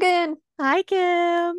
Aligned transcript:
Logan. 0.00 0.36
Hi, 0.60 0.82
Kim. 0.82 1.56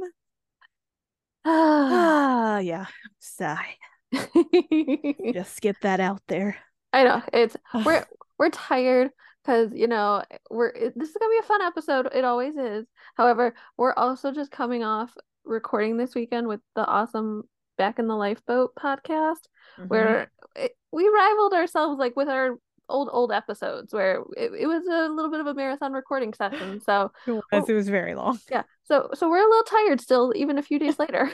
Ah. 1.46 2.56
Ah, 2.56 2.60
yeah. 2.60 2.86
Sigh. 3.20 3.76
Just 5.34 5.62
get 5.62 5.76
that 5.82 6.00
out 6.00 6.22
there. 6.28 6.58
I 6.94 7.04
know 7.04 7.22
it's 7.34 7.56
we're 7.86 8.06
we're 8.38 8.50
tired 8.50 9.12
because 9.44 9.72
you 9.74 9.88
know 9.88 10.24
we're 10.50 10.70
it- 10.70 10.98
this 10.98 11.10
is 11.10 11.18
gonna 11.20 11.30
be 11.32 11.40
a 11.40 11.44
fun 11.48 11.62
episode. 11.62 12.10
It 12.14 12.24
always 12.24 12.56
is. 12.56 12.86
However, 13.16 13.54
we're 13.78 13.94
also 13.94 14.32
just 14.32 14.52
coming 14.52 14.84
off 14.84 15.12
recording 15.46 15.98
this 15.98 16.16
weekend 16.16 16.48
with 16.48 16.62
the 16.76 16.86
awesome 16.86 17.44
Back 17.78 18.00
in 18.00 18.08
the 18.08 18.16
Lifeboat 18.16 18.72
podcast, 18.76 19.48
Mm-hmm. 19.78 19.88
where 19.88 20.32
it, 20.56 20.72
we 20.92 21.08
rivaled 21.08 21.54
ourselves 21.54 22.00
like 22.00 22.16
with 22.16 22.28
our 22.30 22.58
old 22.90 23.10
old 23.12 23.32
episodes, 23.32 23.94
where 23.94 24.22
it, 24.38 24.52
it 24.54 24.68
was 24.68 24.86
a 24.86 25.10
little 25.10 25.32
bit 25.32 25.40
of 25.40 25.48
a 25.48 25.54
marathon 25.54 25.94
recording 25.94 26.34
session. 26.34 26.82
So 26.82 27.12
it 27.28 27.42
was, 27.52 27.70
it 27.70 27.74
was 27.74 27.90
very 27.90 28.16
long. 28.16 28.40
yeah, 28.52 28.64
so 28.84 29.10
so 29.14 29.30
we're 29.30 29.46
a 29.46 29.50
little 29.50 29.64
tired 29.64 30.02
still, 30.02 30.34
even 30.36 30.58
a 30.58 30.64
few 30.64 30.80
days 30.80 31.00
later. 31.00 31.32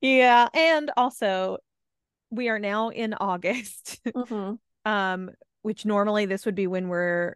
yeah, 0.00 0.48
and 0.54 0.90
also 0.96 1.58
we 2.30 2.48
are 2.48 2.58
now 2.58 2.90
in 2.90 3.14
August. 3.14 4.00
hmm 4.14 4.58
um, 4.84 5.30
which 5.62 5.84
normally 5.84 6.26
this 6.26 6.46
would 6.46 6.54
be 6.54 6.66
when 6.68 6.88
we're 6.88 7.34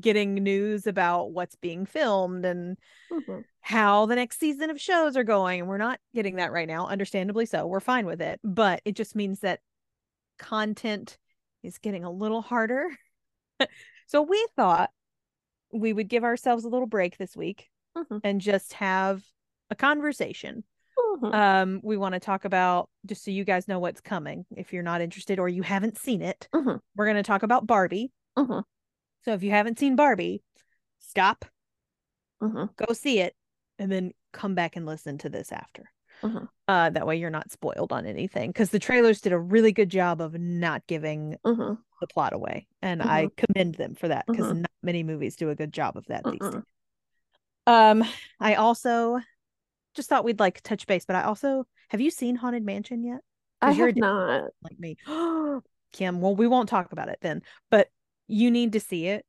getting 0.00 0.34
news 0.34 0.86
about 0.86 1.32
what's 1.32 1.56
being 1.56 1.86
filmed 1.86 2.44
and 2.44 2.76
hmm 3.10 3.42
how 3.60 4.06
the 4.06 4.16
next 4.16 4.40
season 4.40 4.70
of 4.70 4.80
shows 4.80 5.16
are 5.16 5.24
going. 5.24 5.60
And 5.60 5.68
we're 5.68 5.78
not 5.78 6.00
getting 6.14 6.36
that 6.36 6.52
right 6.52 6.68
now, 6.68 6.88
understandably 6.88 7.46
so. 7.46 7.66
We're 7.66 7.80
fine 7.80 8.06
with 8.06 8.20
it. 8.20 8.40
But 8.44 8.82
it 8.84 8.96
just 8.96 9.16
means 9.16 9.40
that 9.40 9.60
content 10.38 11.18
is 11.62 11.78
getting 11.78 12.04
a 12.04 12.10
little 12.10 12.42
harder. 12.42 12.88
so 14.06 14.22
we 14.22 14.46
thought 14.56 14.90
we 15.72 15.92
would 15.92 16.08
give 16.08 16.24
ourselves 16.24 16.64
a 16.64 16.68
little 16.68 16.86
break 16.86 17.16
this 17.16 17.36
week 17.36 17.68
Mhm. 17.96 18.20
and 18.24 18.40
just 18.40 18.72
have 18.74 19.22
a 19.70 19.74
conversation. 19.74 20.64
hmm 20.98 21.26
Um, 21.26 21.80
we 21.82 21.96
want 21.96 22.14
to 22.14 22.20
talk 22.20 22.44
about 22.44 22.90
just 23.06 23.24
so 23.24 23.30
you 23.30 23.44
guys 23.44 23.68
know 23.68 23.78
what's 23.78 24.00
coming 24.00 24.44
if 24.56 24.72
you're 24.72 24.82
not 24.82 25.00
interested 25.00 25.38
or 25.38 25.48
you 25.48 25.62
haven't 25.62 25.98
seen 25.98 26.20
it. 26.22 26.48
Mhm. 26.54 26.80
We're 26.96 27.06
going 27.06 27.16
to 27.16 27.22
talk 27.22 27.42
about 27.42 27.66
Barbie. 27.66 28.12
hmm 28.36 28.60
So 29.22 29.32
if 29.32 29.42
you 29.42 29.50
haven't 29.50 29.78
seen 29.78 29.96
Barbie, 29.96 30.42
stop, 30.98 31.44
hmm 32.40 32.64
go 32.76 32.92
see 32.92 33.20
it, 33.20 33.34
and 33.78 33.90
then 33.90 34.12
come 34.32 34.54
back 34.54 34.76
and 34.76 34.84
listen 34.86 35.18
to 35.18 35.28
this 35.28 35.52
after. 35.52 35.90
Mhm. 36.22 36.48
Uh, 36.68 36.90
that 36.90 37.06
way 37.06 37.16
you're 37.16 37.30
not 37.30 37.50
spoiled 37.50 37.92
on 37.92 38.06
anything 38.06 38.50
because 38.50 38.70
the 38.70 38.78
trailers 38.78 39.20
did 39.20 39.32
a 39.32 39.38
really 39.38 39.72
good 39.72 39.90
job 39.90 40.20
of 40.20 40.34
not 40.38 40.86
giving 40.86 41.36
hmm 41.44 41.74
the 42.00 42.06
plot 42.06 42.32
away, 42.32 42.66
and 42.80 43.02
I 43.02 43.30
commend 43.36 43.74
them 43.76 43.94
for 43.94 44.08
that 44.08 44.26
because 44.26 44.52
not 44.52 44.70
many 44.82 45.02
movies 45.02 45.36
do 45.36 45.50
a 45.50 45.54
good 45.54 45.72
job 45.72 45.96
of 45.96 46.06
that 46.06 46.24
these 46.24 46.40
Mm-mm. 46.40 46.52
days. 46.54 46.62
Um, 47.66 48.04
I 48.40 48.54
also 48.54 49.20
just 49.94 50.08
thought 50.08 50.24
we'd 50.24 50.40
like 50.40 50.60
touch 50.62 50.86
base, 50.86 51.04
but 51.04 51.16
I 51.16 51.24
also 51.24 51.66
have 51.90 52.00
you 52.00 52.10
seen 52.10 52.36
Haunted 52.36 52.64
Mansion 52.64 53.04
yet? 53.04 53.20
I 53.60 53.72
have 53.72 53.96
not. 53.96 54.50
like 54.62 54.78
me. 54.78 54.96
Kim, 55.92 56.20
well, 56.20 56.34
we 56.34 56.46
won't 56.46 56.68
talk 56.68 56.92
about 56.92 57.08
it 57.08 57.18
then, 57.20 57.42
but 57.70 57.88
you 58.26 58.50
need 58.50 58.72
to 58.72 58.80
see 58.80 59.08
it 59.08 59.26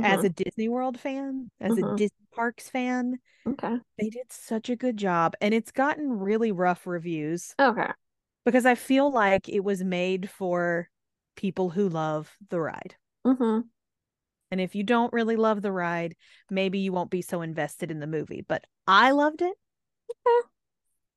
as 0.00 0.24
a 0.24 0.30
Disney 0.30 0.68
World 0.68 0.98
fan, 0.98 1.50
as 1.60 1.76
a. 1.76 1.82
Disney 1.82 2.26
Parks 2.38 2.70
fan. 2.70 3.18
Okay. 3.46 3.78
They 3.98 4.10
did 4.10 4.32
such 4.32 4.70
a 4.70 4.76
good 4.76 4.96
job, 4.96 5.34
and 5.40 5.52
it's 5.52 5.72
gotten 5.72 6.20
really 6.20 6.52
rough 6.52 6.86
reviews 6.86 7.56
Okay. 7.60 7.92
because 8.44 8.66
I 8.66 8.74
feel 8.76 9.10
like 9.10 9.48
it 9.48 9.64
was 9.64 9.84
made 9.84 10.30
for 10.30 10.88
people 11.36 11.70
who 11.70 11.88
love 11.88 12.36
the 12.50 12.60
ride. 12.60 12.96
hmm 13.24 13.60
And 14.50 14.60
if 14.60 14.74
you 14.74 14.82
don't 14.82 15.12
really 15.12 15.36
love 15.36 15.62
the 15.62 15.72
ride, 15.72 16.16
maybe 16.50 16.78
you 16.78 16.92
won't 16.92 17.10
be 17.10 17.22
so 17.22 17.42
invested 17.42 17.90
in 17.90 18.00
the 18.00 18.06
movie. 18.06 18.44
But 18.46 18.64
I 18.86 19.10
loved 19.10 19.42
it. 19.42 19.54
Okay. 20.10 20.48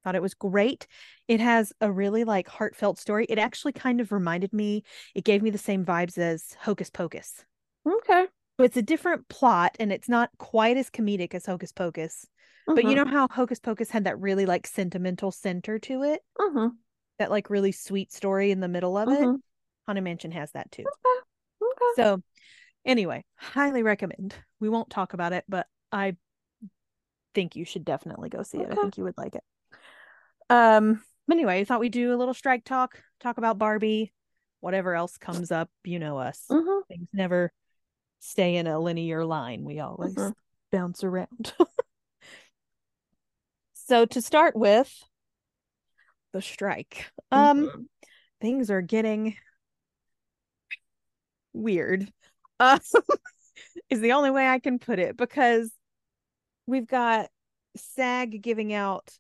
Thought 0.03 0.15
it 0.15 0.21
was 0.21 0.33
great. 0.33 0.87
It 1.27 1.39
has 1.39 1.71
a 1.79 1.91
really 1.91 2.23
like 2.23 2.47
heartfelt 2.47 2.97
story. 2.99 3.25
It 3.29 3.37
actually 3.37 3.73
kind 3.73 4.01
of 4.01 4.11
reminded 4.11 4.51
me, 4.51 4.83
it 5.15 5.23
gave 5.23 5.41
me 5.43 5.51
the 5.51 5.57
same 5.57 5.85
vibes 5.85 6.17
as 6.17 6.57
Hocus 6.61 6.89
Pocus. 6.89 7.45
Okay. 7.85 8.25
So 8.61 8.65
it's 8.65 8.77
a 8.77 8.83
different 8.83 9.27
plot 9.27 9.75
and 9.79 9.91
it's 9.91 10.07
not 10.07 10.29
quite 10.37 10.77
as 10.77 10.91
comedic 10.91 11.33
as 11.33 11.47
Hocus 11.47 11.71
Pocus. 11.71 12.27
But 12.67 12.83
you 12.83 12.91
Mhm. 12.91 12.95
know 13.05 13.11
how 13.11 13.27
Hocus 13.27 13.59
Pocus 13.59 13.89
had 13.89 14.03
that 14.03 14.19
really 14.19 14.45
like 14.45 14.67
sentimental 14.67 15.31
center 15.31 15.79
to 15.79 16.03
it? 16.03 16.23
Mhm. 16.37 16.77
That 17.17 17.31
like 17.31 17.49
really 17.49 17.71
sweet 17.71 18.11
story 18.11 18.51
in 18.51 18.59
the 18.59 18.67
middle 18.67 18.97
of 18.97 19.09
it? 19.09 19.19
Mhm. 19.21 19.41
Haunted 19.87 20.03
Mansion 20.03 20.31
has 20.33 20.51
that 20.51 20.71
too. 20.71 20.83
Okay. 20.83 21.71
Okay. 21.73 21.93
So, 21.95 22.21
anyway, 22.85 23.25
highly 23.33 23.81
recommend. 23.81 24.35
We 24.59 24.69
won't 24.69 24.91
talk 24.91 25.13
about 25.13 25.33
it, 25.33 25.43
but 25.49 25.67
I 25.91 26.15
think 27.33 27.55
you 27.55 27.65
should 27.65 27.83
definitely 27.83 28.29
go 28.29 28.43
see 28.43 28.59
it. 28.59 28.71
I 28.71 28.75
think 28.75 28.95
you 28.95 29.05
would 29.05 29.17
like 29.17 29.33
it. 29.33 29.43
Um, 30.51 31.03
but 31.27 31.37
anyway, 31.37 31.61
I 31.61 31.63
thought 31.65 31.79
we'd 31.79 31.93
do 31.93 32.13
a 32.13 32.17
little 32.17 32.35
strike 32.35 32.63
talk, 32.63 33.01
talk 33.19 33.39
about 33.39 33.57
Barbie, 33.57 34.13
whatever 34.59 34.93
else 34.93 35.17
comes 35.17 35.51
up. 35.51 35.71
You 35.83 35.97
know 35.97 36.19
us. 36.19 36.45
Things 36.87 37.07
never 37.11 37.51
stay 38.21 38.55
in 38.55 38.67
a 38.67 38.79
linear 38.79 39.25
line. 39.25 39.65
We 39.65 39.79
always 39.79 40.15
Mhm. 40.15 40.33
bounce 40.71 41.03
around. 41.03 41.53
so 43.73 44.05
to 44.05 44.21
start 44.21 44.55
with 44.55 45.03
the 46.31 46.41
strike. 46.41 47.11
Um 47.31 47.67
Mhm. 47.67 47.87
things 48.39 48.71
are 48.71 48.81
getting 48.81 49.35
weird. 51.53 52.11
Uh, 52.59 52.79
is 53.89 53.99
the 53.99 54.13
only 54.13 54.31
way 54.31 54.47
I 54.47 54.59
can 54.59 54.79
put 54.79 54.99
it 54.99 55.17
because 55.17 55.71
we've 56.65 56.87
got 56.87 57.29
SAG 57.75 58.41
giving 58.41 58.71
out. 58.73 59.17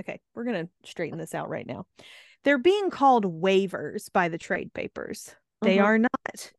Okay, 0.00 0.20
we're 0.34 0.44
going 0.44 0.66
to 0.66 0.88
straighten 0.88 1.18
this 1.18 1.34
out 1.34 1.48
right 1.48 1.66
now. 1.66 1.86
They're 2.42 2.58
being 2.58 2.90
called 2.90 3.24
waivers 3.24 4.10
by 4.12 4.28
the 4.28 4.38
trade 4.38 4.72
papers. 4.72 5.34
They 5.62 5.78
Mhm. 5.78 5.84
are 5.84 5.98
not 5.98 6.52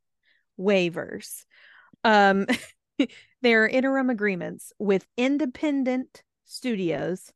waivers. 0.60 1.46
Um, 2.04 2.46
they 3.42 3.54
are 3.54 3.68
interim 3.68 4.10
agreements 4.10 4.72
with 4.80 5.06
independent 5.18 6.24
studios 6.46 7.32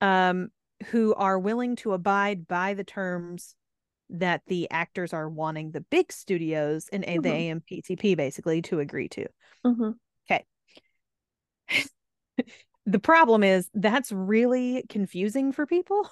um, 0.00 0.48
who 0.86 1.14
are 1.14 1.38
willing 1.38 1.76
to 1.76 1.92
abide 1.92 2.48
by 2.48 2.74
the 2.74 2.84
terms 2.84 3.54
that 4.08 4.42
the 4.46 4.68
actors 4.70 5.12
are 5.12 5.28
wanting 5.28 5.70
the 5.70 5.82
big 5.82 6.12
studios 6.12 6.88
and 6.92 7.04
a 7.04 7.18
the. 7.18 7.28
AMPTP 7.28 8.16
basically 8.16 8.62
to 8.62 8.80
agree 8.80 9.08
to. 9.08 9.26
Mhm. 9.64 9.94
The 12.86 12.98
problem 12.98 13.44
is 13.44 13.68
that's 13.74 14.10
really 14.10 14.84
confusing 14.88 15.52
for 15.52 15.66
people. 15.66 16.08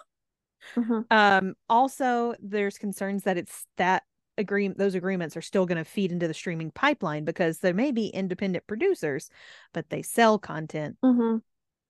Mhm. 0.76 1.06
Um, 1.10 1.54
also, 1.68 2.34
there's 2.40 2.78
concerns 2.78 3.24
that 3.24 3.36
it's 3.38 3.64
that 3.78 4.02
agreement; 4.38 4.78
those 4.78 4.94
agreements 4.94 5.36
are 5.36 5.42
still 5.42 5.66
going 5.66 5.78
to 5.78 5.84
feed 5.84 6.12
into 6.12 6.28
the 6.28 6.34
streaming 6.34 6.70
pipeline 6.70 7.24
because 7.24 7.58
there 7.60 7.74
may 7.74 7.92
be 7.92 8.08
independent 8.08 8.66
producers, 8.66 9.30
but 9.74 9.90
they 9.90 10.02
sell 10.02 10.38
content 10.38 10.96
Mhm. 11.04 11.42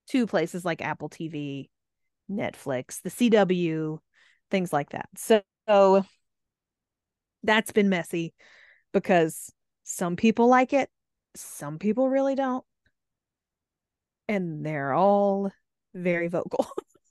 to 0.09 0.27
places 0.27 0.65
like 0.65 0.83
Apple 0.83 1.09
TV, 1.11 1.71
Netflix, 2.31 3.03
the 3.03 3.11
CW, 3.11 4.01
things 4.51 4.73
like 4.73 4.91
that. 4.91 5.09
So, 5.17 5.43
so 5.69 6.05
that's 7.43 7.73
been 7.73 7.89
messy 7.89 8.35
because 8.93 9.53
some 9.85 10.17
people 10.17 10.49
like 10.49 10.73
it, 10.73 10.91
some 11.35 11.79
people 11.79 12.09
really 12.09 12.35
don't. 12.35 12.65
And 14.29 14.65
they're 14.65 14.93
all 14.93 15.51
very 15.95 16.29
vocal. 16.29 16.67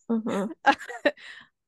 Mhm. 0.09 0.49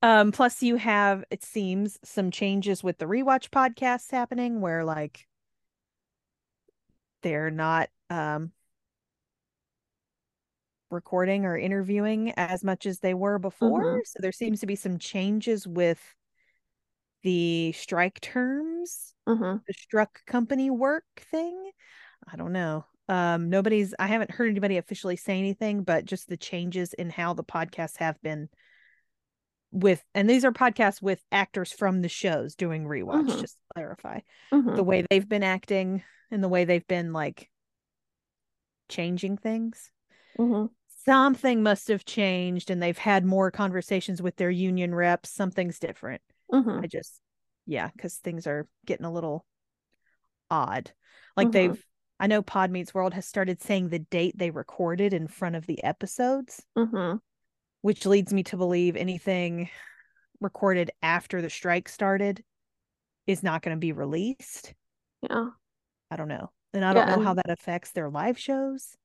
um 0.02 0.32
plus 0.32 0.62
you 0.64 0.76
have 0.78 1.24
it 1.30 1.44
seems 1.44 2.00
some 2.04 2.32
changes 2.32 2.84
with 2.84 2.98
the 2.98 3.06
rewatch 3.06 3.50
podcasts 3.50 4.12
happening 4.12 4.62
where 4.62 4.84
like 4.84 5.28
they're 7.22 7.52
not 7.52 7.90
um 8.09 8.52
recording 10.90 11.46
or 11.46 11.56
interviewing 11.58 12.34
as 12.35 12.64
much 12.64 12.85
as 12.85 13.00
they 13.00 13.14
were 13.14 13.38
before 13.38 13.82
Mhm. 13.84 14.06
so 14.06 14.18
there 14.22 14.32
seems 14.32 14.59
to 14.59 14.66
be 14.66 14.76
some 14.76 14.97
changes 14.97 15.68
with 15.68 16.16
the 17.23 17.72
strike 17.73 18.20
terms 18.22 19.14
Mhm. 19.28 19.64
the 19.68 19.73
struck 19.73 20.26
company 20.26 20.70
work 20.72 21.03
thing 21.18 21.72
i 22.32 22.35
don't 22.35 22.53
know 22.53 22.85
um 23.09 23.50
nobody's 23.50 23.94
i 24.00 24.08
haven't 24.08 24.32
heard 24.32 24.50
anybody 24.50 24.78
officially 24.78 25.16
say 25.16 25.38
anything 25.38 25.84
but 25.84 26.06
just 26.06 26.28
the 26.29 26.38
changes 26.38 26.94
in 26.94 27.09
how 27.09 27.34
the 27.34 27.44
podcasts 27.44 27.97
have 27.97 28.20
been 28.22 28.50
with 29.72 30.04
and 30.16 30.30
these 30.30 30.44
are 30.44 30.52
podcasts 30.52 31.02
with 31.02 31.24
actors 31.32 31.72
from 31.72 32.02
the 32.02 32.10
shows 32.10 32.56
doing 32.56 32.86
rewatch 32.86 33.28
Mhm. 33.28 33.40
just 33.42 33.56
to 33.58 33.62
clarify 33.76 34.20
Mhm. 34.52 34.76
the 34.76 34.84
way 34.84 35.06
they've 35.10 35.30
been 35.30 35.44
acting 35.44 36.04
and 36.32 36.44
the 36.44 36.50
way 36.50 36.66
they've 36.66 36.88
been 36.88 37.14
like 37.14 37.50
changing 38.88 39.38
things 39.38 39.92
Mhm. 40.38 40.70
something 41.06 41.62
must 41.62 41.88
have 41.88 42.06
changed 42.06 42.72
and 42.72 42.82
they've 42.82 42.98
had 42.98 43.24
more 43.26 43.52
conversations 43.52 44.22
with 44.22 44.36
their 44.38 44.50
union 44.50 44.94
reps 44.96 45.30
something's 45.30 45.80
different 45.80 46.22
Mhm. 46.52 46.84
I 46.84 46.88
just, 46.88 47.22
yeah, 47.68 47.90
because 47.96 48.18
things 48.18 48.48
are 48.48 48.68
getting 48.86 49.06
a 49.06 49.12
little 49.12 49.46
odd. 50.50 50.92
Like 51.38 51.50
Mhm. 51.50 51.52
they've 51.52 51.86
I 52.22 52.28
know 52.28 52.42
Pod 52.42 52.70
Meets 52.70 52.94
World 52.94 53.14
has 53.14 53.26
started 53.26 53.62
saying 53.62 53.90
the 53.90 54.00
date 54.00 54.38
they 54.38 54.50
recorded 54.52 55.14
in 55.14 55.28
front 55.28 55.56
of 55.56 55.68
the 55.68 55.82
episodes, 55.86 56.66
Mm-hmm. 56.76 57.18
Which 57.81 58.05
leads 58.05 58.34
me 58.34 58.43
to 58.43 58.58
believe 58.58 58.96
anything 58.96 59.70
recorded 60.41 60.91
after 61.02 61.41
the 61.41 61.49
strike 61.49 61.90
started 61.90 62.43
is 63.28 63.43
not 63.43 63.61
going 63.61 63.76
to 63.76 63.79
be 63.79 63.91
released. 63.91 64.73
Yeah. 65.22 65.47
I 66.11 66.16
don't 66.16 66.28
know. 66.28 66.49
And 66.73 66.84
I 66.85 66.93
don't 66.93 67.08
Yeah, 67.08 67.16
know 67.16 67.22
how 67.23 67.34
that 67.35 67.49
affects 67.49 67.91
their 67.91 68.09
live 68.09 68.37
shows. 68.37 68.96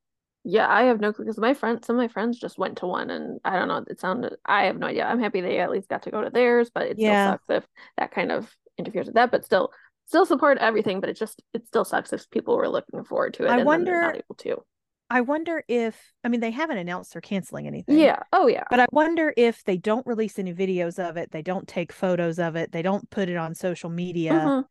Yeah, 0.44 0.69
I 0.69 0.85
have 0.85 1.00
no 1.00 1.12
clue 1.12 1.25
because 1.25 1.38
my 1.38 1.55
friend, 1.55 1.82
some 1.85 1.97
of 1.97 2.00
my 2.00 2.09
friends 2.09 2.38
just 2.38 2.59
went 2.59 2.79
to 2.79 2.87
one, 2.87 3.09
and 3.09 3.41
I 3.47 3.59
don't 3.59 3.69
know. 3.69 3.82
It 3.88 3.99
sounded. 3.99 4.35
I 4.44 4.65
have 4.65 4.77
no 4.79 4.88
idea. 4.88 5.05
I'm 5.06 5.19
happy 5.20 5.41
they 5.41 5.59
at 5.61 5.70
least 5.70 5.88
got 5.88 6.03
to 6.03 6.11
go 6.11 6.23
to 6.23 6.29
theirs, 6.29 6.70
but 6.75 6.87
it 6.87 6.99
Yeah. 6.99 7.25
still 7.27 7.32
sucks 7.32 7.65
if 7.65 7.70
that 7.97 8.11
kind 8.11 8.31
of 8.31 8.55
interferes 8.77 9.06
with 9.06 9.15
that. 9.15 9.31
But 9.31 9.47
still, 9.47 9.73
still 10.05 10.27
support 10.27 10.59
everything. 10.59 11.00
But 11.00 11.09
it 11.09 11.17
just, 11.17 11.43
it 11.55 11.67
still 11.67 11.87
sucks 11.87 12.12
if 12.12 12.29
people 12.29 12.56
were 12.59 12.69
looking 12.69 13.05
forward 13.05 13.32
to 13.35 13.44
it 13.44 13.49
I 13.49 13.50
and 13.53 13.59
then 13.61 13.65
not 13.65 13.67
wonder- 13.67 14.12
able 14.17 14.35
to. 14.41 14.62
I 15.11 15.21
wonder 15.21 15.62
if, 15.69 16.12
I 16.25 16.29
mean, 16.29 16.41
they 16.41 16.51
haven't 16.51 16.79
announced 16.79 17.12
they're 17.12 17.23
canceling 17.23 17.67
anything. 17.67 17.97
Yeah. 17.99 18.21
Oh 18.33 18.47
yeah. 18.47 18.65
But 18.71 18.81
I 18.81 18.87
wonder 18.91 19.33
if 19.37 19.62
they 19.65 19.77
don't 19.77 20.06
release 20.06 20.39
any 20.39 20.55
videos 20.55 20.99
of 20.99 21.17
it, 21.17 21.31
they 21.31 21.43
don't 21.43 21.69
take 21.69 21.93
photos 21.93 22.39
of 22.39 22.56
it, 22.56 22.73
they 22.73 22.83
don't 22.83 23.09
put 23.11 23.29
it 23.29 23.37
on 23.37 23.55
social 23.55 23.91
media, 23.91 24.33
Mhm, 24.33 24.65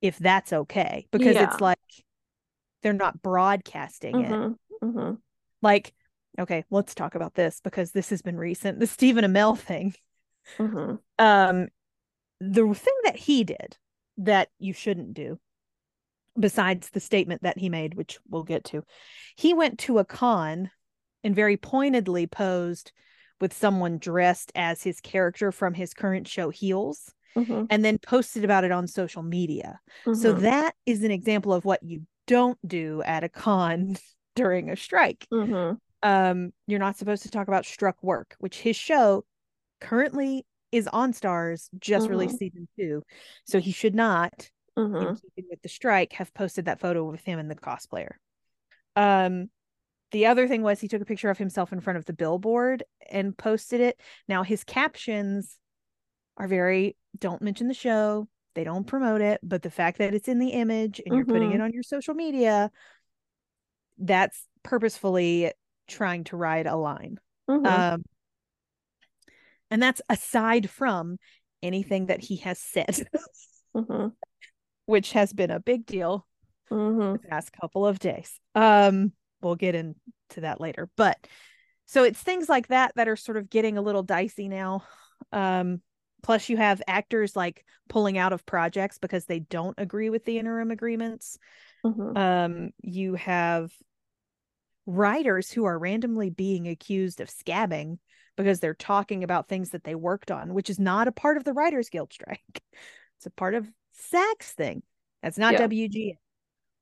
if 0.00 0.18
that's 0.18 0.52
okay. 0.52 1.06
Because 1.10 1.34
Yeah. 1.34 1.44
it's 1.44 1.60
like 1.60 1.78
they're 2.82 2.92
not 2.92 3.22
broadcasting 3.22 4.20
it. 4.20 4.30
mhm, 4.30 4.56
mhm. 4.82 5.18
Like, 5.60 5.92
okay, 6.38 6.64
let's 6.70 6.94
talk 6.94 7.14
about 7.14 7.34
this 7.34 7.60
because 7.60 7.92
this 7.92 8.10
has 8.10 8.22
been 8.22 8.36
recent. 8.36 8.80
The 8.80 8.86
Stephen 8.86 9.24
Amell 9.24 9.58
thing. 9.58 9.94
Um, 11.18 11.68
the 12.40 12.74
thing 12.74 12.94
that 13.04 13.16
he 13.16 13.44
did 13.44 13.76
that 14.18 14.48
you 14.58 14.72
shouldn't 14.72 15.14
do, 15.14 15.38
besides 16.38 16.90
the 16.90 17.00
statement 17.00 17.42
that 17.42 17.58
he 17.58 17.68
made, 17.68 17.94
which 17.94 18.18
we'll 18.28 18.42
get 18.44 18.64
to, 18.64 18.82
he 19.36 19.54
went 19.54 19.78
to 19.80 19.98
a 19.98 20.04
con 20.04 20.70
and 21.24 21.34
very 21.34 21.56
pointedly 21.56 22.26
posed 22.26 22.92
with 23.40 23.52
someone 23.52 23.98
dressed 23.98 24.52
as 24.54 24.82
his 24.82 25.00
character 25.00 25.52
from 25.52 25.74
his 25.74 25.94
current 25.94 26.28
show 26.28 26.50
Heels 26.50 27.12
Mhm. 27.36 27.66
and 27.70 27.84
then 27.84 27.98
posted 27.98 28.44
about 28.44 28.64
it 28.64 28.70
on 28.72 28.86
social 28.86 29.22
media. 29.22 29.80
So 30.14 30.34
Mhm. 30.34 30.40
that 30.42 30.74
is 30.86 31.02
an 31.02 31.10
example 31.10 31.52
of 31.52 31.64
what 31.64 31.82
you 31.82 32.06
don't 32.26 32.58
do 32.66 33.02
at 33.02 33.24
a 33.24 33.28
con 33.28 33.96
during 34.36 34.70
a 34.70 34.76
strike. 34.76 35.26
Mhm. 35.32 35.78
Um, 36.02 36.52
you're 36.66 36.78
not 36.78 36.96
supposed 36.96 37.22
to 37.24 37.30
talk 37.30 37.48
about 37.48 37.66
struck 37.66 38.02
work, 38.02 38.34
which 38.38 38.58
his 38.60 38.76
show 38.76 39.24
currently 39.80 40.46
is 40.70 40.88
on 40.88 41.12
Starz, 41.12 41.68
just 41.78 42.08
released 42.08 42.38
season 42.38 42.68
two. 42.78 43.02
So 43.44 43.60
he 43.60 43.72
should 43.72 43.94
not, 43.94 44.50
in 44.76 44.82
Mhm. 44.84 45.20
keeping 45.20 45.46
with 45.50 45.62
the 45.62 45.68
strike, 45.68 46.12
have 46.14 46.32
posted 46.34 46.66
that 46.66 46.80
photo 46.80 47.04
with 47.10 47.24
him 47.24 47.38
and 47.38 47.50
the 47.50 47.54
cosplayer. 47.54 48.12
Um, 48.96 49.50
the 50.10 50.26
other 50.26 50.46
thing 50.46 50.62
was 50.62 50.80
he 50.80 50.88
took 50.88 51.00
a 51.02 51.06
picture 51.06 51.30
of 51.30 51.38
himself 51.38 51.72
in 51.72 51.80
front 51.80 51.96
of 51.96 52.04
the 52.04 52.12
billboard 52.12 52.84
and 53.10 53.36
posted 53.36 53.80
it. 53.80 54.00
Now 54.28 54.42
his 54.42 54.64
captions 54.64 55.58
are 56.36 56.46
very 56.48 56.96
don't 57.18 57.42
mention 57.42 57.68
the 57.68 57.74
show, 57.74 58.28
they 58.54 58.64
don't 58.64 58.86
promote 58.86 59.20
it, 59.20 59.40
but 59.42 59.62
the 59.62 59.70
fact 59.70 59.98
that 59.98 60.14
it's 60.14 60.28
in 60.28 60.38
the 60.38 60.50
image 60.50 61.00
and 61.04 61.14
you're 61.14 61.24
putting 61.26 61.52
it 61.52 61.60
on 61.60 61.72
your 61.72 61.82
social 61.82 62.14
media, 62.14 62.70
that's 63.98 64.46
purposefully 64.62 65.52
trying 65.88 66.24
to 66.24 66.36
ride 66.36 66.66
a 66.66 66.76
line. 66.76 67.18
Mhm. 67.48 67.66
Um, 67.66 68.04
and 69.70 69.82
that's 69.82 70.02
aside 70.08 70.68
from 70.68 71.18
anything 71.62 72.06
that 72.06 72.20
he 72.20 72.36
has 72.36 72.58
said, 72.58 73.06
Mhm. 73.74 74.12
Which 74.86 75.12
has 75.12 75.32
been 75.32 75.50
a 75.50 75.60
big 75.60 75.86
deal 75.86 76.26
Mhm. 76.70 77.20
the 77.20 77.28
past 77.28 77.52
couple 77.52 77.86
of 77.86 77.98
days. 77.98 78.38
Um, 78.54 79.12
we'll 79.40 79.56
get 79.56 79.74
into 79.74 79.96
that 80.36 80.60
later. 80.60 80.88
But 80.96 81.26
so 81.86 82.04
it's 82.04 82.20
things 82.20 82.48
like 82.48 82.68
that 82.68 82.92
that 82.96 83.08
are 83.08 83.16
sort 83.16 83.36
of 83.36 83.50
getting 83.50 83.76
a 83.76 83.82
little 83.82 84.02
dicey 84.02 84.48
now. 84.48 84.84
Um, 85.32 85.82
plus 86.22 86.48
you 86.48 86.56
have 86.56 86.80
actors 86.86 87.34
like 87.36 87.64
pulling 87.88 88.16
out 88.16 88.32
of 88.32 88.46
projects 88.46 88.98
because 88.98 89.26
they 89.26 89.40
don't 89.40 89.74
agree 89.78 90.08
with 90.08 90.24
the 90.24 90.38
interim 90.38 90.70
agreements. 90.70 91.38
Mhm. 91.84 92.16
Um, 92.16 92.70
you 92.82 93.14
have 93.14 93.72
writers 94.86 95.50
who 95.50 95.64
are 95.64 95.78
randomly 95.78 96.30
being 96.30 96.68
accused 96.68 97.20
of 97.20 97.28
scabbing 97.28 97.98
because 98.36 98.60
they're 98.60 98.74
talking 98.74 99.22
about 99.22 99.48
things 99.48 99.70
that 99.70 99.84
they 99.84 99.94
worked 99.94 100.30
on, 100.30 100.54
which 100.54 100.70
is 100.70 100.78
not 100.78 101.08
a 101.08 101.12
part 101.12 101.36
of 101.36 101.44
the 101.44 101.52
Writers 101.52 101.88
Guild 101.88 102.12
strike. 102.12 102.40
It's 103.18 103.26
a 103.26 103.30
part 103.30 103.54
of 103.54 103.68
SAG's 103.92 104.52
thing. 104.52 104.82
That's 105.22 105.38
not 105.38 105.54
Yeah. 105.54 105.66
WGA. 105.66 106.18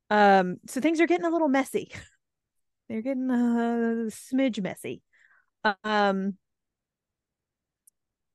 Um, 0.09 0.57
so 0.67 0.81
things 0.81 0.99
are 0.99 1.07
getting 1.07 1.25
a 1.25 1.29
little 1.29 1.47
messy. 1.47 1.91
They're 2.89 3.01
getting 3.01 3.29
a 3.29 4.09
smidge 4.09 4.61
messy. 4.61 5.01
Um, 5.83 6.37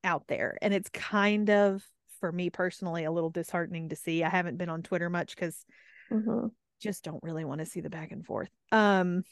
out 0.05 0.27
there, 0.29 0.57
and 0.63 0.73
it's 0.73 0.89
kind 0.91 1.51
of 1.51 1.85
for 2.21 2.31
me 2.31 2.49
personally 2.49 3.05
a 3.05 3.11
little 3.11 3.31
disheartening 3.31 3.89
to 3.91 3.97
see. 3.97 4.23
I 4.23 4.29
haven't 4.29 4.57
been 4.57 4.69
on 4.71 4.83
Twitter 4.83 5.11
much 5.11 5.35
because 5.35 5.65
Mhm. 6.11 6.53
just 6.81 7.05
don't 7.05 7.23
really 7.23 7.45
want 7.45 7.59
to 7.59 7.67
see 7.67 7.81
the 7.81 7.91
back 7.91 8.13
and 8.13 8.25
forth. 8.25 8.49
Um, 8.71 9.25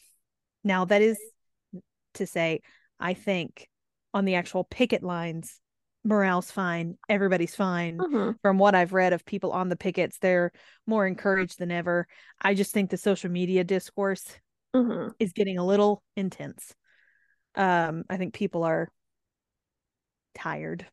now 0.64 0.84
that 0.86 1.00
is 1.00 1.18
to 2.14 2.26
say, 2.26 2.60
I 2.98 3.14
think 3.14 3.68
on 4.12 4.24
the 4.24 4.34
actual 4.34 4.64
picket 4.64 5.02
lines, 5.02 5.60
morale's 6.04 6.50
fine, 6.50 6.98
everybody's 7.08 7.54
fine. 7.56 7.98
Mhm. 7.98 8.36
From 8.42 8.58
what 8.58 8.74
I've 8.74 8.92
read 8.92 9.12
of 9.12 9.24
people 9.24 9.52
on 9.52 9.68
the 9.68 9.76
pickets, 9.76 10.18
they're 10.18 10.52
more 10.86 11.06
encouraged 11.06 11.58
than 11.58 11.70
ever. 11.70 12.06
I 12.40 12.54
just 12.54 12.72
think 12.72 12.90
the 12.90 12.96
social 12.98 13.30
media 13.30 13.64
discourse 13.64 14.24
Mhm. 14.74 15.14
is 15.18 15.32
getting 15.32 15.58
a 15.58 15.64
little 15.66 16.02
intense. 16.16 16.74
Um, 17.54 18.04
I 18.10 18.16
think 18.16 18.34
people 18.34 18.64
are 18.64 18.90
tired. 20.34 20.86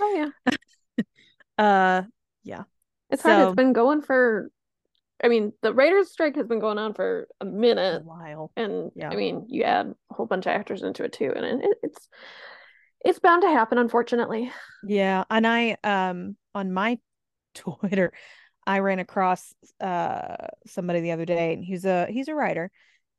Oh 0.00 0.14
yeah. 0.14 0.30
Uh, 1.58 2.02
yeah, 2.44 2.64
It's 3.08 3.22
hard. 3.22 3.46
It's 3.48 3.56
been 3.56 3.72
going 3.72 4.02
for. 4.02 4.50
I 5.24 5.28
mean, 5.28 5.54
the 5.62 5.72
Raiders 5.72 6.12
strike 6.12 6.36
has 6.36 6.46
been 6.46 6.58
going 6.60 6.76
on 6.76 6.92
for 6.92 7.26
a 7.40 7.46
minute 7.46 8.02
a 8.02 8.04
while. 8.04 8.52
and 8.56 8.92
Yeah. 8.94 9.08
I 9.08 9.16
mean, 9.16 9.46
you 9.48 9.62
add 9.62 9.94
a 10.10 10.14
whole 10.14 10.26
bunch 10.26 10.44
of 10.44 10.50
actors 10.52 10.82
into 10.82 11.02
it 11.04 11.14
too, 11.14 11.32
and 11.34 11.64
it, 11.64 11.78
it's 11.82 12.10
it's 13.06 13.18
bound 13.18 13.42
to 13.42 13.48
happen, 13.48 13.78
unfortunately. 13.78 14.50
Yeah, 14.84 15.24
and 15.30 15.46
I 15.46 15.76
um 15.84 16.36
on 16.54 16.72
my 16.72 16.98
Twitter, 17.54 18.12
I 18.66 18.80
ran 18.80 18.98
across 18.98 19.54
uh 19.80 20.48
somebody 20.66 21.00
the 21.00 21.12
other 21.12 21.24
day, 21.24 21.52
and 21.52 21.64
he's 21.64 21.84
a 21.84 22.06
he's 22.06 22.28
a 22.28 22.34
writer, 22.34 22.70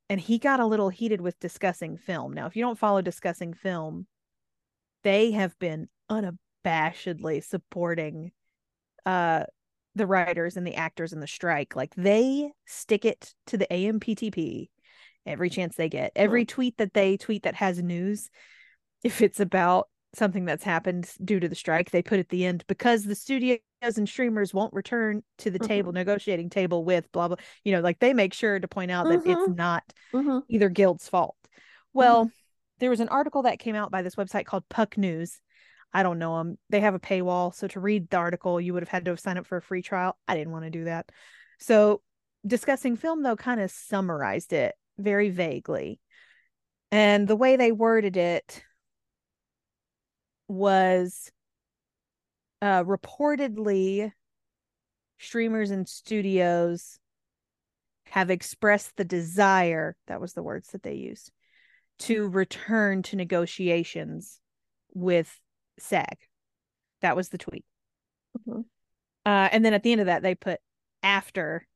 and 0.09 0.19
he 0.19 0.39
got 0.39 0.59
a 0.59 0.65
little 0.65 0.89
heated 0.89 1.21
with 1.21 1.39
DiscussingFilm. 1.39 2.33
Now, 2.33 2.47
if 2.47 2.55
you 2.55 2.63
don't 2.63 2.79
follow 2.79 3.01
DiscussingFilm, 3.01 4.05
they 5.03 5.31
have 5.31 5.57
been 5.59 5.87
unabashedly 6.11 7.43
supporting 7.43 8.31
uh 9.05 9.45
the 9.95 10.05
writers 10.05 10.57
and 10.57 10.67
the 10.67 10.75
actors 10.75 11.13
in 11.13 11.19
the 11.19 11.27
strike. 11.27 11.75
Like 11.75 11.95
they 11.95 12.51
stick 12.65 13.03
it 13.03 13.33
to 13.47 13.57
the 13.57 13.67
AMPTP 13.71 14.69
every 15.25 15.49
chance 15.49 15.75
they 15.75 15.89
get. 15.89 16.11
Every 16.15 16.45
tweet 16.45 16.77
that 16.77 16.93
they 16.93 17.17
tweet 17.17 17.43
that 17.43 17.55
has 17.55 17.81
news, 17.81 18.29
if 19.03 19.21
it's 19.21 19.39
about 19.39 19.89
something 20.13 20.45
that's 20.45 20.63
happened 20.63 21.09
due 21.23 21.39
to 21.39 21.47
the 21.49 21.55
strike, 21.55 21.91
they 21.91 22.01
put 22.01 22.19
at 22.19 22.29
the 22.29 22.45
end 22.45 22.63
because 22.67 23.03
the 23.03 23.15
studios 23.15 23.59
and 23.81 24.07
streamers 24.07 24.53
won't 24.53 24.73
return 24.73 25.23
to 25.39 25.51
the 25.51 25.59
Mhm. 25.59 25.67
table, 25.67 25.91
negotiating 25.91 26.49
table 26.49 26.83
with 26.83 27.11
blah 27.11 27.27
blah. 27.27 27.37
You 27.63 27.73
know, 27.73 27.81
like 27.81 27.99
they 27.99 28.13
make 28.13 28.33
sure 28.33 28.59
to 28.59 28.67
point 28.67 28.91
out 28.91 29.07
that 29.09 29.21
it's 29.25 29.47
Mhm. 29.47 29.55
not 29.57 29.83
hmm 30.11 30.39
either 30.49 30.69
guild's 30.69 31.07
fault. 31.09 31.35
Well, 31.93 32.31
there 32.79 32.89
was 32.89 32.99
an 32.99 33.09
article 33.09 33.43
that 33.43 33.59
came 33.59 33.75
out 33.75 33.91
by 33.91 34.01
this 34.01 34.15
website 34.15 34.45
called 34.45 34.67
Puck 34.69 34.97
News. 34.97 35.39
I 35.93 36.03
don't 36.03 36.19
know 36.19 36.37
them. 36.37 36.57
They 36.69 36.81
have 36.81 36.95
a 36.95 36.99
paywall, 36.99 37.53
so 37.53 37.67
to 37.69 37.79
read 37.79 38.09
the 38.09 38.17
article, 38.17 38.59
you 38.61 38.73
would 38.73 38.83
have 38.83 38.89
had 38.89 39.05
to 39.05 39.11
have 39.11 39.19
signed 39.19 39.39
up 39.39 39.47
for 39.47 39.57
a 39.57 39.61
free 39.61 39.81
trial. 39.81 40.17
I 40.27 40.35
didn't 40.35 40.51
want 40.51 40.65
to 40.65 40.69
do 40.71 40.83
that. 40.85 41.09
So, 41.59 42.01
DiscussingFilm 42.47 43.23
though 43.23 43.35
kind 43.35 43.59
of 43.59 43.71
summarized 43.71 44.53
it 44.53 44.75
very 44.97 45.29
vaguely. 45.29 45.99
And 46.91 47.27
the 47.27 47.35
way 47.35 47.55
they 47.55 47.71
worded 47.71 48.15
it 48.15 48.63
was 50.47 51.31
uh 52.61 52.83
reportedly 52.83 54.11
streamers 55.19 55.71
and 55.71 55.87
studios 55.87 56.99
have 58.07 58.29
expressed 58.29 58.95
the 58.95 59.03
desire 59.03 59.95
that 60.07 60.21
was 60.21 60.33
the 60.33 60.43
words 60.43 60.69
that 60.69 60.83
they 60.83 60.93
used 60.93 61.31
to 61.99 62.27
return 62.29 63.01
to 63.03 63.15
negotiations 63.15 64.39
with 64.93 65.39
SAG. 65.79 66.17
That 67.01 67.15
was 67.15 67.29
the 67.29 67.37
tweet. 67.37 67.65
Mhm. 68.47 68.65
Uh, 69.25 69.49
and 69.51 69.65
then 69.65 69.73
at 69.73 69.83
the 69.83 69.91
end 69.91 70.01
of 70.01 70.07
that, 70.07 70.21
they 70.21 70.35
put 70.35 70.59
after 71.03 71.67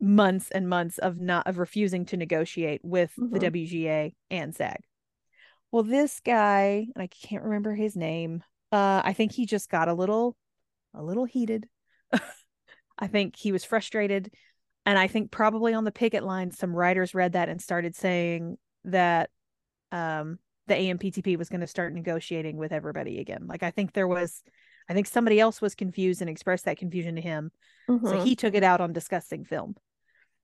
months 0.00 0.50
and 0.50 0.68
months 0.68 0.98
of 0.98 1.20
not 1.20 1.46
of 1.46 1.58
refusing 1.58 2.04
to 2.06 2.16
negotiate 2.16 2.80
with 2.84 3.14
the 3.16 3.38
Mhm. 3.38 3.40
WGA 3.40 4.14
and 4.30 4.54
SAG. 4.54 4.80
Well, 5.72 5.82
this 5.82 6.20
guy, 6.20 6.86
and 6.94 7.02
I 7.02 7.06
can't 7.08 7.42
remember 7.44 7.74
his 7.74 7.96
name. 7.96 8.44
Uh, 8.70 9.00
I 9.04 9.14
think 9.14 9.32
he 9.32 9.46
just 9.46 9.70
got 9.70 9.88
a 9.88 9.94
little, 9.94 10.36
a 10.94 11.02
little 11.02 11.24
heated. 11.24 11.66
I 12.98 13.06
think 13.06 13.34
he 13.36 13.52
was 13.52 13.64
frustrated. 13.64 14.32
And 14.84 14.98
I 14.98 15.08
think 15.08 15.30
probably 15.30 15.74
on 15.74 15.84
the 15.84 15.92
picket 15.92 16.24
line, 16.24 16.50
some 16.50 16.74
writers 16.74 17.14
read 17.14 17.32
that 17.32 17.48
and 17.48 17.60
started 17.60 17.96
saying 17.96 18.58
that 18.84 19.30
um, 19.92 20.38
the 20.66 20.74
AMPTP 20.74 21.38
was 21.38 21.48
going 21.48 21.60
to 21.62 21.66
start 21.66 21.94
negotiating 21.94 22.56
with 22.56 22.72
everybody 22.72 23.18
again. 23.20 23.46
Like 23.46 23.62
I 23.62 23.70
think 23.70 23.92
there 23.92 24.08
was, 24.08 24.42
I 24.88 24.94
think 24.94 25.06
somebody 25.06 25.40
else 25.40 25.60
was 25.62 25.74
confused 25.74 26.20
and 26.20 26.28
expressed 26.28 26.66
that 26.66 26.78
confusion 26.78 27.14
to 27.14 27.20
him. 27.22 27.50
Mhm. 27.88 28.08
So 28.08 28.22
he 28.22 28.36
took 28.36 28.54
it 28.54 28.64
out 28.64 28.80
on 28.80 28.92
DiscussingFilm 28.92 29.74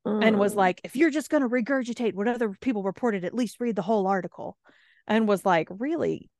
and 0.05 0.39
was 0.39 0.55
Mm. 0.55 0.57
like, 0.57 0.81
if 0.85 0.97
you're 0.97 1.11
just 1.11 1.29
going 1.29 1.43
to 1.43 1.49
regurgitate 1.49 2.15
what 2.15 2.29
other 2.29 2.57
people 2.61 2.83
reported, 2.83 3.25
at 3.25 3.35
least 3.35 3.61
read 3.61 3.77
the 3.77 3.83
whole 3.83 4.07
article. 4.07 4.57
And 5.09 5.27
was 5.27 5.45
like, 5.45 5.69
really, 5.71 6.31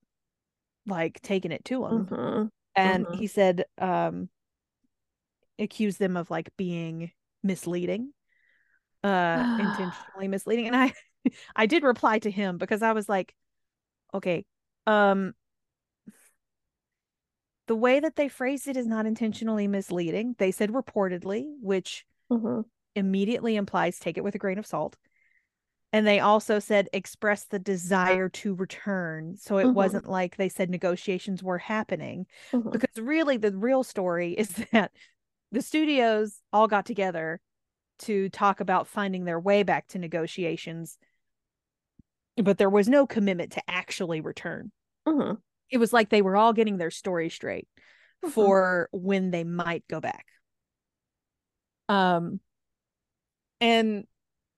like 0.87 1.21
taking 1.23 1.53
it 1.53 1.65
to 1.67 1.85
him. 1.87 2.07
Mhm. 2.07 2.51
And 2.77 3.07
mhm. 3.07 3.15
he 3.15 3.27
said, 3.27 3.65
um, 3.79 4.29
accused 5.59 5.99
them 5.99 6.17
of 6.17 6.31
like 6.31 6.57
being 6.57 7.11
misleading, 7.43 8.13
uh, 9.03 9.45
intentionally 9.59 10.29
misleading. 10.29 10.67
And 10.69 10.77
I, 10.77 10.93
I 11.57 11.67
did 11.67 11.83
reply 11.83 12.19
to 12.21 12.31
him 12.31 12.59
because 12.59 12.83
I 12.83 12.93
was 12.93 13.09
like, 13.09 13.35
okay, 14.15 14.45
um, 14.87 15.35
the 17.67 17.77
way 17.77 18.01
that 18.01 18.17
they 18.17 18.29
phrased 18.29 18.67
it 18.69 18.77
is 18.77 18.87
not 18.87 19.07
intentionally 19.07 19.69
misleading. 19.69 20.35
They 20.39 20.51
said 20.51 20.71
reportedly, 20.73 21.45
which 21.61 22.07
Mhm. 22.31 22.65
immediately 22.95 23.57
implies 23.57 23.99
take 23.99 24.17
it 24.19 24.25
with 24.25 24.35
a 24.35 24.39
grain 24.39 24.59
of 24.59 24.67
salt. 24.67 24.97
And 25.93 26.07
they 26.07 26.21
also 26.21 26.59
said 26.59 26.89
express 26.93 27.45
the 27.45 27.59
desire 27.59 28.29
to 28.29 28.55
return. 28.55 29.37
So 29.37 29.57
it 29.59 29.65
Mhm. 29.69 29.75
wasn't 29.75 30.09
like 30.09 30.37
they 30.37 30.49
said 30.51 30.69
negotiations 30.69 31.43
were 31.43 31.59
happening. 31.59 32.27
Mhm. 32.53 32.73
Because 32.73 32.97
really, 32.99 33.39
the 33.39 33.57
real 33.57 33.83
story 33.83 34.33
is 34.33 34.49
that 34.73 34.93
the 35.51 35.63
studios 35.63 36.43
all 36.53 36.69
got 36.69 36.85
together 36.85 37.41
to 38.01 38.29
talk 38.29 38.61
about 38.61 38.87
finding 38.87 39.25
their 39.25 39.41
way 39.41 39.63
back 39.63 39.89
to 39.89 39.99
negotiations, 39.99 40.99
but 42.37 42.59
there 42.59 42.71
was 42.71 42.89
no 42.89 43.07
commitment 43.07 43.53
to 43.53 43.63
actually 43.71 44.21
return. 44.21 44.71
Mhm. 45.07 45.41
It 45.71 45.79
was 45.79 45.93
like 45.93 46.11
they 46.11 46.23
were 46.23 46.37
all 46.37 46.53
getting 46.53 46.77
their 46.77 46.91
story 46.91 47.31
straight 47.31 47.67
Mhm. 48.25 48.31
for 48.31 48.89
when 48.93 49.31
they 49.31 49.45
might 49.45 49.87
go 49.89 50.01
back. 50.01 50.27
Um, 51.89 52.41
and 53.61 54.07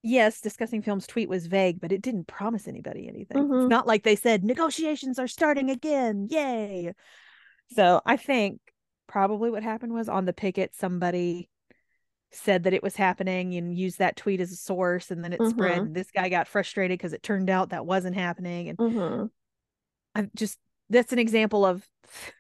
yes, 0.03 0.41
DiscussingFilm's 0.41 1.07
tweet 1.07 1.29
was 1.29 1.47
vague, 1.47 1.81
but 1.81 1.93
it 1.93 2.03
didn't 2.03 2.27
promise 2.27 2.67
anybody 2.69 3.09
anything. 3.09 3.37
Mhm. 3.39 3.63
It's 3.63 3.71
not 3.71 3.87
like 3.87 4.03
they 4.03 4.17
said 4.17 4.45
negotiations 4.45 5.19
are 5.19 5.29
starting 5.29 5.71
again. 5.71 6.29
Yay. 6.31 6.93
So 7.73 8.01
I 8.05 8.17
think 8.17 8.61
probably 9.07 9.51
what 9.51 9.63
happened 9.63 9.93
was 9.93 10.09
on 10.09 10.25
the 10.25 10.33
picket, 10.33 10.75
somebody 10.75 11.49
said 12.33 12.63
that 12.63 12.73
it 12.73 12.83
was 12.83 12.95
happening 12.95 13.55
and 13.57 13.77
used 13.77 13.99
that 13.99 14.17
tweet 14.17 14.41
as 14.41 14.53
a 14.53 14.57
source, 14.57 15.11
and 15.11 15.25
then 15.25 15.33
it 15.33 15.41
spread. 15.49 15.79
Mhm. 15.79 15.87
And 15.87 15.95
this 15.97 16.11
guy 16.13 16.29
got 16.29 16.47
frustrated 16.47 16.97
because 16.97 17.13
it 17.13 17.23
turned 17.23 17.51
out 17.51 17.71
that 17.71 17.85
wasn't 17.87 18.15
happening. 18.15 18.69
And 18.69 18.79
Mhm. 18.79 19.31
I'm 20.15 20.31
just 20.37 20.59
that's 20.89 21.13
an 21.13 21.19
example 21.19 21.65
of 21.65 21.87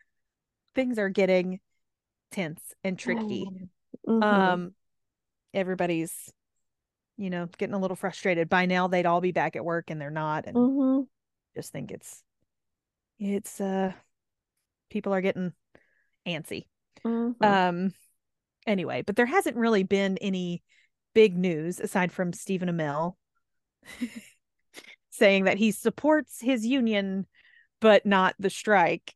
things 0.75 0.99
are 0.99 1.09
getting 1.09 1.61
tense 2.31 2.61
and 2.85 2.99
tricky. 2.99 3.49
Mhm. 4.07 4.23
Um, 4.23 4.75
everybody's, 5.53 6.33
you 7.21 7.31
know, 7.31 7.49
getting 7.59 7.75
a 7.77 7.81
little 7.81 7.97
frustrated. 7.97 8.51
By 8.51 8.67
now, 8.67 8.89
they'd 8.89 9.07
all 9.07 9.23
be 9.23 9.33
back 9.33 9.57
at 9.57 9.65
work, 9.65 9.91
and 9.91 10.01
they're 10.01 10.11
not. 10.11 10.47
And 10.47 10.57
Mhm. 10.57 11.09
just 11.57 11.73
think 11.73 11.91
it's, 11.93 12.23
it's 13.19 13.61
uh, 13.61 13.93
people 14.91 15.15
are 15.15 15.21
getting 15.21 15.53
antsy. 16.27 16.67
Mhm. 17.05 17.35
Um, 17.43 17.95
anyway, 18.67 19.03
but 19.03 19.17
there 19.17 19.27
hasn't 19.27 19.57
really 19.57 19.85
been 19.85 20.19
any 20.19 20.63
big 21.15 21.37
news 21.37 21.81
aside 21.81 22.13
from 22.13 22.33
Stephen 22.33 22.69
Amell 22.69 23.17
saying 25.11 25.45
that 25.45 25.59
he 25.59 25.73
supports 25.73 26.41
his 26.41 26.67
union, 26.67 27.27
but 27.81 28.07
not 28.07 28.35
the 28.39 28.51
strike. 28.51 29.15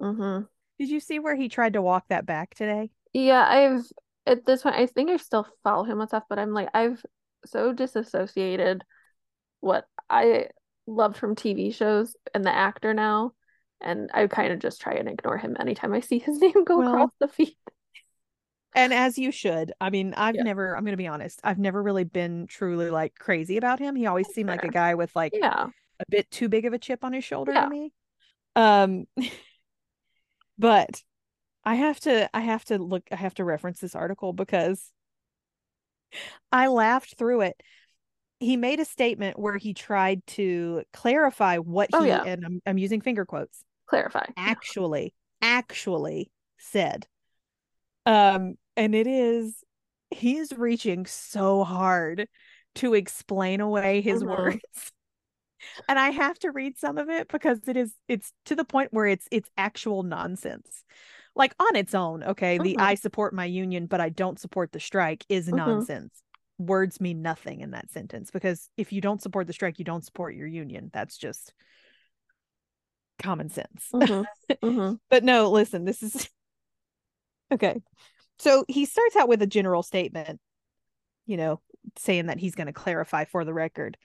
Mhm. 0.00 0.48
Did 0.78 0.88
you 0.88 1.00
see 1.00 1.18
where 1.18 1.36
he 1.36 1.48
tried 1.48 1.74
to 1.74 1.82
walk 1.82 2.08
that 2.08 2.26
back 2.26 2.54
today? 2.54 2.90
Yeah, 3.12 3.44
I've 3.48 3.86
at 4.28 4.46
this 4.46 4.62
point 4.62 4.76
I 4.76 4.86
think 4.86 5.10
I 5.10 5.16
still 5.18 5.46
follow 5.64 5.84
him 5.84 6.00
and 6.00 6.08
stuff, 6.08 6.24
but 6.28 6.38
I'm 6.38 6.52
like 6.54 6.70
I've 6.74 7.04
so 7.46 7.72
disassociated 7.72 8.84
what 9.60 9.86
I 10.10 10.48
loved 10.86 11.16
from 11.18 11.36
TV 11.36 11.70
shows 11.72 12.16
and 12.34 12.44
the 12.44 12.54
actor 12.54 12.94
now, 12.94 13.34
and 13.80 14.10
I 14.14 14.26
kind 14.28 14.52
of 14.52 14.60
just 14.60 14.80
try 14.80 14.94
and 14.94 15.08
ignore 15.08 15.38
him 15.38 15.56
anytime 15.60 15.92
I 15.94 16.00
see 16.00 16.18
his 16.20 16.38
name 16.42 16.64
go 16.64 16.78
Well, 16.78 16.80
across 16.80 17.12
the 17.20 17.28
feed. 17.28 17.56
And 18.74 18.92
as 18.92 19.18
you 19.18 19.32
should. 19.32 19.72
I 19.80 19.90
mean, 19.90 20.14
I've 20.14 20.36
Yeah. 20.36 20.42
never, 20.42 20.76
I'm 20.76 20.84
going 20.84 20.92
to 20.92 20.96
be 20.96 21.06
honest, 21.06 21.40
I've 21.42 21.58
never 21.58 21.82
really 21.82 22.04
been 22.04 22.46
truly 22.46 22.90
like 22.90 23.18
crazy 23.18 23.56
about 23.56 23.78
him. 23.80 23.96
He 23.96 24.06
always 24.06 24.30
seemed 24.30 24.48
like 24.48 24.62
a 24.64 24.68
guy 24.68 24.94
with 24.94 25.14
like 25.16 25.40
Yeah. 25.40 25.68
a 26.00 26.04
bit 26.10 26.30
too 26.30 26.48
big 26.48 26.66
of 26.66 26.72
a 26.72 26.78
chip 26.78 27.04
on 27.04 27.12
his 27.12 27.24
shoulder 27.24 27.54
Yeah. 27.54 27.60
to 27.60 27.68
me. 27.68 27.92
Um 28.56 29.06
but 30.58 31.02
I 31.68 31.74
have 31.74 32.00
to 32.00 32.30
I 32.32 32.40
have 32.40 32.64
to 32.66 32.78
look 32.78 33.02
I 33.12 33.16
have 33.16 33.34
to 33.34 33.44
reference 33.44 33.78
this 33.78 33.94
article 33.94 34.32
because 34.32 34.90
I 36.50 36.68
laughed 36.68 37.16
through 37.18 37.42
it. 37.42 37.60
He 38.40 38.56
made 38.56 38.80
a 38.80 38.86
statement 38.86 39.38
where 39.38 39.58
he 39.58 39.74
tried 39.74 40.26
to 40.28 40.84
clarify 40.94 41.58
what 41.58 41.90
Oh, 41.92 42.04
he 42.04 42.08
yeah. 42.08 42.22
and 42.24 42.42
I'm, 42.42 42.62
I'm 42.64 42.78
using 42.78 43.02
finger 43.02 43.26
quotes 43.26 43.64
Clarify. 43.86 44.24
actually 44.38 45.12
actually 45.42 46.30
said 46.56 47.06
um 48.06 48.54
and 48.78 48.94
it 48.94 49.06
is 49.06 49.62
he's 50.10 50.54
reaching 50.54 51.04
so 51.04 51.64
hard 51.64 52.28
to 52.76 52.94
explain 52.94 53.60
away 53.60 54.00
his 54.00 54.22
Mhm. 54.22 54.26
words 54.38 54.92
and 55.88 55.98
i 55.98 56.08
have 56.10 56.38
to 56.38 56.50
read 56.50 56.78
some 56.78 56.96
of 56.96 57.10
it 57.10 57.28
because 57.28 57.68
it 57.68 57.76
is 57.76 57.92
it's 58.08 58.32
to 58.46 58.56
the 58.56 58.64
point 58.64 58.92
where 58.92 59.06
it's 59.06 59.28
it's 59.30 59.50
actual 59.58 60.02
nonsense 60.02 60.82
like 61.38 61.54
on 61.58 61.76
its 61.76 61.94
own 61.94 62.22
okay 62.22 62.58
the 62.58 62.74
Mhm. 62.74 62.82
i 62.82 62.94
support 62.94 63.32
my 63.32 63.46
union 63.46 63.86
but 63.86 64.00
i 64.00 64.08
don't 64.10 64.38
support 64.38 64.72
the 64.72 64.80
strike 64.80 65.24
is 65.28 65.48
Mhm. 65.48 65.56
nonsense 65.56 66.22
words 66.58 67.00
mean 67.00 67.22
nothing 67.22 67.60
in 67.60 67.70
that 67.70 67.90
sentence 67.90 68.30
because 68.30 68.68
if 68.76 68.92
you 68.92 69.00
don't 69.00 69.22
support 69.22 69.46
the 69.46 69.52
strike 69.52 69.78
you 69.78 69.84
don't 69.84 70.04
support 70.04 70.34
your 70.34 70.48
union 70.48 70.90
that's 70.92 71.16
just 71.16 71.54
common 73.22 73.48
sense 73.48 73.88
Mhm. 73.94 74.26
Mhm. 74.62 75.00
but 75.10 75.24
no, 75.24 75.50
listen, 75.50 75.84
this 75.84 76.02
is 76.02 76.28
okay. 77.52 77.80
So 78.38 78.64
he 78.68 78.84
starts 78.84 79.16
out 79.16 79.28
with 79.28 79.42
a 79.42 79.46
general 79.46 79.82
statement, 79.82 80.40
you 81.26 81.36
know, 81.36 81.60
saying 81.96 82.26
that 82.26 82.38
he's 82.38 82.54
going 82.54 82.66
to 82.66 82.72
clarify 82.72 83.24
for 83.24 83.44
the 83.44 83.54
record, 83.54 83.96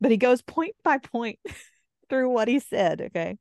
but 0.00 0.10
he 0.10 0.16
goes 0.16 0.42
point 0.42 0.74
by 0.82 0.98
point 0.98 1.38
through 2.08 2.30
what 2.30 2.48
he 2.48 2.58
said. 2.58 3.00
Okay. 3.00 3.38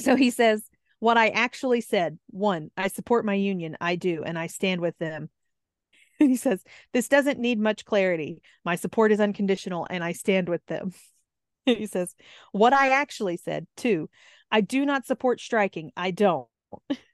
So 0.00 0.14
he 0.16 0.30
says, 0.30 0.62
What 1.06 1.16
I 1.16 1.28
actually 1.28 1.82
said 1.82 2.18
one, 2.30 2.72
I 2.76 2.88
support 2.88 3.24
my 3.24 3.34
union. 3.34 3.76
I 3.80 3.94
do, 3.94 4.24
and 4.24 4.36
I 4.36 4.48
stand 4.48 4.80
with 4.80 4.98
them. 4.98 5.30
He 6.18 6.34
says, 6.34 6.64
This 6.92 7.06
doesn't 7.06 7.38
need 7.38 7.60
much 7.60 7.84
clarity. 7.84 8.42
My 8.64 8.74
support 8.74 9.12
is 9.12 9.20
unconditional, 9.20 9.86
and 9.88 10.02
I 10.02 10.10
stand 10.10 10.48
with 10.48 10.66
them. 10.66 10.94
he 11.64 11.86
says, 11.86 12.16
What 12.50 12.72
I 12.72 12.88
actually 12.88 13.36
said, 13.36 13.68
two, 13.76 14.10
I 14.50 14.62
do 14.62 14.84
not 14.84 15.06
support 15.06 15.40
striking. 15.40 15.92
I 15.96 16.10
don't. 16.10 16.48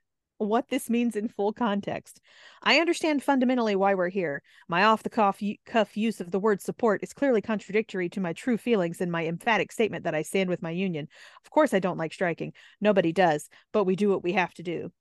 what 0.47 0.69
this 0.69 0.91
means 0.91 1.17
in 1.17 1.29
full 1.29 1.53
context. 1.53 2.21
I 2.63 2.79
understand 2.79 3.23
fundamentally 3.23 3.77
why 3.77 3.95
we're 3.95 4.09
here. 4.09 4.43
My 4.69 4.85
off 4.85 5.03
the 5.03 5.11
cuff, 5.11 5.41
cuff 5.67 5.97
use 5.97 6.21
of 6.21 6.31
the 6.31 6.39
word 6.39 6.61
support 6.61 7.03
is 7.03 7.13
clearly 7.13 7.41
contradictory 7.41 8.09
to 8.11 8.21
my 8.21 8.33
true 8.33 8.57
feelings 8.57 9.01
and 9.01 9.11
my 9.11 9.27
emphatic 9.27 9.73
statement 9.73 10.05
that 10.05 10.15
I 10.15 10.23
stand 10.23 10.51
with 10.51 10.63
my 10.63 10.71
union. 10.71 11.09
Of 11.45 11.51
course, 11.51 11.75
I 11.75 11.79
don't 11.79 11.99
like 11.99 12.13
striking. 12.13 12.53
Nobody 12.81 13.13
does, 13.13 13.49
but 13.73 13.85
we 13.85 13.97
do 13.97 14.11
what 14.11 14.23
we 14.23 14.33
have 14.33 14.55
to 14.55 14.63
do. 14.63 14.93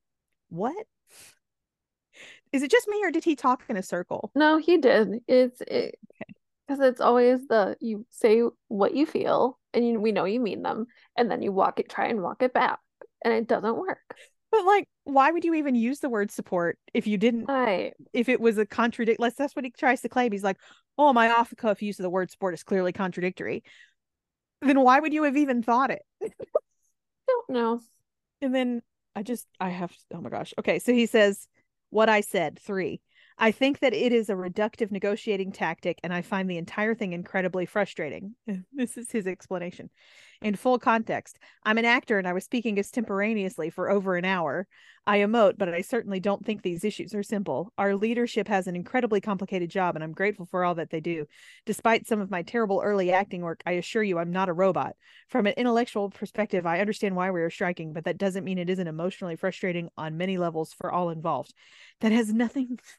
What? 0.50 0.86
Is 2.52 2.64
it 2.64 2.72
just 2.72 2.88
me 2.88 3.02
or 3.04 3.12
did 3.12 3.24
he 3.24 3.36
talk 3.36 3.64
in 3.70 3.78
a 3.78 3.84
circle? 3.84 4.32
No, 4.36 4.58
he 4.58 4.78
did. 4.78 5.20
It's 5.28 5.62
it 5.62 5.96
because 6.68 6.86
it's 6.86 7.02
always 7.02 7.48
the 7.48 7.76
you 7.80 8.06
say 8.10 8.44
what 8.68 8.96
you 8.96 9.06
feel 9.06 9.60
and 9.74 9.88
you, 9.88 10.00
we 10.00 10.12
know 10.12 10.26
you 10.26 10.40
mean 10.40 10.62
them, 10.64 10.88
and 11.18 11.30
then 11.30 11.42
you 11.42 11.52
walk 11.52 11.80
it, 11.80 11.90
try 11.90 12.08
and 12.08 12.22
walk 12.22 12.42
it 12.42 12.54
back, 12.54 12.80
and 13.24 13.34
it 13.34 13.48
doesn't 13.48 13.78
work. 13.78 14.00
But 14.52 14.66
like, 14.66 14.88
why 15.06 15.32
would 15.32 15.46
you 15.46 15.54
even 15.54 15.76
use 15.76 16.00
the 16.00 16.10
word 16.10 16.30
support 16.30 16.78
if 16.94 17.08
you 17.08 17.18
didn't? 17.18 17.50
I 17.50 17.94
If 18.14 18.30
it 18.30 18.42
was 18.42 18.58
a 18.58 18.66
contradict, 18.66 19.20
let's 19.20 19.36
that's 19.36 19.56
what 19.56 19.66
he 19.66 19.72
tries 19.72 20.02
to 20.02 20.10
claim. 20.10 20.32
He's 20.32 20.44
like, 20.44 20.58
"Oh, 20.98 21.14
my 21.14 21.30
off 21.30 21.50
the 21.50 21.56
cuff 21.56 21.82
use 21.82 22.00
of 22.00 22.04
the 22.04 22.10
word 22.10 22.30
support 22.30 22.54
is 22.54 22.64
clearly 22.64 22.92
contradictory." 22.92 23.64
Then 24.62 24.82
why 24.82 25.00
would 25.00 25.14
you 25.14 25.24
have 25.24 25.38
even 25.38 25.64
thought 25.64 25.90
it? 25.90 26.04
don't 27.28 27.50
know. 27.50 27.82
And 28.42 28.54
then 28.54 28.82
I 29.16 29.24
just 29.24 29.48
I 29.60 29.70
have 29.70 29.92
oh 30.14 30.22
my 30.22 30.30
gosh. 30.30 30.54
Okay, 30.60 30.80
so 30.80 30.94
he 30.94 31.06
says 31.06 31.48
what 31.90 32.10
I 32.10 32.22
said, 32.22 32.60
3. 32.60 33.02
I 33.44 33.52
think 33.52 33.80
that 33.80 33.96
it 33.96 34.14
is 34.14 34.30
a 34.30 34.34
reductive 34.34 34.92
negotiating 34.92 35.52
tactic, 35.52 36.00
and 36.04 36.14
I 36.14 36.22
find 36.22 36.48
the 36.48 36.60
entire 36.60 36.94
thing 36.94 37.12
incredibly 37.12 37.66
frustrating. 37.66 38.36
this 38.72 38.98
is 38.98 39.10
his 39.10 39.26
explanation. 39.26 39.90
In 40.44 40.56
full 40.56 40.78
context, 40.78 41.40
I'm 41.64 41.80
an 41.80 41.86
actor 41.86 42.20
and 42.20 42.28
I 42.28 42.34
was 42.34 42.44
speaking 42.44 42.78
extemporaneously 42.78 43.72
for 43.72 43.90
over 43.90 44.16
an 44.16 44.26
hour. 44.26 44.68
I 45.08 45.20
emote, 45.20 45.58
but 45.58 45.70
I 45.70 45.82
certainly 45.82 46.20
don't 46.20 46.46
think 46.46 46.62
these 46.62 46.84
issues 46.84 47.16
are 47.16 47.24
simple. 47.24 47.74
Our 47.80 47.96
leadership 47.96 48.48
has 48.48 48.68
an 48.68 48.76
incredibly 48.76 49.20
complicated 49.22 49.72
job, 49.72 49.96
and 49.96 50.04
I'm 50.04 50.14
grateful 50.14 50.46
for 50.46 50.64
all 50.64 50.76
that 50.76 50.92
they 50.92 51.00
do. 51.00 51.26
Despite 51.66 52.06
some 52.06 52.22
of 52.22 52.30
my 52.30 52.44
terrible 52.44 52.82
early 52.84 53.12
acting 53.12 53.42
work, 53.42 53.64
I 53.66 53.72
assure 53.72 54.04
you 54.04 54.20
I'm 54.20 54.32
not 54.32 54.50
a 54.50 54.54
robot. 54.54 54.96
From 55.30 55.48
an 55.48 55.54
intellectual 55.58 56.12
perspective, 56.12 56.68
I 56.68 56.80
understand 56.80 57.16
why 57.16 57.32
we 57.32 57.42
are 57.42 57.50
striking, 57.50 57.92
but 57.92 58.04
that 58.06 58.20
doesn't 58.20 58.44
mean 58.44 58.60
it 58.60 58.70
isn't 58.70 58.88
emotionally 58.88 59.36
frustrating 59.36 59.90
on 59.98 60.16
many 60.16 60.38
levels 60.38 60.74
for 60.74 60.92
all 60.92 61.10
involved. 61.10 61.56
That 62.02 62.12
has 62.12 62.32
nothing. 62.32 62.78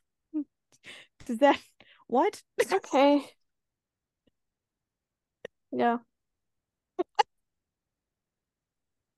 Does 1.26 1.38
that. 1.38 1.58
What? 2.08 2.42
Okay. 2.70 3.24
Yeah. 5.70 5.98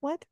what? 0.00 0.24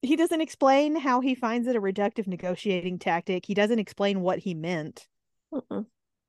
He 0.00 0.16
doesn't 0.16 0.40
explain 0.40 0.96
how 0.96 1.20
he 1.20 1.34
finds 1.34 1.66
it 1.68 1.76
a 1.76 1.80
reductive 1.80 2.26
negotiating 2.26 2.98
tactic. 2.98 3.44
He 3.44 3.52
doesn't 3.52 3.78
explain 3.78 4.20
what 4.22 4.38
he 4.38 4.54
meant. 4.54 5.06
Mm-mm. 5.52 5.84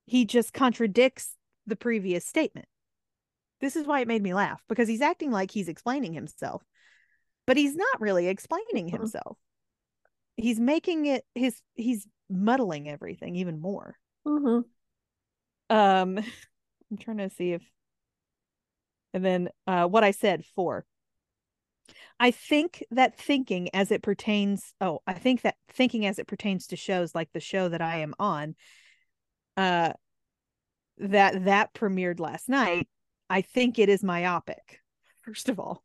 He 0.05 0.25
just 0.25 0.53
contradicts 0.53 1.35
the 1.65 1.77
previous 1.77 2.25
statement. 2.25 2.67
This 3.61 3.75
is 3.75 3.85
why 3.85 4.01
it 4.01 4.07
made 4.07 4.23
me 4.23 4.33
laugh 4.33 4.61
because 4.67 4.89
he's 4.89 5.01
acting 5.01 5.31
like 5.31 5.51
he's 5.51 5.69
explaining 5.69 6.13
himself, 6.13 6.63
but 7.45 7.55
he's 7.57 7.75
not 7.75 8.01
really 8.01 8.27
explaining 8.27 8.87
Mhm. 8.87 8.97
himself. 8.97 9.37
He's 10.35 10.59
making 10.59 11.05
it 11.05 11.25
his 11.35 11.61
he's 11.75 12.07
muddling 12.29 12.89
everything 12.89 13.35
even 13.35 13.59
more. 13.59 13.95
hmm 14.25 14.59
Um 15.69 16.17
I'm 16.91 16.97
trying 16.97 17.17
to 17.17 17.29
see 17.29 17.53
if 17.53 17.61
and 19.13 19.23
then 19.23 19.49
uh 19.67 19.85
what 19.85 20.03
I 20.03 20.11
said 20.11 20.45
for 20.55 20.85
I 22.19 22.31
think 22.31 22.83
that 22.91 23.17
thinking 23.17 23.69
as 23.73 23.91
it 23.91 24.01
pertains 24.01 24.73
oh, 24.81 25.01
I 25.07 25.13
think 25.13 25.41
that 25.41 25.55
thinking 25.69 26.05
as 26.05 26.19
it 26.19 26.27
pertains 26.27 26.67
to 26.67 26.75
shows 26.75 27.15
like 27.15 27.31
the 27.33 27.39
show 27.39 27.69
that 27.69 27.81
I 27.81 27.97
am 27.97 28.13
on 28.19 28.55
uh 29.57 29.93
that 30.97 31.45
that 31.45 31.73
premiered 31.73 32.19
last 32.19 32.49
night, 32.49 32.87
I 33.29 33.41
think 33.41 33.79
it 33.79 33.89
is 33.89 34.03
myopic. 34.03 34.81
First 35.21 35.49
of 35.49 35.59
all, 35.59 35.83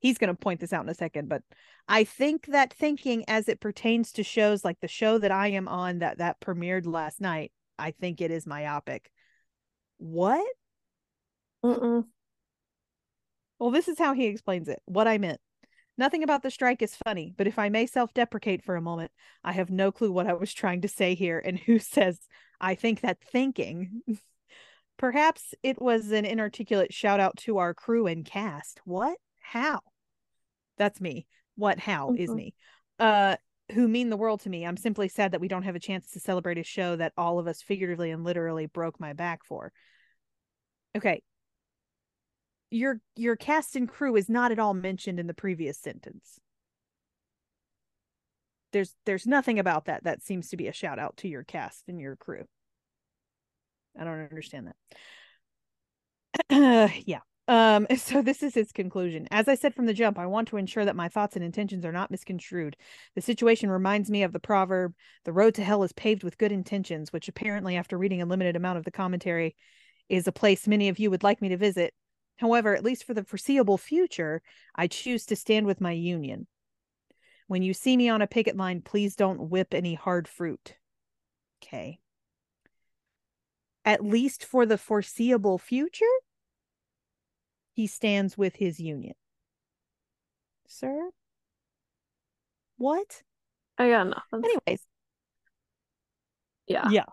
he's 0.00 0.18
going 0.18 0.34
to 0.34 0.38
point 0.38 0.60
this 0.60 0.72
out 0.72 0.82
in 0.82 0.88
a 0.88 0.94
second, 0.94 1.28
but 1.28 1.42
I 1.86 2.04
think 2.04 2.46
that 2.46 2.72
thinking 2.72 3.24
as 3.28 3.48
it 3.48 3.60
pertains 3.60 4.12
to 4.12 4.24
shows 4.24 4.64
like 4.64 4.80
the 4.80 4.88
show 4.88 5.18
that 5.18 5.30
I 5.30 5.48
am 5.48 5.68
on 5.68 6.00
that 6.00 6.18
that 6.18 6.40
premiered 6.40 6.86
last 6.86 7.20
night, 7.20 7.52
I 7.78 7.92
think 7.92 8.20
it 8.20 8.30
is 8.30 8.46
myopic. 8.46 9.10
What? 9.98 10.46
Mm-mm. 11.64 12.06
Well, 13.58 13.70
this 13.70 13.88
is 13.88 13.98
how 13.98 14.14
he 14.14 14.26
explains 14.26 14.68
it. 14.68 14.80
What 14.86 15.06
I 15.06 15.18
meant. 15.18 15.40
Nothing 15.98 16.22
about 16.22 16.42
the 16.42 16.50
strike 16.50 16.80
is 16.80 16.96
funny, 17.04 17.34
but 17.36 17.46
if 17.46 17.58
I 17.58 17.68
may 17.68 17.84
self 17.84 18.14
deprecate 18.14 18.64
for 18.64 18.74
a 18.74 18.80
moment, 18.80 19.12
I 19.44 19.52
have 19.52 19.68
no 19.68 19.92
clue 19.92 20.10
what 20.10 20.26
I 20.26 20.32
was 20.32 20.54
trying 20.54 20.80
to 20.80 20.88
say 20.88 21.14
here 21.14 21.38
and 21.38 21.58
who 21.58 21.78
says 21.78 22.20
I 22.60 22.74
think 22.74 23.00
that 23.00 23.18
thinking. 23.20 24.02
Perhaps 24.96 25.54
it 25.62 25.80
was 25.80 26.10
an 26.10 26.26
inarticulate 26.26 26.92
shout 26.92 27.20
out 27.20 27.36
to 27.38 27.56
our 27.56 27.72
crew 27.72 28.06
and 28.06 28.24
cast. 28.24 28.80
What? 28.84 29.16
How? 29.40 29.80
That's 30.80 30.98
me. 30.98 31.26
What? 31.56 31.78
How 31.78 32.14
is 32.14 32.30
Mhm. 32.30 32.36
me. 32.36 32.54
Uh, 32.98 33.36
who 33.72 33.86
mean 33.86 34.08
the 34.08 34.16
world 34.16 34.40
to 34.40 34.48
me. 34.48 34.64
I'm 34.64 34.78
simply 34.78 35.08
sad 35.08 35.32
that 35.32 35.40
we 35.40 35.46
don't 35.46 35.64
have 35.64 35.76
a 35.76 35.78
chance 35.78 36.10
to 36.12 36.20
celebrate 36.20 36.56
a 36.56 36.62
show 36.62 36.96
that 36.96 37.12
all 37.18 37.38
of 37.38 37.46
us 37.46 37.60
figuratively 37.60 38.10
and 38.10 38.24
literally 38.24 38.64
broke 38.64 38.98
my 38.98 39.12
back 39.12 39.44
for. 39.44 39.72
Okay. 40.96 41.22
Your 42.70 43.02
your 43.14 43.36
cast 43.36 43.76
and 43.76 43.86
crew 43.86 44.16
is 44.16 44.30
not 44.30 44.52
at 44.52 44.58
all 44.58 44.72
mentioned 44.72 45.20
in 45.20 45.26
the 45.26 45.34
previous 45.34 45.78
sentence. 45.78 46.40
There's 48.72 48.96
there's 49.04 49.26
nothing 49.26 49.58
about 49.58 49.84
that 49.84 50.04
that 50.04 50.22
seems 50.22 50.48
to 50.48 50.56
be 50.56 50.66
a 50.66 50.72
shout 50.72 50.98
out 50.98 51.18
to 51.18 51.28
your 51.28 51.44
cast 51.44 51.88
and 51.88 52.00
your 52.00 52.16
crew. 52.16 52.46
I 53.98 54.04
don't 54.04 54.20
understand 54.20 54.72
that. 56.48 56.92
yeah. 57.06 57.20
Um, 57.50 57.88
so 57.96 58.22
this 58.22 58.44
is 58.44 58.54
his 58.54 58.70
conclusion. 58.70 59.26
As 59.32 59.48
I 59.48 59.56
said 59.56 59.74
from 59.74 59.86
the 59.86 59.92
jump, 59.92 60.18
I 60.18 60.26
want 60.26 60.48
to 60.48 60.56
ensure 60.56 60.84
that 60.84 60.96
my 60.96 61.08
thoughts 61.08 61.34
and 61.34 61.44
intentions 61.44 61.84
are 61.84 61.92
not 61.92 62.10
misconstrued. 62.10 62.76
The 63.16 63.20
situation 63.20 63.68
reminds 63.68 64.08
me 64.08 64.22
of 64.22 64.32
the 64.32 64.38
proverb, 64.38 64.94
the 65.24 65.32
road 65.32 65.56
to 65.56 65.64
hell 65.64 65.82
is 65.82 65.92
paved 65.92 66.22
with 66.22 66.38
good 66.38 66.52
intentions, 66.52 67.12
which 67.12 67.28
apparently, 67.28 67.76
after 67.76 67.98
reading 67.98 68.22
a 68.22 68.26
limited 68.26 68.54
amount 68.54 68.78
of 68.78 68.84
the 68.84 68.92
commentary, 68.92 69.56
is 70.08 70.28
a 70.28 70.32
place 70.32 70.68
many 70.68 70.88
of 70.88 71.00
you 71.00 71.10
would 71.10 71.24
like 71.24 71.42
me 71.42 71.48
to 71.48 71.56
visit. 71.56 71.92
However, 72.36 72.74
at 72.74 72.84
least 72.84 73.02
for 73.02 73.14
the 73.14 73.24
foreseeable 73.24 73.78
future, 73.78 74.42
I 74.74 74.86
choose 74.86 75.26
to 75.26 75.36
stand 75.36 75.66
with 75.66 75.80
my 75.80 75.92
union. 75.92 76.46
When 77.48 77.62
you 77.62 77.74
see 77.74 77.96
me 77.96 78.08
on 78.08 78.22
a 78.22 78.28
picket 78.28 78.56
line, 78.56 78.80
please 78.80 79.16
don't 79.16 79.50
whip 79.50 79.74
any 79.74 79.94
hard 79.94 80.28
fruit. 80.28 80.76
Okay. 81.62 81.98
At 83.84 84.04
least 84.04 84.44
for 84.44 84.66
the 84.66 84.78
foreseeable 84.78 85.58
future, 85.58 86.06
he 87.80 87.86
stands 87.86 88.36
with 88.36 88.56
his 88.56 88.78
union. 88.78 89.14
Sir? 90.68 91.08
What? 92.76 93.22
I 93.78 93.88
got 93.88 94.04
nothing. 94.04 94.44
Anyways, 94.44 94.82
yeah. 96.66 96.90
yeah. 96.90 97.04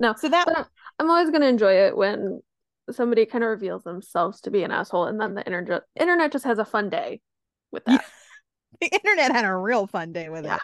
No. 0.00 0.14
So 0.16 0.30
that 0.30 0.48
I'm- 0.48 0.64
I'm 0.98 1.10
always 1.10 1.28
gonna 1.28 1.48
enjoy 1.48 1.86
it 1.86 1.94
when 1.94 2.40
somebody 2.90 3.26
kind 3.26 3.44
of 3.44 3.50
reveals 3.50 3.84
themselves 3.84 4.40
to 4.40 4.50
be 4.50 4.62
an 4.62 4.70
asshole, 4.70 5.04
and 5.04 5.20
then 5.20 5.34
the 5.34 5.44
internet 5.44 5.82
internet 6.00 6.32
just 6.32 6.46
has 6.46 6.58
a 6.58 6.64
fun 6.64 6.88
day 6.88 7.20
with 7.70 7.84
that. 7.84 8.06
the 8.80 8.86
internet 8.86 9.32
had 9.32 9.44
a 9.44 9.54
real 9.54 9.86
fun 9.86 10.12
day 10.12 10.30
with 10.30 10.46
Yeah. 10.46 10.56
it. 10.56 10.62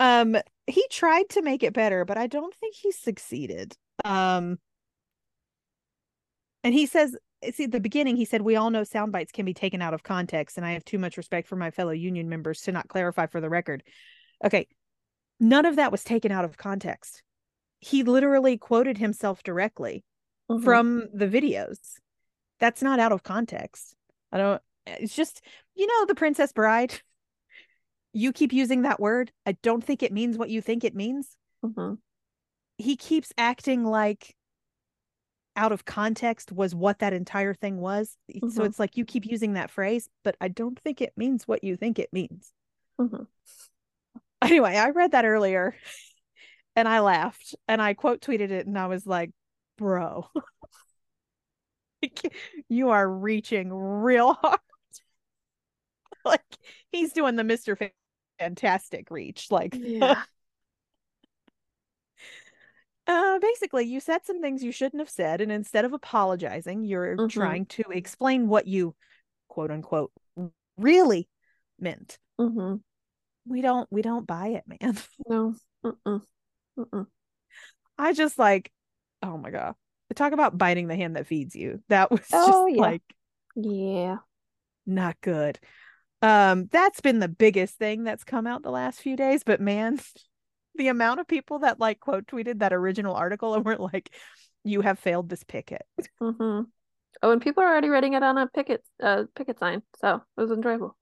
Um, 0.00 0.36
he 0.66 0.84
tried 0.90 1.28
to 1.30 1.42
make 1.42 1.62
it 1.62 1.72
better, 1.72 2.04
but 2.04 2.18
I 2.18 2.26
don't 2.26 2.54
think 2.56 2.74
he 2.74 2.90
succeeded. 2.90 3.76
Um, 4.04 4.58
and 6.64 6.74
he 6.74 6.86
says, 6.86 7.16
see, 7.52 7.64
at 7.64 7.72
the 7.72 7.80
beginning, 7.80 8.16
he 8.16 8.24
said, 8.24 8.42
We 8.42 8.56
all 8.56 8.70
know 8.70 8.84
sound 8.84 9.12
bites 9.12 9.32
can 9.32 9.44
be 9.44 9.54
taken 9.54 9.82
out 9.82 9.94
of 9.94 10.02
context, 10.02 10.56
and 10.56 10.66
I 10.66 10.72
have 10.72 10.84
too 10.84 10.98
much 10.98 11.16
respect 11.16 11.48
for 11.48 11.56
my 11.56 11.70
fellow 11.70 11.92
union 11.92 12.28
members 12.28 12.60
to 12.62 12.72
not 12.72 12.88
clarify 12.88 13.26
for 13.26 13.40
the 13.40 13.50
record. 13.50 13.82
Okay, 14.44 14.66
none 15.40 15.66
of 15.66 15.76
that 15.76 15.92
was 15.92 16.04
taken 16.04 16.32
out 16.32 16.44
of 16.44 16.56
context. 16.56 17.22
He 17.80 18.02
literally 18.02 18.56
quoted 18.58 18.98
himself 18.98 19.42
directly 19.42 20.04
Mhm. 20.50 20.64
from 20.64 21.08
the 21.12 21.26
videos. 21.28 21.78
That's 22.60 22.82
not 22.82 23.00
out 23.00 23.12
of 23.12 23.22
context. 23.22 23.94
I 24.32 24.38
don't, 24.38 24.62
it's 24.86 25.14
just, 25.14 25.42
you 25.74 25.86
know, 25.86 26.06
the 26.06 26.14
Princess 26.14 26.52
Bride. 26.52 27.00
You 28.16 28.32
keep 28.32 28.52
using 28.52 28.82
that 28.82 29.00
word. 29.00 29.32
I 29.44 29.56
don't 29.60 29.82
think 29.82 30.04
it 30.04 30.12
means 30.12 30.38
what 30.38 30.48
you 30.48 30.60
think 30.62 30.84
it 30.84 30.94
means. 30.94 31.36
Mhm. 31.64 31.98
He 32.78 32.94
keeps 32.96 33.32
acting 33.36 33.84
like 33.84 34.36
out 35.56 35.72
of 35.72 35.84
context 35.84 36.52
was 36.52 36.74
what 36.74 36.98
that 36.98 37.12
entire 37.12 37.54
thing 37.54 37.78
was. 37.78 38.16
So 38.40 38.48
Mhm. 38.48 38.66
it's 38.66 38.78
like 38.78 38.96
you 38.96 39.04
keep 39.04 39.26
using 39.26 39.54
that 39.54 39.70
phrase, 39.70 40.08
but 40.22 40.36
I 40.40 40.48
don't 40.48 40.78
think 40.78 41.00
it 41.00 41.12
means 41.16 41.46
what 41.46 41.62
you 41.64 41.76
think 41.76 41.98
it 41.98 42.12
means. 42.12 42.52
Mhm. 42.98 43.26
Anyway, 44.42 44.76
I 44.76 44.90
read 44.90 45.12
that 45.12 45.24
earlier 45.24 45.74
and 46.76 46.88
I 46.88 47.00
laughed 47.00 47.54
and 47.68 47.80
I 47.80 47.94
quote 47.94 48.20
tweeted 48.20 48.50
it 48.50 48.66
and 48.66 48.78
I 48.78 48.86
was 48.86 49.06
like, 49.06 49.30
bro, 49.78 50.28
you 52.68 52.90
are 52.90 53.08
reaching 53.08 53.72
real 53.72 54.34
hard. 54.34 54.60
like 56.24 56.42
he's 56.92 57.12
doing 57.12 57.36
the 57.36 57.44
Mr. 57.44 57.76
Fantastic 58.38 59.10
reach. 59.10 59.50
Like, 59.50 59.74
Yeah. 59.74 60.22
Uh, 63.06 63.38
basically, 63.38 63.84
you 63.84 64.00
said 64.00 64.24
some 64.24 64.40
things 64.40 64.62
you 64.62 64.72
shouldn't 64.72 65.00
have 65.00 65.10
said, 65.10 65.40
and 65.40 65.52
instead 65.52 65.84
of 65.84 65.92
apologizing, 65.92 66.84
you're 66.84 67.16
Mhm. 67.16 67.28
trying 67.28 67.66
to 67.66 67.84
explain 67.90 68.48
what 68.48 68.66
you 68.66 68.94
quote 69.48 69.70
unquote 69.70 70.12
really 70.76 71.28
meant. 71.78 72.18
hmm 72.38 72.76
We 73.46 73.60
don't 73.60 73.90
we 73.90 74.02
don't 74.02 74.26
buy 74.26 74.48
it, 74.48 74.64
man. 74.66 74.98
No. 75.28 75.54
Mm-mm. 75.84 76.22
Mm-mm. 76.78 77.06
I 77.98 78.12
just 78.12 78.38
like, 78.38 78.72
oh 79.22 79.36
my 79.36 79.50
god. 79.50 79.74
Talk 80.14 80.32
about 80.32 80.56
biting 80.56 80.86
the 80.86 80.96
hand 80.96 81.16
that 81.16 81.26
feeds 81.26 81.56
you. 81.56 81.82
That 81.88 82.10
was 82.10 82.26
Oh, 82.32 82.66
just 82.66 82.76
yeah. 82.76 82.82
like 82.82 83.02
Yeah. 83.56 84.18
not 84.86 85.20
good. 85.20 85.58
Um, 86.22 86.68
that's 86.70 87.00
been 87.00 87.18
the 87.18 87.28
biggest 87.28 87.76
thing 87.76 88.04
that's 88.04 88.24
come 88.24 88.46
out 88.46 88.62
the 88.62 88.70
last 88.70 89.00
few 89.00 89.16
days. 89.16 89.42
But 89.44 89.60
man, 89.60 89.98
the 90.76 90.88
amount 90.88 91.20
of 91.20 91.28
people 91.28 91.60
that 91.60 91.80
like 91.80 92.00
quote 92.00 92.26
tweeted 92.26 92.58
that 92.60 92.72
original 92.72 93.14
article 93.14 93.54
and 93.54 93.64
were 93.64 93.76
like, 93.76 94.10
"You 94.64 94.80
have 94.82 94.98
failed 94.98 95.28
this 95.28 95.44
picket." 95.44 95.86
hmm 96.20 96.62
Oh, 97.22 97.32
and 97.32 97.42
people 97.42 97.62
are 97.62 97.68
already 97.68 97.88
writing 97.88 98.14
it 98.14 98.22
on 98.22 98.38
a 98.38 98.46
picket 98.48 98.84
uh 99.02 99.24
picket 99.34 99.58
sign, 99.58 99.82
so 100.00 100.16
it 100.16 100.40
was 100.40 100.50
enjoyable. 100.50 100.96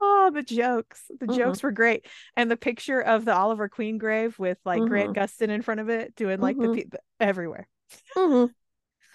Oh, 0.00 0.30
the 0.32 0.42
jokes. 0.42 1.10
The 1.18 1.26
Mhm. 1.26 1.34
jokes 1.36 1.62
were 1.62 1.72
great. 1.72 2.06
And 2.36 2.50
the 2.50 2.56
picture 2.56 3.00
of 3.00 3.24
the 3.24 3.34
Oliver 3.34 3.68
Queen 3.68 3.98
grave 3.98 4.38
with 4.38 4.58
like 4.64 4.84
Grant 4.84 5.12
Gustin 5.12 5.48
in 5.50 5.62
front 5.62 5.80
of 5.80 5.88
it 5.88 6.14
doing 6.14 6.40
like 6.40 6.60
the 6.60 6.68
pe- 6.68 6.84
everywhere. 7.20 7.68
hmm 8.14 8.52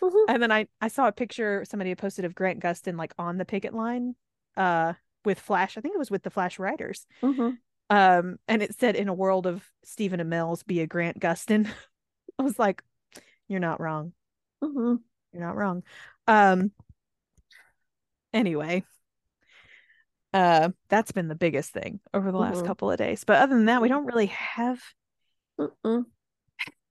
hmm 0.02 0.28
And 0.28 0.42
then 0.42 0.52
I 0.52 0.68
I 0.82 0.88
saw 0.88 1.08
a 1.08 1.12
picture 1.12 1.66
somebody 1.66 1.90
had 1.90 1.98
posted 1.98 2.26
of 2.26 2.36
Grant 2.36 2.60
Gustin 2.62 2.98
like 2.98 3.14
on 3.18 3.38
the 3.38 3.46
picket 3.46 3.74
line 3.74 4.16
uh 4.56 4.94
with 5.26 5.40
Flash. 5.40 5.78
I 5.78 5.82
think 5.82 5.96
it 5.96 6.00
was 6.00 6.12
with 6.12 6.24
the 6.24 6.30
Flash 6.30 6.60
writers. 6.60 7.06
Um 7.94 8.40
and 8.48 8.64
it 8.64 8.74
said 8.80 8.96
in 8.96 9.08
a 9.08 9.14
world 9.14 9.46
of 9.46 9.64
Stephen 9.84 10.20
Amells 10.20 10.64
be 10.64 10.80
a 10.82 10.88
Grant 10.88 11.20
Gustin. 11.20 11.68
I 12.40 12.44
was 12.44 12.58
like 12.58 12.82
you're 13.48 13.60
not 13.60 13.80
wrong. 13.80 14.14
hmm 14.64 14.96
You're 15.32 15.44
not 15.46 15.56
wrong. 15.56 15.84
Um 16.28 16.72
anyway, 18.34 18.84
uh 20.34 20.70
that's 20.90 21.12
been 21.12 21.28
the 21.28 21.36
biggest 21.36 21.72
thing 21.72 22.00
over 22.14 22.32
the 22.32 22.38
last 22.40 22.64
Mhm. 22.64 22.66
couple 22.66 22.90
of 22.90 22.98
days. 22.98 23.24
But 23.26 23.38
other 23.38 23.54
than 23.56 23.66
that, 23.66 23.82
we 23.82 23.90
don't 23.90 24.06
really 24.06 24.28
have 24.28 24.82
Mm-mm. 25.60 26.06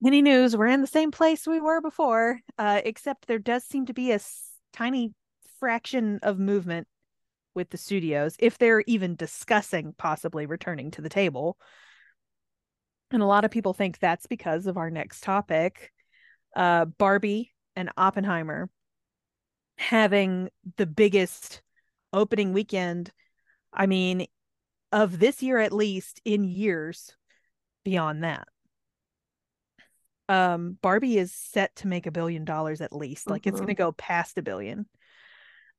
any 0.04 0.22
news. 0.22 0.56
We're 0.56 0.66
in 0.68 0.80
the 0.80 0.86
same 0.86 1.10
place 1.10 1.46
we 1.46 1.60
were 1.60 1.80
before, 1.80 2.40
uh, 2.58 2.80
except 2.84 3.26
there 3.26 3.38
does 3.38 3.64
seem 3.64 3.86
to 3.86 3.94
be 3.94 4.12
a 4.12 4.16
s- 4.16 4.52
tiny 4.72 5.14
fraction 5.58 6.20
of 6.22 6.38
movement 6.38 6.86
with 7.54 7.70
the 7.70 7.76
studios, 7.76 8.36
if 8.38 8.58
they're 8.58 8.82
even 8.86 9.14
discussing 9.16 9.94
possibly 9.98 10.46
returning 10.46 10.90
to 10.92 11.02
the 11.02 11.08
table. 11.08 11.58
And 13.10 13.22
a 13.22 13.26
lot 13.26 13.44
of 13.44 13.50
people 13.50 13.74
think 13.74 13.98
that's 13.98 14.26
because 14.26 14.66
of 14.66 14.76
our 14.76 14.90
next 14.90 15.22
topic 15.22 15.92
uh, 16.56 16.84
Barbie 16.86 17.52
and 17.76 17.90
Oppenheimer 17.96 18.68
having 19.78 20.48
the 20.76 20.86
biggest 20.86 21.62
opening 22.12 22.52
weekend, 22.52 23.10
I 23.72 23.86
mean, 23.86 24.26
of 24.92 25.18
this 25.18 25.42
year 25.42 25.58
at 25.58 25.72
least, 25.72 26.20
in 26.24 26.44
years 26.44 27.16
beyond 27.84 28.22
that 28.22 28.46
um 30.28 30.78
Barbie 30.80 31.18
is 31.18 31.32
set 31.32 31.74
to 31.76 31.88
make 31.88 32.06
a 32.06 32.12
billion 32.12 32.44
dollars 32.44 32.80
at 32.80 32.92
least. 32.92 33.28
Like 33.28 33.46
it's 33.46 33.58
Mhm. 33.58 33.62
going 33.62 33.68
to 33.68 33.74
go 33.74 33.92
past 33.92 34.38
a 34.38 34.42
billion. 34.42 34.86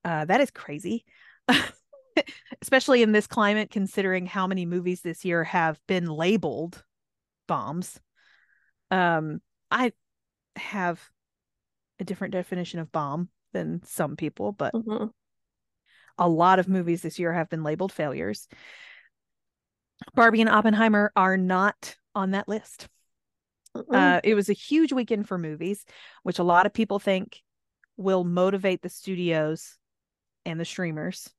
Uh 0.04 0.26
that 0.26 0.42
is 0.42 0.52
crazy. 0.52 1.06
Especially 2.62 3.02
in 3.02 3.12
this 3.12 3.28
climate 3.28 3.70
considering 3.72 4.26
how 4.26 4.48
many 4.48 4.66
movies 4.66 5.02
this 5.02 5.26
year 5.26 5.44
have 5.44 5.80
been 5.88 6.06
labeled 6.06 6.84
bombs. 7.48 8.00
Um 8.92 9.42
I 9.72 9.94
have 10.56 11.02
a 12.00 12.04
different 12.04 12.34
definition 12.34 12.80
of 12.80 12.92
bomb 12.92 13.30
than 13.54 13.82
some 13.84 14.16
people, 14.16 14.52
but 14.52 14.74
hmm 14.74 15.08
a 16.18 16.30
lot 16.30 16.60
of 16.60 16.68
movies 16.68 17.02
this 17.02 17.18
year 17.18 17.34
have 17.34 17.50
been 17.50 17.64
labeled 17.64 17.92
failures. 17.92 18.48
Barbie 20.16 20.42
and 20.42 20.50
Oppenheimer 20.50 21.12
are 21.16 21.38
not 21.38 21.96
on 22.14 22.32
that 22.32 22.48
list. 22.48 22.88
Mm-mm. 23.76 23.96
Uh, 23.96 24.22
it 24.24 24.36
was 24.36 24.50
a 24.50 24.54
huge 24.54 24.94
weekend 24.94 25.28
for 25.28 25.38
movies, 25.38 25.86
which 26.22 26.40
a 26.40 26.44
lot 26.44 26.66
of 26.66 26.74
people 26.74 27.00
think 27.00 27.42
will 27.98 28.24
motivate 28.24 28.82
the 28.82 28.90
studios 28.90 29.78
and 30.46 30.60
the 30.60 30.66
streamers 30.66 31.30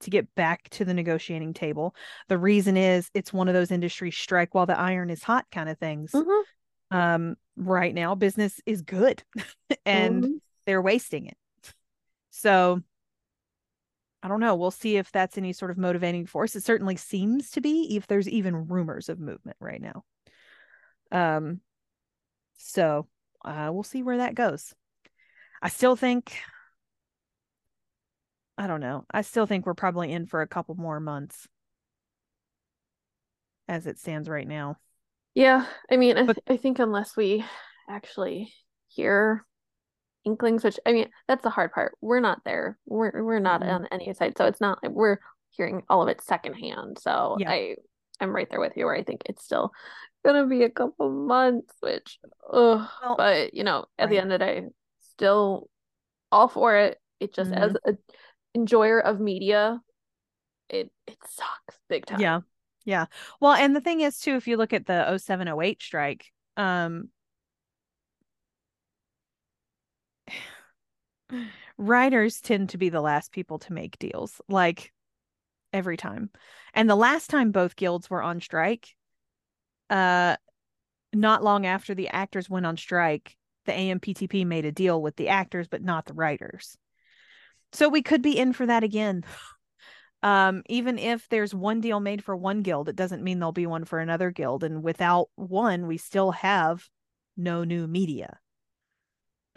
to 0.00 0.10
get 0.10 0.32
back 0.34 0.68
to 0.70 0.84
the 0.84 0.94
negotiating 0.94 1.54
table. 1.54 1.94
The 2.28 2.38
reason 2.38 2.76
is 2.76 3.10
it's 3.14 3.32
one 3.32 3.48
of 3.48 3.54
those 3.54 3.70
industry 3.70 4.10
strike 4.10 4.54
while 4.54 4.66
the 4.66 4.78
iron 4.78 5.10
is 5.10 5.22
hot 5.22 5.46
kind 5.50 5.68
of 5.68 5.78
things. 5.78 6.12
Mhm. 6.12 6.42
Um, 6.90 7.36
right 7.56 7.94
now, 7.94 8.14
business 8.14 8.60
is 8.64 8.82
good 8.82 9.22
and 9.84 10.24
Mhm. 10.24 10.40
they're 10.66 10.82
wasting 10.82 11.26
it. 11.26 11.36
So 12.30 12.82
I 14.22 14.28
don't 14.28 14.40
know. 14.40 14.56
We'll 14.56 14.70
see 14.72 14.96
if 14.96 15.12
that's 15.12 15.38
any 15.38 15.52
sort 15.52 15.70
of 15.70 15.78
motivating 15.78 16.26
force. 16.26 16.56
It 16.56 16.64
certainly 16.64 16.96
seems 16.96 17.50
to 17.52 17.60
be, 17.60 17.96
if 17.96 18.06
there's 18.06 18.28
even 18.28 18.66
rumors 18.66 19.08
of 19.08 19.20
movement 19.20 19.56
right 19.60 19.80
now. 19.80 20.04
Um, 21.12 21.60
so 22.56 23.06
uh, 23.44 23.70
we'll 23.72 23.84
see 23.84 24.02
where 24.02 24.18
that 24.18 24.34
goes. 24.34 24.74
I 25.62 25.68
still 25.68 25.94
think, 25.96 26.36
I 28.58 28.66
don't 28.66 28.80
know. 28.80 29.06
I 29.10 29.22
still 29.22 29.46
think 29.46 29.64
we're 29.64 29.72
probably 29.74 30.12
in 30.12 30.26
for 30.26 30.42
a 30.42 30.46
couple 30.48 30.74
more 30.74 31.00
months 31.00 31.48
as 33.68 33.86
it 33.86 33.98
stands 33.98 34.28
right 34.28 34.46
now. 34.48 34.78
Yeah, 35.34 35.66
I 35.90 35.96
mean, 35.96 36.16
I, 36.18 36.22
th- 36.24 36.38
I 36.48 36.56
think 36.56 36.78
unless 36.78 37.16
we 37.16 37.44
actually 37.88 38.52
hear 38.88 39.44
inklings, 40.24 40.64
which 40.64 40.80
I 40.86 40.92
mean, 40.92 41.10
that's 41.28 41.42
the 41.42 41.50
hard 41.50 41.72
part. 41.72 41.96
We're 42.00 42.20
not 42.20 42.42
there. 42.44 42.78
We're 42.86 43.24
we're 43.24 43.40
not 43.40 43.62
Mm-mm. 43.62 43.68
on 43.68 43.88
any 43.92 44.12
side, 44.14 44.38
so 44.38 44.46
it's 44.46 44.60
not 44.60 44.80
like 44.82 44.92
we're 44.92 45.18
hearing 45.50 45.82
all 45.90 46.02
of 46.02 46.08
it 46.08 46.22
secondhand. 46.22 46.98
So 47.00 47.38
Yeah. 47.38 47.48
I 47.48 47.76
I'm 48.20 48.34
right 48.34 48.48
there 48.50 48.60
with 48.60 48.76
you. 48.76 48.86
Where 48.86 48.96
I 48.96 49.04
think 49.04 49.22
it's 49.26 49.44
still 49.44 49.72
gonna 50.24 50.46
be 50.46 50.64
a 50.64 50.70
couple 50.70 51.10
months, 51.10 51.74
which, 51.80 52.18
ugh, 52.52 52.88
Well, 53.00 53.16
but 53.16 53.54
you 53.54 53.64
know, 53.64 53.86
at 53.98 54.10
the 54.10 54.18
end 54.18 54.32
of 54.32 54.40
the 54.40 54.46
day, 54.46 54.62
still 55.14 55.68
all 56.32 56.48
for 56.48 56.76
it. 56.76 57.00
It 57.20 57.34
just 57.34 57.52
as 57.52 57.74
Mm-hmm. 57.74 57.78
a 57.86 57.94
enjoyer 58.54 59.00
of 59.00 59.20
media, 59.20 59.80
it 60.68 60.90
it 61.06 61.18
sucks 61.28 61.78
big 61.88 62.06
time. 62.06 62.20
Yeah. 62.20 62.40
Yeah. 62.84 63.06
Well, 63.40 63.52
and 63.52 63.76
the 63.76 63.80
thing 63.80 64.00
is 64.00 64.18
too, 64.18 64.36
if 64.36 64.48
you 64.48 64.56
look 64.56 64.72
at 64.72 64.86
the 64.86 65.18
0708 65.18 65.82
strike, 65.82 66.32
um 66.56 67.10
writers 71.78 72.40
tend 72.40 72.70
to 72.70 72.78
be 72.78 72.88
the 72.88 73.00
last 73.00 73.32
people 73.32 73.58
to 73.60 73.72
make 73.72 73.98
deals, 73.98 74.40
like 74.48 74.92
every 75.72 75.96
time. 75.96 76.30
And 76.74 76.88
the 76.88 76.96
last 76.96 77.30
time 77.30 77.52
both 77.52 77.76
guilds 77.76 78.10
were 78.10 78.22
on 78.22 78.40
strike, 78.40 78.94
uh 79.90 80.36
not 81.14 81.44
long 81.44 81.66
after 81.66 81.94
the 81.94 82.08
actors 82.08 82.50
went 82.50 82.66
on 82.66 82.76
strike, 82.76 83.36
the 83.66 83.72
AMPTP 83.72 84.46
made 84.46 84.64
a 84.66 84.72
deal 84.72 85.00
with 85.02 85.16
the 85.16 85.28
actors 85.28 85.68
but 85.68 85.82
not 85.82 86.06
the 86.06 86.14
writers. 86.14 86.78
So 87.72 87.88
we 87.88 88.02
could 88.02 88.22
be 88.22 88.38
in 88.38 88.52
for 88.52 88.66
that 88.66 88.82
again. 88.82 89.24
Um, 90.22 90.62
even 90.68 90.98
if 90.98 91.28
there's 91.28 91.54
one 91.54 91.80
deal 91.80 92.00
made 92.00 92.24
for 92.24 92.34
one 92.34 92.62
guild, 92.62 92.88
it 92.88 92.96
doesn't 92.96 93.22
mean 93.22 93.38
there'll 93.38 93.52
be 93.52 93.66
one 93.66 93.84
for 93.84 94.00
another 94.00 94.30
guild. 94.30 94.64
And 94.64 94.82
without 94.82 95.28
one, 95.36 95.86
we 95.86 95.96
still 95.96 96.32
have 96.32 96.88
no 97.36 97.62
new 97.62 97.86
media. 97.86 98.40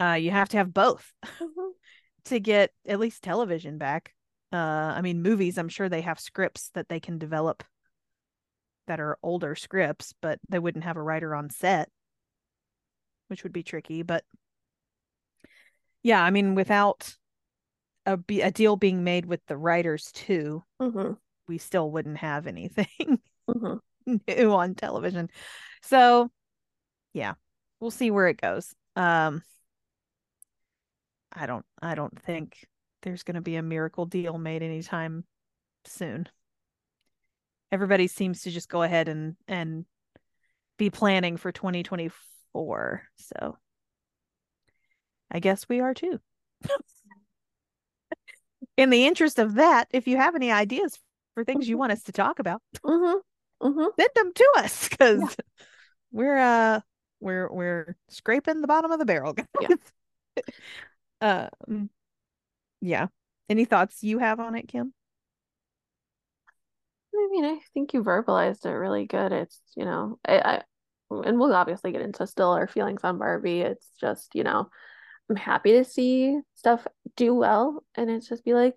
Uh, 0.00 0.14
you 0.14 0.30
have 0.30 0.48
to 0.50 0.56
have 0.56 0.72
both 0.72 1.12
Mhm. 1.24 1.72
to 2.24 2.40
get 2.40 2.70
at 2.86 3.00
least 3.00 3.22
television 3.22 3.78
back. 3.78 4.14
Uh, 4.52 4.56
I 4.56 5.00
mean, 5.00 5.22
movies, 5.22 5.58
I'm 5.58 5.68
sure 5.68 5.88
they 5.88 6.02
have 6.02 6.20
scripts 6.20 6.70
that 6.70 6.88
they 6.88 7.00
can 7.00 7.18
develop 7.18 7.64
that 8.86 9.00
are 9.00 9.18
older 9.22 9.54
scripts, 9.54 10.12
but 10.20 10.38
they 10.48 10.58
wouldn't 10.58 10.84
have 10.84 10.96
a 10.96 11.02
writer 11.02 11.34
on 11.34 11.50
set, 11.50 11.88
which 13.28 13.42
would 13.42 13.52
be 13.52 13.62
tricky. 13.62 14.02
But 14.02 14.24
yeah, 16.02 16.22
I 16.22 16.30
mean, 16.30 16.54
without 16.54 17.16
a, 18.06 18.16
be- 18.16 18.42
a 18.42 18.50
deal 18.50 18.76
being 18.76 19.04
made 19.04 19.26
with 19.26 19.44
the 19.46 19.56
writers 19.56 20.10
too, 20.12 20.64
Mhm. 20.80 21.18
we 21.48 21.58
still 21.58 21.90
wouldn't 21.90 22.18
have 22.18 22.46
anything 22.46 23.20
Mhm. 23.48 23.80
new 24.28 24.52
on 24.52 24.74
television. 24.74 25.30
So, 25.82 26.30
yeah, 27.12 27.34
we'll 27.80 27.90
see 27.90 28.10
where 28.10 28.28
it 28.28 28.40
goes. 28.40 28.74
Um, 28.96 29.42
I 31.32 31.46
don't, 31.46 31.64
I 31.80 31.94
don't 31.94 32.20
think 32.22 32.66
there's 33.02 33.22
going 33.22 33.34
to 33.36 33.40
be 33.40 33.56
a 33.56 33.62
miracle 33.62 34.06
deal 34.06 34.38
made 34.38 34.62
anytime 34.62 35.24
soon. 35.84 36.28
Everybody 37.70 38.06
seems 38.06 38.42
to 38.42 38.50
just 38.50 38.68
go 38.68 38.82
ahead 38.82 39.08
and 39.08 39.34
and 39.48 39.86
be 40.76 40.90
planning 40.90 41.36
for 41.38 41.52
2024. 41.52 43.02
So, 43.16 43.56
I 45.30 45.38
guess 45.40 45.68
we 45.68 45.80
are 45.80 45.94
too. 45.94 46.20
In 48.76 48.90
the 48.90 49.06
interest 49.06 49.38
of 49.38 49.54
that, 49.54 49.88
if 49.90 50.06
you 50.06 50.16
have 50.16 50.34
any 50.34 50.50
ideas 50.50 50.98
for 51.34 51.44
things 51.44 51.68
you 51.68 51.76
want 51.78 51.92
us 51.92 52.02
to 52.04 52.12
talk 52.12 52.38
about, 52.38 52.62
Mhm. 52.84 53.20
Mhm. 53.62 53.88
send 53.98 54.10
them 54.14 54.32
to 54.34 54.52
us 54.58 54.88
because 54.88 55.36
we're 56.10 56.38
uh 56.38 56.80
we're 57.20 57.50
we're 57.52 57.96
scraping 58.08 58.60
the 58.60 58.66
bottom 58.66 58.90
of 58.90 58.98
the 58.98 59.04
barrel 59.04 59.34
guys. 59.60 59.78
um 61.20 61.90
yeah 62.80 63.06
any 63.48 63.64
thoughts 63.64 64.02
you 64.02 64.18
have 64.18 64.40
on 64.40 64.54
it 64.54 64.68
kim 64.68 64.92
I 67.14 67.28
mean, 67.30 67.44
I 67.44 67.58
think 67.74 67.92
you 67.94 68.02
verbalized 68.02 68.64
it 68.66 68.70
really 68.70 69.06
good. 69.06 69.32
It's, 69.32 69.60
you 69.76 69.84
know, 69.84 70.18
I, 70.26 70.38
I 70.38 70.62
and 71.10 71.38
we'll 71.38 71.54
obviously 71.54 71.92
get 71.92 72.00
into 72.00 72.26
still 72.26 72.50
our 72.52 72.66
feelings 72.66 73.04
on 73.04 73.18
Barbie. 73.18 73.60
It's 73.60 73.86
just, 74.00 74.34
you 74.34 74.44
know, 74.44 74.70
I'm 75.30 75.36
happy 75.36 75.72
to 75.72 75.84
see 75.84 76.38
stuff 76.54 76.86
do 77.16 77.34
well, 77.34 77.84
and 77.94 78.10
it's 78.10 78.28
just 78.28 78.44
be 78.44 78.54
like, 78.54 78.74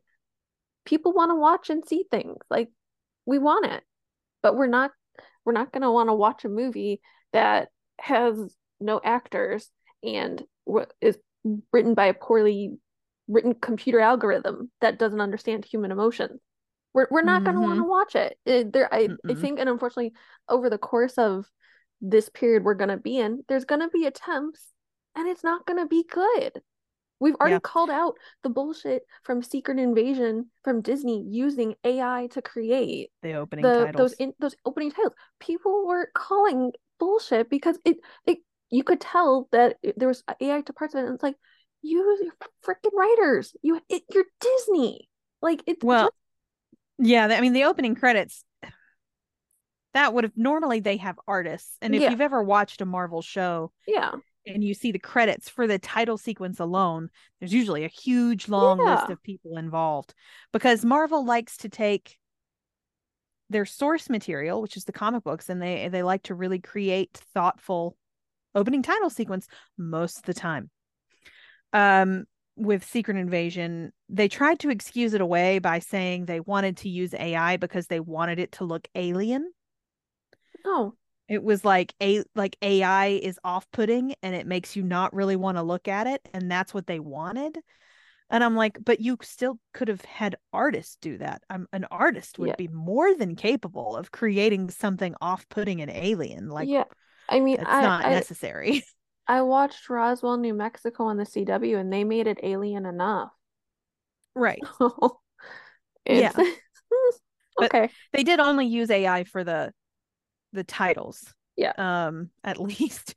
people 0.85 1.13
want 1.13 1.31
to 1.31 1.35
watch 1.35 1.69
and 1.69 1.85
see 1.85 2.05
things. 2.09 2.37
Like, 2.49 2.69
we 3.25 3.39
want 3.39 3.65
it, 3.65 3.83
but 4.43 4.55
we're 4.55 4.67
not, 4.67 4.91
we're 5.43 5.53
not 5.53 5.71
gonna 5.71 5.91
want 5.91 6.09
to 6.09 6.13
watch 6.13 6.45
a 6.45 6.49
movie 6.49 7.01
that 7.33 7.69
has 7.99 8.37
no 8.79 9.01
actors 9.03 9.69
and 10.03 10.43
is 11.01 11.17
written 11.73 11.93
by 11.93 12.05
a 12.07 12.13
poorly 12.13 12.77
written 13.27 13.55
computer 13.55 13.99
algorithm 13.99 14.69
that 14.81 14.99
doesn't 14.99 15.21
understand 15.21 15.65
human 15.65 15.91
emotions. 15.91 16.39
We're 16.93 17.07
we're 17.09 17.21
not 17.23 17.43
gonna 17.43 17.61
want 17.61 17.79
to 17.79 17.83
Mhm. 17.83 17.89
watch 17.89 18.15
it. 18.15 18.37
It- 18.45 18.71
there, 18.71 18.93
I 18.93 19.09
I 19.29 19.33
think, 19.41 19.59
and 19.59 19.67
unfortunately, 19.69 20.13
over 20.47 20.69
the 20.69 20.77
course 20.77 21.17
of 21.17 21.45
this 22.01 22.29
period 22.29 22.63
we're 22.63 22.75
gonna 22.75 22.97
be 22.97 23.17
in, 23.17 23.43
there's 23.47 23.65
gonna 23.65 23.89
be 23.89 24.05
attempts, 24.05 24.71
and 25.15 25.27
it's 25.27 25.43
not 25.43 25.65
gonna 25.65 25.87
be 25.87 26.03
good. 26.03 26.61
We've 27.19 27.35
already 27.35 27.53
Yeah. 27.55 27.59
called 27.59 27.89
out 27.89 28.15
the 28.43 28.49
bullshit 28.49 29.03
from 29.23 29.41
Secret 29.41 29.79
Invasion 29.79 30.51
from 30.63 30.81
Disney 30.81 31.23
using 31.23 31.75
AI 31.85 32.27
to 32.31 32.41
create 32.41 33.11
The 33.21 33.33
opening 33.33 33.63
the 33.63 33.85
titles. 33.85 33.95
those 33.95 34.13
in 34.13 34.33
those 34.39 34.55
opening 34.65 34.91
titles. 34.91 35.13
People 35.39 35.85
were 35.87 36.11
calling 36.13 36.73
bullshit 36.99 37.49
because 37.49 37.79
it 37.85 37.97
it 38.25 38.39
you 38.69 38.83
could 38.83 38.99
tell 38.99 39.47
that 39.51 39.77
there 39.95 40.07
was 40.09 40.23
AI 40.41 40.61
to 40.61 40.73
parts 40.73 40.93
of 40.93 40.99
it, 40.99 41.05
and 41.05 41.13
it's 41.15 41.23
like 41.23 41.37
use 41.81 42.19
your 42.21 42.33
freaking 42.65 42.91
writers. 42.93 43.55
You 43.61 43.79
it, 43.87 44.03
you're 44.13 44.25
Disney. 44.41 45.07
Like 45.41 45.63
it's 45.67 45.83
Well, 45.83 46.07
just- 46.07 47.09
yeah, 47.09 47.27
I 47.27 47.39
mean 47.41 47.53
the 47.53 47.63
opening 47.65 47.95
credits 47.95 48.43
that 49.93 50.13
would 50.13 50.25
have 50.25 50.33
normally 50.35 50.81
they 50.81 50.97
have 50.97 51.17
artists. 51.27 51.77
And 51.81 51.95
if 51.95 52.01
Yeah. 52.01 52.09
you've 52.11 52.19
ever 52.21 52.43
watched 52.43 52.81
a 52.81 52.85
Marvel 52.85 53.21
show 53.21 53.71
yeah. 53.87 54.11
And 54.45 54.63
you 54.63 54.73
see 54.73 54.91
the 54.91 54.99
credits 54.99 55.49
for 55.49 55.67
the 55.67 55.79
title 55.79 56.17
sequence 56.17 56.59
alone, 56.59 57.09
there's 57.39 57.53
usually 57.53 57.83
a 57.83 57.89
huge 57.89 58.47
long 58.47 58.83
list 58.83 59.09
of 59.09 59.21
people 59.23 59.57
involved 59.57 60.13
because 60.51 60.85
Marvel 60.85 61.25
likes 61.25 61.57
to 61.57 61.69
take 61.69 62.17
their 63.49 63.65
source 63.65 64.09
material, 64.09 64.61
which 64.61 64.77
is 64.77 64.85
the 64.85 64.91
comic 64.91 65.23
books, 65.23 65.49
and 65.49 65.61
they 65.61 65.87
they 65.89 66.03
like 66.03 66.23
to 66.23 66.35
really 66.35 66.59
create 66.59 67.13
thoughtful 67.33 67.97
opening 68.55 68.81
title 68.81 69.09
sequence 69.09 69.47
most 69.77 70.17
of 70.19 70.23
the 70.23 70.33
time. 70.33 70.69
Um 71.73 72.25
with 72.57 72.85
Secret 72.85 73.17
Invasion, 73.17 73.91
they 74.07 74.29
tried 74.29 74.59
to 74.59 74.69
excuse 74.69 75.13
it 75.13 75.19
away 75.19 75.59
by 75.59 75.79
saying 75.79 76.25
they 76.25 76.39
wanted 76.39 76.77
to 76.77 76.89
use 76.89 77.13
AI 77.13 77.57
because 77.57 77.87
they 77.87 77.99
wanted 77.99 78.39
it 78.39 78.53
to 78.53 78.63
look 78.63 78.87
alien 78.95 79.51
No. 80.65 80.95
It 81.27 81.43
was 81.43 81.65
like 81.65 81.93
a 82.01 82.23
like 82.35 82.55
AI 82.61 83.07
is 83.07 83.39
off-putting 83.43 84.13
and 84.21 84.35
it 84.35 84.45
makes 84.47 84.75
you 84.75 84.83
not 84.83 85.13
really 85.13 85.35
want 85.35 85.57
to 85.57 85.63
look 85.63 85.87
at 85.87 86.07
it 86.07 86.27
and 86.33 86.49
that's 86.51 86.73
what 86.73 86.87
they 86.87 86.99
wanted. 86.99 87.59
And 88.29 88.43
I'm 88.43 88.55
like, 88.55 88.77
but 88.83 88.99
you 88.99 89.17
still 89.21 89.59
could 89.73 89.87
have 89.87 90.03
had 90.03 90.35
artists 90.51 90.97
do 90.99 91.17
that. 91.19 91.43
I'm 91.49 91.67
an 91.71 91.85
artist 91.91 92.39
would 92.39 92.49
Yeah. 92.49 92.55
be 92.57 92.67
more 92.67 93.13
than 93.15 93.35
capable 93.35 93.95
of 93.95 94.11
creating 94.11 94.71
something 94.71 95.13
off-putting 95.21 95.81
and 95.81 95.91
alien. 95.91 96.49
Like 96.49 96.67
yeah. 96.67 96.85
I 97.29 97.39
mean, 97.39 97.59
it's 97.59 97.69
I, 97.69 97.81
not 97.81 98.05
I 98.05 98.09
necessary. 98.09 98.83
I 99.27 99.41
watched 99.41 99.89
Roswell, 99.89 100.37
New 100.37 100.53
Mexico 100.53 101.05
on 101.05 101.17
the 101.17 101.25
CW, 101.25 101.77
and 101.77 101.91
they 101.91 102.03
made 102.03 102.27
it 102.27 102.39
alien 102.43 102.85
enough. 102.85 103.31
right. 104.35 104.59
It's 106.05 106.35
But- 107.57 107.73
okay. 107.73 107.89
They 108.13 108.23
did 108.23 108.39
only 108.39 108.67
use 108.67 108.89
AI 108.89 109.23
for 109.23 109.43
the 109.43 109.71
the 110.53 110.63
titles. 110.63 111.33
Yeah. 111.55 111.73
Um 111.77 112.29
at 112.43 112.59
least. 112.59 113.15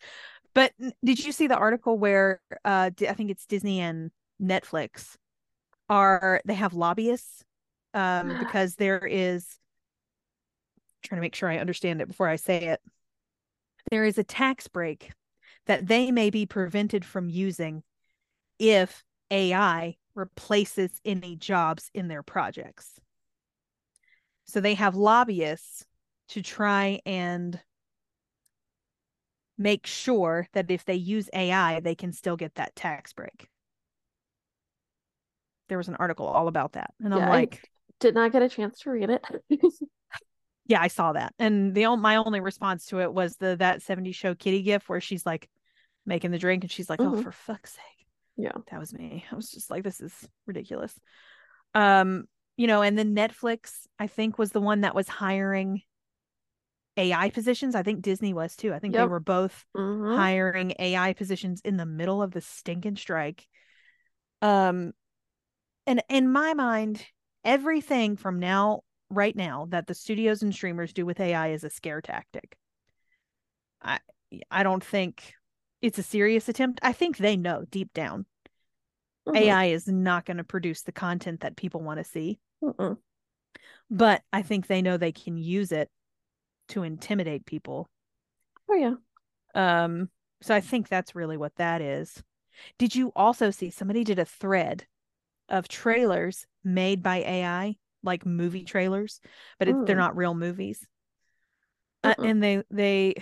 But 0.54 0.72
did 1.04 1.24
you 1.24 1.32
see 1.32 1.46
the 1.46 1.56
article 1.56 1.98
where 1.98 2.40
uh 2.64 2.90
I 3.00 3.12
think 3.12 3.30
it's 3.30 3.46
Disney 3.46 3.80
and 3.80 4.10
Netflix 4.42 5.16
are 5.88 6.40
they 6.44 6.54
have 6.54 6.74
lobbyists 6.74 7.44
um 7.94 8.36
because 8.40 8.74
there 8.74 9.06
is 9.06 9.58
trying 11.02 11.18
to 11.18 11.22
make 11.22 11.34
sure 11.34 11.48
I 11.48 11.58
understand 11.58 12.00
it 12.00 12.08
before 12.08 12.28
I 12.28 12.36
say 12.36 12.66
it. 12.66 12.80
There 13.90 14.04
is 14.04 14.18
a 14.18 14.24
tax 14.24 14.68
break 14.68 15.12
that 15.66 15.86
they 15.86 16.10
may 16.10 16.30
be 16.30 16.46
prevented 16.46 17.04
from 17.04 17.28
using 17.28 17.82
if 18.58 19.04
AI 19.30 19.96
replaces 20.14 20.90
any 21.04 21.36
jobs 21.36 21.90
in 21.94 22.08
their 22.08 22.22
projects. 22.22 22.98
So 24.46 24.60
they 24.60 24.74
have 24.74 24.96
lobbyists 24.96 25.84
to 26.28 26.42
try 26.42 27.00
and 27.06 27.60
make 29.56 29.86
sure 29.86 30.46
that 30.52 30.70
if 30.70 30.84
they 30.84 30.94
use 30.94 31.28
AI, 31.32 31.80
they 31.80 31.94
can 31.94 32.12
still 32.12 32.36
get 32.36 32.54
that 32.56 32.76
tax 32.76 33.12
break. 33.12 33.48
There 35.68 35.78
was 35.78 35.88
an 35.88 35.96
article 35.96 36.26
all 36.26 36.48
about 36.48 36.72
that. 36.72 36.94
And 37.02 37.12
I'm 37.12 37.20
Yeah, 37.20 37.26
I- 37.28 37.40
like, 37.40 37.68
Did 38.00 38.14
not 38.14 38.30
get 38.32 38.42
a 38.42 38.48
chance 38.48 38.78
to 38.80 38.90
read 38.90 39.10
it. 39.10 39.24
yeah, 40.66 40.80
I 40.80 40.88
saw 40.88 41.12
that. 41.12 41.34
And 41.38 41.74
the 41.74 41.96
my 41.96 42.16
only 42.16 42.40
response 42.40 42.86
to 42.86 43.00
it 43.00 43.12
was 43.12 43.36
the 43.36 43.56
that 43.56 43.82
70 43.82 44.12
show 44.12 44.34
kitty 44.34 44.62
gif 44.62 44.88
where 44.88 45.00
she's 45.00 45.26
like 45.26 45.48
making 46.06 46.30
the 46.30 46.38
drink 46.38 46.62
and 46.62 46.70
she's 46.70 46.88
like, 46.88 47.00
"Oh, 47.00 47.10
Mhm. 47.10 47.22
for 47.22 47.32
fuck's 47.32 47.72
sake." 47.72 48.06
Yeah. 48.36 48.52
That 48.70 48.78
was 48.78 48.92
me. 48.94 49.24
I 49.32 49.34
was 49.34 49.50
just 49.50 49.68
like, 49.68 49.82
this 49.82 50.00
is 50.00 50.12
ridiculous. 50.46 50.94
Um, 51.74 52.28
you 52.56 52.66
know, 52.68 52.82
and 52.82 52.96
then 52.96 53.16
Netflix, 53.16 53.86
I 53.98 54.06
think, 54.06 54.38
was 54.38 54.52
the 54.52 54.60
one 54.60 54.82
that 54.82 54.94
was 54.94 55.08
hiring 55.08 55.82
AI 56.98 57.30
positions. 57.30 57.74
I 57.74 57.82
think 57.82 58.02
Disney 58.02 58.34
was 58.34 58.56
too. 58.56 58.74
I 58.74 58.78
think 58.78 58.94
they 58.94 59.06
were 59.06 59.20
both 59.20 59.64
Mhm. 59.74 60.16
hiring 60.16 60.74
AI 60.78 61.12
positions 61.14 61.60
in 61.64 61.76
the 61.76 61.86
middle 61.86 62.22
of 62.22 62.32
the 62.32 62.40
stinking 62.40 62.96
strike. 62.96 63.46
Um, 64.42 64.92
and 65.86 66.02
in 66.08 66.30
my 66.30 66.54
mind, 66.54 67.04
everything 67.44 68.16
from 68.16 68.38
now, 68.38 68.82
right 69.10 69.34
now, 69.34 69.66
that 69.70 69.86
the 69.86 69.94
studios 69.94 70.42
and 70.42 70.54
streamers 70.54 70.92
do 70.92 71.06
with 71.06 71.20
AI 71.20 71.48
is 71.52 71.64
a 71.64 71.70
scare 71.70 72.00
tactic. 72.00 72.56
I 73.82 74.00
I 74.50 74.62
don't 74.62 74.84
think 74.84 75.34
it's 75.80 75.98
a 75.98 76.02
serious 76.02 76.48
attempt. 76.48 76.80
I 76.82 76.92
think 76.92 77.16
they 77.16 77.36
know 77.36 77.64
deep 77.70 77.92
down 77.94 78.26
Mhm. 79.26 79.36
AI 79.36 79.64
is 79.66 79.86
not 79.86 80.24
going 80.24 80.36
to 80.38 80.44
produce 80.44 80.82
the 80.82 80.92
content 80.92 81.40
that 81.40 81.56
people 81.56 81.80
want 81.80 81.98
to 81.98 82.04
see, 82.04 82.38
Mm-mm. 82.62 82.98
but 83.90 84.22
I 84.32 84.42
think 84.42 84.66
they 84.66 84.82
know 84.82 84.96
they 84.96 85.12
can 85.12 85.36
use 85.36 85.72
it 85.72 85.90
to 86.68 86.82
intimidate 86.82 87.46
people. 87.46 87.88
Oh 88.68 88.74
yeah. 88.74 88.94
Um, 89.54 90.10
so 90.40 90.54
I 90.54 90.60
think 90.60 90.88
that's 90.88 91.14
really 91.14 91.36
what 91.36 91.56
that 91.56 91.80
is. 91.80 92.22
Did 92.78 92.94
you 92.94 93.12
also 93.16 93.50
see 93.50 93.70
somebody 93.70 94.04
did 94.04 94.18
a 94.18 94.24
thread 94.24 94.86
of 95.48 95.68
trailers 95.68 96.46
made 96.64 97.02
by 97.02 97.18
AI, 97.18 97.76
like 98.02 98.26
movie 98.26 98.64
trailers, 98.64 99.20
but 99.58 99.68
it, 99.68 99.86
they're 99.86 99.96
Mm. 99.96 99.98
not 99.98 100.16
real 100.16 100.34
movies, 100.34 100.86
uh, 102.04 102.14
and 102.22 102.42
they 102.42 102.62
they 102.70 103.14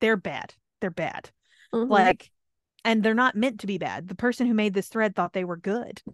they're 0.00 0.16
bad. 0.16 0.54
They're 0.80 0.90
bad. 0.90 1.30
Mhm. 1.72 1.88
Like, 1.90 2.30
and 2.84 3.02
they're 3.02 3.14
not 3.14 3.36
meant 3.36 3.60
to 3.60 3.66
be 3.66 3.78
bad. 3.78 4.08
The 4.08 4.14
person 4.14 4.46
who 4.46 4.54
made 4.54 4.74
this 4.74 4.88
thread 4.88 5.14
thought 5.14 5.32
they 5.32 5.44
were 5.44 5.56
good. 5.56 6.02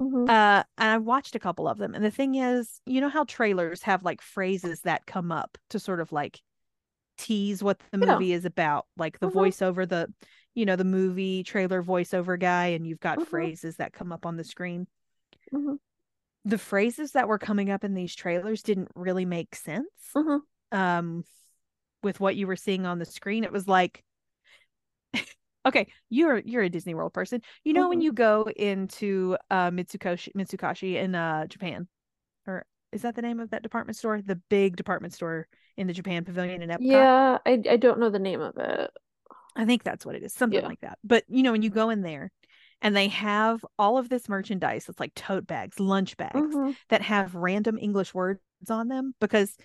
Mhm. 0.00 0.26
Uh, 0.28 0.64
and 0.78 0.90
I 0.90 0.98
watched 0.98 1.34
a 1.34 1.38
couple 1.38 1.68
of 1.68 1.78
them. 1.78 1.94
And 1.94 2.04
the 2.04 2.10
thing 2.10 2.34
is, 2.36 2.80
you 2.86 3.00
know 3.00 3.08
how 3.08 3.24
trailers 3.24 3.82
have 3.82 4.02
like 4.04 4.20
phrases 4.22 4.80
that 4.82 5.06
come 5.06 5.30
up 5.30 5.58
to 5.70 5.78
sort 5.78 6.00
of 6.00 6.12
like 6.12 6.40
tease 7.18 7.62
what 7.62 7.80
the 7.92 7.98
Yeah. 8.00 8.06
movie 8.12 8.32
is 8.32 8.44
about, 8.44 8.86
like 8.96 9.20
the 9.20 9.28
Mhm. 9.28 9.32
voiceover, 9.32 9.88
the 9.88 10.12
you 10.54 10.64
know, 10.66 10.76
the 10.76 10.84
movie 10.84 11.42
trailer 11.44 11.82
voiceover 11.82 12.38
guy, 12.38 12.66
and 12.68 12.86
you've 12.86 13.00
got 13.00 13.18
Mhm. 13.18 13.26
phrases 13.26 13.76
that 13.76 13.92
come 13.92 14.12
up 14.12 14.24
on 14.26 14.36
the 14.36 14.44
screen. 14.44 14.86
Mhm. 15.52 15.78
The 16.44 16.58
phrases 16.58 17.12
that 17.12 17.26
were 17.28 17.38
coming 17.38 17.70
up 17.70 17.84
in 17.84 17.94
these 17.94 18.14
trailers 18.14 18.62
didn't 18.62 18.90
really 18.94 19.24
make 19.24 19.54
sense. 19.54 19.88
Mhm. 20.14 20.44
Um, 20.72 21.24
with 22.02 22.20
what 22.20 22.36
you 22.36 22.46
were 22.46 22.56
seeing 22.56 22.86
on 22.86 22.98
the 22.98 23.04
screen, 23.06 23.44
it 23.44 23.52
was 23.52 23.68
like 23.68 24.04
okay, 25.66 25.88
you're 26.10 26.38
you're 26.38 26.62
a 26.62 26.68
Disney 26.70 26.94
World 26.94 27.12
person. 27.12 27.40
You 27.64 27.72
know 27.74 27.88
when 27.88 28.00
Mhm. 28.00 28.02
you 28.02 28.12
go 28.12 28.48
into 28.56 29.36
uh 29.50 29.70
Mitsukoshi 29.70 30.32
Mitsukashi 30.34 30.96
in 30.96 31.14
uh 31.14 31.46
Japan, 31.46 31.88
or 32.46 32.66
is 32.92 33.02
that 33.02 33.16
the 33.16 33.22
name 33.22 33.40
of 33.40 33.50
that 33.50 33.62
department 33.62 33.96
store? 33.96 34.22
The 34.22 34.36
big 34.50 34.76
department 34.76 35.14
store 35.14 35.48
in 35.76 35.86
the 35.88 35.92
Japan 35.94 36.24
Pavilion 36.24 36.62
in 36.62 36.70
Epcot. 36.70 37.08
Yeah, 37.08 37.38
I 37.46 37.62
I 37.68 37.76
don't 37.76 37.98
know 38.00 38.10
the 38.10 38.18
name 38.18 38.40
of 38.40 38.56
it. 38.58 38.90
I 39.56 39.64
think 39.64 39.82
that's 39.84 40.04
what 40.04 40.16
it 40.16 40.22
is, 40.22 40.32
something 40.32 40.62
Yeah. 40.62 40.64
like 40.64 40.80
that. 40.80 40.98
But 41.04 41.24
you 41.28 41.42
know 41.42 41.52
when 41.52 41.62
you 41.62 41.70
go 41.70 41.90
in 41.90 42.02
there 42.02 42.30
and 42.82 42.94
they 42.96 43.08
have 43.08 43.64
all 43.78 43.98
of 43.98 44.08
this 44.08 44.28
merchandise, 44.28 44.88
it's 44.88 45.00
like 45.00 45.14
tote 45.14 45.46
bags, 45.46 45.78
lunch 45.80 46.16
bags 46.16 46.58
Mhm. 46.58 46.76
that 46.88 47.02
have 47.02 47.34
random 47.34 47.78
English 47.80 48.12
words 48.14 48.40
on 48.68 48.88
them 48.88 49.14
because 49.20 49.56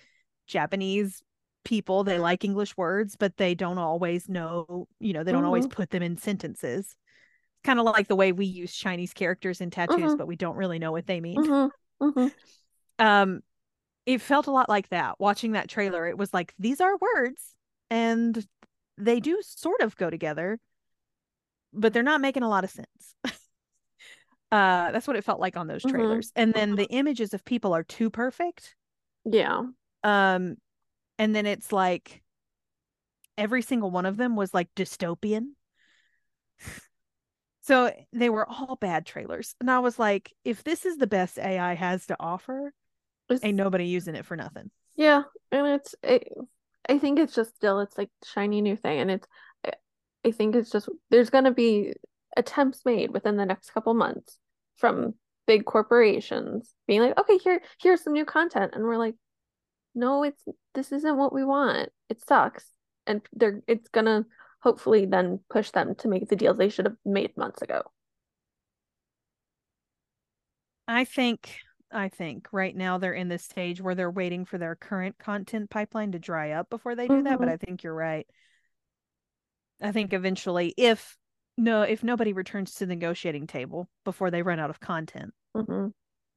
Japanese 0.46 1.22
people 1.64 2.04
they 2.04 2.18
like 2.18 2.44
English 2.44 2.76
words, 2.76 3.16
but 3.16 3.36
they 3.36 3.54
don't 3.54 3.78
always 3.78 4.28
know, 4.28 4.88
you 5.00 5.12
know, 5.12 5.24
they 5.24 5.32
don't 5.32 5.44
always 5.44 5.66
Mhm. 5.66 5.70
put 5.70 5.90
them 5.90 6.02
in 6.02 6.16
sentences. 6.16 6.96
Kind 7.64 7.78
of 7.78 7.84
like 7.84 8.08
the 8.08 8.16
way 8.16 8.32
we 8.32 8.46
use 8.46 8.74
Chinese 8.74 9.12
characters 9.12 9.60
in 9.60 9.70
tattoos, 9.70 10.14
Mhm. 10.14 10.16
but 10.16 10.26
we 10.26 10.36
don't 10.36 10.56
really 10.56 10.78
know 10.78 10.92
what 10.92 11.06
they 11.06 11.20
mean. 11.20 11.42
Mhm. 11.42 11.70
Mhm. 12.00 12.32
Um, 12.98 13.40
it 14.06 14.20
felt 14.20 14.46
a 14.46 14.52
lot 14.52 14.68
like 14.68 14.88
that. 14.90 15.20
Watching 15.20 15.52
that 15.52 15.68
trailer, 15.68 16.06
it 16.08 16.18
was 16.18 16.34
like 16.34 16.54
these 16.58 16.80
are 16.80 16.96
words, 16.98 17.54
and 17.90 18.46
they 18.98 19.20
do 19.20 19.40
sort 19.42 19.82
of 19.82 19.96
go 19.96 20.10
together, 20.10 20.60
but 21.72 21.92
they're 21.92 22.02
not 22.02 22.20
making 22.20 22.42
a 22.42 22.48
lot 22.48 22.64
of 22.64 22.70
sense. 22.70 23.14
uh, 24.52 24.90
that's 24.92 25.06
what 25.06 25.16
it 25.16 25.24
felt 25.24 25.40
like 25.40 25.56
on 25.56 25.66
those 25.66 25.84
Mhm. 25.84 25.90
trailers. 25.90 26.32
And 26.34 26.52
then 26.52 26.74
the 26.76 26.86
images 26.86 27.34
of 27.34 27.44
people 27.44 27.72
are 27.74 27.84
too 27.84 28.10
perfect. 28.10 28.74
Yeah. 29.24 29.62
Um, 30.02 30.56
and 31.20 31.36
then 31.36 31.44
it's 31.44 31.70
like 31.70 32.22
every 33.36 33.60
single 33.62 33.90
one 33.90 34.06
of 34.06 34.16
them 34.16 34.34
was 34.36 34.52
like 34.52 34.74
dystopian. 34.74 35.50
So 37.62 37.92
they 38.12 38.30
were 38.30 38.48
all 38.48 38.76
bad 38.80 39.04
trailers. 39.04 39.54
And 39.60 39.70
I 39.70 39.80
was 39.80 39.98
like, 39.98 40.32
if 40.44 40.64
this 40.64 40.86
is 40.86 40.96
the 40.96 41.06
best 41.06 41.38
AI 41.38 41.74
has 41.74 42.06
to 42.06 42.16
offer, 42.18 42.72
It's- 43.28 43.44
Ain't 43.44 43.56
nobody 43.56 43.84
using 43.84 44.16
it 44.16 44.24
for 44.24 44.34
nothing. 44.34 44.70
Yeah, 44.96 45.24
and 45.52 45.66
it's 45.66 45.94
it, 46.02 46.26
I 46.88 46.98
think 46.98 47.18
it's 47.18 47.34
just 47.34 47.54
still 47.54 47.80
it's 47.80 47.96
like 47.98 48.08
shiny 48.24 48.60
new 48.62 48.76
thing, 48.76 48.98
and 48.98 49.10
it's 49.10 49.26
I- 49.64 49.74
I 50.24 50.30
think 50.32 50.56
it's 50.56 50.70
just 50.70 50.88
there's 51.10 51.30
gonna 51.30 51.52
be 51.52 51.92
attempts 52.36 52.84
made 52.84 53.12
within 53.12 53.36
the 53.36 53.46
next 53.46 53.70
couple 53.70 53.92
months 53.94 54.38
from 54.76 55.14
big 55.46 55.64
corporations 55.66 56.74
being 56.88 57.02
like, 57.02 57.18
okay, 57.20 57.36
here 57.38 57.60
here's 57.78 58.02
some 58.02 58.14
new 58.14 58.24
content, 58.24 58.72
and 58.74 58.82
we're 58.84 58.96
like, 58.96 59.14
no, 59.94 60.22
it's 60.24 60.44
this 60.74 60.92
isn't 60.92 61.16
what 61.16 61.32
we 61.32 61.44
want. 61.44 61.90
It 62.08 62.20
sucks, 62.26 62.72
and 63.06 63.22
they're 63.32 63.62
it's 63.66 63.88
gonna 63.88 64.26
hopefully 64.62 65.06
then 65.06 65.40
push 65.50 65.70
them 65.70 65.94
to 65.96 66.08
make 66.08 66.28
the 66.28 66.36
deals 66.36 66.58
they 66.58 66.68
should 66.68 66.86
have 66.86 66.96
made 67.04 67.36
months 67.36 67.62
ago. 67.62 67.82
I 70.88 71.04
think 71.04 71.58
I 71.92 72.08
think 72.08 72.48
right 72.52 72.74
now 72.76 72.98
they're 72.98 73.12
in 73.14 73.28
this 73.28 73.44
stage 73.44 73.80
where 73.80 73.94
they're 73.94 74.10
waiting 74.10 74.44
for 74.44 74.58
their 74.58 74.76
current 74.76 75.18
content 75.18 75.70
pipeline 75.70 76.12
to 76.12 76.18
dry 76.18 76.52
up 76.52 76.70
before 76.70 76.94
they 76.94 77.08
do 77.08 77.22
that, 77.22 77.38
but 77.38 77.48
Mhm. 77.48 77.52
I 77.52 77.56
think 77.56 77.82
you're 77.82 77.94
right. 77.94 78.26
I 79.80 79.92
think 79.92 80.12
eventually 80.14 80.72
if 80.78 81.18
no 81.58 81.82
if 81.82 82.02
nobody 82.02 82.32
returns 82.32 82.74
to 82.76 82.86
the 82.86 82.94
negotiating 82.94 83.46
table 83.46 83.90
before 84.04 84.30
they 84.30 84.42
run 84.42 84.58
out 84.58 84.70
of 84.70 84.80
content. 84.80 85.34
hmm 85.54 85.92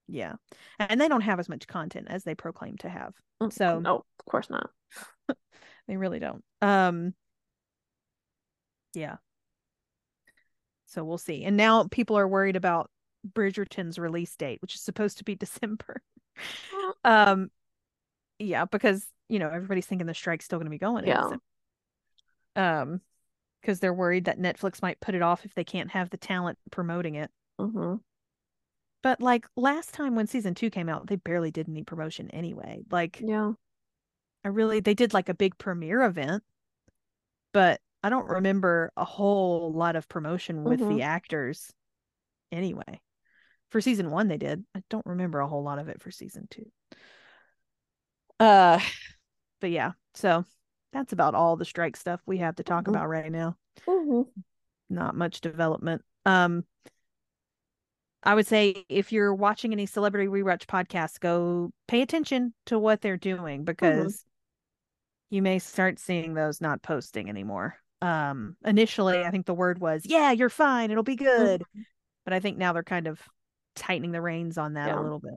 Yeah. 0.08 0.34
And 0.80 1.00
they 1.00 1.08
don't 1.08 1.22
have 1.22 1.40
as 1.40 1.50
much 1.50 1.68
content 1.68 2.08
as 2.10 2.24
they 2.24 2.36
proclaim 2.36 2.78
to 2.78 2.90
have. 2.90 3.14
So 3.52 3.80
no, 3.80 3.98
of 3.98 4.26
course 4.30 4.50
not. 4.50 4.70
they 5.88 5.98
really 5.98 6.20
don't. 6.20 6.44
Um 6.62 7.14
yeah. 8.94 9.18
So 10.86 11.04
we'll 11.04 11.18
see. 11.18 11.44
And 11.44 11.58
now 11.58 11.86
people 11.86 12.18
are 12.18 12.28
worried 12.28 12.56
about 12.56 12.90
Bridgerton's 13.28 13.98
release 13.98 14.36
date, 14.36 14.62
which 14.62 14.76
is 14.76 14.82
supposed 14.82 15.18
to 15.18 15.24
be 15.24 15.36
December. 15.36 16.02
um 17.04 17.50
yeah, 18.40 18.66
because 18.66 19.06
you 19.30 19.40
know, 19.40 19.50
everybody's 19.50 19.86
thinking 19.86 20.08
the 20.08 20.14
strike's 20.14 20.46
still 20.46 20.60
gonna 20.60 20.70
be 20.70 20.78
going 20.78 21.08
Yeah. 21.08 21.32
Um 22.56 23.02
because 23.62 23.80
they're 23.80 23.94
worried 23.94 24.26
that 24.26 24.40
Netflix 24.40 24.82
might 24.82 25.00
put 25.00 25.16
it 25.16 25.22
off 25.22 25.46
if 25.46 25.54
they 25.56 25.64
can't 25.64 25.92
have 25.92 26.10
the 26.10 26.18
talent 26.18 26.58
promoting 26.70 27.16
it. 27.16 27.32
hmm 27.58 27.96
But 29.04 29.22
like 29.22 29.46
last 29.56 29.94
time 29.94 30.16
when 30.16 30.26
season 30.28 30.56
two 30.56 30.72
came 30.72 30.90
out, 30.90 31.08
they 31.08 31.18
barely 31.18 31.52
did 31.52 31.70
any 31.70 31.84
promotion 31.84 32.32
anyway. 32.32 32.84
Like 32.90 33.20
Yeah. 33.22 33.54
I 34.46 34.50
really 34.50 34.80
they 34.80 34.94
did 34.94 35.14
like 35.14 35.30
a 35.30 35.34
big 35.34 35.58
premiere 35.58 36.02
event, 36.04 36.44
but 37.52 37.82
I 38.04 38.10
don't 38.10 38.28
remember 38.28 38.92
a 38.98 39.06
whole 39.06 39.72
lot 39.72 39.96
of 39.96 40.10
promotion 40.10 40.64
with 40.66 40.82
Mhm. 40.82 40.88
the 40.90 41.02
actors 41.04 41.74
anyway. 42.52 43.02
For 43.70 43.82
season 43.82 44.12
one 44.12 44.28
they 44.28 44.38
did. 44.38 44.66
I 44.76 44.84
don't 44.90 45.06
remember 45.06 45.40
a 45.40 45.48
whole 45.48 45.64
lot 45.64 45.80
of 45.80 45.90
it 45.90 46.02
for 46.02 46.12
season 46.12 46.48
two. 46.50 46.72
Uh 48.40 48.80
but 49.62 49.72
yeah, 49.72 49.94
so 50.14 50.46
that's 50.92 51.14
about 51.14 51.36
all 51.36 51.56
the 51.56 51.66
strike 51.66 51.96
stuff 51.98 52.22
we 52.26 52.38
have 52.38 52.56
to 52.58 52.64
talk 52.64 52.88
Mhm. 52.88 52.92
about 52.92 53.10
right 53.10 53.32
now. 53.32 53.58
hmm 53.88 54.24
Not 54.90 55.16
much 55.16 55.42
development. 55.42 56.04
Um 56.26 56.66
I 58.26 58.36
would 58.36 58.48
say 58.48 58.86
if 58.90 59.12
you're 59.12 59.34
watching 59.34 59.74
any 59.74 59.86
celebrity 59.86 60.28
rewatch 60.28 60.66
podcasts, 60.66 61.20
go 61.20 61.72
pay 61.88 62.02
attention 62.02 62.54
to 62.68 62.80
what 62.80 63.02
they're 63.02 63.18
doing 63.18 63.64
because 63.64 64.26
you 65.30 65.42
may 65.42 65.60
start 65.60 66.00
seeing 66.00 66.34
those 66.34 66.62
not 66.62 66.82
posting 66.82 67.30
anymore. 67.30 67.76
Um, 68.02 68.56
initially, 68.66 69.24
I 69.24 69.32
think 69.32 69.46
the 69.46 69.54
word 69.54 69.80
was, 69.80 70.06
"Yeah, 70.06 70.32
you're 70.32 70.50
fine, 70.50 70.92
it'll 70.92 71.04
be 71.04 71.16
good," 71.16 71.64
but 72.26 72.34
I 72.34 72.40
think 72.40 72.58
now 72.58 72.74
they're 72.74 72.84
kind 72.84 73.08
of 73.08 73.22
tightening 73.76 74.12
the 74.12 74.22
reins 74.22 74.58
on 74.58 74.74
that 74.74 74.88
Yeah. 74.88 75.00
a 75.00 75.04
little 75.04 75.20
bit. 75.20 75.34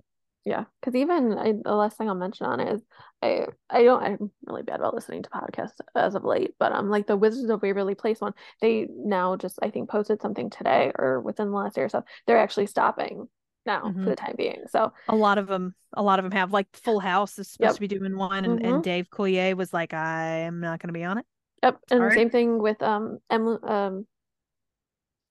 Yeah, 0.47 0.65
because 0.81 0.95
even 0.95 1.37
I, 1.37 1.55
the 1.65 1.75
last 1.75 1.99
thing 1.99 2.09
I'll 2.09 2.15
mention 2.15 2.47
on 2.47 2.61
it 2.61 2.73
is 2.73 2.81
I 3.21 3.47
I 3.69 3.83
don't 3.83 4.01
I'm 4.01 4.31
really 4.47 4.63
bad 4.63 4.77
about 4.79 4.95
listening 4.95 5.25
to 5.25 5.31
podcasts 5.31 5.81
as 5.97 6.15
of 6.15 6.23
late, 6.25 6.53
but 6.61 6.71
um 6.71 6.89
like 6.89 7.09
the 7.09 7.17
Wizards 7.17 7.51
of 7.51 7.63
Waverly 7.63 7.97
Place 7.97 8.21
one, 8.21 8.33
they 8.61 8.87
now 8.89 9.35
just 9.35 9.59
I 9.61 9.71
think 9.71 9.91
posted 9.91 10.23
something 10.23 10.49
today 10.49 10.93
or 10.97 11.21
within 11.21 11.51
the 11.51 11.57
last 11.57 11.77
year 11.77 11.87
or 11.87 11.89
so. 11.89 12.05
They're 12.29 12.39
actually 12.39 12.67
stopping 12.67 13.29
now 13.67 13.89
Mhm. 13.89 14.05
for 14.05 14.11
the 14.11 14.17
time 14.17 14.35
being. 14.37 14.63
So 14.69 14.93
A 15.09 15.17
lot 15.17 15.39
of 15.39 15.49
them, 15.49 15.75
a 15.95 16.03
lot 16.05 16.21
of 16.21 16.23
them 16.25 16.31
have 16.33 16.53
like 16.53 16.69
Full 16.77 17.01
House 17.01 17.41
is 17.41 17.51
supposed 17.51 17.63
Yep. 17.73 17.75
to 17.75 17.81
be 17.81 17.89
doing 17.89 18.17
one, 18.17 18.45
and, 18.45 18.61
Mhm. 18.61 18.65
and 18.65 18.83
Dave 18.85 19.11
Coulier 19.11 19.57
was 19.57 19.73
like, 19.75 19.95
"I 19.95 20.27
am 20.47 20.61
not 20.61 20.79
going 20.79 20.89
to 20.89 20.93
be 20.93 21.03
on 21.03 21.19
it." 21.19 21.27
yep, 21.65 21.81
and 21.91 21.99
Sorry. 21.99 22.15
same 22.15 22.31
thing 22.31 22.59
with 22.63 22.81
um 22.83 23.19
Emily 23.31 23.59
um 23.65 24.07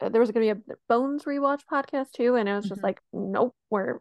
uh, 0.02 0.10
there 0.10 0.20
was 0.22 0.32
gonna 0.32 0.46
be 0.46 0.50
a 0.50 0.78
Bones 0.90 1.24
rewatch 1.24 1.62
podcast 1.72 2.12
too, 2.12 2.36
and 2.36 2.50
it 2.50 2.54
was 2.54 2.68
just 2.68 2.82
Mhm. 2.82 2.84
like 2.84 3.02
nope, 3.14 3.56
we're 3.70 4.00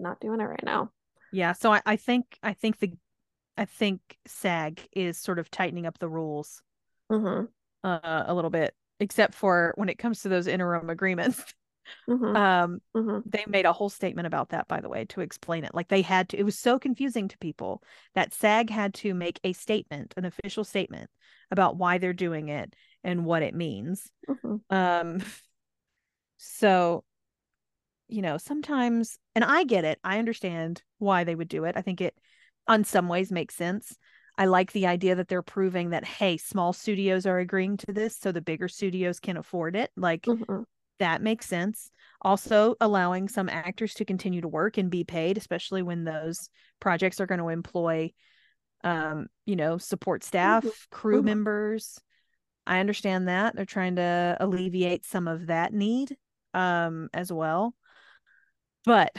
not 0.00 0.20
doing 0.20 0.40
it 0.40 0.44
right 0.44 0.64
now. 0.64 0.90
Yeah, 1.32 1.52
so 1.52 1.72
I, 1.72 1.82
I 1.86 1.96
think 1.96 2.38
I 2.42 2.54
think 2.54 2.78
the 2.78 2.92
I 3.56 3.64
think 3.66 4.00
SAG 4.26 4.80
is 4.92 5.18
sort 5.18 5.38
of 5.38 5.50
tightening 5.50 5.86
up 5.86 5.98
the 5.98 6.08
rules 6.08 6.62
Mm-hmm. 7.10 7.46
uh, 7.84 8.24
a 8.26 8.34
little 8.34 8.50
bit, 8.50 8.74
except 9.00 9.34
for 9.34 9.72
when 9.76 9.88
it 9.88 9.98
comes 9.98 10.22
to 10.22 10.28
those 10.28 10.46
interim 10.46 10.90
agreements. 10.90 11.42
Mm-hmm. 12.08 12.36
Um, 12.36 12.80
Mm-hmm. 12.96 13.28
they 13.28 13.44
made 13.48 13.66
a 13.66 13.72
whole 13.72 13.88
statement 13.88 14.26
about 14.28 14.50
that, 14.50 14.68
by 14.68 14.80
the 14.80 14.88
way, 14.88 15.06
to 15.06 15.22
explain 15.22 15.64
it. 15.64 15.74
Like 15.74 15.88
they 15.88 16.02
had 16.02 16.28
to, 16.28 16.38
it 16.38 16.44
was 16.44 16.56
so 16.56 16.78
confusing 16.78 17.26
to 17.26 17.38
people 17.38 17.82
that 18.14 18.32
SAG 18.32 18.70
had 18.70 18.94
to 18.94 19.12
make 19.12 19.40
a 19.42 19.52
statement, 19.54 20.14
an 20.16 20.24
official 20.24 20.62
statement 20.62 21.10
about 21.50 21.76
why 21.76 21.98
they're 21.98 22.12
doing 22.12 22.48
it 22.48 22.74
and 23.02 23.24
what 23.24 23.42
it 23.42 23.54
means. 23.54 24.08
Mm-hmm. 24.28 24.56
Um, 24.70 25.22
so, 26.36 27.02
you 28.12 28.22
know, 28.22 28.38
sometimes, 28.38 29.18
and 29.34 29.44
I 29.44 29.64
get 29.64 29.84
it, 29.84 29.98
I 30.04 30.18
understand 30.18 30.82
why 30.98 31.24
they 31.24 31.34
would 31.34 31.48
do 31.48 31.64
it. 31.64 31.76
I 31.76 31.82
think 31.82 32.00
it, 32.00 32.14
on 32.66 32.84
some 32.84 33.08
ways, 33.08 33.32
makes 33.32 33.54
sense. 33.54 33.96
I 34.38 34.46
like 34.46 34.72
the 34.72 34.86
idea 34.86 35.14
that 35.16 35.28
they're 35.28 35.42
proving 35.42 35.90
that, 35.90 36.04
hey, 36.04 36.36
small 36.36 36.72
studios 36.72 37.26
are 37.26 37.38
agreeing 37.38 37.76
to 37.78 37.92
this, 37.92 38.16
so 38.16 38.32
the 38.32 38.40
bigger 38.40 38.68
studios 38.68 39.20
can 39.20 39.36
afford 39.36 39.76
it. 39.76 39.90
Like, 39.96 40.26
Mm-hmm. 40.26 40.62
that 40.98 41.22
makes 41.22 41.46
sense. 41.46 41.90
Also, 42.22 42.74
allowing 42.80 43.28
some 43.28 43.48
actors 43.48 43.94
to 43.94 44.04
continue 44.04 44.42
to 44.42 44.48
work 44.48 44.76
and 44.78 44.90
be 44.90 45.04
paid, 45.04 45.38
especially 45.38 45.82
when 45.82 46.04
those 46.04 46.50
projects 46.78 47.20
are 47.20 47.26
going 47.26 47.40
to 47.40 47.48
employ, 47.48 48.12
um, 48.84 49.26
you 49.46 49.56
know, 49.56 49.78
support 49.78 50.22
staff, 50.24 50.86
crew 50.90 51.22
Mhm. 51.22 51.26
members. 51.26 52.00
I 52.66 52.80
understand 52.80 53.28
that 53.28 53.56
they're 53.56 53.64
trying 53.64 53.96
to 53.96 54.36
alleviate 54.40 55.04
some 55.04 55.26
of 55.26 55.46
that 55.46 55.72
need, 55.72 56.16
um, 56.54 57.08
as 57.12 57.32
well. 57.32 57.74
But 58.84 59.14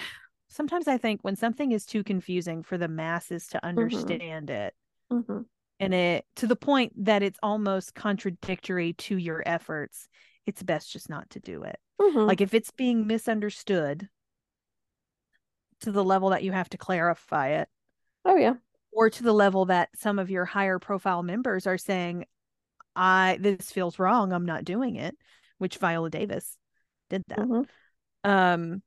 sometimes 0.49 0.87
I 0.87 0.97
think 0.97 1.21
when 1.21 1.35
something 1.35 1.71
is 1.71 1.85
too 1.85 2.03
confusing 2.03 2.63
for 2.63 2.77
the 2.77 2.87
masses 2.87 3.47
to 3.49 3.65
understand 3.65 4.49
it, 4.49 4.73
Mm-hmm. 5.11 5.41
and 5.81 5.93
it 5.93 6.25
to 6.37 6.47
the 6.47 6.55
point 6.55 6.93
that 7.03 7.21
it's 7.21 7.37
almost 7.43 7.93
contradictory 7.95 8.93
to 8.93 9.17
your 9.17 9.43
efforts, 9.45 10.07
it's 10.45 10.63
best 10.63 10.89
just 10.93 11.09
not 11.09 11.29
to 11.31 11.41
do 11.41 11.63
it. 11.63 11.77
Mm-hmm. 11.99 12.19
Like 12.19 12.39
if 12.39 12.53
it's 12.53 12.71
being 12.71 13.07
misunderstood 13.07 14.07
to 15.81 15.91
the 15.91 16.03
level 16.03 16.29
that 16.29 16.43
you 16.43 16.53
have 16.53 16.69
to 16.69 16.77
clarify 16.77 17.49
it, 17.49 17.67
oh 18.23 18.37
yeah. 18.37 18.53
or 18.93 19.09
to 19.09 19.21
the 19.21 19.33
level 19.33 19.65
that 19.65 19.89
some 19.97 20.17
of 20.17 20.29
your 20.29 20.45
higher 20.45 20.79
profile 20.79 21.23
members 21.23 21.67
are 21.67 21.77
saying, 21.77 22.25
I 22.95 23.37
this 23.41 23.69
feels 23.69 23.99
wrong, 23.99 24.31
I'm 24.31 24.45
not 24.45 24.63
doing 24.63 24.95
it, 24.95 25.17
which 25.57 25.75
Viola 25.75 26.09
Davis 26.09 26.57
did 27.09 27.23
that. 27.27 27.39
Mm-hmm. 27.39 28.29
Um 28.29 28.81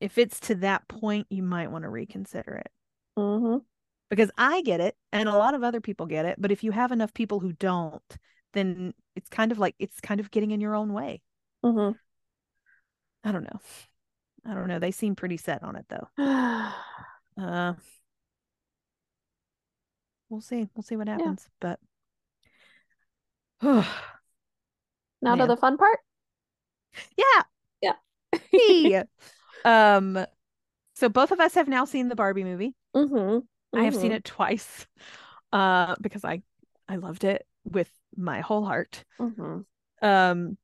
if 0.00 0.18
it's 0.18 0.40
to 0.40 0.54
that 0.56 0.88
point, 0.88 1.26
you 1.30 1.42
might 1.42 1.70
want 1.70 1.84
to 1.84 1.90
reconsider 1.90 2.54
it. 2.54 2.70
Mm-hmm. 3.18 3.58
Because 4.08 4.30
I 4.36 4.62
get 4.62 4.80
it 4.80 4.96
and 5.12 5.28
a 5.28 5.36
lot 5.36 5.54
of 5.54 5.62
other 5.62 5.80
people 5.80 6.06
get 6.06 6.24
it, 6.24 6.36
but 6.40 6.50
if 6.50 6.64
you 6.64 6.72
have 6.72 6.90
enough 6.90 7.14
people 7.14 7.38
who 7.38 7.52
don't, 7.52 8.02
then 8.52 8.92
it's 9.14 9.28
kind 9.28 9.52
of 9.52 9.58
like 9.58 9.76
it's 9.78 10.00
kind 10.00 10.18
of 10.18 10.30
getting 10.32 10.50
in 10.50 10.60
your 10.60 10.74
own 10.74 10.92
way. 10.92 11.22
Mm-hmm. 11.64 11.96
I 13.22 13.32
don't 13.32 13.44
know. 13.44 13.60
I 14.44 14.54
don't 14.54 14.66
know. 14.66 14.78
They 14.78 14.90
seem 14.90 15.14
pretty 15.14 15.36
set 15.36 15.62
on 15.62 15.76
it 15.76 15.86
though. 15.88 16.72
Uh 17.40 17.72
we'll 20.28 20.40
see. 20.40 20.68
We'll 20.74 20.82
see 20.82 20.96
what 20.96 21.08
happens. 21.08 21.48
But 21.58 21.78
now 23.62 23.84
to 25.22 25.46
the 25.46 25.56
fun 25.56 25.78
part. 25.78 26.00
yeah. 27.16 27.42
Yeah. 28.60 29.04
Um 29.64 30.24
so 30.94 31.08
both 31.08 31.30
of 31.30 31.40
us 31.40 31.54
have 31.54 31.68
now 31.68 31.84
seen 31.84 32.08
the 32.08 32.16
Barbie 32.16 32.44
movie. 32.44 32.74
Mm-hmm. 32.94 33.78
I 33.78 33.84
have 33.84 33.94
seen 33.94 34.12
it 34.12 34.24
twice. 34.24 34.86
Uh 35.52 35.96
because 36.00 36.24
I 36.24 36.42
I 36.88 36.94
loved 36.94 37.24
it 37.24 37.44
with 37.64 37.90
my 38.16 38.40
whole 38.40 38.64
heart. 38.64 39.02
Mm-hmm. 39.18 40.06
Um 40.06 40.58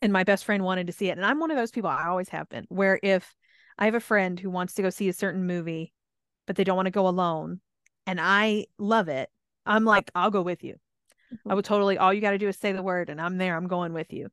and 0.00 0.12
my 0.14 0.24
best 0.24 0.46
friend 0.46 0.64
wanted 0.64 0.86
to 0.86 0.94
see 0.94 1.10
it 1.10 1.18
and 1.18 1.26
I'm 1.26 1.38
one 1.40 1.50
of 1.50 1.58
those 1.58 1.70
people 1.72 1.90
I 1.90 2.06
always 2.06 2.30
have 2.30 2.48
been 2.48 2.64
where 2.70 2.98
if 3.02 3.34
I 3.78 3.84
have 3.84 3.94
a 3.94 4.00
friend 4.00 4.40
who 4.40 4.48
wants 4.48 4.72
to 4.74 4.82
go 4.82 4.88
see 4.88 5.10
a 5.10 5.12
certain 5.12 5.46
movie 5.46 5.92
but 6.46 6.56
they 6.56 6.64
don't 6.64 6.76
want 6.76 6.86
to 6.86 6.90
go 6.90 7.06
alone 7.06 7.60
and 8.06 8.18
I 8.18 8.64
love 8.78 9.08
it, 9.08 9.28
I'm 9.66 9.84
like 9.84 10.10
I'll 10.14 10.30
go 10.30 10.40
with 10.40 10.64
you. 10.64 10.76
I 11.46 11.54
would 11.54 11.64
totally 11.64 11.98
all 11.98 12.14
you 12.14 12.20
got 12.20 12.30
to 12.30 12.38
do 12.38 12.48
is 12.48 12.56
say 12.56 12.72
the 12.72 12.82
word 12.82 13.10
and 13.10 13.20
I'm 13.20 13.36
there. 13.36 13.56
I'm 13.56 13.68
going 13.68 13.92
with 13.92 14.12
you. 14.12 14.30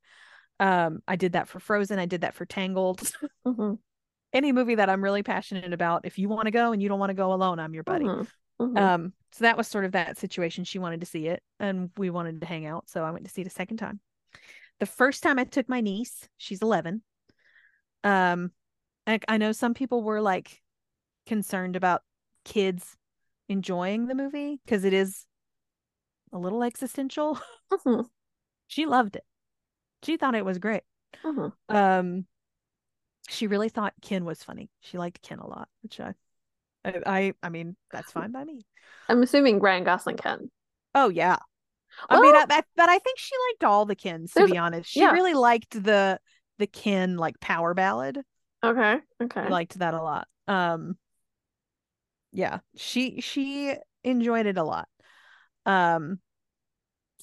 Um 0.64 1.02
I 1.08 1.18
did 1.18 1.34
that 1.34 1.48
for 1.50 1.60
Frozen, 1.60 2.00
I 2.00 2.06
did 2.06 2.22
that 2.22 2.34
for 2.36 2.46
Tangled. 2.46 3.12
Mm-hmm. 3.46 3.74
any 4.32 4.54
movie 4.54 4.76
that 4.76 4.90
I'm 4.90 5.04
really 5.04 5.22
passionate 5.22 5.74
about, 5.74 6.06
if 6.06 6.18
you 6.18 6.30
want 6.30 6.46
to 6.46 6.52
go 6.52 6.72
and 6.72 6.82
you 6.82 6.88
don't 6.88 7.00
want 7.00 7.10
to 7.10 7.14
go 7.14 7.34
alone, 7.34 7.60
I'm 7.60 7.74
your 7.74 7.84
buddy. 7.84 8.06
Mhm, 8.06 8.28
mhm. 8.62 8.78
Um, 8.78 9.14
so 9.34 9.44
that 9.44 9.58
was 9.58 9.68
sort 9.68 9.84
of 9.84 9.92
that 9.92 10.18
situation. 10.18 10.64
She 10.64 10.80
wanted 10.80 11.02
to 11.02 11.06
see 11.06 11.28
it 11.28 11.44
and 11.60 11.92
we 11.98 12.10
wanted 12.10 12.40
to 12.40 12.48
hang 12.48 12.66
out. 12.66 12.90
So 12.90 13.04
I 13.04 13.12
went 13.12 13.26
to 13.26 13.32
see 13.32 13.42
it 13.42 13.48
a 13.48 13.52
second 13.52 13.78
time. 13.78 14.00
The 14.80 14.86
first 14.86 15.24
time 15.24 15.38
I 15.38 15.44
took 15.44 15.68
my 15.68 15.82
niece, 15.82 16.28
she's 16.38 16.62
11. 16.62 17.04
Um, 18.06 18.52
I, 19.06 19.20
I 19.28 19.38
know 19.38 19.52
some 19.52 19.74
people 19.74 20.02
were 20.02 20.22
like 20.22 20.62
concerned 21.26 21.76
about 21.76 22.02
kids 22.46 22.96
enjoying 23.50 24.08
the 24.08 24.16
movie 24.16 24.62
because 24.64 24.86
it 24.86 24.94
is 24.94 25.26
a 26.32 26.38
little 26.38 26.64
existential. 26.64 27.38
Mhm, 27.72 28.06
she 28.68 28.86
loved 28.86 29.18
it. 29.18 29.26
She 30.04 30.18
thought 30.18 30.36
it 30.36 30.46
was 30.46 30.60
great. 30.60 30.84
mhm. 31.24 31.54
Um, 31.70 32.26
she 33.30 33.48
really 33.48 33.70
thought 33.70 33.94
Ken 34.02 34.26
was 34.26 34.44
funny. 34.44 34.70
She 34.82 34.98
liked 34.98 35.22
Ken 35.22 35.40
a 35.40 35.48
lot, 35.48 35.70
which 35.82 36.00
I, 36.00 36.14
I, 36.84 37.02
I, 37.06 37.34
I 37.42 37.50
mean, 37.50 37.76
that's 37.92 38.12
fine 38.12 38.32
by 38.32 38.44
me. 38.44 38.66
I'm 39.08 39.24
assuming 39.24 39.60
Ryan 39.60 39.84
Gosling 39.84 40.18
Ken. 40.18 40.52
Oh 40.94 41.10
yeah. 41.10 41.38
I 42.10 42.20
mean, 42.20 42.36
I, 42.36 42.46
I, 42.50 42.62
but 42.76 42.90
I 42.90 42.98
think 43.00 43.20
she 43.20 43.36
liked 43.52 43.64
all 43.64 43.86
the 43.86 43.96
Kens. 43.96 44.34
To 44.34 44.48
be 44.48 44.58
honest, 44.58 44.90
she 44.90 45.02
yeah. 45.02 45.12
really 45.12 45.34
liked 45.34 45.72
the 45.72 46.20
the 46.58 46.68
Ken 46.68 47.18
like 47.18 47.40
power 47.40 47.74
ballad. 47.74 48.20
Okay. 48.64 48.98
Okay. 49.22 49.48
liked 49.50 49.80
that 49.80 49.94
a 49.94 50.02
lot. 50.02 50.28
Um, 50.48 50.98
yeah, 52.32 52.60
she 52.76 53.22
she 53.22 53.76
enjoyed 54.04 54.46
it 54.48 54.58
a 54.58 54.64
lot. 54.64 54.88
Um, 55.66 56.20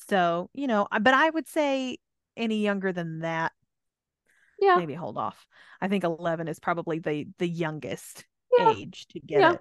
so 0.08 0.50
you 0.54 0.66
know, 0.66 0.86
but 1.00 1.14
I 1.14 1.30
would 1.30 1.48
say 1.48 1.98
any 2.40 2.62
younger 2.62 2.92
than 2.92 3.20
that, 3.20 3.52
yeah. 4.60 4.76
maybe 4.76 4.94
hold 4.94 5.16
off. 5.18 5.46
I 5.80 5.88
think 5.88 6.04
eleven 6.04 6.48
is 6.48 6.58
probably 6.58 6.98
the 6.98 7.28
the 7.38 7.48
youngest 7.48 8.24
Yeah. 8.56 8.72
age 8.72 9.06
to 9.08 9.20
get 9.20 9.40
Yeah. 9.40 9.52
it. 9.54 9.60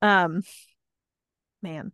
Um, 0.00 0.42
man, 1.62 1.92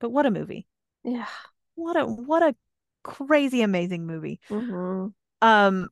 but 0.00 0.10
what 0.10 0.26
a 0.26 0.30
movie! 0.30 0.66
Yeah. 1.04 1.26
What 1.74 1.96
a 1.96 2.06
what 2.06 2.42
a 2.42 2.54
crazy 3.02 3.62
amazing 3.62 4.06
movie. 4.06 4.40
hmm 4.50 5.08
Um, 5.40 5.88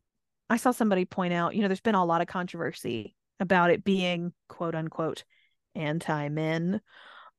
I 0.49 0.57
saw 0.57 0.71
somebody 0.71 1.05
point 1.05 1.33
out, 1.33 1.55
you 1.55 1.63
know, 1.63 1.69
there's 1.69 1.81
been 1.81 1.95
a 1.95 2.05
lot 2.05 2.21
of 2.21 2.27
controversy 2.27 3.17
about 3.39 3.71
it 3.71 3.85
being 3.85 4.33
quote 4.49 4.75
unquote 4.75 5.25
anti 5.75 6.29
men. 6.29 6.81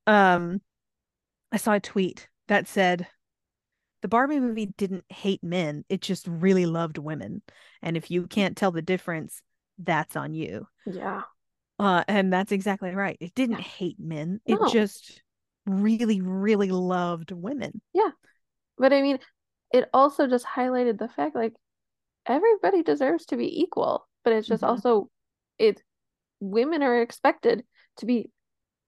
Um, 0.08 0.62
I 1.52 1.58
saw 1.58 1.74
a 1.74 1.80
tweet 1.80 2.30
that 2.48 2.68
said 2.68 3.08
the 4.02 4.08
Barbie 4.08 4.40
movie 4.40 4.66
didn't 4.78 5.06
hate 5.10 5.44
men, 5.44 5.86
it 5.90 6.02
just 6.02 6.28
really 6.28 6.66
loved 6.66 6.98
women. 6.98 7.42
And 7.82 7.96
if 7.98 8.12
you 8.12 8.28
can't 8.28 8.58
tell 8.58 8.72
the 8.72 8.82
difference, 8.82 9.42
that's 9.78 10.16
on 10.16 10.34
you. 10.34 10.68
Yeah. 10.86 11.22
Uh, 11.80 12.04
and 12.08 12.32
that's 12.32 12.52
exactly 12.52 12.94
right. 12.94 13.18
It 13.20 13.34
didn't 13.34 13.60
Yeah. 13.60 13.64
hate 13.64 14.00
men, 14.00 14.40
it 14.46 14.60
No. 14.60 14.68
just 14.70 15.22
really, 15.66 16.22
really 16.22 16.72
loved 16.72 17.32
women. 17.32 17.82
Yeah. 17.94 18.12
But 18.78 18.94
I 18.94 19.02
mean, 19.02 19.20
it 19.72 19.90
also 19.94 20.28
just 20.28 20.46
highlighted 20.46 20.98
the 20.98 21.08
fact 21.08 21.36
like 21.36 21.54
everybody 22.26 22.84
deserves 22.84 23.26
to 23.28 23.38
be 23.38 23.62
equal, 23.62 24.08
but 24.24 24.34
it's 24.34 24.48
just 24.48 24.64
Mhm. 24.64 24.68
also 24.70 25.10
it 25.58 25.82
women 26.40 26.82
are 26.84 27.02
expected 27.02 27.66
to 27.98 28.06
be 28.06 28.32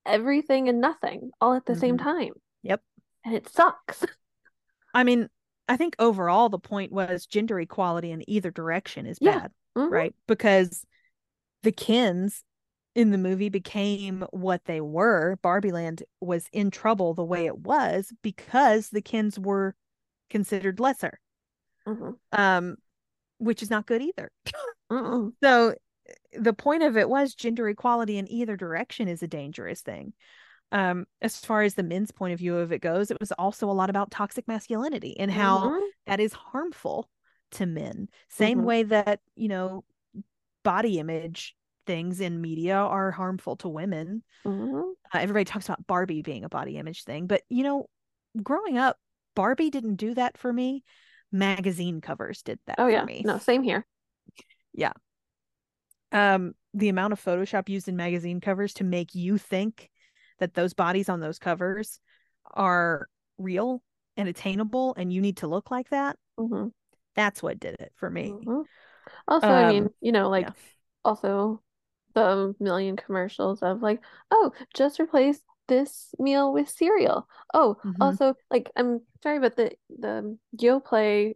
everything 0.05 0.70
and 0.70 0.82
nothing 0.82 1.32
all 1.39 1.53
at 1.53 1.66
the 1.66 1.76
same 1.76 1.97
Mhm. 1.97 2.03
time. 2.03 2.34
Yep. 2.64 2.84
And 3.24 3.36
it 3.36 3.47
sucks. 3.47 4.03
I 4.94 5.04
mean, 5.04 5.30
I 5.68 5.78
think 5.78 5.96
overall 6.00 6.50
the 6.50 6.60
point 6.60 6.91
was 6.91 7.26
gender 7.26 7.60
equality 7.60 8.12
in 8.12 8.30
either 8.30 8.52
direction 8.52 9.06
is 9.06 9.18
Yeah. 9.22 9.39
bad, 9.39 9.52
Mhm. 9.78 9.91
right? 9.91 10.16
Because 10.28 10.86
the 11.64 11.72
Kens 11.72 12.44
in 12.96 13.12
the 13.12 13.18
movie 13.18 13.50
became 13.50 14.26
what 14.32 14.66
they 14.66 14.82
were. 14.82 15.38
Barbie 15.41 15.72
Land 15.72 16.04
was 16.22 16.48
in 16.52 16.70
trouble 16.70 17.14
the 17.14 17.24
way 17.24 17.46
it 17.46 17.60
was 17.60 18.14
because 18.22 18.89
the 18.89 19.02
Kens 19.02 19.39
were 19.39 19.76
considered 20.30 20.80
lesser, 20.80 21.20
Mhm. 21.88 22.18
um, 22.32 22.78
which 23.38 23.64
is 23.64 23.70
not 23.70 23.88
good 23.88 24.02
either. 24.02 24.32
Mm-mm. 24.91 25.34
So 25.41 25.76
the 26.34 26.54
point 26.54 26.84
of 26.84 26.98
it 26.98 27.10
was 27.10 27.34
gender 27.34 27.68
equality 27.70 28.18
in 28.18 28.30
either 28.30 28.56
direction 28.56 29.08
is 29.08 29.24
a 29.24 29.28
dangerous 29.28 29.82
thing. 29.82 30.14
Um, 30.74 31.05
as 31.21 31.38
far 31.38 31.61
as 31.61 31.76
the 31.76 31.84
men's 31.84 32.11
point 32.11 32.34
of 32.34 32.39
view 32.39 32.57
of 32.57 32.71
it 32.74 32.82
goes, 32.82 33.11
it 33.11 33.19
was 33.19 33.32
also 33.34 33.69
a 33.69 33.71
lot 33.71 33.91
about 33.91 34.09
toxic 34.09 34.47
masculinity 34.47 35.15
and 35.19 35.32
how 35.32 35.59
Mhm. 35.69 35.89
that 36.07 36.19
is 36.19 36.34
harmful 36.34 37.09
to 37.51 37.67
men. 37.67 38.09
Same 38.28 38.59
Mhm. 38.59 38.65
way 38.65 38.84
that, 38.84 39.21
you 39.36 39.47
know, 39.47 39.86
body 40.63 40.97
image 40.97 41.55
things 41.86 42.19
in 42.19 42.41
media 42.41 42.76
are 42.76 43.11
harmful 43.11 43.55
to 43.57 43.69
women. 43.69 44.24
Mhm. 44.43 44.95
Uh, 45.13 45.19
everybody 45.19 45.45
talks 45.45 45.67
about 45.69 45.86
Barbie 45.86 46.24
being 46.24 46.43
a 46.43 46.49
body 46.49 46.78
image 46.78 47.03
thing, 47.03 47.28
but 47.28 47.43
you 47.49 47.61
know, 47.63 47.88
growing 48.41 48.80
up, 48.80 48.97
Barbie 49.36 49.69
didn't 49.69 49.97
do 49.97 50.15
that 50.15 50.38
for 50.39 50.51
me. 50.51 50.84
Magazine 51.32 52.01
covers 52.01 52.41
did 52.41 52.59
that 52.65 52.80
Oh 52.80 52.86
for 52.86 52.91
yeah. 52.91 53.05
me. 53.05 53.21
No, 53.24 53.38
same 53.38 53.61
here. 53.61 53.86
Yeah. 54.74 54.93
Um 56.11 56.55
the 56.74 56.89
amount 56.89 57.13
of 57.13 57.24
photoshop 57.24 57.69
used 57.69 57.88
in 57.88 57.95
magazine 57.95 58.41
covers 58.41 58.74
to 58.76 58.84
make 58.84 59.13
you 59.13 59.38
think 59.38 59.91
that 60.39 60.53
those 60.53 60.73
bodies 60.73 61.09
on 61.09 61.19
those 61.19 61.39
covers 61.39 61.99
are 62.53 63.07
real 63.38 63.81
and 64.17 64.27
attainable 64.29 64.93
and 64.97 65.11
you 65.11 65.21
need 65.21 65.38
to 65.38 65.47
look 65.47 65.71
like 65.71 65.89
that 65.89 66.17
Mhm. 66.39 66.71
that's 67.15 67.41
what 67.43 67.59
did 67.59 67.75
it 67.79 67.91
for 67.95 68.09
me 68.09 68.31
Mhm. 68.31 68.65
Also, 69.27 69.47
I 69.47 69.69
mean, 69.71 69.84
Um, 69.86 69.93
you 69.99 70.11
know, 70.13 70.29
like 70.29 70.45
yeah. 70.47 70.53
also 71.03 71.61
the 72.13 72.55
million 72.59 72.95
commercials 72.95 73.61
of 73.61 73.81
like, 73.81 74.01
oh, 74.31 74.51
just 74.73 74.99
replace 74.99 75.41
this 75.67 76.13
meal 76.19 76.53
with 76.53 76.69
cereal. 76.69 77.27
Oh, 77.53 77.75
Mhm. 77.84 77.95
also 77.99 78.36
like 78.51 78.71
I'm 78.77 79.01
sorry, 79.21 79.39
but 79.39 79.55
the 79.57 79.75
the 79.89 80.38
Yoplait 80.55 81.36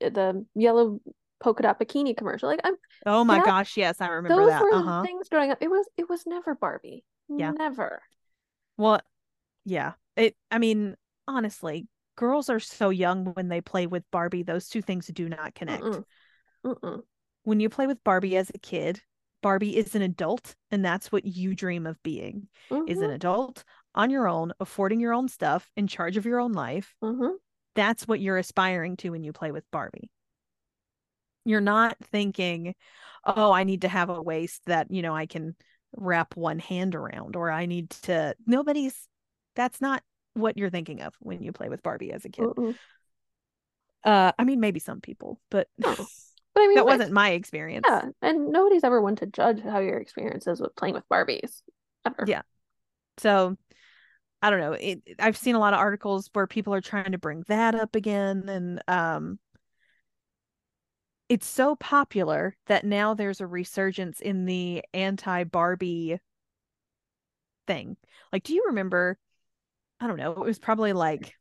the 0.00 0.44
yellow 0.54 1.00
polka 1.40 1.62
dot 1.62 1.78
bikini 1.80 2.16
commercial. 2.16 2.48
Like 2.48 2.60
I'm 2.64 2.74
oh 3.06 3.24
my 3.24 3.36
that- 3.38 3.46
gosh 3.46 3.76
yes 3.76 4.00
i 4.00 4.08
remember 4.08 4.42
those 4.42 4.50
that 4.50 4.62
were 4.62 4.74
uh-huh 4.74 5.02
things 5.02 5.28
growing 5.28 5.50
up. 5.50 5.58
It 5.62 5.70
was 5.70 5.88
it 5.96 6.08
was 6.08 6.26
never 6.26 6.54
Barbie. 6.54 7.04
Yeah. 7.28 7.52
Never. 7.52 8.02
Well 8.76 9.00
yeah 9.64 9.92
it 10.16 10.36
i 10.50 10.58
mean 10.58 10.96
honestly 11.28 11.86
girls 12.16 12.50
are 12.50 12.60
so 12.60 12.90
young 12.90 13.26
when 13.34 13.48
they 13.48 13.60
play 13.60 13.86
with 13.86 14.02
barbie 14.10 14.42
those 14.42 14.68
two 14.68 14.82
things 14.82 15.06
do 15.08 15.28
not 15.28 15.54
connect 15.54 15.82
Mm-mm. 15.82 16.04
Mm-mm. 16.64 17.02
when 17.44 17.60
you 17.60 17.68
play 17.68 17.86
with 17.86 18.02
barbie 18.04 18.36
as 18.36 18.50
a 18.54 18.58
kid 18.58 19.00
barbie 19.42 19.76
is 19.76 19.94
an 19.94 20.02
adult 20.02 20.54
and 20.70 20.84
that's 20.84 21.10
what 21.10 21.24
you 21.24 21.54
dream 21.54 21.86
of 21.86 22.02
being 22.02 22.48
is 22.86 23.00
an 23.00 23.10
Mhm. 23.10 23.14
adult 23.14 23.64
on 23.94 24.08
your 24.08 24.26
own, 24.26 24.52
affording 24.58 25.00
your 25.00 25.12
own 25.12 25.28
stuff, 25.28 25.70
in 25.76 25.86
charge 25.86 26.16
of 26.16 26.24
your 26.24 26.40
own 26.40 26.52
life. 26.52 26.94
Mhm. 27.02 27.36
That's 27.74 28.08
what 28.08 28.20
you're 28.20 28.38
aspiring 28.38 28.96
to 28.98 29.10
when 29.10 29.22
you 29.22 29.32
play 29.32 29.52
with 29.52 29.70
Barbie. 29.70 30.10
You're 31.44 31.60
not 31.60 31.96
thinking, 32.10 32.74
oh, 33.24 33.52
I 33.52 33.64
need 33.64 33.82
to 33.82 33.88
have 33.88 34.08
a 34.10 34.22
waist 34.22 34.62
that, 34.66 34.90
you 34.90 35.02
know, 35.02 35.14
I 35.14 35.26
can 35.26 35.56
wrap 35.96 36.36
one 36.36 36.58
hand 36.58 36.94
around, 36.94 37.36
or 37.36 37.50
I 37.50 37.66
need 37.66 37.90
to. 38.02 38.34
Nobody's, 38.46 39.08
that's 39.54 39.80
not 39.80 40.02
what 40.34 40.56
you're 40.56 40.70
thinking 40.70 41.02
of 41.02 41.14
when 41.20 41.42
you 41.42 41.52
play 41.52 41.68
with 41.68 41.82
Barbie 41.82 42.12
as 42.12 42.24
a 42.24 42.28
kid. 42.28 42.44
Mm-mm. 42.44 42.74
Uh, 44.04 44.32
I 44.38 44.44
mean, 44.44 44.60
maybe 44.60 44.80
some 44.80 45.00
people, 45.00 45.40
but 45.50 45.68
No. 45.78 45.94
But 46.54 46.64
I 46.64 46.66
mean, 46.66 46.76
that 46.76 46.84
like, 46.84 46.98
wasn't 46.98 47.14
my 47.14 47.30
experience. 47.30 47.86
yeah, 47.88 48.04
and 48.20 48.52
nobody's 48.52 48.84
ever 48.84 49.00
one 49.00 49.16
to 49.16 49.26
judge 49.26 49.62
how 49.62 49.78
your 49.78 49.96
experience 49.96 50.46
is 50.46 50.60
with 50.60 50.76
playing 50.76 50.92
with 50.94 51.08
Barbies. 51.08 51.62
Ever. 52.04 52.26
Yeah. 52.26 52.42
So 53.16 53.56
I 54.42 54.50
don't 54.50 54.60
know. 54.60 54.72
It, 54.72 55.00
I've 55.18 55.38
seen 55.38 55.54
a 55.54 55.58
lot 55.58 55.72
of 55.72 55.78
articles 55.80 56.28
where 56.34 56.46
people 56.46 56.74
are 56.74 56.82
trying 56.82 57.12
to 57.12 57.18
bring 57.18 57.44
that 57.48 57.74
up 57.74 57.96
again 57.96 58.50
and 58.50 58.82
um 58.86 59.38
it's 61.32 61.48
so 61.48 61.74
popular 61.76 62.54
that 62.66 62.84
now 62.84 63.14
there's 63.14 63.40
a 63.40 63.46
resurgence 63.46 64.20
in 64.20 64.44
the 64.44 64.84
anti-Barbie 64.92 66.18
thing. 67.66 67.96
Like 68.30 68.42
do 68.42 68.52
you 68.52 68.64
remember 68.66 69.16
I 69.98 70.08
don't 70.08 70.18
know, 70.18 70.32
it 70.32 70.38
was 70.40 70.58
probably 70.58 70.92
like 70.92 71.34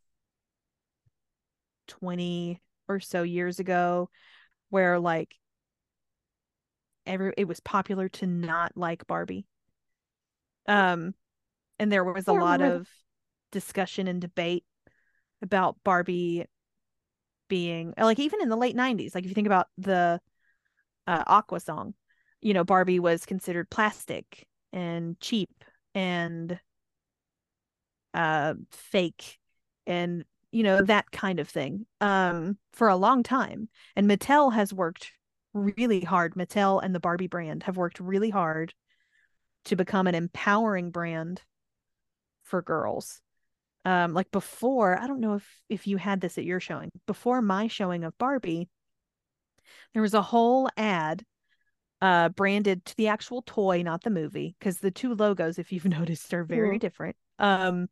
20 1.88 2.62
or 2.88 3.02
so 3.02 3.24
years 3.24 3.60
ago 3.60 4.10
where 4.70 4.98
like 4.98 5.36
every 7.06 7.34
it 7.36 7.50
was 7.50 7.60
popular 7.60 8.08
to 8.08 8.26
not 8.26 8.72
like 8.78 9.06
Barbie. 9.08 9.46
Um 10.70 11.16
and 11.80 11.92
there 11.92 12.06
was 12.06 12.30
a 12.30 12.34
lot 12.34 12.62
of 12.62 12.88
discussion 13.52 14.08
and 14.08 14.22
debate 14.22 14.64
about 15.42 15.76
Barbie 15.84 16.46
being 17.52 17.94
like 17.98 18.20
even 18.20 18.42
in 18.42 18.48
the 18.48 18.56
late 18.56 18.76
90s 18.76 19.14
like 19.14 19.26
if 19.26 19.30
you 19.30 19.36
think 19.36 19.48
about 19.48 19.68
the 19.78 20.20
uh, 21.06 21.24
Aqua 21.28 21.60
song 21.60 21.94
you 22.42 22.54
know 22.54 22.64
Barbie 22.64 23.00
was 23.00 23.26
considered 23.26 23.70
plastic 23.70 24.48
and 24.72 25.20
cheap 25.20 25.50
and 25.94 26.58
uh 28.14 28.54
fake 28.72 29.38
and 29.86 30.24
you 30.52 30.64
know 30.64 30.82
that 30.82 31.12
kind 31.12 31.40
of 31.40 31.50
thing 31.50 31.86
um 32.00 32.58
for 32.72 32.88
a 32.88 32.96
long 32.96 33.22
time 33.22 33.68
and 33.98 34.10
Mattel 34.10 34.54
has 34.54 34.74
worked 34.74 35.12
really 35.54 36.02
hard. 36.02 36.36
Mattel 36.36 36.82
and 36.84 36.94
the 36.96 37.00
Barbie 37.00 37.28
brand 37.28 37.64
have 37.64 37.78
worked 37.78 38.00
really 38.00 38.30
hard 38.30 38.74
to 39.66 39.76
become 39.76 40.08
an 40.08 40.16
empowering 40.16 40.92
brand 40.92 41.42
for 42.44 42.62
girls. 42.62 43.22
Um, 43.84 44.14
like 44.14 44.32
before, 44.32 44.98
I 45.00 45.08
don't 45.08 45.20
know 45.20 45.36
if 45.36 45.62
if 45.70 45.88
you 45.88 45.98
had 45.98 46.22
this 46.22 46.38
at 46.38 46.44
your 46.44 46.60
showing. 46.60 46.92
Before 47.08 47.42
my 47.42 47.68
showing 47.68 48.04
of 48.04 48.18
Barbie, 48.18 48.70
there 49.94 50.02
was 50.02 50.14
a 50.14 50.22
whole 50.22 50.70
ad 50.78 51.24
uh 52.02 52.30
branded 52.30 52.86
to 52.86 52.98
the 52.98 53.08
actual 53.08 53.44
toy, 53.46 53.82
not 53.82 54.04
the 54.04 54.10
movie, 54.10 54.56
because 54.60 54.80
the 54.80 54.92
two 54.92 55.16
logos, 55.16 55.60
if 55.60 55.72
you've 55.72 55.86
noticed, 56.00 56.34
are 56.34 56.44
very 56.44 56.78
different. 56.80 57.16
Um 57.40 57.88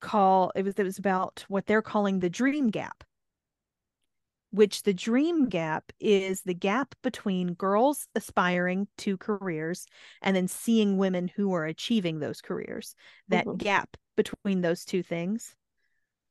call 0.00 0.50
it 0.54 0.64
was 0.64 0.74
it 0.78 0.84
was 0.84 0.98
about 0.98 1.44
what 1.48 1.66
they're 1.66 1.82
calling 1.82 2.20
the 2.20 2.30
dream 2.30 2.68
gap 2.68 3.04
which 4.50 4.82
the 4.82 4.92
dream 4.94 5.48
gap 5.48 5.92
is 6.00 6.42
the 6.42 6.54
gap 6.54 6.94
between 7.02 7.54
girls 7.54 8.08
aspiring 8.14 8.88
to 8.98 9.16
careers 9.16 9.86
and 10.22 10.34
then 10.34 10.48
seeing 10.48 10.96
women 10.96 11.28
who 11.28 11.52
are 11.52 11.64
achieving 11.64 12.18
those 12.18 12.40
careers 12.40 12.94
that 13.28 13.46
Mhm. 13.46 13.58
gap 13.58 13.96
between 14.16 14.60
those 14.60 14.84
two 14.84 15.02
things 15.02 15.54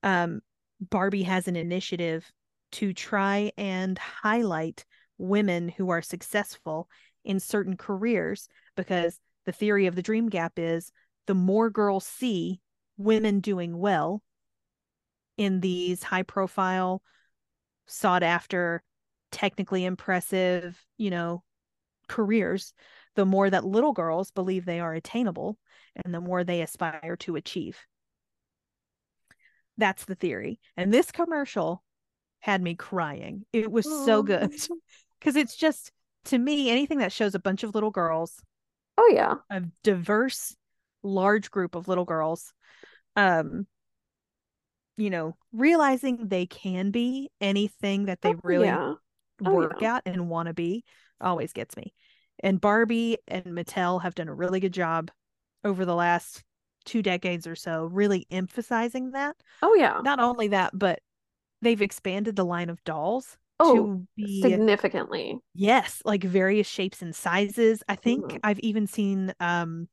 um 0.04 0.42
barbie 0.80 1.24
has 1.24 1.48
an 1.48 1.56
initiative 1.56 2.30
to 2.72 2.94
try 2.94 3.52
and 3.58 3.98
highlight 3.98 4.86
women 5.18 5.68
who 5.70 5.90
are 5.90 6.02
successful 6.02 6.90
in 7.24 7.40
certain 7.40 7.76
careers 7.76 8.48
because 8.76 9.20
the 9.46 9.52
theory 9.52 9.88
of 9.88 9.96
the 9.96 10.02
dream 10.02 10.30
gap 10.30 10.54
is 10.58 10.92
the 11.26 11.34
more 11.34 11.70
girls 11.70 12.06
see 12.06 12.62
women 12.98 13.40
doing 13.40 13.78
well 13.78 14.22
in 15.38 15.62
these 15.62 16.04
high 16.04 16.24
profile 16.24 17.02
sought 17.90 18.24
after 18.24 18.84
technically 19.32 19.86
impressive 19.86 20.84
you 20.98 21.10
know 21.10 21.44
careers 22.08 22.74
the 23.16 23.26
more 23.26 23.50
that 23.50 23.66
little 23.66 23.94
girls 23.94 24.32
believe 24.32 24.66
they 24.66 24.80
are 24.80 24.94
attainable 24.94 25.58
and 25.96 26.14
the 26.14 26.22
more 26.22 26.44
they 26.44 26.62
aspire 26.62 27.18
to 27.18 27.36
achieve. 27.36 27.78
That's 29.78 30.06
the 30.06 30.16
theory. 30.16 30.60
And 30.78 30.94
this 30.94 31.12
commercial 31.12 31.84
had 32.40 32.62
me 32.62 32.76
crying. 32.76 33.46
It 33.54 33.72
was 33.72 33.86
so 33.86 34.24
good. 34.24 34.54
Because 35.20 35.36
it's 35.36 35.58
just 35.58 35.92
to 36.26 36.38
me 36.38 36.70
anything 36.70 37.00
that 37.00 37.12
shows 37.12 37.36
a 37.36 37.40
bunch 37.40 37.64
of 37.64 37.76
little 37.76 37.92
girls 37.92 38.42
Oh 38.98 39.12
yeah. 39.14 39.36
a 39.50 39.64
diverse 39.84 40.56
large 41.04 41.52
group 41.52 41.76
of 41.76 41.90
little 41.90 42.06
girls 42.06 42.54
um 43.18 43.68
you 45.00 45.10
know 45.10 45.36
realizing 45.54 46.30
they 46.30 46.46
can 46.48 46.92
be 46.92 47.32
anything 47.42 48.06
that 48.06 48.22
they 48.22 48.32
Oh, 48.32 48.42
really 48.44 48.66
yeah. 48.66 48.94
Oh, 49.46 49.62
work 49.62 49.82
yeah. 49.82 49.88
at 49.88 50.04
and 50.06 50.30
want 50.30 50.48
to 50.48 50.54
be 50.54 50.84
always 51.22 51.54
gets 51.54 51.78
me 51.78 51.94
and 52.44 52.62
barbie 52.62 53.18
and 53.28 53.46
mattel 53.46 54.02
have 54.02 54.16
done 54.16 54.30
a 54.30 54.36
really 54.36 54.60
good 54.60 54.74
job 54.74 55.12
over 55.64 55.86
the 55.86 55.96
last 55.96 56.44
two 56.86 57.02
decades 57.02 57.48
or 57.48 57.56
so 57.56 57.86
really 57.86 58.28
emphasizing 58.32 59.12
that 59.12 59.38
Oh 59.62 59.76
yeah. 59.76 60.02
not 60.04 60.20
only 60.20 60.50
that 60.50 60.78
but 60.78 61.00
they've 61.62 61.82
expanded 61.82 62.36
the 62.36 62.46
line 62.46 62.70
of 62.70 62.84
dolls 62.84 63.38
Oh, 63.60 63.74
to 63.74 64.08
be 64.18 64.42
significantly. 64.42 65.40
yes 65.56 66.02
like 66.06 66.24
various 66.24 66.68
shapes 66.68 67.02
and 67.02 67.16
sizes 67.16 67.84
i 67.90 67.96
think 67.96 68.26
Mhm. 68.28 68.42
i've 68.44 68.60
even 68.60 68.88
seen 68.88 69.34
um 69.40 69.88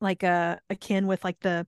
like 0.00 0.22
a 0.22 0.60
a 0.70 0.74
akin 0.74 1.06
with 1.06 1.24
like 1.24 1.40
the 1.40 1.66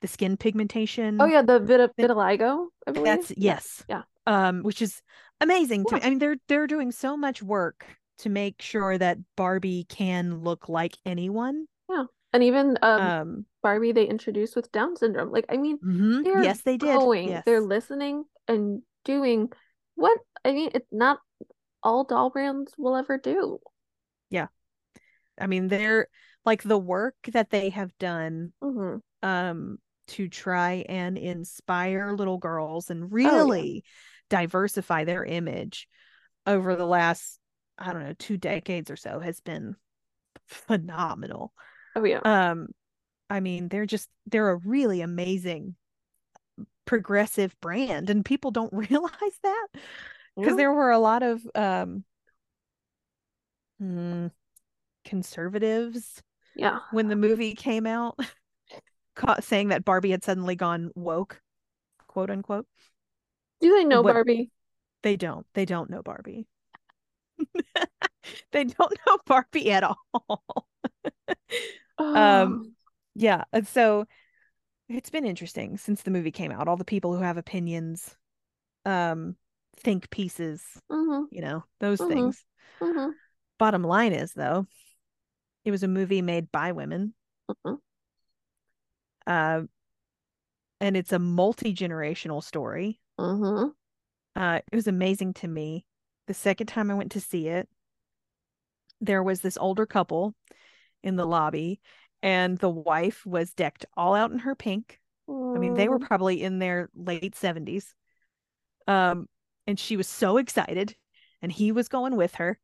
the 0.00 0.08
skin 0.08 0.36
pigmentation 0.36 1.18
Oh 1.20 1.26
yeah, 1.26 1.42
the 1.42 1.58
vit- 1.58 1.96
vitiligo, 1.96 2.68
I 2.86 2.92
believe. 2.92 3.14
that's 3.18 3.32
yes. 3.36 3.84
Yeah. 3.88 4.02
um 4.26 4.62
which 4.62 4.82
is 4.82 5.02
amazing 5.40 5.84
to 5.86 5.94
me. 5.94 6.00
I 6.02 6.10
mean 6.10 6.18
they're 6.18 6.36
they're 6.48 6.66
doing 6.66 6.92
so 6.92 7.16
much 7.16 7.42
work 7.42 7.84
to 8.18 8.28
make 8.28 8.60
sure 8.60 8.98
that 8.98 9.18
barbie 9.36 9.86
can 9.88 10.40
look 10.42 10.68
like 10.68 10.96
anyone. 11.06 11.66
Yeah, 11.88 12.04
And 12.32 12.42
even 12.42 12.78
um 12.82 13.00
um 13.00 13.46
Barbie 13.62 13.92
they 13.92 14.04
introduced 14.06 14.56
with 14.56 14.70
Down 14.72 14.96
syndrome. 14.96 15.30
Like 15.30 15.46
I 15.48 15.56
mean, 15.56 15.78
mhm, 15.84 16.24
they're 16.24 16.42
yes 16.44 16.62
they 16.62 16.76
did. 16.76 16.94
going, 16.94 17.28
yes. 17.30 17.42
they're 17.44 17.60
listening 17.60 18.24
and 18.46 18.82
doing 19.04 19.50
what 19.94 20.18
I 20.44 20.52
mean, 20.52 20.70
it's 20.74 20.86
not 20.92 21.20
all 21.82 22.04
doll 22.04 22.30
brands 22.30 22.72
will 22.78 22.96
ever 22.96 23.18
do. 23.18 23.58
Yeah, 24.30 24.48
I 25.40 25.46
mean 25.46 25.68
they're 25.68 26.08
like 26.44 26.62
the 26.62 26.78
work 26.78 27.16
that 27.32 27.50
they 27.50 27.70
have 27.70 27.96
done 27.98 28.52
hmm 28.62 28.96
um 29.22 29.78
to 30.08 30.28
try 30.28 30.84
and 30.88 31.18
inspire 31.18 32.12
little 32.12 32.38
girls 32.38 32.90
and 32.90 33.12
Oh, 33.24 33.44
yeah. 33.44 33.66
really 33.66 33.84
diversify 34.30 35.04
their 35.04 35.24
image 35.24 35.88
over 36.46 36.76
the 36.76 36.86
last 36.86 37.38
i 37.78 37.92
don't 37.92 38.02
know 38.04 38.14
two 38.18 38.36
decades 38.36 38.90
or 38.90 38.96
so 38.96 39.20
has 39.20 39.40
been 39.40 39.76
phenomenal 40.46 41.52
Oh 41.94 42.04
yeah. 42.04 42.22
um 42.24 42.68
i 43.30 43.40
mean 43.40 43.68
they're 43.68 43.86
just 43.86 44.08
they're 44.26 44.50
a 44.50 44.56
really 44.56 45.00
amazing 45.00 45.76
progressive 46.84 47.54
brand 47.60 48.08
and 48.10 48.24
people 48.24 48.50
don't 48.50 48.72
realize 48.90 49.38
that 49.42 49.66
because 50.40 50.52
Yeah. 50.52 50.56
there 50.56 50.72
were 50.72 50.90
a 50.90 50.98
lot 50.98 51.22
of 51.22 51.42
um 51.54 52.04
mm, 53.80 54.30
conservatives 55.04 56.22
Yeah. 56.54 56.80
when 56.90 57.08
the 57.08 57.16
movie 57.16 57.54
came 57.54 57.86
out 57.86 58.18
saying 59.40 59.68
that 59.68 59.84
barbie 59.84 60.10
had 60.10 60.24
suddenly 60.24 60.56
gone 60.56 60.90
woke 60.94 61.40
quote 62.06 62.30
unquote. 62.30 62.66
Do 63.60 63.72
they 63.76 63.84
know 63.84 64.02
Barbie? 64.02 64.50
they 65.02 65.16
don't. 65.16 65.46
They 65.54 65.64
don't 65.64 65.90
know 65.90 66.02
barbie. 66.02 66.46
They 68.52 68.64
don't 68.64 68.98
know 69.06 69.18
barbie 69.26 69.70
at 69.70 69.84
all. 69.84 70.66
Um, 71.98 72.74
yeah 73.14 73.44
and 73.52 73.66
so 73.66 74.06
it's 74.88 75.10
been 75.10 75.26
interesting 75.26 75.76
since 75.78 76.02
the 76.02 76.10
movie 76.10 76.30
came 76.30 76.52
out. 76.52 76.68
All 76.68 76.76
the 76.76 76.84
people 76.84 77.16
who 77.16 77.22
have 77.22 77.36
opinions 77.36 78.16
um 78.86 79.36
think 79.76 80.10
pieces 80.10 80.62
hmm 80.90 81.24
you 81.30 81.40
know 81.42 81.64
those 81.80 82.00
Mhm. 82.00 82.08
things. 82.08 82.44
Hmm 82.80 83.10
bottom 83.58 83.82
line 83.82 84.12
is 84.12 84.32
though 84.32 84.66
it 85.64 85.70
was 85.70 85.82
a 85.82 85.88
movie 85.88 86.22
made 86.22 86.50
by 86.52 86.72
women. 86.72 87.14
Uh 89.28 89.62
and 90.80 90.96
it's 90.96 91.12
a 91.12 91.18
multi-generational 91.18 92.42
story. 92.42 93.00
Hmm 93.18 93.68
uh 94.34 94.60
it 94.70 94.76
was 94.76 94.88
amazing 94.88 95.34
to 95.34 95.48
me. 95.48 95.84
The 96.26 96.34
second 96.34 96.66
time 96.66 96.90
i 96.90 96.94
went 96.94 97.12
to 97.12 97.20
see 97.20 97.48
it 97.48 97.68
there 99.00 99.22
was 99.22 99.40
this 99.40 99.56
older 99.56 99.86
couple 99.86 100.34
in 101.02 101.16
the 101.16 101.26
lobby 101.26 101.80
and 102.22 102.58
the 102.58 102.68
wife 102.68 103.24
was 103.24 103.52
decked 103.52 103.86
all 103.96 104.14
out 104.14 104.32
in 104.32 104.40
her 104.40 104.54
pink. 104.54 105.00
I 105.28 105.58
mean, 105.58 105.74
they 105.74 105.88
were 105.88 105.98
probably 105.98 106.42
in 106.42 106.58
their 106.58 106.88
late 106.94 107.34
70s. 107.34 107.94
Um, 108.86 109.28
and 109.66 109.78
she 109.78 109.96
was 109.96 110.08
so 110.08 110.38
excited, 110.38 110.96
and 111.42 111.52
he 111.52 111.70
was 111.72 111.88
going 111.88 112.16
with 112.16 112.36
her, 112.36 112.58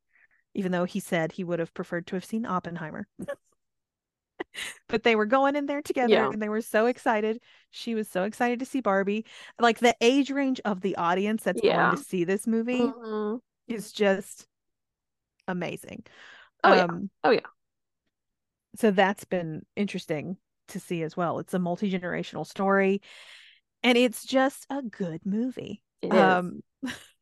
even 0.55 0.73
though 0.73 0.85
he 0.85 0.99
said 0.99 1.33
he 1.33 1.45
would 1.45 1.59
have 1.59 1.75
preferred 1.75 2.07
to 2.09 2.17
have 2.17 2.25
seen 2.25 2.47
Oppenheimer. 2.47 3.07
but 4.89 5.03
they 5.03 5.17
were 5.17 5.27
going 5.27 5.57
in 5.57 5.67
there 5.67 5.83
together 5.83 6.13
Yeah. 6.13 6.31
and 6.31 6.41
they 6.41 6.49
were 6.49 6.61
so 6.61 6.87
excited. 6.87 7.41
She 7.71 7.95
was 7.95 8.09
so 8.09 8.25
excited 8.25 8.59
to 8.61 8.67
see 8.67 8.81
Barbie. 8.81 9.25
Like 9.59 9.79
the 9.79 9.95
age 10.01 10.31
range 10.31 10.61
of 10.65 10.81
the 10.81 10.97
audience 10.97 11.43
that's 11.43 11.61
Yeah. 11.63 11.87
going 11.87 11.97
to 11.97 12.03
see 12.05 12.25
this 12.25 12.47
movie 12.47 12.81
Mhm. 12.81 13.41
is 13.69 13.93
just 13.93 14.47
amazing. 15.49 16.05
Oh, 16.63 16.75
yeah. 16.75 16.85
um, 16.85 17.11
Oh, 17.23 17.31
yeah. 17.31 17.41
So 18.77 18.91
that's 18.91 19.25
been 19.25 19.65
interesting 19.77 20.37
to 20.69 20.81
see 20.81 21.03
as 21.03 21.17
well. 21.17 21.39
It's 21.39 21.55
a 21.55 21.59
multi 21.59 21.91
generational 21.91 22.47
story, 22.47 23.03
and 23.83 23.97
it's 23.97 24.25
just 24.25 24.67
a 24.71 24.83
good 24.83 25.25
movie. 25.25 25.83
It 26.03 26.09
is. 26.09 26.21
Um, 26.21 26.63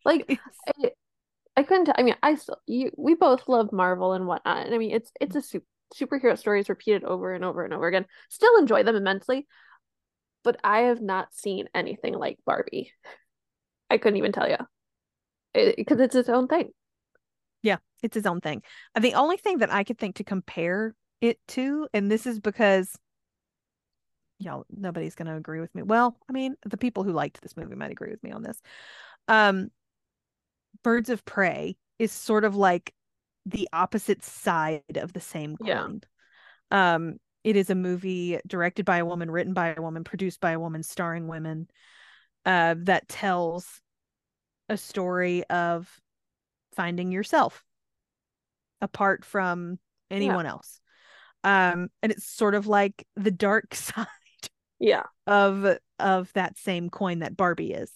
Like 0.05 0.26
I, 0.66 0.91
I 1.57 1.62
couldn't. 1.62 1.91
I 1.97 2.03
mean, 2.03 2.16
I 2.22 2.37
still 2.37 2.59
you. 2.66 2.91
We 2.97 3.14
both 3.14 3.49
love 3.49 3.72
Marvel 3.72 4.12
and 4.14 4.26
whatnot. 4.26 4.66
And 4.66 4.74
I 4.74 4.78
mean, 4.78 4.93
it's 4.93 5.12
it's 5.20 5.37
a 5.37 5.43
su 5.43 5.62
superhero 5.99 6.38
stories 6.38 6.68
repeated 6.68 7.05
over 7.05 7.34
and 7.34 7.45
over 7.45 7.64
and 7.64 7.74
over 7.74 7.86
again. 7.86 8.07
Still 8.28 8.57
enjoy 8.59 8.82
them 8.82 8.97
immensely, 8.97 9.47
but 10.45 10.59
I 10.64 10.80
have 10.80 11.01
not 11.01 11.34
seen 11.34 11.68
anything 11.74 12.14
like 12.14 12.38
Barbie. 12.47 12.93
I 13.90 13.99
couldn't 13.99 14.18
even 14.18 14.32
tell 14.32 14.49
you, 14.49 14.57
because 15.76 16.01
it's 16.01 16.14
its 16.14 16.28
own 16.28 16.49
thing. 16.49 16.70
Yeah, 17.62 17.76
it's 18.03 18.14
his 18.14 18.26
own 18.26 18.40
thing. 18.40 18.62
The 18.99 19.14
only 19.14 19.36
thing 19.36 19.59
that 19.59 19.72
I 19.72 19.84
could 19.84 19.99
think 19.99 20.16
to 20.16 20.24
compare 20.24 20.95
it 21.20 21.38
to, 21.49 21.86
and 21.93 22.11
this 22.11 22.26
is 22.26 22.40
because 22.40 22.97
y'all 24.38 24.64
nobody's 24.70 25.14
going 25.14 25.28
to 25.28 25.36
agree 25.36 25.61
with 25.61 25.72
me. 25.74 25.82
Well, 25.82 26.16
I 26.28 26.32
mean, 26.32 26.57
the 26.64 26.76
people 26.76 27.05
who 27.05 27.12
liked 27.12 27.40
this 27.40 27.57
movie 27.57 27.76
might 27.76 27.93
agree 27.93 28.11
with 28.11 28.22
me 28.24 28.32
on 28.32 28.43
this. 28.43 28.61
Um, 29.28 29.70
Birds 30.82 31.11
of 31.11 31.24
Prey 31.24 31.76
is 32.01 32.11
sort 32.11 32.45
of 32.45 32.57
like 32.57 32.93
the 33.47 33.68
opposite 33.72 34.22
side 34.22 34.82
of 34.97 35.12
the 35.12 35.20
same 35.20 35.57
Yeah. 35.61 35.82
coin. 35.82 36.01
Um, 36.70 37.20
it 37.45 37.57
is 37.57 37.70
a 37.70 37.74
movie 37.74 38.38
directed 38.47 38.84
by 38.84 38.99
a 38.99 39.05
woman, 39.05 39.30
written 39.30 39.53
by 39.53 39.74
a 39.74 39.82
woman, 39.82 40.05
produced 40.05 40.40
by 40.40 40.53
a 40.53 40.61
woman, 40.61 40.82
starring 40.82 41.26
women, 41.26 41.68
uh, 42.45 42.76
that 42.78 43.09
tells 43.09 43.80
a 44.68 44.76
story 44.76 45.45
of 45.45 46.01
finding 46.74 47.12
yourself 47.12 47.64
apart 48.80 49.24
from 49.24 49.78
anyone 50.11 50.45
yeah. 50.45 50.51
else. 50.53 50.80
Um, 51.45 51.88
and 52.03 52.12
it's 52.12 52.26
sort 52.26 52.55
of 52.55 52.66
like 52.66 53.07
the 53.16 53.30
dark 53.30 53.74
side 53.74 54.07
yeah 54.78 55.05
of 55.28 55.78
of 56.01 56.32
that 56.32 56.59
same 56.59 56.90
coin 56.90 57.20
that 57.20 57.36
Barbie 57.36 57.72
is. 57.72 57.90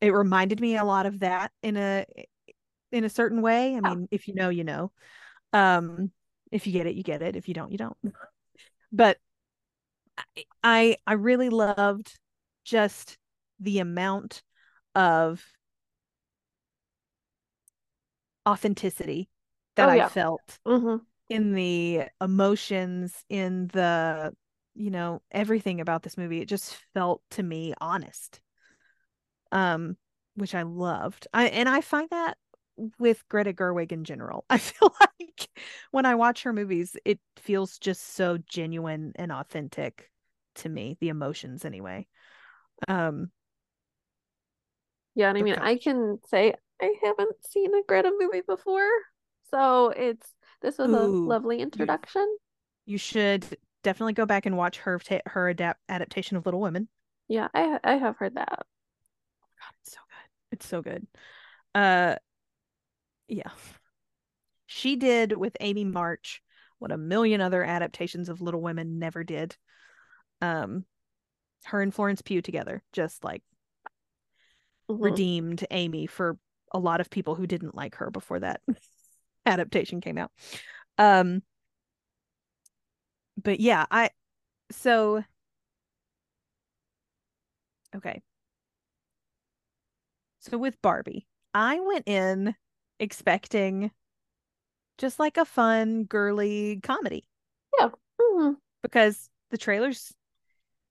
It 0.00 0.10
reminded 0.10 0.60
me 0.60 0.76
a 0.76 0.84
lot 0.84 1.06
of 1.06 1.20
that 1.20 1.52
in 1.62 1.76
a 1.76 2.04
in 2.92 3.04
a 3.04 3.08
certain 3.08 3.42
way. 3.42 3.76
I 3.76 3.80
mean, 3.80 4.08
if 4.10 4.28
you 4.28 4.34
know, 4.34 4.48
you 4.48 4.64
know. 4.64 4.92
Um, 5.52 6.10
if 6.50 6.66
you 6.66 6.72
get 6.72 6.86
it, 6.86 6.94
you 6.94 7.02
get 7.02 7.22
it. 7.22 7.34
If 7.34 7.48
you 7.48 7.54
don't, 7.54 7.72
you 7.72 7.78
don't. 7.78 7.96
But 8.92 9.16
I 10.62 10.96
I 11.06 11.14
really 11.14 11.48
loved 11.48 12.18
just 12.64 13.16
the 13.58 13.78
amount 13.78 14.42
of 14.94 15.42
authenticity 18.46 19.30
that 19.76 19.88
oh, 19.88 19.92
yeah. 19.92 20.06
I 20.06 20.08
felt 20.08 20.58
mm-hmm. 20.66 20.96
in 21.28 21.54
the 21.54 22.02
emotions, 22.20 23.24
in 23.28 23.68
the 23.68 24.32
you 24.74 24.90
know 24.90 25.22
everything 25.30 25.80
about 25.80 26.02
this 26.02 26.18
movie. 26.18 26.40
It 26.40 26.48
just 26.48 26.76
felt 26.92 27.22
to 27.32 27.42
me 27.42 27.72
honest, 27.80 28.40
um, 29.50 29.96
which 30.34 30.54
I 30.54 30.62
loved. 30.62 31.26
I 31.32 31.46
and 31.46 31.68
I 31.68 31.80
find 31.80 32.08
that 32.10 32.36
with 32.98 33.26
Greta 33.28 33.52
Gerwig 33.52 33.92
in 33.92 34.04
general. 34.04 34.44
I 34.50 34.58
feel 34.58 34.94
like 35.00 35.48
when 35.90 36.06
I 36.06 36.14
watch 36.14 36.42
her 36.42 36.52
movies, 36.52 36.96
it 37.04 37.20
feels 37.36 37.78
just 37.78 38.14
so 38.14 38.38
genuine 38.38 39.12
and 39.16 39.32
authentic 39.32 40.10
to 40.56 40.68
me, 40.68 40.96
the 41.00 41.08
emotions 41.08 41.64
anyway. 41.64 42.06
Um 42.88 43.30
yeah, 45.14 45.28
and 45.28 45.38
I 45.38 45.42
mean, 45.42 45.56
I 45.56 45.76
can 45.76 46.18
say 46.28 46.54
I 46.80 46.94
haven't 47.02 47.36
seen 47.44 47.74
a 47.74 47.82
Greta 47.86 48.12
movie 48.18 48.42
before, 48.46 48.88
so 49.50 49.90
it's 49.90 50.34
this 50.62 50.78
was 50.78 50.90
Ooh, 50.90 50.94
a 50.94 51.28
lovely 51.28 51.60
introduction. 51.60 52.22
You, 52.86 52.92
you, 52.92 52.98
should 52.98 53.44
definitely 53.82 54.14
go 54.14 54.24
back 54.24 54.46
and 54.46 54.56
watch 54.56 54.78
her 54.78 54.98
ta- 54.98 55.20
her 55.26 55.48
adapt 55.48 55.80
adaptation 55.88 56.36
of 56.36 56.46
Little 56.46 56.60
Women. 56.60 56.88
Yeah, 57.28 57.48
I 57.54 57.78
I 57.84 57.96
have 57.96 58.16
heard 58.16 58.36
that. 58.36 58.48
God, 58.58 59.74
it's 59.82 59.92
so 59.92 60.00
good. 60.08 60.52
It's 60.52 60.66
so 60.66 60.82
good. 60.82 61.06
Uh, 61.74 62.16
yeah, 63.32 63.50
she 64.66 64.96
did 64.96 65.36
with 65.36 65.56
Amy 65.60 65.84
March 65.84 66.42
what 66.82 66.90
a 66.90 66.98
million 66.98 67.40
other 67.40 67.62
adaptations 67.62 68.28
of 68.28 68.40
Little 68.42 68.60
Women 68.60 68.98
never 68.98 69.22
did. 69.22 69.56
Um, 70.40 70.84
her 71.66 71.80
and 71.80 71.94
Florence 71.94 72.22
Pugh 72.22 72.42
together, 72.42 72.82
just 72.92 73.22
like 73.22 73.40
mm-hmm. 74.90 75.00
redeemed 75.00 75.64
Amy 75.70 76.08
for 76.08 76.36
a 76.72 76.80
lot 76.80 77.00
of 77.00 77.08
people 77.08 77.36
who 77.36 77.46
didn't 77.46 77.76
like 77.76 77.94
her 77.96 78.10
before 78.10 78.40
that 78.40 78.62
adaptation 79.46 80.00
came 80.00 80.18
out. 80.18 80.32
Um 80.98 81.42
but 83.40 83.60
yeah, 83.60 83.86
I 83.88 84.10
so 84.72 85.22
okay. 87.94 88.22
So 90.40 90.58
with 90.58 90.82
Barbie, 90.82 91.28
I 91.54 91.78
went 91.78 92.08
in 92.08 92.56
expecting 93.02 93.90
just 94.98 95.18
like 95.18 95.36
a 95.36 95.44
fun, 95.44 96.04
girly 96.04 96.80
comedy. 96.82 97.28
Yeah. 97.78 97.88
Mm-hmm. 98.20 98.52
Because 98.82 99.28
the 99.50 99.58
trailers 99.58 100.12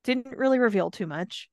didn't 0.03 0.38
really 0.38 0.59
reveal 0.59 0.91
too 0.91 1.07
much. 1.07 1.49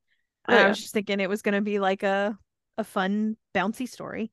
Oh, 0.48 0.54
yeah. 0.54 0.64
I 0.64 0.68
was 0.68 0.80
just 0.80 0.92
thinking 0.92 1.20
it 1.20 1.28
was 1.28 1.42
going 1.42 1.54
to 1.54 1.60
be 1.60 1.78
like 1.78 2.02
a 2.02 2.36
a 2.76 2.84
fun, 2.84 3.36
bouncy 3.54 3.88
story. 3.88 4.30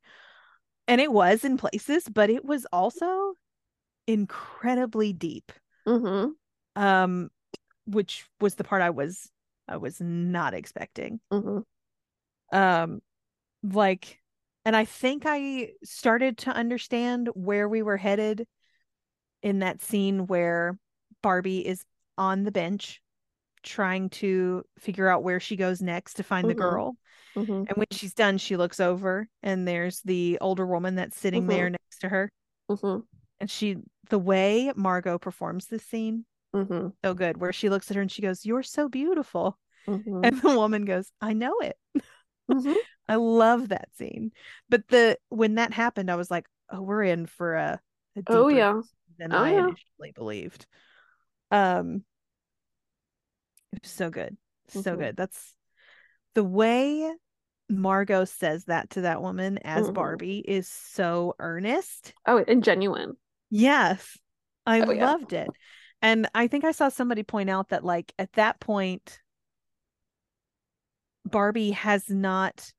And 0.87 1.01
it 1.01 1.11
was 1.11 1.43
in 1.43 1.57
places, 1.57 2.03
but 2.11 2.29
it 2.29 2.45
was 2.45 2.65
also 2.71 3.33
incredibly 4.07 5.13
deep. 5.13 5.51
Mm-hmm. 5.87 6.31
Um, 6.81 7.29
which 7.85 8.25
was 8.39 8.55
the 8.55 8.63
part 8.63 8.81
I 8.81 8.89
was 8.89 9.31
I 9.67 9.77
was 9.77 9.99
not 9.99 10.53
expecting. 10.53 11.19
Mm-hmm. 11.31 12.55
Um, 12.55 13.01
like, 13.63 14.19
and 14.65 14.75
I 14.75 14.85
think 14.85 15.23
I 15.25 15.71
started 15.83 16.39
to 16.39 16.49
understand 16.51 17.29
where 17.33 17.69
we 17.69 17.81
were 17.83 17.97
headed 17.97 18.47
in 19.43 19.59
that 19.59 19.81
scene 19.81 20.25
where 20.25 20.79
Barbie 21.21 21.65
is 21.65 21.83
on 22.17 22.43
the 22.43 22.51
bench 22.51 23.01
trying 23.61 24.09
to 24.09 24.63
figure 24.79 25.07
out 25.07 25.23
where 25.23 25.39
she 25.39 25.55
goes 25.55 25.81
next 25.81 26.15
to 26.15 26.23
find 26.23 26.45
mm-hmm. 26.45 26.57
the 26.57 26.61
girl. 26.61 26.95
Mm-hmm. 27.35 27.51
And 27.51 27.73
when 27.75 27.87
she's 27.91 28.13
done, 28.13 28.37
she 28.37 28.57
looks 28.57 28.79
over 28.79 29.27
and 29.43 29.67
there's 29.67 30.01
the 30.01 30.37
older 30.41 30.65
woman 30.65 30.95
that's 30.95 31.19
sitting 31.19 31.43
mm-hmm. 31.43 31.51
there 31.51 31.69
next 31.69 31.99
to 32.01 32.09
her. 32.09 32.31
Mm-hmm. 32.69 33.01
And 33.39 33.51
she, 33.51 33.77
the 34.09 34.19
way 34.19 34.71
Margot 34.75 35.19
performs 35.19 35.67
this 35.67 35.83
scene, 35.83 36.25
mm-hmm. 36.55 36.89
so 37.03 37.13
good, 37.13 37.37
where 37.37 37.53
she 37.53 37.69
looks 37.69 37.91
at 37.91 37.95
her 37.97 38.01
and 38.01 38.11
she 38.11 38.21
goes, 38.21 38.45
You're 38.45 38.63
so 38.63 38.87
beautiful. 38.87 39.57
Mm-hmm. 39.87 40.21
And 40.23 40.41
the 40.41 40.55
woman 40.55 40.85
goes, 40.85 41.11
I 41.21 41.33
know 41.33 41.59
it. 41.59 41.75
I 43.07 43.15
love 43.15 43.69
that 43.69 43.89
scene. 43.97 44.31
But 44.69 44.87
the 44.87 45.17
when 45.29 45.55
that 45.55 45.73
happened, 45.73 46.09
I 46.09 46.15
was 46.15 46.31
like, 46.31 46.47
Oh, 46.71 46.81
we're 46.81 47.03
in 47.03 47.25
for 47.27 47.55
a, 47.55 47.79
a 48.15 48.23
oh 48.27 48.47
yeah 48.47 48.81
than 49.17 49.33
oh, 49.33 49.37
I 49.37 49.51
yeah. 49.51 49.67
initially 49.67 50.11
believed. 50.15 50.65
Um 51.51 52.03
it 53.73 53.83
was 53.83 53.91
so 53.91 54.09
good. 54.09 54.35
So 54.69 54.81
mm-hmm. 54.81 55.01
good. 55.01 55.17
That's 55.17 55.53
the 56.33 56.43
way 56.43 57.11
Margot 57.69 58.25
says 58.25 58.65
that 58.65 58.91
to 58.91 59.01
that 59.01 59.21
woman 59.21 59.57
as 59.59 59.85
mm-hmm. 59.85 59.93
Barbie 59.93 60.39
is 60.39 60.67
so 60.67 61.35
earnest. 61.39 62.13
Oh, 62.25 62.43
and 62.47 62.63
genuine. 62.63 63.15
Yes. 63.49 64.17
I 64.65 64.81
oh, 64.81 64.91
loved 64.91 65.33
yeah. 65.33 65.43
it. 65.43 65.49
And 66.01 66.27
I 66.35 66.47
think 66.47 66.63
I 66.63 66.71
saw 66.71 66.89
somebody 66.89 67.23
point 67.23 67.49
out 67.49 67.69
that 67.69 67.83
like 67.83 68.13
at 68.19 68.31
that 68.33 68.59
point 68.59 69.19
Barbie 71.25 71.71
has 71.71 72.09
not 72.09 72.71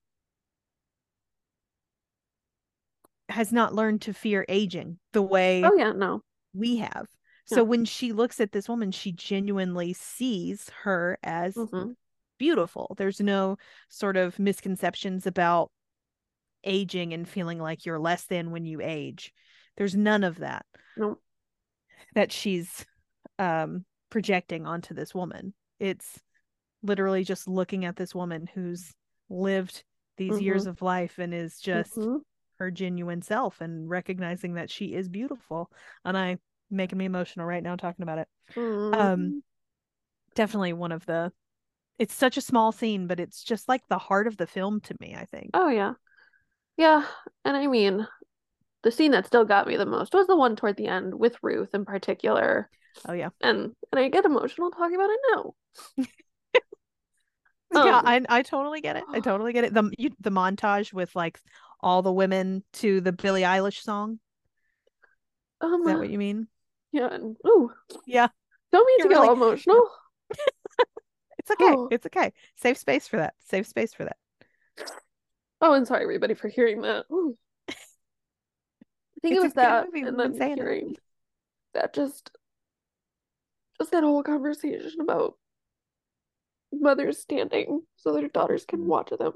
has 3.29 3.53
not 3.53 3.75
learned 3.75 4.03
to 4.03 4.15
fear 4.15 4.45
aging 4.49 4.99
the 5.13 5.23
way 5.23 5.63
Oh 5.65 5.75
yeah, 5.77 5.93
no. 5.93 6.23
we 6.55 6.77
have. 6.77 7.07
So 7.49 7.63
when 7.63 7.85
she 7.85 8.13
looks 8.13 8.41
at 8.41 8.51
this 8.51 8.69
woman, 8.69 8.91
she 8.91 9.13
genuinely 9.13 9.93
sees 9.93 10.69
her 10.83 11.17
as 11.23 11.55
mm-hmm. 11.55 11.93
beautiful. 12.39 12.97
There's 12.99 13.21
no 13.21 13.57
sort 13.89 14.17
of 14.17 14.41
misconceptions 14.41 15.29
about 15.29 15.71
aging 16.65 17.13
and 17.13 17.29
feeling 17.29 17.61
like 17.61 17.87
you're 17.87 18.01
less 18.01 18.25
than 18.25 18.51
when 18.51 18.67
you 18.67 18.81
age. 18.83 19.33
There's 19.77 19.95
none 19.95 20.25
of 20.25 20.39
that. 20.39 20.67
No. 20.97 21.19
That 22.15 22.33
she's 22.33 22.85
um 23.39 23.85
projecting 24.11 24.67
onto 24.67 24.93
this 24.93 25.15
woman. 25.15 25.55
It's 25.79 26.19
literally 26.87 27.25
just 27.25 27.49
looking 27.49 27.85
at 27.85 27.97
this 27.97 28.15
woman 28.15 28.49
who's 28.55 28.95
lived 29.29 29.83
these 30.17 30.35
mm-hmm. 30.35 30.43
years 30.43 30.67
of 30.67 30.83
life 30.83 31.19
and 31.19 31.35
is 31.35 31.59
just 31.59 31.97
mm-hmm. 31.97 32.19
her 32.59 32.71
genuine 32.71 33.23
self 33.23 33.61
and 33.61 33.89
recognizing 33.89 34.55
that 34.55 34.71
she 34.71 34.95
is 34.95 35.09
beautiful. 35.09 35.71
And 36.05 36.17
I 36.17 36.39
making 36.71 36.99
me 36.99 37.05
emotional 37.05 37.47
right 37.47 37.63
now 37.63 37.77
talking 37.77 38.03
about 38.03 38.19
it. 38.19 38.29
Mm. 38.55 38.95
Um 38.95 39.43
definitely 40.35 40.73
one 40.73 40.93
of 40.93 41.05
the 41.07 41.33
it's 41.99 42.15
such 42.15 42.37
a 42.37 42.43
small 42.43 42.73
scene, 42.73 43.07
but 43.07 43.21
it's 43.21 43.43
just 43.43 43.69
like 43.69 43.83
the 43.89 43.99
heart 43.99 44.27
of 44.27 44.37
the 44.37 44.47
film 44.47 44.81
to 44.81 44.95
me, 45.01 45.17
I 45.19 45.25
think. 45.25 45.51
Oh 45.55 45.69
yeah. 45.69 45.95
Yeah. 46.77 47.05
And 47.45 47.57
I 47.57 47.67
mean 47.67 48.07
the 48.83 48.91
scene 48.91 49.13
that 49.13 49.27
still 49.27 49.45
got 49.45 49.67
me 49.67 49.77
the 49.77 49.87
most 49.87 50.15
was 50.15 50.27
the 50.27 50.37
one 50.37 50.57
toward 50.57 50.77
the 50.77 50.87
end 50.87 51.15
with 51.15 51.37
Ruth 51.43 51.75
in 51.75 51.85
particular. 51.85 52.71
Oh 53.09 53.13
yeah. 53.13 53.31
And 53.41 53.73
and 53.93 54.01
I 54.01 54.09
get 54.09 54.25
emotional 54.25 54.71
talking 54.71 54.95
about 54.97 55.11
it 55.11 55.21
now. 55.35 55.55
yeah, 57.73 57.99
um, 57.99 58.07
I 58.07 58.25
I 58.29 58.43
totally 58.43 58.81
get 58.81 58.97
it. 58.97 59.05
I 59.11 59.21
totally 59.21 59.53
get 59.53 59.65
it. 59.65 59.75
The 59.75 59.91
you, 59.99 60.11
the 60.21 60.31
montage 60.31 60.93
with 60.93 61.15
like 61.17 61.41
all 61.81 62.03
the 62.03 62.13
women 62.13 62.63
to 62.75 63.01
the 63.01 63.13
Billie 63.13 63.43
Eilish 63.43 63.83
song. 63.83 64.19
Um, 65.61 65.81
Is 65.83 65.87
that 65.87 65.99
what 65.99 66.11
you 66.11 66.19
mean? 66.19 66.49
Yeah. 66.93 67.17
Ooh. 67.47 67.73
Yeah. 68.07 68.29
Don't 68.73 68.87
mean 68.87 68.99
You're 68.99 69.09
to 69.09 69.15
get 69.15 69.21
really... 69.21 69.29
all 69.29 69.35
emotional. 69.35 69.91
it's 71.39 71.51
okay. 71.51 71.65
Oh. 71.65 71.89
It's 71.91 72.07
okay. 72.07 72.33
Save 72.57 72.79
space 72.79 73.09
for 73.09 73.19
that. 73.19 73.35
Save 73.41 73.67
space 73.67 73.95
for 73.95 74.05
that. 74.05 74.17
Oh, 75.61 75.73
and 75.73 75.87
sorry 75.87 76.03
everybody 76.03 76.35
for 76.35 76.49
hearing 76.49 76.83
that. 76.83 77.07
Ooh. 77.11 77.37
I 77.69 77.75
think 79.23 79.35
it's 79.35 79.39
it 79.39 79.43
was 79.43 79.55
that, 79.55 79.87
and 79.95 80.21
then 80.21 80.57
hearing 80.57 80.91
it. 80.91 80.99
that 81.75 81.95
just 81.95 82.31
just 83.79 83.91
that 83.93 84.05
whole 84.05 84.23
conversation 84.23 85.01
about 85.01 85.35
mothers 86.81 87.19
standing 87.19 87.83
so 87.97 88.13
their 88.13 88.29
daughters 88.29 88.65
can 88.65 88.81
mm-hmm. 88.81 88.89
watch 88.89 89.11
them. 89.19 89.33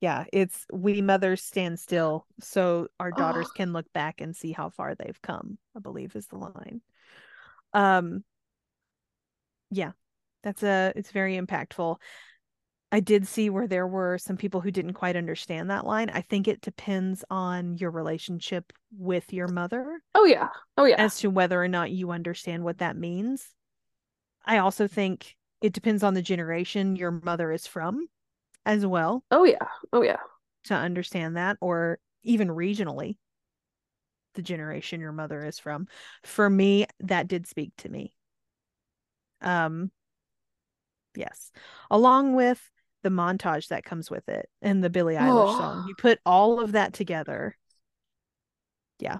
Yeah, 0.00 0.24
it's 0.32 0.66
we 0.70 1.00
mothers 1.00 1.42
stand 1.42 1.78
still 1.80 2.26
so 2.40 2.88
our 3.00 3.10
daughters 3.10 3.48
can 3.56 3.72
look 3.72 3.90
back 3.94 4.20
and 4.20 4.36
see 4.36 4.52
how 4.52 4.68
far 4.68 4.94
they've 4.94 5.20
come, 5.22 5.58
I 5.74 5.80
believe 5.80 6.14
is 6.14 6.26
the 6.26 6.36
line. 6.36 6.82
Um 7.72 8.24
yeah. 9.70 9.92
That's 10.42 10.62
a 10.62 10.92
it's 10.94 11.10
very 11.10 11.38
impactful. 11.38 11.96
I 12.92 13.00
did 13.00 13.26
see 13.26 13.50
where 13.50 13.66
there 13.66 13.86
were 13.86 14.18
some 14.18 14.36
people 14.36 14.60
who 14.60 14.70
didn't 14.70 14.92
quite 14.92 15.16
understand 15.16 15.70
that 15.70 15.86
line. 15.86 16.10
I 16.10 16.20
think 16.20 16.46
it 16.46 16.60
depends 16.60 17.24
on 17.30 17.76
your 17.78 17.90
relationship 17.90 18.72
with 18.96 19.32
your 19.32 19.48
mother 19.48 20.00
Oh 20.14 20.24
yeah. 20.24 20.48
Oh 20.76 20.84
yeah. 20.84 20.96
as 20.98 21.18
to 21.20 21.30
whether 21.30 21.60
or 21.60 21.68
not 21.68 21.90
you 21.90 22.10
understand 22.10 22.64
what 22.64 22.78
that 22.78 22.96
means. 22.96 23.48
I 24.44 24.58
also 24.58 24.86
think 24.86 25.35
it 25.60 25.72
depends 25.72 26.02
on 26.02 26.14
the 26.14 26.22
generation 26.22 26.96
your 26.96 27.10
mother 27.10 27.50
is 27.52 27.66
from 27.66 28.06
as 28.64 28.84
well 28.84 29.24
oh 29.30 29.44
yeah. 29.44 29.66
Oh 29.92 30.02
yeah. 30.02 30.18
to 30.64 30.74
understand 30.74 31.36
that, 31.36 31.56
or 31.60 31.98
even 32.22 32.48
regionally, 32.48 33.16
the 34.34 34.42
generation 34.42 35.00
your 35.00 35.12
mother 35.12 35.44
is 35.44 35.58
from. 35.58 35.86
For 36.24 36.50
me, 36.50 36.86
that 37.00 37.28
did 37.28 37.46
speak 37.46 37.72
to 37.78 37.88
me. 37.88 38.12
Um, 39.40 39.90
yes, 41.14 41.52
along 41.90 42.34
with 42.34 42.70
the 43.02 43.10
montage 43.10 43.68
that 43.68 43.84
comes 43.84 44.10
with 44.10 44.28
it 44.28 44.48
and 44.60 44.82
the 44.82 44.90
Billie 44.90 45.14
Eilish 45.14 45.54
Oh. 45.54 45.58
song, 45.58 45.84
you 45.88 45.94
put 45.94 46.18
all 46.26 46.58
of 46.60 46.72
that 46.72 46.92
together. 46.92 47.56
Yeah, 48.98 49.18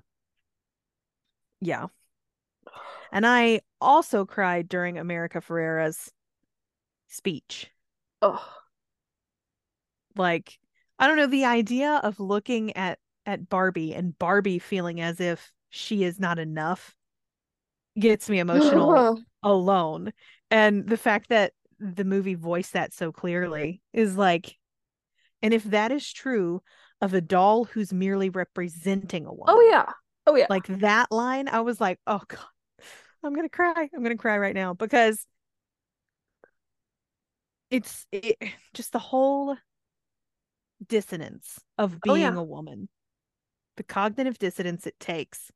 yeah. 1.61 1.87
And 3.13 3.27
I 3.27 3.61
also 3.81 4.25
cried 4.27 4.69
during 4.69 4.99
America 4.99 5.41
Ferrera's 5.41 6.11
speech. 7.09 7.71
Oh. 8.23 8.43
like 10.17 10.59
i 10.99 11.07
don't 11.07 11.19
know 11.19 11.27
the 11.27 11.45
idea 11.45 12.01
of 12.03 12.19
looking 12.19 12.75
at 12.77 12.99
at 13.27 13.49
barbie 13.49 13.95
and 13.95 14.19
barbie 14.19 14.59
feeling 14.59 15.01
as 15.01 15.21
if 15.21 15.53
she 15.69 16.03
is 16.03 16.19
not 16.19 16.39
enough 16.39 16.95
gets 17.99 18.31
me 18.31 18.39
emotional 18.39 19.21
alone 19.43 20.13
and 20.51 20.89
the 20.89 20.97
fact 20.97 21.29
that 21.29 21.53
the 21.79 22.05
movie 22.05 22.35
voiced 22.35 22.73
that 22.73 22.95
so 22.95 23.13
clearly 23.13 23.83
is 23.93 24.17
like 24.17 24.57
and 25.43 25.53
if 25.53 25.65
that 25.65 25.93
is 25.93 26.11
true 26.11 26.63
of 27.03 27.13
a 27.13 27.21
doll 27.21 27.65
who's 27.65 27.93
merely 27.93 28.31
representing 28.31 29.27
a 29.27 29.31
oh, 29.31 29.35
woman 29.35 29.55
Oh 29.55 29.69
yeah. 29.71 29.93
Oh 30.27 30.35
yeah. 30.35 30.47
like 30.49 30.67
that 30.67 31.13
line 31.13 31.49
i 31.49 31.61
was 31.61 31.81
like 31.81 32.01
oh 32.07 32.23
god 32.27 32.41
i'm 33.23 33.35
gonna 33.35 33.49
cry 33.49 33.89
i'm 33.95 34.03
gonna 34.03 34.17
cry 34.17 34.39
right 34.39 34.55
now 34.55 34.73
because 34.73 35.27
it's 37.71 38.07
it, 38.13 38.37
just 38.75 38.93
the 38.93 38.99
whole 38.99 39.57
dissonance 40.87 41.59
of 41.79 41.95
Oh, 41.95 42.15
being 42.15 42.21
yeah. 42.23 42.37
a 42.37 42.43
woman 42.43 42.89
the 43.77 43.83
cognitive 43.83 44.39
dissonance 44.39 44.87
it 44.87 44.99
takes 44.99 45.51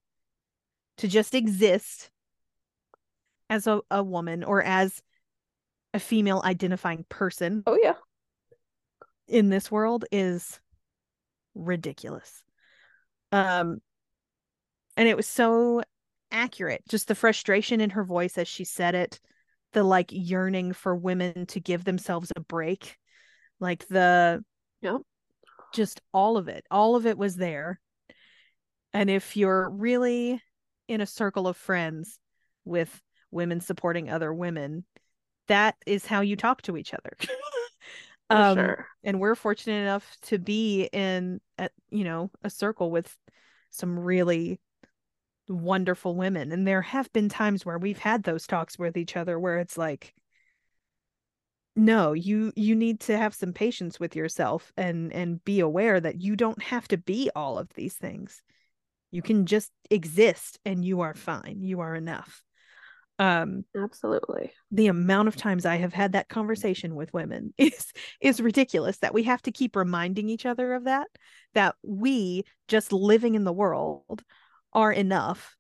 to 0.99 1.09
just 1.09 1.35
exist 1.35 2.11
as 3.49 3.67
a, 3.67 3.81
a 3.91 4.03
woman 4.03 4.45
or 4.45 4.63
as 4.63 5.03
a 5.95 6.01
female 6.01 6.41
identifying 6.45 7.05
person 7.09 7.63
Oh 7.67 7.79
yeah. 7.81 7.95
in 9.29 9.49
this 9.49 9.71
world 9.71 10.05
is 10.13 10.61
ridiculous. 11.55 12.43
Um 13.33 13.81
and 14.97 15.09
it 15.09 15.17
was 15.17 15.27
so 15.27 15.83
accurate. 16.31 16.83
Just 16.89 17.09
the 17.09 17.15
frustration 17.15 17.81
in 17.81 17.91
her 17.91 18.05
voice 18.05 18.37
as 18.39 18.47
she 18.49 18.65
said 18.65 18.95
it, 18.95 19.21
the 19.73 19.85
like 19.85 20.11
yearning 20.13 20.73
for 20.73 20.95
women 20.95 21.47
to 21.47 21.61
give 21.61 21.85
themselves 21.85 22.33
a 22.37 22.41
break. 22.41 22.97
Like 23.59 23.87
the 23.89 24.45
Yep. 24.83 25.03
just 25.73 26.01
all 26.13 26.37
of 26.37 26.49
it. 26.49 26.65
All 26.71 26.97
of 26.97 27.07
it 27.07 27.19
was 27.19 27.37
there. 27.37 27.81
And 28.93 29.09
if 29.09 29.37
you're 29.37 29.69
really 29.71 30.43
in 30.89 31.01
a 31.01 31.07
circle 31.07 31.47
of 31.47 31.57
friends 31.57 32.19
with 32.65 33.01
women 33.31 33.61
supporting 33.61 34.11
other 34.11 34.33
women, 34.35 34.85
that 35.47 35.77
is 35.87 36.07
how 36.07 36.21
you 36.23 36.37
talk 36.37 36.63
to 36.63 36.77
each 36.77 36.95
other. 36.95 37.13
Um 38.31 38.57
sure. 38.57 38.87
and 39.03 39.19
we're 39.19 39.35
fortunate 39.35 39.81
enough 39.83 40.17
to 40.27 40.39
be 40.39 40.89
in 40.93 41.41
a, 41.59 41.69
you 41.91 42.05
know 42.05 42.31
a 42.45 42.49
circle 42.49 42.93
with 42.93 43.13
some 43.71 43.99
really 43.99 44.61
wonderful 45.51 46.15
women 46.15 46.53
and 46.53 46.67
there 46.67 46.83
have 46.83 47.13
been 47.13 47.29
times 47.29 47.67
where 47.67 47.79
we've 47.79 47.99
had 47.99 48.23
those 48.23 48.47
talks 48.47 48.79
with 48.79 48.97
each 48.97 49.17
other 49.17 49.39
where 49.39 49.59
it's 49.59 49.77
like 49.77 50.15
no 51.77 52.13
you 52.13 52.53
you 52.57 52.75
need 52.75 53.01
to 53.01 53.17
have 53.17 53.35
some 53.35 53.53
patience 53.53 53.99
with 53.99 54.17
yourself 54.17 54.73
and 54.77 55.13
and 55.13 55.45
be 55.45 55.61
aware 55.61 56.01
that 56.01 56.21
you 56.21 56.37
don't 56.37 56.63
have 56.63 56.87
to 56.89 56.97
be 56.97 57.31
all 57.35 57.59
of 57.59 57.69
these 57.75 57.95
things. 57.95 58.43
You 59.11 59.23
can 59.23 59.47
just 59.47 59.73
exist 59.91 60.61
and 60.65 60.85
you 60.85 61.01
are 61.01 61.15
fine. 61.15 61.59
You 61.63 61.81
are 61.81 61.95
enough. 61.95 62.43
Um 63.19 63.65
Absolutely. 63.77 64.53
the 64.71 64.89
amount 64.89 65.29
of 65.29 65.37
times 65.37 65.65
I 65.65 65.77
have 65.77 65.95
had 65.95 66.13
that 66.13 66.29
conversation 66.29 66.95
with 66.95 67.13
women 67.13 67.55
is 67.59 67.93
is 68.21 68.41
ridiculous 68.41 68.99
that 68.99 69.15
we 69.15 69.25
have 69.25 69.43
to 69.43 69.53
keep 69.53 69.77
reminding 69.77 70.29
each 70.29 70.47
other 70.47 70.75
of 70.75 70.85
that 70.85 71.09
that 71.55 71.77
we 71.83 72.45
just 72.69 72.93
living 72.93 73.35
in 73.35 73.45
the 73.45 73.53
world 73.53 74.23
are 74.73 74.93
enough. 74.93 75.57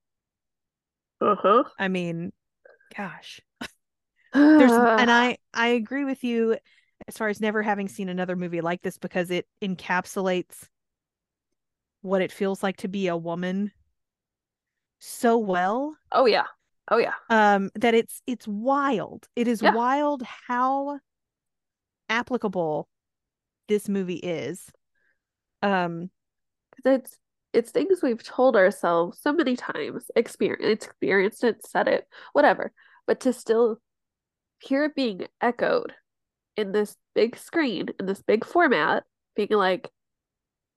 Uh-huh. 1.20 1.64
I 1.78 1.88
mean, 1.88 2.32
gosh. 2.96 3.40
There's 4.34 4.78
and 4.78 5.10
I 5.10 5.38
I 5.54 5.68
agree 5.68 6.04
with 6.04 6.24
you 6.24 6.56
as 7.08 7.16
far 7.16 7.28
as 7.28 7.40
never 7.40 7.62
having 7.62 7.88
seen 7.88 8.08
another 8.08 8.36
movie 8.36 8.60
like 8.60 8.82
this 8.82 8.98
because 8.98 9.30
it 9.30 9.46
encapsulates 9.62 10.68
what 12.02 12.22
it 12.22 12.32
feels 12.32 12.62
like 12.62 12.76
to 12.78 12.88
be 12.88 13.08
a 13.08 13.16
woman 13.16 13.72
so 14.98 15.38
well 15.38 15.96
Oh 16.12 16.26
yeah. 16.26 16.46
Oh 16.90 16.98
yeah. 16.98 17.14
um 17.28 17.70
that 17.76 17.94
it's 17.94 18.22
it's 18.26 18.46
wild 18.48 19.28
it 19.36 19.46
is 19.46 19.62
Yeah. 19.62 19.72
wild 19.72 20.22
how 20.22 20.98
applicable 22.08 22.88
this 23.68 23.88
movie 23.88 24.16
is 24.16 24.70
um 25.62 26.10
it's 26.84 27.18
it's 27.52 27.70
things 27.70 28.00
we've 28.02 28.22
told 28.22 28.56
ourselves 28.56 29.18
so 29.20 29.32
many 29.32 29.56
times, 29.56 30.10
experience 30.16 30.84
experienced 30.86 31.44
it, 31.44 31.66
said 31.66 31.88
it, 31.88 32.06
whatever. 32.32 32.72
But 33.06 33.20
to 33.20 33.32
still 33.32 33.78
hear 34.60 34.84
it 34.84 34.94
being 34.94 35.26
echoed 35.40 35.94
in 36.56 36.72
this 36.72 36.96
big 37.14 37.36
screen, 37.38 37.88
in 38.00 38.06
this 38.06 38.22
big 38.22 38.44
format, 38.44 39.04
being 39.36 39.50
like, 39.52 39.90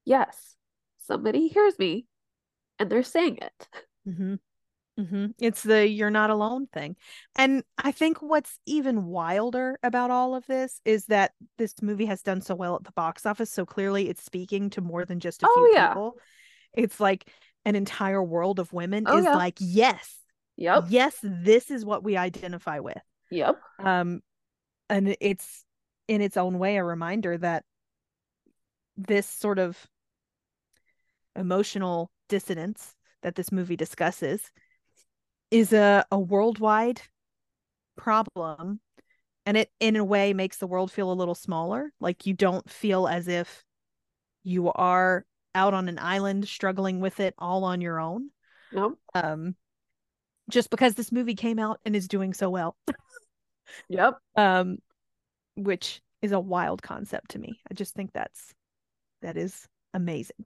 yes, 0.05 0.55
somebody 0.99 1.47
hears 1.49 1.77
me 1.79 2.07
and 2.79 2.89
they're 2.89 3.03
saying 3.03 3.39
it. 3.41 3.69
mhm, 4.07 4.39
mhm. 4.99 5.33
it's 5.39 5.63
the 5.63 5.87
you're 5.87 6.09
not 6.11 6.29
alone 6.29 6.67
thing 6.67 6.95
and 7.35 7.63
i 7.77 7.91
think 7.91 8.21
what's 8.21 8.59
even 8.65 9.05
wilder 9.05 9.77
about 9.83 10.11
all 10.11 10.35
of 10.35 10.45
this 10.47 10.81
is 10.85 11.05
that 11.07 11.33
this 11.57 11.75
movie 11.81 12.05
has 12.05 12.21
done 12.21 12.41
so 12.41 12.55
well 12.55 12.75
at 12.75 12.83
the 12.83 12.91
box 12.93 13.25
office 13.25 13.51
so 13.51 13.65
clearly 13.65 14.09
it's 14.09 14.23
speaking 14.23 14.69
to 14.69 14.81
more 14.81 15.05
than 15.05 15.19
just 15.19 15.43
a 15.43 15.47
Oh, 15.47 15.49
few 15.49 15.69
yeah. 15.73 15.93
people 15.93 16.17
it's 16.73 16.99
like 16.99 17.29
an 17.65 17.75
entire 17.75 18.21
world 18.21 18.59
of 18.59 18.73
women 18.73 19.05
Oh, 19.07 19.17
is 19.17 19.25
yeah. 19.25 19.35
like 19.35 19.55
yes 19.59 20.17
Yep. 20.57 20.85
yes 20.89 21.15
this 21.23 21.71
is 21.71 21.85
what 21.85 22.03
we 22.03 22.17
identify 22.17 22.79
with 22.79 23.01
Yep. 23.31 23.59
um 23.79 24.21
and 24.89 25.15
it's 25.19 25.63
in 26.07 26.21
its 26.21 26.37
own 26.37 26.59
way 26.59 26.77
a 26.77 26.83
reminder 26.83 27.37
that 27.37 27.63
this 28.97 29.25
sort 29.27 29.59
of 29.59 29.87
emotional 31.35 32.11
dissonance 32.29 32.95
that 33.21 33.35
this 33.35 33.51
movie 33.51 33.75
discusses 33.75 34.51
is 35.49 35.73
a, 35.73 36.05
a 36.11 36.19
worldwide 36.19 37.01
problem 37.95 38.79
and 39.45 39.57
it 39.57 39.71
in 39.79 39.95
a 39.95 40.03
way 40.05 40.33
makes 40.33 40.57
the 40.57 40.67
world 40.67 40.91
feel 40.91 41.11
a 41.11 41.13
little 41.13 41.35
smaller 41.35 41.91
like 41.99 42.25
you 42.25 42.33
don't 42.33 42.69
feel 42.69 43.07
as 43.07 43.27
if 43.27 43.63
you 44.43 44.71
are 44.73 45.25
out 45.55 45.73
on 45.73 45.87
an 45.89 45.99
island 45.99 46.47
struggling 46.47 46.99
with 46.99 47.19
it 47.19 47.33
all 47.37 47.63
on 47.63 47.81
your 47.81 47.99
own 47.99 48.29
Yep. 48.71 48.91
um 49.15 49.55
just 50.49 50.69
because 50.69 50.95
this 50.95 51.11
movie 51.11 51.35
came 51.35 51.59
out 51.59 51.79
and 51.85 51.95
is 51.95 52.07
doing 52.07 52.33
so 52.33 52.49
well 52.49 52.75
Yep. 53.89 54.17
um 54.35 54.77
which 55.55 56.01
is 56.21 56.31
a 56.31 56.39
wild 56.39 56.81
concept 56.81 57.31
to 57.31 57.39
me 57.39 57.59
i 57.69 57.73
just 57.73 57.93
think 57.93 58.11
that's 58.13 58.53
that 59.21 59.37
is 59.37 59.67
amazing 59.93 60.45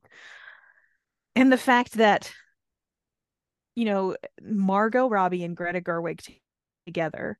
and 1.35 1.51
the 1.51 1.57
fact 1.57 1.93
that 1.93 2.31
you 3.75 3.85
know 3.85 4.15
margot 4.41 5.07
robbie 5.07 5.43
and 5.43 5.55
greta 5.55 5.79
gerwig 5.81 6.19
t- 6.21 6.41
together 6.85 7.37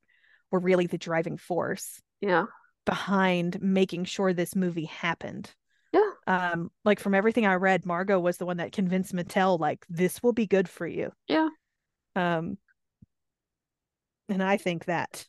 were 0.51 0.59
really 0.59 0.88
the 0.88 0.97
driving 0.97 1.38
force 1.38 2.01
Yeah. 2.22 2.45
behind 2.86 3.61
making 3.61 4.05
sure 4.05 4.32
this 4.32 4.55
movie 4.55 4.86
happened. 4.86 5.53
Um 6.28 6.69
like 6.86 6.99
from 6.99 7.13
everything 7.15 7.45
i 7.45 7.53
read 7.55 7.86
margot 7.86 8.19
was 8.19 8.38
the 8.38 8.45
one 8.45 8.57
that 8.57 8.71
convinced 8.71 9.15
mattel 9.15 9.59
like 9.59 9.86
this 9.89 10.21
will 10.21 10.34
be 10.34 10.45
good 10.45 10.67
for 10.69 10.86
you 10.86 11.11
Yeah. 11.28 11.49
um 12.15 12.57
and 14.30 14.43
i 14.43 14.57
think 14.57 14.86
that 14.86 15.25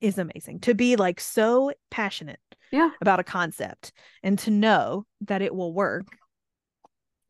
is 0.00 0.18
amazing 0.18 0.60
to 0.60 0.74
be 0.74 0.96
like 0.96 1.20
so 1.20 1.72
passionate 1.90 2.40
Yeah. 2.70 2.90
about 3.00 3.20
a 3.20 3.24
concept 3.24 3.92
and 4.22 4.38
to 4.40 4.50
know 4.50 5.06
that 5.22 5.42
it 5.42 5.54
will 5.54 5.72
work 5.72 6.06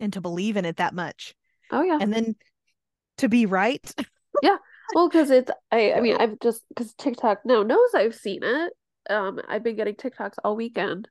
and 0.00 0.12
to 0.14 0.20
believe 0.20 0.56
in 0.56 0.64
it 0.64 0.78
that 0.78 0.94
much 0.94 1.34
Oh 1.70 1.82
yeah. 1.82 1.98
and 2.00 2.12
then 2.12 2.34
to 3.18 3.28
be 3.28 3.46
right 3.46 3.94
Yeah. 4.42 4.56
Well, 4.94 5.08
because 5.08 5.30
it's 5.30 5.50
I 5.70 5.92
I 5.94 6.00
mean 6.00 6.16
I've 6.18 6.38
just 6.40 6.62
because 6.68 6.92
TikTok 6.94 7.46
now 7.46 7.62
knows 7.62 7.94
I've 7.94 8.14
seen 8.14 8.40
it 8.42 8.74
um 9.08 9.40
I've 9.48 9.62
been 9.62 9.74
getting 9.76 9.94
TikToks 9.94 10.34
all 10.44 10.54
weekend. 10.54 11.08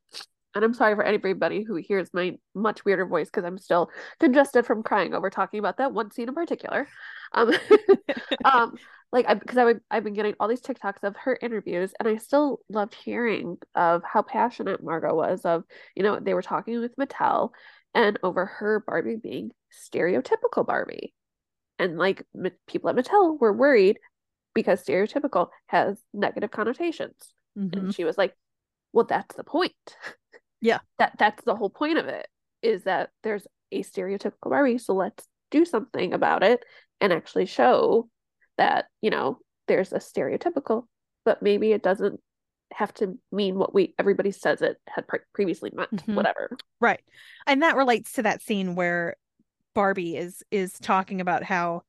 And 0.54 0.66
I'm 0.66 0.74
sorry 0.74 0.96
for 0.96 1.04
anybody 1.04 1.64
who 1.64 1.76
hears 1.76 2.10
my 2.14 2.38
much 2.54 2.84
weirder 2.84 3.06
voice 3.06 3.28
because 3.28 3.46
I'm 3.46 3.58
still 3.58 3.90
congested 4.20 4.66
from 4.66 4.84
crying 4.84 5.14
over 5.14 5.30
talking 5.30 5.60
about 5.60 5.78
that 5.78 5.94
one 5.94 6.12
scene 6.12 6.28
in 6.28 6.36
particular. 6.36 6.88
Um, 7.34 7.54
um 8.46 8.76
like 9.12 9.26
I 9.28 9.34
because 9.36 9.58
I 9.58 9.74
I've 9.90 10.04
been 10.04 10.14
getting 10.14 10.36
all 10.40 10.48
these 10.48 10.62
TikToks 10.62 11.04
of 11.04 11.16
her 11.18 11.38
interviews 11.42 11.94
and 12.00 12.08
I 12.08 12.18
still 12.18 12.60
loved 12.70 12.96
hearing 12.96 13.58
of 13.76 14.04
how 14.04 14.22
passionate 14.22 14.84
Margot 14.84 15.16
was 15.16 15.46
of, 15.46 15.64
you 15.96 16.04
know, 16.04 16.20
they 16.20 16.34
were 16.34 16.42
talking 16.42 16.80
with 16.80 16.96
Mattel 16.96 17.52
and 17.94 18.18
over 18.24 18.46
her 18.46 18.84
Barbie 18.86 19.18
being 19.18 19.52
stereotypical 19.72 20.66
Barbie. 20.66 21.14
And 21.80 21.98
like 21.98 22.26
people 22.68 22.90
at 22.90 22.96
Mattel 22.96 23.40
were 23.40 23.54
worried 23.54 24.00
because 24.54 24.84
stereotypical 24.84 25.50
has 25.68 26.02
negative 26.14 26.52
connotations. 26.52 27.34
Mm-hmm. 27.58 27.80
And 27.80 27.96
she 27.96 28.04
was 28.04 28.18
like, 28.18 28.36
well, 28.94 29.06
that's 29.06 29.36
the 29.36 29.44
point. 29.44 29.74
Yeah. 30.62 30.80
That 31.00 31.14
that's 31.18 31.44
the 31.44 31.56
whole 31.56 31.70
point 31.70 31.98
of 31.98 32.08
it 32.08 32.28
is 32.62 32.84
that 32.84 33.10
there's 33.24 33.48
a 33.72 33.84
stereotypical 33.84 34.50
Barbie, 34.50 34.78
so 34.78 34.94
let's 34.94 35.28
do 35.50 35.66
something 35.66 36.14
about 36.14 36.44
it 36.44 36.64
and 37.00 37.12
actually 37.12 37.46
show 37.46 38.10
that, 38.58 38.86
you 39.02 39.10
know, 39.10 39.40
there's 39.68 39.92
a 39.92 39.98
stereotypical, 39.98 40.86
but 41.26 41.42
maybe 41.42 41.72
it 41.72 41.84
doesn't 41.84 42.20
have 42.74 42.94
to 42.94 43.18
mean 43.32 43.58
what 43.58 43.74
we 43.74 43.94
everybody 44.00 44.32
says 44.32 44.62
it 44.62 44.78
had 44.88 45.08
pre- 45.08 45.20
previously 45.34 45.72
meant, 45.74 45.92
mm-hmm. 45.92 46.16
whatever. 46.16 46.56
Right. 46.80 47.02
And 47.48 47.64
that 47.64 47.76
relates 47.76 48.14
to 48.14 48.24
that 48.24 48.42
scene 48.42 48.76
where 48.76 49.16
Barbie 49.74 50.16
is 50.16 50.44
is 50.52 50.74
talking 50.74 51.22
about 51.22 51.44
how 51.44 51.84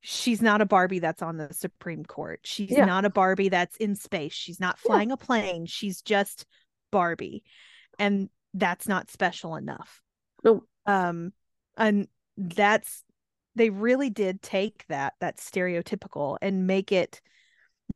she's 0.00 0.42
not 0.42 0.60
a 0.60 0.66
Barbie 0.66 0.98
that's 0.98 1.22
on 1.22 1.36
the 1.36 1.52
Supreme 1.52 2.04
Court. 2.04 2.40
She's 2.44 2.70
yeah. 2.70 2.84
not 2.84 3.04
a 3.04 3.10
Barbie 3.10 3.48
that's 3.48 3.76
in 3.76 3.94
space. 3.94 4.32
She's 4.32 4.60
not 4.60 4.78
flying 4.78 5.08
yeah. 5.10 5.14
a 5.14 5.16
plane. 5.16 5.66
She's 5.66 6.02
just 6.02 6.46
Barbie. 6.90 7.44
And 7.98 8.28
that's 8.54 8.88
not 8.88 9.10
special 9.10 9.56
enough. 9.56 10.02
No. 10.44 10.64
Um 10.86 11.32
and 11.76 12.08
that's 12.36 13.04
they 13.54 13.70
really 13.70 14.10
did 14.10 14.42
take 14.42 14.84
that 14.88 15.14
that 15.20 15.38
stereotypical 15.38 16.38
and 16.40 16.66
make 16.66 16.92
it 16.92 17.20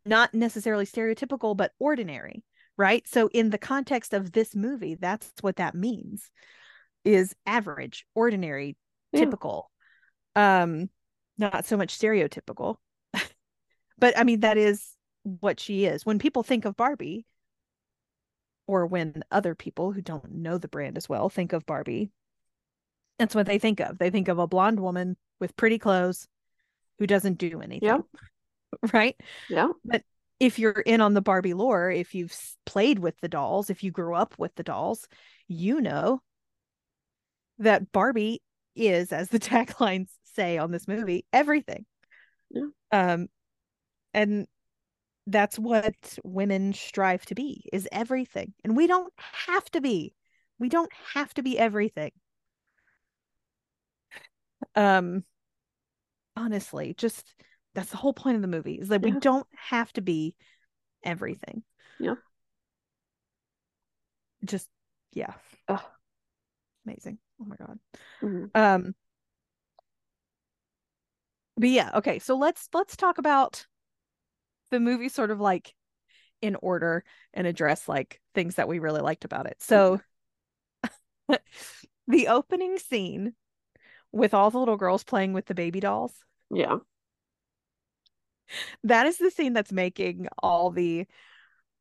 not 0.04 0.34
necessarily 0.34 0.86
stereotypical 0.86 1.56
but 1.56 1.72
ordinary, 1.78 2.44
right? 2.76 3.06
So 3.08 3.28
in 3.32 3.50
the 3.50 3.58
context 3.58 4.14
of 4.14 4.32
this 4.32 4.54
movie, 4.54 4.94
that's 4.94 5.30
what 5.40 5.56
that 5.56 5.74
means 5.74 6.30
is 7.04 7.34
average, 7.46 8.06
ordinary, 8.14 8.76
yeah. 9.12 9.20
typical. 9.20 9.70
Um 10.34 10.90
not 11.38 11.66
so 11.66 11.76
much 11.76 11.98
stereotypical. 11.98 12.76
but 13.98 14.16
I 14.18 14.24
mean, 14.24 14.40
that 14.40 14.56
is 14.56 14.96
what 15.22 15.60
she 15.60 15.84
is. 15.84 16.06
When 16.06 16.18
people 16.18 16.42
think 16.42 16.64
of 16.64 16.76
Barbie, 16.76 17.26
or 18.66 18.86
when 18.86 19.22
other 19.30 19.54
people 19.54 19.92
who 19.92 20.00
don't 20.00 20.32
know 20.32 20.58
the 20.58 20.68
brand 20.68 20.96
as 20.96 21.08
well 21.08 21.28
think 21.28 21.52
of 21.52 21.66
Barbie, 21.66 22.10
that's 23.18 23.34
what 23.34 23.46
they 23.46 23.58
think 23.58 23.80
of. 23.80 23.98
They 23.98 24.10
think 24.10 24.28
of 24.28 24.38
a 24.38 24.46
blonde 24.46 24.80
woman 24.80 25.16
with 25.40 25.56
pretty 25.56 25.78
clothes 25.78 26.28
who 26.98 27.06
doesn't 27.06 27.38
do 27.38 27.60
anything. 27.60 27.88
Yeah. 27.88 27.98
Right? 28.92 29.18
Yeah. 29.48 29.68
But 29.84 30.02
if 30.38 30.58
you're 30.58 30.72
in 30.72 31.00
on 31.00 31.14
the 31.14 31.22
Barbie 31.22 31.54
lore, 31.54 31.90
if 31.90 32.14
you've 32.14 32.36
played 32.66 32.98
with 32.98 33.14
the 33.20 33.28
dolls, 33.28 33.70
if 33.70 33.82
you 33.82 33.90
grew 33.90 34.14
up 34.14 34.34
with 34.38 34.54
the 34.56 34.64
dolls, 34.64 35.06
you 35.48 35.80
know 35.80 36.20
that 37.58 37.90
Barbie 37.92 38.42
is, 38.74 39.12
as 39.12 39.30
the 39.30 39.38
taglines 39.38 40.10
say 40.34 40.58
on 40.58 40.72
this 40.72 40.86
movie, 40.86 41.24
everything. 41.32 41.86
Yeah. 42.50 42.66
Um, 42.92 43.28
and 44.12 44.46
that's 45.26 45.58
what 45.58 46.18
women 46.24 46.72
strive 46.72 47.26
to 47.26 47.34
be 47.34 47.64
is 47.72 47.88
everything. 47.90 48.52
And 48.62 48.76
we 48.76 48.86
don't 48.86 49.12
have 49.46 49.64
to 49.72 49.80
be. 49.80 50.14
We 50.58 50.68
don't 50.68 50.92
have 51.14 51.34
to 51.34 51.42
be 51.42 51.58
everything. 51.58 52.12
Um 54.74 55.24
honestly, 56.36 56.94
just 56.96 57.34
that's 57.74 57.90
the 57.90 57.96
whole 57.96 58.12
point 58.12 58.36
of 58.36 58.42
the 58.42 58.48
movie 58.48 58.74
is 58.74 58.88
that 58.88 59.02
yeah. 59.02 59.14
we 59.14 59.20
don't 59.20 59.46
have 59.68 59.92
to 59.94 60.00
be 60.00 60.34
everything. 61.02 61.62
Yeah. 61.98 62.14
Just 64.44 64.68
yeah. 65.12 65.34
Ugh. 65.68 65.82
Amazing. 66.86 67.18
Oh 67.40 67.44
my 67.44 67.56
god. 67.56 67.78
Mm-hmm. 68.22 68.44
Um 68.54 68.94
but 71.56 71.70
yeah, 71.70 71.90
okay. 71.96 72.18
So 72.18 72.36
let's 72.36 72.68
let's 72.72 72.96
talk 72.96 73.18
about 73.18 73.66
the 74.76 74.80
movie 74.80 75.08
sort 75.08 75.30
of 75.30 75.40
like 75.40 75.74
in 76.42 76.54
order 76.56 77.02
and 77.32 77.46
address 77.46 77.88
like 77.88 78.20
things 78.34 78.56
that 78.56 78.68
we 78.68 78.78
really 78.78 79.00
liked 79.00 79.24
about 79.24 79.46
it. 79.46 79.56
So 79.60 80.00
mm-hmm. 80.84 81.34
the 82.08 82.28
opening 82.28 82.78
scene 82.78 83.32
with 84.12 84.34
all 84.34 84.50
the 84.50 84.58
little 84.58 84.76
girls 84.76 85.02
playing 85.02 85.32
with 85.32 85.46
the 85.46 85.54
baby 85.54 85.80
dolls. 85.80 86.12
Yeah. 86.50 86.76
That 88.84 89.06
is 89.06 89.16
the 89.16 89.30
scene 89.30 89.54
that's 89.54 89.72
making 89.72 90.28
all 90.38 90.70
the 90.70 91.06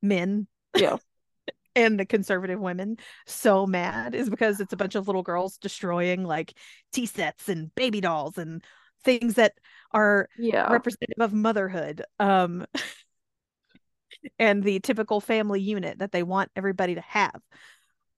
men 0.02 0.48
yeah 0.78 0.98
and 1.76 2.00
the 2.00 2.06
conservative 2.06 2.60
women 2.60 2.98
so 3.26 3.66
mad 3.66 4.16
is 4.16 4.30
because 4.30 4.60
it's 4.60 4.74
a 4.74 4.78
bunch 4.78 4.96
of 4.96 5.08
little 5.08 5.24
girls 5.24 5.58
destroying 5.58 6.24
like 6.24 6.54
tea 6.94 7.06
sets 7.06 7.50
and 7.50 7.74
baby 7.76 8.02
dolls 8.02 8.38
and 8.38 8.64
things 9.04 9.36
that 9.36 9.54
are 9.96 10.28
yeah. 10.38 10.72
representative 10.72 11.22
of 11.22 11.34
motherhood 11.34 12.04
um 12.20 12.66
and 14.40 14.62
the 14.62 14.80
typical 14.82 15.22
family 15.22 15.62
unit 15.62 16.00
that 16.00 16.12
they 16.12 16.22
want 16.22 16.52
everybody 16.56 16.96
to 16.96 17.02
have 17.02 17.42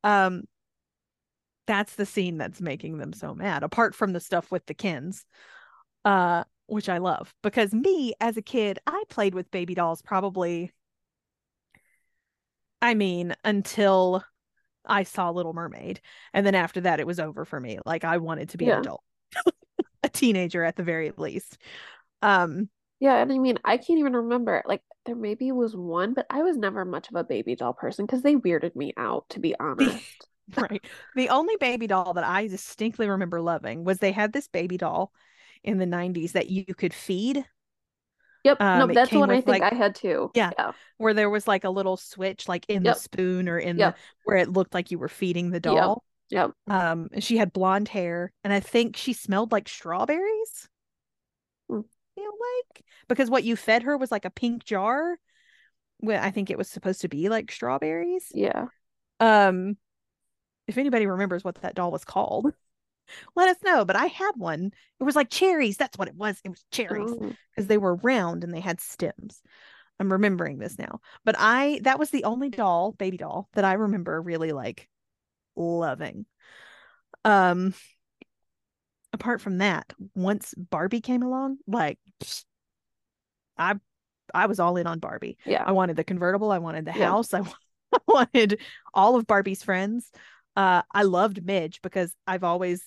um 0.03 0.43
that's 1.67 1.95
the 1.95 2.05
scene 2.05 2.37
that's 2.37 2.59
making 2.59 2.97
them 2.97 3.13
so 3.13 3.35
mad 3.35 3.63
apart 3.63 3.93
from 3.93 4.11
the 4.11 4.19
stuff 4.19 4.51
with 4.51 4.65
the 4.65 4.73
Kens 4.73 5.23
uh 6.03 6.43
which 6.65 6.89
i 6.89 6.97
love 6.97 7.33
because 7.43 7.73
me 7.73 8.13
as 8.19 8.37
a 8.37 8.41
kid 8.41 8.79
i 8.87 9.03
played 9.09 9.33
with 9.33 9.51
baby 9.51 9.73
dolls 9.73 10.01
probably 10.01 10.71
i 12.81 12.93
mean 12.93 13.33
until 13.43 14.23
i 14.85 15.03
saw 15.03 15.29
little 15.29 15.53
mermaid 15.53 16.01
and 16.33 16.45
then 16.45 16.55
after 16.55 16.81
that 16.81 16.99
it 16.99 17.07
was 17.07 17.19
over 17.19 17.45
for 17.45 17.59
me 17.59 17.79
like 17.85 18.03
i 18.03 18.17
wanted 18.17 18.49
to 18.49 18.57
be 18.57 18.65
yeah. 18.65 18.75
an 18.75 18.79
adult 18.81 19.03
a 20.03 20.09
teenager 20.09 20.63
at 20.63 20.75
the 20.75 20.83
very 20.83 21.11
least. 21.17 21.57
Um 22.21 22.69
yeah, 22.99 23.17
and 23.17 23.31
I 23.31 23.37
mean, 23.37 23.59
I 23.63 23.77
can't 23.77 23.99
even 23.99 24.15
remember. 24.15 24.63
Like, 24.65 24.81
there 25.05 25.15
maybe 25.15 25.51
was 25.51 25.75
one, 25.75 26.13
but 26.13 26.25
I 26.29 26.41
was 26.41 26.57
never 26.57 26.83
much 26.83 27.09
of 27.09 27.15
a 27.15 27.23
baby 27.23 27.55
doll 27.55 27.73
person 27.73 28.05
because 28.05 28.23
they 28.23 28.35
weirded 28.35 28.75
me 28.75 28.93
out, 28.97 29.29
to 29.29 29.39
be 29.39 29.55
honest. 29.59 30.27
right. 30.57 30.83
The 31.15 31.29
only 31.29 31.55
baby 31.57 31.87
doll 31.87 32.13
that 32.15 32.23
I 32.23 32.47
distinctly 32.47 33.07
remember 33.07 33.39
loving 33.39 33.83
was 33.83 33.99
they 33.99 34.11
had 34.11 34.33
this 34.33 34.47
baby 34.47 34.77
doll 34.77 35.11
in 35.63 35.77
the 35.77 35.85
90s 35.85 36.31
that 36.31 36.49
you 36.49 36.65
could 36.65 36.93
feed. 36.93 37.45
Yep. 38.43 38.61
Um, 38.61 38.79
no, 38.79 38.93
that's 38.93 39.11
one 39.11 39.29
I 39.29 39.41
think 39.41 39.61
like, 39.61 39.73
I 39.73 39.75
had 39.75 39.93
too. 39.93 40.31
Yeah, 40.33 40.51
yeah, 40.57 40.71
Where 40.97 41.13
there 41.13 41.29
was 41.29 41.47
like 41.47 41.65
a 41.65 41.69
little 41.69 41.97
switch, 41.97 42.47
like 42.47 42.65
in 42.67 42.83
yep. 42.83 42.95
the 42.95 42.99
spoon 42.99 43.49
or 43.49 43.59
in 43.59 43.77
yep. 43.77 43.95
the 43.95 44.01
where 44.23 44.37
it 44.37 44.49
looked 44.49 44.73
like 44.73 44.89
you 44.89 44.97
were 44.97 45.09
feeding 45.09 45.51
the 45.51 45.59
doll. 45.59 46.03
Yep. 46.29 46.51
Um, 46.67 47.09
and 47.13 47.23
she 47.23 47.37
had 47.37 47.53
blonde 47.53 47.87
hair, 47.87 48.33
and 48.43 48.51
I 48.51 48.59
think 48.59 48.97
she 48.97 49.13
smelled 49.13 49.51
like 49.51 49.69
strawberries. 49.69 50.67
Mm. 51.71 51.85
Feel 52.15 52.25
like 52.25 52.83
because 53.07 53.29
what 53.29 53.43
you 53.43 53.55
fed 53.55 53.83
her 53.83 53.97
was 53.97 54.11
like 54.11 54.25
a 54.25 54.31
pink 54.31 54.65
jar. 54.65 55.17
Well, 56.01 56.21
I 56.21 56.31
think 56.31 56.49
it 56.49 56.57
was 56.57 56.67
supposed 56.67 57.01
to 57.01 57.07
be 57.07 57.29
like 57.29 57.51
strawberries. 57.51 58.25
Yeah. 58.33 58.65
Um, 59.19 59.77
if 60.67 60.77
anybody 60.77 61.05
remembers 61.05 61.43
what 61.43 61.55
that 61.61 61.75
doll 61.75 61.91
was 61.91 62.03
called, 62.03 62.53
let 63.35 63.49
us 63.49 63.57
know. 63.63 63.85
But 63.85 63.95
I 63.95 64.07
had 64.07 64.31
one. 64.35 64.71
It 64.99 65.03
was 65.03 65.15
like 65.15 65.29
cherries. 65.29 65.77
That's 65.77 65.97
what 65.97 66.07
it 66.07 66.15
was. 66.15 66.39
It 66.43 66.49
was 66.49 66.65
cherries 66.71 67.13
because 67.13 67.35
oh. 67.59 67.63
they 67.63 67.77
were 67.77 67.95
round 67.95 68.43
and 68.43 68.53
they 68.53 68.59
had 68.59 68.81
stems. 68.81 69.41
I'm 69.99 70.11
remembering 70.11 70.59
this 70.59 70.77
now. 70.77 70.99
But 71.23 71.35
I 71.37 71.79
that 71.83 71.99
was 71.99 72.09
the 72.09 72.25
only 72.25 72.49
doll, 72.49 72.91
baby 72.93 73.17
doll, 73.17 73.49
that 73.53 73.65
I 73.65 73.73
remember 73.73 74.21
really 74.21 74.51
like 74.51 74.87
loving. 75.57 76.25
Um 77.25 77.73
apart 79.13 79.41
from 79.41 79.57
that, 79.57 79.93
once 80.15 80.53
Barbie 80.55 81.01
came 81.01 81.23
along, 81.23 81.57
like 81.67 81.99
I 83.57 83.75
I 84.33 84.45
was 84.45 84.59
all 84.59 84.77
in 84.77 84.87
on 84.87 84.99
Barbie. 84.99 85.37
Yeah. 85.45 85.63
I 85.65 85.71
wanted 85.71 85.95
the 85.95 86.03
convertible, 86.03 86.51
I 86.51 86.59
wanted 86.59 86.85
the 86.85 86.93
yeah. 86.95 87.05
house, 87.05 87.33
I, 87.33 87.39
I 87.93 87.99
wanted 88.07 88.59
all 88.93 89.15
of 89.15 89.27
Barbie's 89.27 89.63
friends. 89.63 90.11
Uh 90.55 90.83
I 90.91 91.03
loved 91.03 91.45
Midge 91.45 91.81
because 91.81 92.13
I've 92.25 92.43
always 92.43 92.83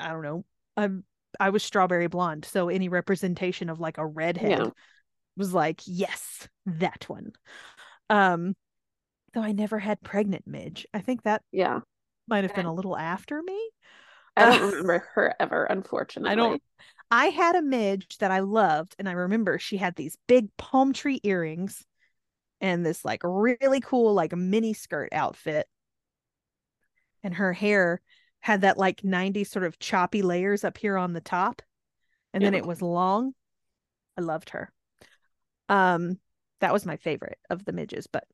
I 0.00 0.08
don't 0.08 0.22
know, 0.22 0.44
I'm 0.76 1.04
I 1.38 1.50
was 1.50 1.62
strawberry 1.62 2.06
blonde, 2.06 2.44
so 2.44 2.68
any 2.68 2.88
representation 2.88 3.68
of 3.68 3.80
like 3.80 3.98
a 3.98 4.06
redhead 4.06 4.50
yeah. 4.50 4.70
was 5.36 5.52
like, 5.52 5.82
yes, 5.86 6.48
that 6.66 7.08
one. 7.08 7.32
Um 8.08 8.54
though 9.34 9.42
I 9.42 9.52
never 9.52 9.78
had 9.78 10.00
pregnant 10.00 10.46
Midge. 10.46 10.86
I 10.94 11.00
think 11.00 11.24
that 11.24 11.42
yeah 11.52 11.80
might 12.28 12.44
have 12.44 12.54
been 12.54 12.66
a 12.66 12.74
little 12.74 12.96
after 12.96 13.42
me. 13.42 13.70
I 14.36 14.44
don't 14.44 14.60
uh, 14.60 14.60
remember 14.60 15.04
her 15.14 15.34
ever, 15.40 15.64
unfortunately. 15.64 16.30
I 16.32 16.36
don't. 16.36 16.62
I 17.10 17.26
had 17.26 17.56
a 17.56 17.62
midge 17.62 18.18
that 18.18 18.30
I 18.30 18.40
loved, 18.40 18.94
and 18.98 19.08
I 19.08 19.12
remember 19.12 19.58
she 19.58 19.78
had 19.78 19.96
these 19.96 20.16
big 20.26 20.54
palm 20.58 20.92
tree 20.92 21.20
earrings 21.22 21.84
and 22.60 22.84
this 22.84 23.04
like 23.04 23.22
really 23.24 23.80
cool 23.80 24.14
like 24.14 24.34
mini 24.36 24.74
skirt 24.74 25.10
outfit. 25.12 25.66
And 27.22 27.34
her 27.34 27.52
hair 27.52 28.00
had 28.40 28.62
that 28.62 28.78
like 28.78 29.04
90s 29.04 29.50
sort 29.50 29.64
of 29.64 29.78
choppy 29.78 30.22
layers 30.22 30.64
up 30.64 30.78
here 30.78 30.96
on 30.96 31.12
the 31.12 31.20
top. 31.20 31.62
And 32.32 32.44
then 32.44 32.54
Yeah. 32.54 32.60
it 32.60 32.66
was 32.66 32.82
long. 32.82 33.34
I 34.16 34.22
loved 34.22 34.50
her. 34.50 34.72
Um 35.68 36.18
that 36.60 36.72
was 36.72 36.86
my 36.86 36.96
favorite 36.96 37.38
of 37.50 37.64
the 37.64 37.72
midges, 37.72 38.06
but 38.06 38.24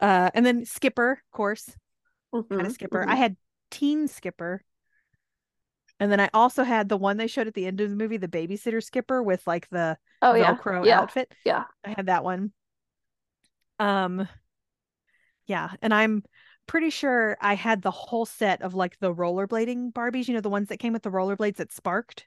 uh 0.00 0.30
and 0.34 0.44
then 0.44 0.64
Skipper, 0.64 1.12
of 1.12 1.30
course, 1.36 1.74
had 2.58 2.66
a 2.66 2.70
Mhm, 2.70 2.70
skipper. 2.70 3.04
mhm. 3.04 3.08
I 3.08 3.16
had 3.16 3.36
teen 3.70 4.08
skipper. 4.08 4.62
And 5.98 6.12
then 6.12 6.20
I 6.20 6.28
also 6.34 6.62
had 6.62 6.88
the 6.88 6.96
one 6.96 7.16
they 7.16 7.26
showed 7.26 7.46
at 7.46 7.54
the 7.54 7.66
end 7.66 7.80
of 7.80 7.88
the 7.90 7.96
movie, 7.96 8.18
the 8.18 8.28
babysitter 8.28 8.82
skipper 8.82 9.22
with 9.22 9.46
like 9.46 9.68
the 9.70 9.98
oh 10.22 10.34
yeah, 10.34 10.56
Velcro 10.56 10.84
yeah, 10.84 11.00
outfit. 11.00 11.32
yeah. 11.44 11.64
I 11.84 11.90
had 11.90 12.06
that 12.06 12.24
one. 12.24 12.52
Um 13.78 14.28
yeah, 15.46 15.70
and 15.82 15.94
I'm 15.94 16.24
pretty 16.66 16.90
sure 16.90 17.36
I 17.40 17.54
had 17.54 17.82
the 17.82 17.90
whole 17.90 18.26
set 18.26 18.62
of 18.62 18.74
like 18.74 18.98
the 18.98 19.14
rollerblading 19.14 19.92
Barbies, 19.92 20.28
you 20.28 20.34
know, 20.34 20.40
the 20.40 20.50
ones 20.50 20.68
that 20.68 20.78
came 20.78 20.92
with 20.92 21.02
the 21.02 21.10
rollerblades 21.10 21.56
that 21.56 21.72
sparked. 21.72 22.26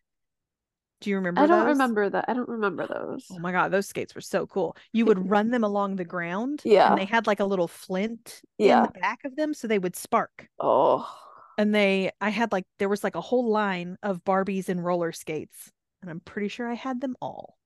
Do 1.02 1.10
you 1.10 1.16
remember 1.16 1.42
I 1.42 1.48
don't 1.48 1.60
those? 1.66 1.68
remember 1.68 2.10
that. 2.10 2.26
I 2.28 2.34
don't 2.34 2.50
remember 2.50 2.86
those. 2.86 3.26
Oh 3.32 3.40
my 3.40 3.52
God, 3.54 3.72
those 3.72 3.88
skates 3.88 4.14
were 4.16 4.22
so 4.22 4.46
cool. 4.48 4.76
You 4.92 5.06
would 5.06 5.30
run 5.30 5.50
them 5.50 5.64
along 5.64 5.96
the 5.96 6.04
ground 6.06 6.62
Yeah. 6.66 6.90
and 6.92 7.00
they 7.00 7.06
had 7.06 7.26
like 7.26 7.40
a 7.40 7.46
little 7.46 7.68
flint 7.70 8.42
in 8.58 8.68
Yeah. 8.68 8.86
the 8.88 9.00
back 9.00 9.24
of 9.24 9.36
them 9.36 9.54
so 9.54 9.68
they 9.68 9.80
would 9.80 9.96
spark. 9.96 10.50
Oh, 10.60 11.10
And 11.58 11.74
they 11.74 12.12
I 12.20 12.30
had 12.30 12.52
like 12.52 12.66
there 12.80 12.90
was 12.90 13.04
like 13.04 13.16
a 13.16 13.22
whole 13.22 13.50
line 13.50 13.98
of 14.04 14.24
Barbies 14.26 14.68
and 14.70 14.84
roller 14.84 15.12
skates 15.14 15.72
and 16.02 16.12
I'm 16.12 16.20
pretty 16.20 16.50
sure 16.50 16.70
I 16.70 16.76
had 16.76 17.00
them 17.00 17.16
all. 17.22 17.58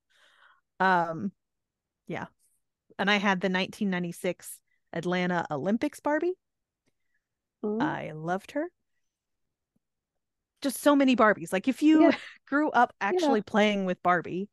Um 0.79 1.31
yeah. 2.07 2.25
And 2.99 3.09
I 3.09 3.17
had 3.17 3.41
the 3.41 3.49
1996 3.49 4.59
Atlanta 4.93 5.47
Olympics 5.49 5.99
Barbie. 5.99 6.33
Mm. 7.65 7.81
I 7.81 8.11
loved 8.11 8.51
her. 8.51 8.67
Just 10.63 10.79
so 10.81 10.95
many 10.95 11.15
Barbies. 11.15 11.53
Like 11.53 11.67
if 11.67 11.83
you 11.83 11.99
Yeah. 12.01 12.15
grew 12.47 12.71
up 12.71 12.93
actually 12.99 13.41
playing 13.41 13.85
with 13.85 14.01
Barbie, 14.01 14.49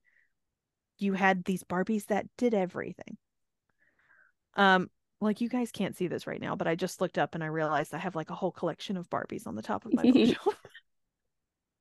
you 0.99 1.15
had 1.15 1.45
these 1.45 1.65
Barbies 1.65 2.07
that 2.07 2.27
did 2.37 2.53
everything. 2.55 3.17
Um 4.55 4.91
like 5.23 5.41
you 5.43 5.49
guys 5.51 5.71
can't 5.71 5.97
see 5.97 6.09
this 6.09 6.27
right 6.27 6.41
now, 6.41 6.57
but 6.57 6.67
I 6.67 6.75
just 6.75 7.01
looked 7.01 7.19
up 7.19 7.35
and 7.35 7.45
I 7.45 7.49
realized 7.49 7.95
I 7.95 7.99
have 7.99 8.17
like 8.17 8.31
a 8.31 8.35
whole 8.35 8.53
collection 8.53 8.97
of 8.97 9.11
Barbies 9.11 9.47
on 9.47 9.55
the 9.55 9.63
top 9.63 9.85
of 9.87 9.95
my 9.95 10.05
bookshelf. 10.07 10.57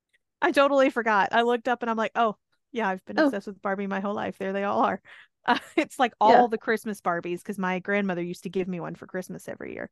I 0.42 0.52
totally 0.52 0.90
forgot. 0.90 1.30
I 1.32 1.42
looked 1.42 1.68
up 1.68 1.82
and 1.82 1.90
I'm 1.90 1.96
like, 1.96 2.12
"Oh, 2.14 2.36
yeah, 2.72 2.88
I've 2.88 3.04
been 3.04 3.18
Oh. 3.18 3.26
obsessed 3.26 3.46
with 3.46 3.60
Barbie 3.62 3.86
my 3.86 4.00
whole 4.00 4.14
life. 4.14 4.38
There 4.38 4.52
they 4.52 4.64
all 4.64 4.80
are." 4.80 5.00
Uh, 5.46 5.58
it's 5.76 5.98
like 5.98 6.12
all 6.20 6.48
Yeah. 6.48 6.48
the 6.48 6.58
Christmas 6.58 7.00
Barbies 7.00 7.38
because 7.38 7.58
my 7.58 7.78
grandmother 7.78 8.22
used 8.22 8.42
to 8.44 8.50
give 8.50 8.68
me 8.68 8.80
one 8.80 8.94
for 8.94 9.06
Christmas 9.06 9.48
every 9.48 9.74
year. 9.74 9.90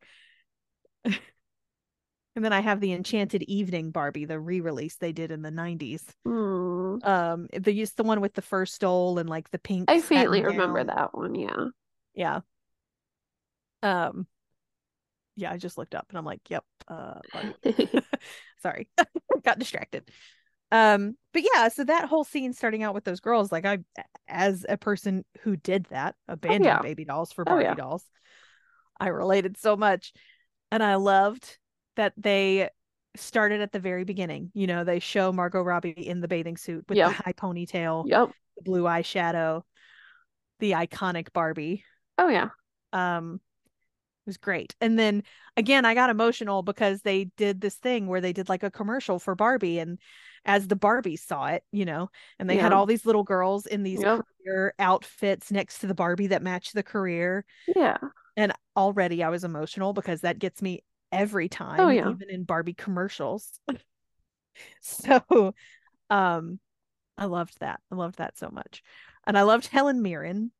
And 2.38 2.44
then 2.44 2.52
I 2.52 2.60
have 2.60 2.78
the 2.78 2.92
Enchanted 2.92 3.42
Evening 3.42 3.90
Barbie, 3.90 4.24
the 4.24 4.38
re-release 4.38 4.94
they 4.94 5.10
did 5.10 5.32
in 5.32 5.42
the 5.42 5.50
90s. 5.50 6.04
Mm. 6.24 7.04
Um, 7.04 7.48
the 7.52 7.72
used 7.72 7.96
the 7.96 8.04
one 8.04 8.20
with 8.20 8.32
the 8.34 8.42
fur 8.42 8.64
stole 8.64 9.18
and 9.18 9.28
like 9.28 9.50
the 9.50 9.58
pink. 9.58 9.90
I 9.90 10.00
faintly 10.00 10.44
remember 10.44 10.84
gown. 10.84 10.94
that 10.94 11.18
one. 11.18 11.34
Yeah. 11.34 11.64
Yeah. 12.14 12.40
Um. 13.82 14.28
Yeah, 15.34 15.50
I 15.50 15.56
just 15.56 15.78
looked 15.78 15.96
up 15.96 16.06
and 16.10 16.18
I'm 16.18 16.24
like, 16.24 16.48
"Yep." 16.48 16.64
Uh, 16.86 17.18
Sorry, 18.62 18.88
got 19.44 19.58
distracted. 19.58 20.08
Um, 20.70 21.16
but 21.32 21.42
yeah, 21.42 21.66
so 21.66 21.82
that 21.82 22.04
whole 22.04 22.22
scene 22.22 22.52
starting 22.52 22.84
out 22.84 22.94
with 22.94 23.02
those 23.02 23.18
girls, 23.18 23.50
like 23.50 23.66
I, 23.66 23.78
as 24.28 24.64
a 24.68 24.76
person 24.76 25.24
who 25.40 25.56
did 25.56 25.86
that, 25.90 26.14
abandoned 26.28 26.64
yeah. 26.66 26.82
baby 26.82 27.04
dolls 27.04 27.32
for 27.32 27.42
Oh, 27.42 27.46
Barbie 27.46 27.64
yeah. 27.64 27.74
dolls, 27.74 28.04
I 29.00 29.08
related 29.08 29.56
so 29.56 29.76
much, 29.76 30.12
and 30.70 30.84
I 30.84 30.94
loved 30.96 31.58
that 31.98 32.14
they 32.16 32.70
started 33.16 33.60
at 33.60 33.72
the 33.72 33.80
very 33.80 34.04
beginning. 34.04 34.50
You 34.54 34.66
know, 34.66 34.84
they 34.84 35.00
show 35.00 35.32
Margot 35.32 35.62
Robbie 35.62 35.90
in 35.90 36.20
the 36.22 36.28
bathing 36.28 36.56
suit 36.56 36.86
with 36.88 36.96
Yep. 36.96 37.08
the 37.08 37.22
high 37.24 37.32
ponytail, 37.34 38.08
Yep. 38.08 38.30
the 38.56 38.62
blue 38.62 38.84
eyeshadow, 38.84 39.62
the 40.60 40.72
iconic 40.72 41.32
Barbie 41.32 41.84
Oh 42.16 42.28
yeah. 42.28 42.48
um 42.92 43.34
it 44.26 44.28
was 44.30 44.36
great 44.38 44.74
and 44.80 44.98
then 44.98 45.22
again 45.56 45.84
i 45.84 45.94
got 45.94 46.10
emotional 46.10 46.62
because 46.62 47.02
they 47.02 47.24
did 47.36 47.60
this 47.60 47.76
thing 47.76 48.06
where 48.08 48.20
they 48.20 48.32
did 48.32 48.48
like 48.48 48.62
a 48.62 48.70
commercial 48.70 49.18
for 49.18 49.34
barbie 49.34 49.78
and 49.78 49.98
as 50.44 50.66
the 50.66 50.76
barbies 50.76 51.20
saw 51.20 51.46
it 51.46 51.62
you 51.70 51.84
know 51.84 52.10
and 52.38 52.50
they 52.50 52.56
had 52.56 52.72
all 52.72 52.86
these 52.86 53.06
little 53.06 53.22
girls 53.22 53.66
in 53.66 53.84
these 53.84 54.00
Yep. 54.02 54.22
career 54.44 54.74
outfits 54.78 55.52
next 55.52 55.78
to 55.78 55.86
the 55.86 55.94
barbie 55.94 56.26
that 56.28 56.42
matched 56.42 56.74
the 56.74 56.82
career 56.82 57.44
Yeah. 57.74 57.98
and 58.36 58.52
already 58.76 59.22
i 59.22 59.28
was 59.28 59.44
emotional 59.44 59.92
because 59.92 60.22
that 60.22 60.38
gets 60.38 60.60
me 60.60 60.82
every 61.12 61.48
time 61.48 61.80
Oh, 61.80 61.90
yeah. 61.90 62.10
even 62.10 62.30
in 62.30 62.44
barbie 62.44 62.74
commercials 62.74 63.60
so 64.80 65.54
um 66.10 66.58
i 67.18 67.26
loved 67.26 67.58
that 67.60 67.80
i 67.92 67.94
loved 67.94 68.18
that 68.18 68.38
so 68.38 68.50
much 68.50 68.82
and 69.26 69.38
i 69.38 69.42
loved 69.42 69.66
helen 69.68 70.02
mirren 70.02 70.50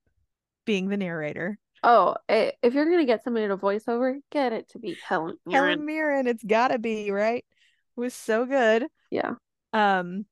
being 0.65 0.89
the 0.89 0.97
narrator 0.97 1.59
Oh, 1.85 2.17
eh, 2.29 2.51
if 2.63 2.75
you're 2.75 2.91
gonna 2.91 3.05
get 3.05 3.23
somebody 3.23 3.47
to 3.47 3.57
voiceover, 3.57 4.21
get 4.31 4.53
it 4.53 4.69
to 4.71 4.79
be 4.79 4.99
Helen 5.03 5.39
Helen 5.49 5.69
Mirren. 5.69 5.87
Mirren, 5.87 6.27
it's 6.27 6.43
gotta 6.43 6.79
be, 6.79 7.11
right? 7.11 7.45
It 7.97 8.01
was 8.01 8.15
so 8.15 8.47
good. 8.47 8.87
Yeah. 9.11 9.35
Um 9.73 10.27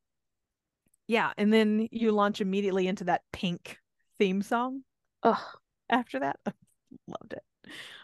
yeah, 1.07 1.33
and 1.39 1.53
then 1.53 1.89
you 1.93 2.13
launch 2.13 2.41
immediately 2.41 2.89
into 2.89 3.05
that 3.05 3.23
pink 3.33 3.79
theme 4.19 4.43
song 4.43 4.83
Oh, 5.23 5.53
after 5.89 6.21
that. 6.21 6.39
Loved 7.07 7.33
it. 7.35 7.43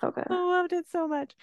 Okay. 0.03 0.23
I 0.29 0.35
loved 0.35 0.73
it 0.73 0.89
so 0.91 1.07
much. 1.09 1.35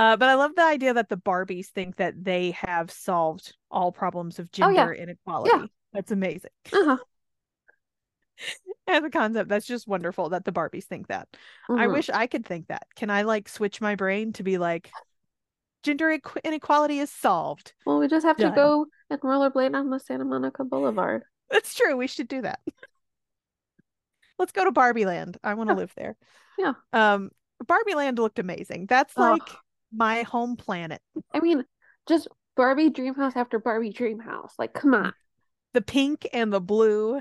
Uh, 0.00 0.16
but 0.16 0.30
I 0.30 0.34
love 0.34 0.54
the 0.56 0.62
idea 0.62 0.94
that 0.94 1.10
the 1.10 1.18
Barbies 1.18 1.66
think 1.66 1.96
that 1.96 2.14
they 2.24 2.52
have 2.52 2.90
solved 2.90 3.54
all 3.70 3.92
problems 3.92 4.38
of 4.38 4.48
Oh, 4.62 4.70
yeah. 4.70 4.76
gender 4.76 4.94
inequality. 4.94 5.70
That's 5.92 6.10
amazing. 6.10 6.50
Uh-huh. 6.72 6.96
As 8.88 9.04
a 9.04 9.10
concept, 9.10 9.50
that's 9.50 9.66
just 9.66 9.86
wonderful 9.86 10.30
that 10.30 10.46
the 10.46 10.52
Barbies 10.52 10.84
think 10.84 11.08
that. 11.08 11.28
I 11.68 11.84
Mhm. 11.86 11.92
wish 11.92 12.08
I 12.08 12.26
could 12.26 12.46
think 12.46 12.68
that. 12.68 12.86
Can 12.96 13.10
I 13.10 13.22
like 13.22 13.46
switch 13.46 13.82
my 13.82 13.94
brain 13.94 14.32
to 14.32 14.42
be 14.42 14.56
like 14.56 14.90
gender 15.82 16.06
equ- 16.18 16.42
inequality 16.44 16.98
is 16.98 17.10
solved? 17.12 17.74
Well, 17.84 17.98
we 17.98 18.08
just 18.08 18.24
have 18.24 18.38
Done. 18.38 18.52
to 18.52 18.56
go 18.56 18.86
and 19.10 19.20
rollerblade 19.20 19.74
on 19.74 19.90
the 19.90 20.00
Santa 20.00 20.24
Monica 20.24 20.64
Boulevard. 20.64 21.24
That's 21.50 21.74
true. 21.74 21.94
We 21.96 22.06
should 22.06 22.28
do 22.28 22.40
that. 22.40 22.60
Let's 24.38 24.52
go 24.52 24.64
to 24.64 24.72
Barbie 24.72 25.04
Land. 25.04 25.36
I 25.44 25.52
want 25.52 25.68
to 25.68 25.74
Yeah. 25.74 25.78
live 25.78 25.92
there. 25.94 26.16
Yeah. 26.56 26.72
Um, 26.94 27.30
Barbie 27.66 27.94
Land 27.94 28.18
looked 28.18 28.38
amazing. 28.38 28.86
That's 28.86 29.12
Oh. 29.14 29.36
My 29.92 30.22
home 30.22 30.56
planet. 30.56 31.00
I 31.32 31.40
mean, 31.40 31.64
just 32.08 32.28
Barbie 32.56 32.90
Dream 32.90 33.14
House 33.14 33.32
after 33.36 33.58
Barbie 33.58 33.92
Dream 33.92 34.18
House. 34.18 34.54
Like, 34.58 34.72
come 34.74 34.94
on. 34.94 35.12
The 35.72 35.80
pink 35.82 36.26
and 36.32 36.52
the 36.52 36.60
blue 36.60 37.20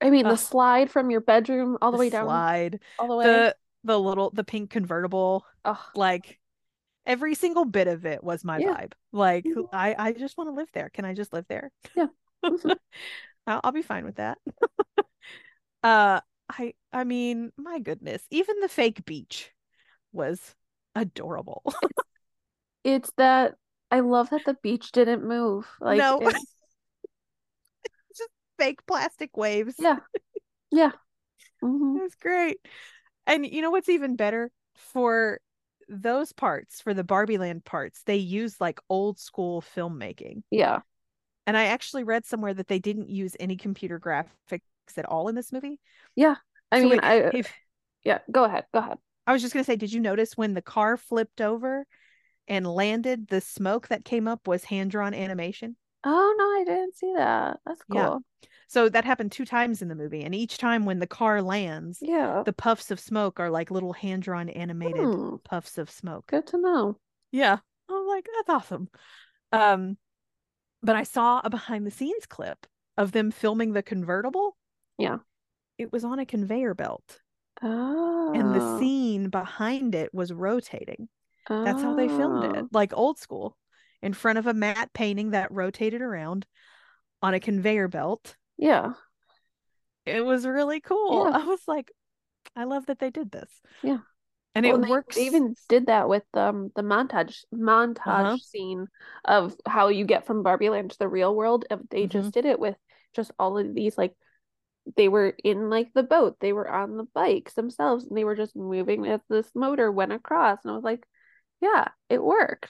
I 0.00 0.10
mean, 0.10 0.26
the 0.26 0.36
slide 0.36 0.90
from 0.90 1.10
your 1.10 1.20
bedroom 1.20 1.78
all 1.80 1.92
the, 1.92 1.96
the 1.96 2.00
way 2.00 2.10
down, 2.10 2.26
slide, 2.26 2.80
all 2.98 3.08
the 3.08 3.16
way. 3.16 3.24
the 3.24 3.56
the 3.84 3.98
little 3.98 4.30
the 4.30 4.44
pink 4.44 4.70
convertible. 4.70 5.44
oh, 5.64 5.86
Like 5.94 6.38
every 7.06 7.34
single 7.34 7.64
bit 7.64 7.88
of 7.88 8.06
it 8.06 8.22
was 8.22 8.44
my 8.44 8.60
Yeah. 8.60 8.74
vibe. 8.74 8.92
Like 9.12 9.44
Mhm. 9.44 9.68
I 9.72 9.94
I 9.98 10.12
just 10.12 10.36
want 10.36 10.48
to 10.48 10.54
live 10.54 10.68
there. 10.72 10.90
Can 10.90 11.04
I 11.04 11.14
just 11.14 11.32
live 11.32 11.46
there? 11.48 11.70
Yeah. 11.94 12.06
Mhm. 12.44 12.76
I'll, 13.46 13.60
I'll 13.64 13.72
be 13.72 13.82
fine 13.82 14.04
with 14.04 14.16
that. 14.16 14.38
uh 15.82 16.20
I 16.48 16.74
I 16.92 17.04
mean, 17.04 17.52
my 17.56 17.78
goodness, 17.78 18.22
even 18.30 18.60
the 18.60 18.68
fake 18.68 19.04
beach 19.04 19.52
was 20.12 20.54
adorable. 20.94 21.62
it's 22.84 23.10
that 23.16 23.54
I 23.90 24.00
love 24.00 24.30
that 24.30 24.44
the 24.44 24.54
beach 24.62 24.92
didn't 24.92 25.24
move. 25.24 25.66
Like, 25.80 25.98
no. 25.98 26.18
it- 26.20 26.34
just 28.16 28.30
fake 28.58 28.84
plastic 28.86 29.36
waves. 29.36 29.74
yeah, 29.78 29.96
yeah. 30.70 30.92
Mhm. 31.62 31.96
It 31.98 32.02
was 32.02 32.14
great. 32.16 32.58
And 33.24 33.46
you 33.46 33.62
know 33.62 33.70
what's 33.70 33.88
even 33.88 34.16
better? 34.16 34.50
For 34.74 35.38
those 35.88 36.32
parts, 36.32 36.80
for 36.80 36.92
the 36.92 37.04
Barbie 37.04 37.38
Land 37.38 37.64
parts, 37.64 38.02
they 38.04 38.16
use 38.16 38.60
like 38.60 38.80
old 38.88 39.20
school 39.20 39.62
filmmaking. 39.62 40.42
Yeah. 40.50 40.80
And 41.46 41.56
I 41.56 41.66
actually 41.66 42.02
read 42.02 42.26
somewhere 42.26 42.52
that 42.54 42.66
they 42.66 42.80
didn't 42.80 43.10
use 43.10 43.36
any 43.38 43.56
computer 43.56 44.00
graphics 44.00 44.60
at 44.96 45.04
all 45.04 45.28
in 45.28 45.36
this 45.36 45.52
movie. 45.52 45.78
Yeah. 46.16 46.34
I 46.72 46.80
So 46.80 46.88
mean, 46.88 46.98
it- 46.98 47.04
I 47.04 47.14
if 47.32 47.52
yeah. 48.02 48.18
Go 48.30 48.42
ahead. 48.42 48.64
Go 48.74 48.80
ahead. 48.80 48.98
I 49.26 49.32
was 49.32 49.42
just 49.42 49.54
gonna 49.54 49.64
say, 49.64 49.76
did 49.76 49.92
you 49.92 50.00
notice 50.00 50.36
when 50.36 50.54
the 50.54 50.62
car 50.62 50.96
flipped 50.96 51.40
over 51.40 51.86
and 52.48 52.66
landed, 52.66 53.28
the 53.28 53.40
smoke 53.40 53.88
that 53.88 54.04
came 54.04 54.26
up 54.26 54.48
was 54.48 54.64
hand 54.64 54.90
drawn 54.90 55.14
animation? 55.14 55.76
Oh 56.04 56.34
no, 56.36 56.44
I 56.44 56.64
didn't 56.64 56.96
see 56.96 57.12
that. 57.16 57.60
That's 57.64 57.82
Yeah. 57.88 58.08
cool. 58.08 58.24
So 58.66 58.88
that 58.88 59.04
happened 59.04 59.30
two 59.32 59.44
times 59.44 59.82
in 59.82 59.88
the 59.88 59.94
movie, 59.94 60.24
and 60.24 60.34
each 60.34 60.58
time 60.58 60.84
when 60.84 60.98
the 60.98 61.06
car 61.06 61.42
lands, 61.42 61.98
Yeah. 62.00 62.42
the 62.44 62.52
puffs 62.52 62.90
of 62.90 62.98
smoke 62.98 63.38
are 63.38 63.50
like 63.50 63.70
little 63.70 63.92
hand 63.92 64.22
drawn 64.22 64.48
animated 64.48 65.04
Hmm, 65.04 65.36
puffs 65.44 65.78
of 65.78 65.90
smoke. 65.90 66.26
good 66.26 66.46
to 66.48 66.58
know. 66.58 66.98
Yeah. 67.30 67.58
I'm 67.88 68.06
like, 68.08 68.26
that's 68.34 68.48
awesome. 68.48 68.88
Um, 69.52 69.98
but 70.82 70.96
I 70.96 71.04
saw 71.04 71.40
a 71.44 71.50
behind 71.50 71.86
the 71.86 71.90
scenes 71.90 72.26
clip 72.26 72.66
of 72.96 73.12
them 73.12 73.30
filming 73.30 73.72
the 73.72 73.82
convertible. 73.82 74.56
Yeah. 74.98 75.18
It 75.78 75.92
was 75.92 76.04
on 76.04 76.18
a 76.18 76.26
conveyor 76.26 76.74
belt. 76.74 77.21
Oh. 77.62 78.32
and 78.34 78.54
the 78.54 78.78
scene 78.78 79.28
behind 79.28 79.94
it 79.94 80.12
was 80.12 80.32
rotating. 80.32 81.08
That's 81.48 81.82
how 81.82 81.94
they 81.94 82.08
filmed 82.08 82.44
it, 82.44 82.62
Oh. 82.64 82.68
like 82.72 82.92
old 82.96 83.18
school, 83.18 83.56
in 84.00 84.12
front 84.14 84.38
of 84.38 84.46
a 84.46 84.54
matte 84.54 84.92
painting 84.92 85.30
that 85.30 85.50
rotated 85.52 86.00
around 86.02 86.46
on 87.20 87.34
a 87.34 87.40
conveyor 87.40 87.88
belt. 87.88 88.36
Yeah. 88.56 88.92
It 90.06 90.24
was 90.24 90.46
really 90.46 90.80
cool. 90.80 91.24
Yeah. 91.30 91.38
I 91.38 91.44
was 91.44 91.60
like, 91.68 91.92
I 92.56 92.64
love 92.64 92.86
that 92.86 92.98
they 92.98 93.10
did 93.10 93.30
this. 93.30 93.50
Yeah. 93.82 93.98
And 94.54 94.66
Well, 94.66 94.82
it 94.82 94.88
works. 94.88 95.16
They 95.16 95.26
even 95.26 95.54
did 95.68 95.86
that 95.86 96.08
with 96.08 96.24
um 96.34 96.70
the 96.74 96.82
montage 96.82 97.44
montage 97.54 98.06
Uh-huh. 98.06 98.36
scene 98.38 98.86
of 99.24 99.54
how 99.66 99.88
you 99.88 100.04
get 100.04 100.26
from 100.26 100.42
Barbie 100.42 100.68
Land 100.70 100.90
to 100.90 100.98
the 100.98 101.08
real 101.08 101.34
world. 101.34 101.64
They 101.90 102.02
Mm-hmm. 102.02 102.08
just 102.08 102.34
did 102.34 102.44
it 102.44 102.58
with 102.58 102.76
just 103.14 103.30
all 103.38 103.56
of 103.58 103.74
these 103.74 103.96
like 103.96 104.14
they 104.96 105.08
were 105.08 105.34
in 105.44 105.70
like 105.70 105.92
the 105.94 106.02
boat, 106.02 106.36
they 106.40 106.52
were 106.52 106.68
on 106.68 106.96
the 106.96 107.06
bikes 107.14 107.54
themselves, 107.54 108.04
and 108.06 108.16
they 108.16 108.24
were 108.24 108.36
just 108.36 108.56
moving 108.56 109.06
as 109.06 109.20
this 109.28 109.48
motor 109.54 109.90
went 109.92 110.12
across. 110.12 110.58
And 110.64 110.72
I 110.72 110.74
was 110.74 110.84
like, 110.84 111.04
yeah, 111.60 111.88
it 112.08 112.22
worked. 112.22 112.68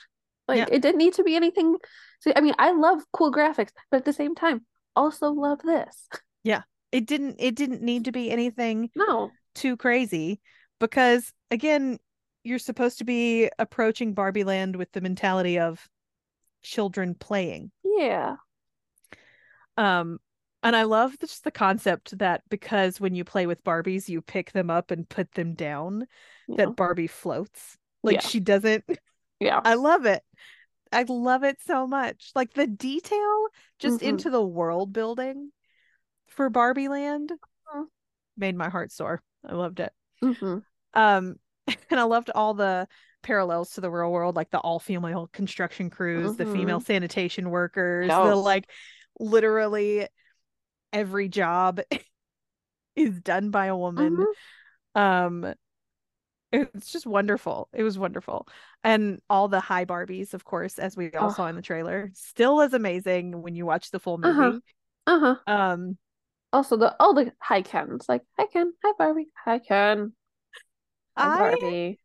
Like 0.49 0.59
Yeah. 0.59 0.67
it 0.71 0.83
didn't 0.83 0.99
need 0.99 1.15
to 1.15 1.25
be 1.25 1.37
anything. 1.37 1.77
So 2.21 2.33
I 2.37 2.41
mean, 2.41 2.55
I 2.59 2.73
love 2.73 3.01
cool 3.13 3.33
graphics, 3.33 3.71
but 3.91 3.99
at 3.99 4.05
the 4.05 4.13
same 4.13 4.35
time, 4.35 4.67
also 4.95 5.31
love 5.31 5.61
this. 5.63 6.09
Yeah. 6.45 6.63
It 6.91 7.07
didn't 7.07 7.37
it 7.39 7.55
didn't 7.55 7.83
need 7.83 8.07
to 8.07 8.13
be 8.13 8.31
anything 8.31 8.91
No. 8.97 9.31
too 9.55 9.77
crazy 9.77 10.41
because 10.81 11.33
again, 11.53 11.99
you're 12.43 12.59
supposed 12.59 12.99
to 12.99 13.05
be 13.05 13.49
approaching 13.61 14.13
Barbie 14.13 14.43
Land 14.45 14.75
with 14.75 14.91
the 14.91 15.01
mentality 15.01 15.61
of 15.61 15.89
children 16.63 17.15
playing. 17.15 17.71
Yeah. 17.85 18.37
Um 19.77 20.19
and 20.63 20.77
I 20.77 20.85
love 20.85 21.19
just 21.19 21.45
the 21.45 21.51
concept 21.51 22.19
that 22.19 22.43
because 22.49 23.01
when 23.01 23.15
you 23.15 23.25
play 23.25 23.47
with 23.47 23.65
Barbies, 23.65 24.09
you 24.09 24.21
pick 24.23 24.53
them 24.53 24.71
up 24.71 24.91
and 24.91 25.09
put 25.09 25.33
them 25.33 25.55
down, 25.55 26.07
Yeah. 26.49 26.57
that 26.57 26.77
Barbie 26.77 27.07
floats. 27.07 27.77
Like 28.03 28.15
Yeah. 28.15 28.21
she 28.21 28.41
doesn't 28.41 28.85
Yeah. 29.41 29.61
I 29.65 29.75
love 29.75 30.07
it. 30.07 30.23
I 30.93 31.05
love 31.09 31.43
it 31.43 31.61
so 31.63 31.87
much. 31.87 32.31
Like 32.35 32.55
the 32.55 32.67
detail 32.67 33.47
just 33.79 34.01
Mhm. 34.01 34.09
into 34.09 34.31
the 34.31 34.45
world 34.45 34.93
building 34.93 35.51
for 36.29 36.49
Barbie 36.49 36.89
Land 36.89 37.33
Mhm. 37.75 37.87
made 38.37 38.57
my 38.57 38.69
heart 38.69 38.93
soar. 38.93 39.23
I 39.45 39.55
loved 39.55 39.81
it. 39.81 39.93
hmm 40.21 40.59
Um 40.95 41.37
and 41.91 42.01
I 42.01 42.05
loved 42.05 42.31
all 42.35 42.55
the 42.55 42.89
parallels 43.23 43.75
to 43.75 43.81
the 43.81 43.91
real 43.91 44.11
world, 44.11 44.37
like 44.37 44.51
the 44.51 44.59
all 44.59 44.79
female 44.79 45.29
construction 45.33 45.91
crews, 45.91 46.37
the 46.37 46.47
female 46.47 46.81
sanitation 46.81 47.51
workers, 47.51 48.09
the 48.09 48.35
like 48.35 48.69
literally 49.19 50.07
every 50.93 51.29
job 51.29 51.81
is 52.97 53.21
done 53.21 53.51
by 53.51 53.67
a 53.67 53.77
woman. 53.77 54.19
Mhm. 54.19 54.35
Um 54.95 55.55
it's 56.53 56.93
just 56.93 57.07
wonderful. 57.07 57.69
It 57.73 57.83
was 57.83 57.99
wonderful. 57.99 58.47
And 58.85 59.21
all 59.31 59.49
the 59.49 59.61
high 59.61 59.87
Barbies, 59.87 60.35
of 60.35 60.45
course, 60.45 60.79
as 60.79 60.97
we 60.97 61.11
all 61.13 61.31
Oh. 61.31 61.35
saw 61.35 61.47
in 61.47 61.57
the 61.57 61.63
trailer, 61.63 62.11
still 62.15 62.61
is 62.61 62.75
amazing 62.75 63.41
when 63.43 63.55
you 63.55 63.65
watch 63.65 63.91
the 63.91 63.99
full 64.01 64.19
movie. 64.19 64.61
Uh-huh. 65.07 65.07
Uh-huh. 65.07 65.37
Um 65.47 65.99
Also 66.53 66.77
the 66.79 66.97
all 67.01 67.13
the 67.15 67.33
hi 67.43 67.61
Kens, 67.63 68.09
like 68.09 68.25
hi 68.39 68.47
Ken, 68.47 68.73
hi 68.83 68.93
Barbie, 68.99 69.29
hi 69.45 69.59
Ken, 69.59 70.13
hi 71.17 71.29
I 71.29 71.31
Barbie. 71.31 71.99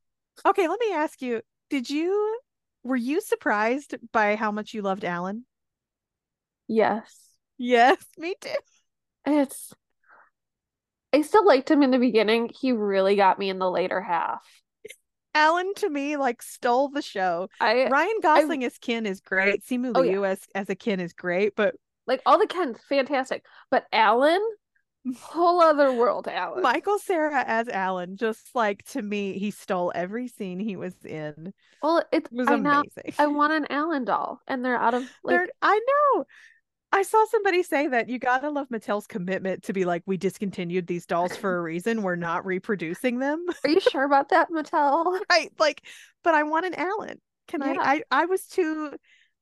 okay, 0.46 0.68
let 0.68 0.80
me 0.80 0.94
ask 0.94 1.22
you, 1.22 1.42
did 1.70 1.90
you 1.90 2.40
were 2.84 2.96
you 2.96 3.22
surprised 3.22 3.96
by 4.14 4.36
how 4.36 4.52
much 4.52 4.74
you 4.74 4.82
loved 4.82 5.06
Alan? 5.06 5.46
Yes. 6.68 7.38
Yes, 7.58 8.04
me 8.18 8.36
too. 8.42 8.56
It's 9.28 9.74
I 11.14 11.22
still 11.22 11.46
liked 11.46 11.70
him 11.70 11.84
in 11.84 11.92
the 11.92 12.00
beginning. 12.00 12.50
He 12.60 12.72
really 12.72 13.16
got 13.16 13.38
me 13.40 13.50
in 13.50 13.60
the 13.60 13.70
later 13.70 14.02
half. 14.02 14.42
Alan 15.36 15.74
to 15.76 15.90
me 15.90 16.18
like 16.18 16.42
stole 16.42 16.90
the 16.90 17.02
show. 17.02 17.50
I 17.60 17.88
Ryan 17.90 18.20
Gosling 18.22 18.64
as 18.64 18.78
Ken 18.78 19.06
is 19.06 19.22
great. 19.22 19.64
Simu 19.64 19.92
Oh, 19.96 20.02
yeah. 20.02 20.12
Liu 20.14 20.26
as 20.26 20.40
as 20.56 20.70
a 20.70 20.76
Ken 20.76 21.00
is 21.00 21.14
great, 21.14 21.56
but 21.56 21.76
like 22.08 22.22
all 22.26 22.40
the 22.40 22.48
Kens, 22.48 22.78
fantastic. 22.90 23.46
But 23.70 23.86
Alan, 23.92 24.42
whole 25.20 25.62
other 25.62 25.92
world, 25.94 26.28
Alan. 26.28 26.64
Michael 26.64 26.98
Cera 27.00 27.44
as 27.46 27.68
Alan, 27.68 28.16
just 28.18 28.50
like 28.56 28.84
to 28.92 29.02
me, 29.02 29.38
he 29.38 29.52
stole 29.52 29.92
every 29.94 30.28
scene 30.28 30.60
he 30.60 30.76
was 30.76 30.94
in. 31.06 31.54
well, 31.84 32.04
it's 32.12 32.32
It 32.32 32.36
was 32.36 32.48
I 32.48 32.54
amazing. 32.56 33.14
I 33.20 33.28
want 33.28 33.54
an 33.54 33.68
Alan 33.70 34.06
doll, 34.06 34.40
and 34.48 34.64
they're 34.66 34.80
out 34.80 34.94
of 34.94 35.04
like 35.24 35.36
They're- 35.36 35.50
I 35.62 35.80
know. 36.16 36.26
I 36.92 37.04
saw 37.04 37.26
somebody 37.30 37.64
say 37.64 37.88
that 37.88 38.10
you 38.10 38.18
gotta 38.18 38.50
love 38.50 38.70
Mattel's 38.70 39.08
commitment 39.08 39.64
to 39.64 39.74
be 39.74 39.84
like, 39.86 40.04
we 40.06 40.18
discontinued 40.18 40.88
these 40.88 41.06
dolls 41.06 41.36
for 41.36 41.58
a 41.58 41.62
reason. 41.62 42.02
We're 42.02 42.16
not 42.16 42.46
reproducing 42.46 43.20
them. 43.20 43.46
Are 43.64 43.70
you 43.70 43.80
sure 43.82 44.04
about 44.06 44.30
that, 44.30 44.50
Mattel? 44.50 45.20
right. 45.30 45.52
Like, 45.60 45.82
but 46.24 46.34
I 46.34 46.44
want 46.44 46.66
an 46.66 46.74
Alan. 46.76 47.20
Can 47.48 47.62
Yeah. 47.62 47.76
I, 47.80 47.96
I 47.96 48.04
I 48.24 48.26
was 48.26 48.46
too 48.48 48.94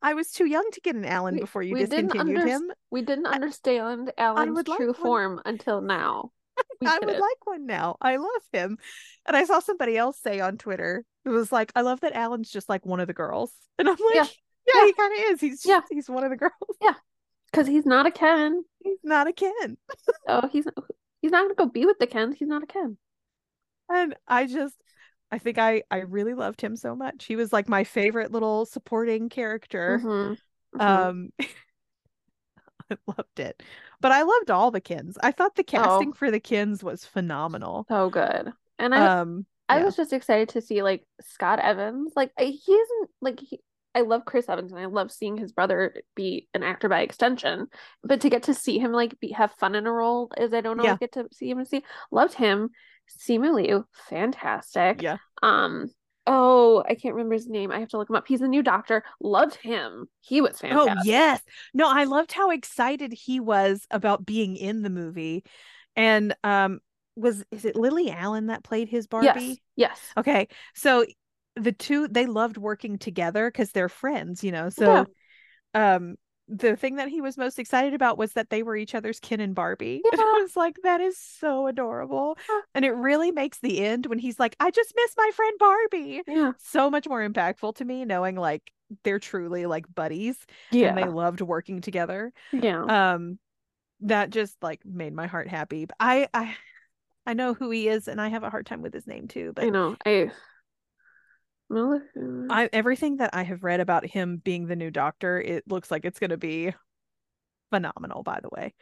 I 0.01 0.13
was 0.15 0.31
too 0.31 0.45
young 0.45 0.67
to 0.73 0.81
get 0.81 0.95
an 0.95 1.05
Alan 1.05 1.35
We- 1.35 1.41
before 1.41 1.63
you 1.63 1.75
discontinued 1.77 2.37
underst- 2.39 2.47
him. 2.47 2.71
We 2.91 3.01
didn't 3.03 3.27
understand 3.27 4.11
Alan's 4.17 4.55
would 4.55 4.65
true 4.65 4.87
one. 4.87 4.93
form 4.95 5.41
until 5.45 5.81
now. 5.81 6.31
I 6.85 6.99
would 6.99 7.17
like 7.19 7.45
one 7.45 7.65
now. 7.65 7.97
I 8.01 8.17
love 8.17 8.41
him. 8.53 8.77
And 9.25 9.35
I 9.35 9.45
saw 9.45 9.59
somebody 9.59 9.97
else 9.97 10.19
say 10.19 10.39
on 10.39 10.57
Twitter, 10.57 11.03
it 11.25 11.29
was 11.29 11.51
like, 11.51 11.71
I 11.75 11.81
love 11.81 12.01
that 12.01 12.13
Alan's 12.15 12.49
just 12.51 12.69
like 12.69 12.85
one 12.85 12.99
of 12.99 13.07
the 13.07 13.13
girls. 13.13 13.51
And 13.79 13.87
I'm 13.89 13.95
like, 13.95 14.15
Yeah. 14.15 14.25
yeah, 14.67 14.73
Yeah. 14.81 14.85
he 14.85 14.93
kind 14.93 15.13
of 15.13 15.31
is. 15.33 15.41
He's 15.41 15.65
Yeah. 15.65 15.81
he's 15.91 16.09
one 16.09 16.23
of 16.23 16.29
the 16.31 16.37
girls. 16.37 16.53
Because 17.55 17.67
he's 17.67 17.85
not 17.85 18.05
a 18.05 18.11
Ken. 18.11 18.65
He's 18.83 18.99
not 19.03 19.27
a 19.27 19.33
Ken. 19.33 19.77
Oh, 20.27 20.47
he's 20.47 20.67
he's 21.21 21.31
not 21.31 21.43
gonna 21.43 21.55
go 21.55 21.65
be 21.65 21.85
with 21.85 21.97
the 21.99 22.05
Kens. 22.07 22.35
He's 22.37 22.47
not 22.47 22.61
a 22.63 22.67
Ken. 22.67 22.97
And 23.89 24.15
I 24.27 24.45
just 24.47 24.75
I 25.31 25.37
think 25.37 25.57
I 25.57 25.83
I 25.91 25.97
really 25.99 26.33
loved 26.33 26.61
him 26.61 26.75
so 26.75 26.95
much. 26.95 27.25
He 27.25 27.35
was 27.35 27.53
like 27.53 27.69
my 27.69 27.83
favorite 27.83 28.31
little 28.31 28.65
supporting 28.65 29.29
character. 29.29 30.03
Mhm. 30.03 30.37
Mhm. 30.73 31.09
Um 31.09 31.31
I 32.91 32.97
loved 33.07 33.39
it. 33.39 33.61
But 34.01 34.11
I 34.11 34.21
loved 34.23 34.51
all 34.51 34.71
the 34.71 34.81
Kens. 34.81 35.17
I 35.23 35.31
thought 35.31 35.55
the 35.55 35.63
casting 35.63 36.13
for 36.13 36.29
the 36.31 36.39
Kens 36.39 36.83
was 36.83 37.05
phenomenal. 37.05 37.87
so 37.89 38.09
good. 38.09 38.51
And 38.79 38.93
I 38.95 39.11
Um 39.11 39.45
I 39.69 39.79
yeah. 39.79 39.83
was 39.83 39.95
just 39.95 40.13
excited 40.13 40.49
to 40.49 40.61
see 40.61 40.83
like 40.83 41.05
Scott 41.21 41.59
Evans. 41.59 42.13
Like 42.15 42.31
he 42.39 42.53
isn't 42.73 43.09
like 43.21 43.39
he, 43.39 43.61
I 43.95 44.01
love 44.01 44.25
Chris 44.25 44.49
Evans 44.49 44.71
and 44.73 44.79
I 44.81 44.85
love 44.85 45.11
seeing 45.11 45.37
his 45.37 45.53
brother 45.53 45.95
be 46.15 46.47
an 46.53 46.61
actor 46.63 46.89
by 46.89 46.99
extension. 47.01 47.67
But 48.03 48.21
to 48.21 48.29
get 48.29 48.43
to 48.43 48.53
see 48.53 48.77
him 48.77 48.91
like 48.91 49.19
be 49.19 49.31
have 49.31 49.53
fun 49.53 49.73
in 49.73 49.87
a 49.87 49.91
role 49.91 50.31
is 50.37 50.53
I 50.53 50.61
don't 50.61 50.79
Yeah. 50.79 50.83
always 50.87 50.99
get 50.99 51.13
to 51.13 51.27
see 51.31 51.49
him 51.49 51.59
and 51.59 51.67
see 51.67 51.83
loved 52.11 52.33
him. 52.33 52.69
Simu 53.27 53.53
Liu, 53.55 53.85
fantastic. 54.09 55.01
yeah. 55.01 55.17
Um 55.41 55.89
oh 56.27 56.83
I 56.87 56.95
can't 56.95 57.15
remember 57.15 57.35
his 57.35 57.47
name. 57.47 57.71
I 57.71 57.79
have 57.79 57.89
to 57.89 57.97
look 57.97 58.09
him 58.09 58.15
up. 58.15 58.27
He's 58.27 58.41
the 58.41 58.47
new 58.47 58.63
doctor. 58.63 59.03
Loved 59.21 59.55
him. 59.55 60.07
He 60.21 60.41
was 60.41 60.59
fantastic. 60.59 60.91
Oh 60.91 61.03
yes. 61.05 61.41
No, 61.73 61.89
I 61.89 62.03
loved 62.03 62.31
how 62.33 62.49
excited 62.51 63.13
he 63.13 63.39
was 63.39 63.87
about 63.91 64.25
being 64.25 64.57
in 64.57 64.81
the 64.81 64.89
movie. 64.89 65.43
And 65.95 66.35
um 66.43 66.79
was 67.15 67.45
is 67.51 67.63
it 67.63 67.75
Lily 67.77 68.11
Allen 68.11 68.47
that 68.47 68.63
played 68.63 68.89
his 68.89 69.07
Yes. 69.11 69.35
Barbie? 69.35 69.61
Yes. 69.75 69.99
Okay. 70.17 70.47
So 70.73 71.05
the 71.55 71.71
two 71.71 72.07
they 72.07 72.25
loved 72.25 72.57
working 72.57 72.97
together 72.97 73.49
because 73.49 73.71
they're 73.71 73.89
friends, 73.89 74.43
you 74.43 74.51
know. 74.51 74.69
So 74.69 75.05
um 75.73 76.15
the 76.47 76.75
thing 76.75 76.97
that 76.97 77.07
he 77.07 77.21
was 77.21 77.37
most 77.37 77.57
excited 77.57 77.95
about 77.95 78.19
was 78.19 78.33
that 78.33 78.51
they 78.51 78.61
were 78.61 78.75
each 78.75 78.93
other's 78.93 79.19
Ken 79.19 79.39
and 79.39 79.55
Barbie. 79.55 80.03
And 80.11 80.21
I 80.21 80.41
was 80.43 80.55
like, 80.55 80.75
that 80.83 81.01
is 81.01 81.17
so 81.17 81.65
adorable. 81.65 82.37
Yeah. 82.47 82.59
And 82.75 82.85
it 82.85 82.91
really 82.91 83.31
makes 83.31 83.57
the 83.59 83.83
end 83.83 84.05
when 84.05 84.19
he's 84.19 84.39
like, 84.39 84.55
I 84.59 84.69
just 84.69 84.93
miss 84.95 85.11
my 85.17 85.31
friend 85.35 85.57
Barbie. 85.57 86.21
Yeah. 86.27 86.51
So 86.59 86.91
much 86.91 87.07
more 87.09 87.27
impactful 87.27 87.77
to 87.77 87.85
me 87.85 88.05
knowing 88.05 88.35
like 88.35 88.61
they're 89.03 89.17
truly 89.17 89.65
like 89.65 89.85
buddies 89.93 90.37
Yeah. 90.71 90.89
and 90.89 90.97
they 90.99 91.05
loved 91.05 91.41
working 91.41 91.81
together. 91.81 92.31
yeah. 92.53 93.13
Um 93.13 93.39
that 94.01 94.29
just 94.29 94.61
like 94.61 94.81
made 94.85 95.13
my 95.13 95.25
heart 95.25 95.47
happy. 95.47 95.85
But 95.85 95.95
I 95.99 96.27
I 96.33 96.55
I 97.25 97.33
know 97.33 97.55
who 97.55 97.71
he 97.71 97.87
is 97.87 98.07
and 98.07 98.21
I 98.21 98.27
have 98.27 98.43
a 98.43 98.51
hard 98.51 98.67
time 98.67 98.83
with 98.83 98.93
his 98.93 99.07
name 99.07 99.27
too, 99.27 99.51
but 99.55 99.65
I 99.65 99.69
know. 99.69 99.95
I 100.05 100.31
I 102.49 102.69
everything 102.71 103.17
that 103.17 103.31
I 103.33 103.43
have 103.43 103.63
read 103.63 103.79
about 103.79 104.05
him 104.05 104.37
being 104.37 104.67
the 104.67 104.75
new 104.75 104.91
doctor, 104.91 105.39
it 105.41 105.67
looks 105.67 105.89
like 105.89 106.05
it's 106.05 106.19
going 106.19 106.29
to 106.29 106.37
be 106.37 106.73
phenomenal. 107.71 108.23
By 108.23 108.39
the 108.41 108.49
way, 108.51 108.73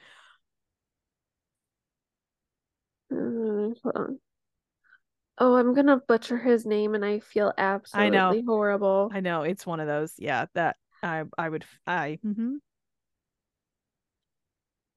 hold. 3.09 4.19
Oh, 5.39 5.55
I'm 5.55 5.73
gonna 5.73 5.97
butcher 5.97 6.37
his 6.37 6.65
name 6.65 6.93
and 6.93 7.03
I 7.03 7.19
feel 7.19 7.53
I 7.93 8.09
know. 8.09 8.29
absolutely 8.29 8.45
horrible. 8.45 9.09
I 9.13 9.19
know 9.19 9.41
it's 9.41 9.65
one 9.65 9.79
of 9.79 9.87
those. 9.87 10.13
Yeah, 10.17 10.45
that 10.53 10.77
I 11.01 11.23
I 11.37 11.49
would 11.49 11.65
I 11.87 12.19
mhm. 12.25 12.57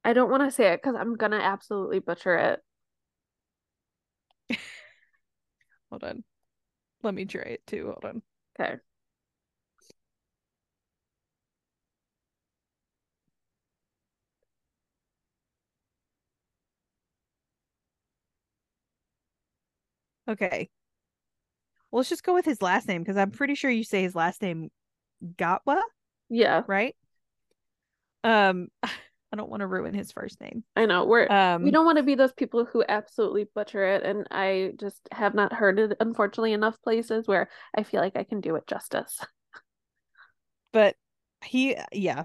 I 0.04 0.12
don't 0.12 0.30
want 0.30 0.42
to 0.44 0.50
say 0.50 0.72
it 0.72 0.82
because 0.82 0.94
I'm 0.94 1.16
gonna 1.16 1.38
absolutely 1.38 1.98
butcher 2.00 2.36
it. 2.36 2.62
hold 5.90 6.04
on. 6.04 6.24
Let 7.06 7.14
me 7.14 7.24
try 7.24 7.42
it 7.42 7.66
too. 7.66 7.86
Hold 7.86 8.04
on. 8.04 8.22
Okay. 8.60 8.76
Okay. 20.28 20.70
Well, 21.90 22.00
let's 22.00 22.08
just 22.08 22.24
go 22.24 22.34
with 22.34 22.44
his 22.44 22.62
last 22.62 22.88
name 22.88 23.02
because 23.02 23.16
I'm 23.16 23.30
pretty 23.30 23.54
sure 23.54 23.70
you 23.70 23.84
say 23.84 24.02
his 24.02 24.14
last 24.14 24.42
name 24.42 24.70
Gatwa, 25.36 25.82
Yeah, 26.28 26.62
right? 26.66 26.96
Um, 28.24 28.68
I 29.36 29.38
don't 29.38 29.50
want 29.50 29.60
to 29.60 29.66
ruin 29.66 29.92
his 29.92 30.12
first 30.12 30.40
name. 30.40 30.64
I 30.76 30.86
know. 30.86 31.04
We're 31.04 31.28
Um, 31.28 31.62
we 31.62 31.70
don't 31.70 31.84
want 31.84 31.98
to 31.98 32.02
be 32.02 32.14
those 32.14 32.32
people 32.32 32.64
who 32.64 32.84
absolutely 32.88 33.44
butcher 33.54 33.84
it, 33.84 34.02
and 34.02 34.26
I 34.30 34.72
just 34.78 35.08
have 35.12 35.34
not 35.34 35.52
heard 35.52 35.78
it, 35.78 35.96
unfortunately, 36.00 36.52
enough 36.52 36.80
places 36.82 37.26
where 37.28 37.48
I 37.76 37.82
feel 37.82 38.00
like 38.00 38.16
I 38.16 38.24
can 38.24 38.40
do 38.40 38.56
it 38.56 38.66
justice. 38.66 39.20
but 40.72 40.96
he, 41.44 41.76
yeah, 41.92 42.24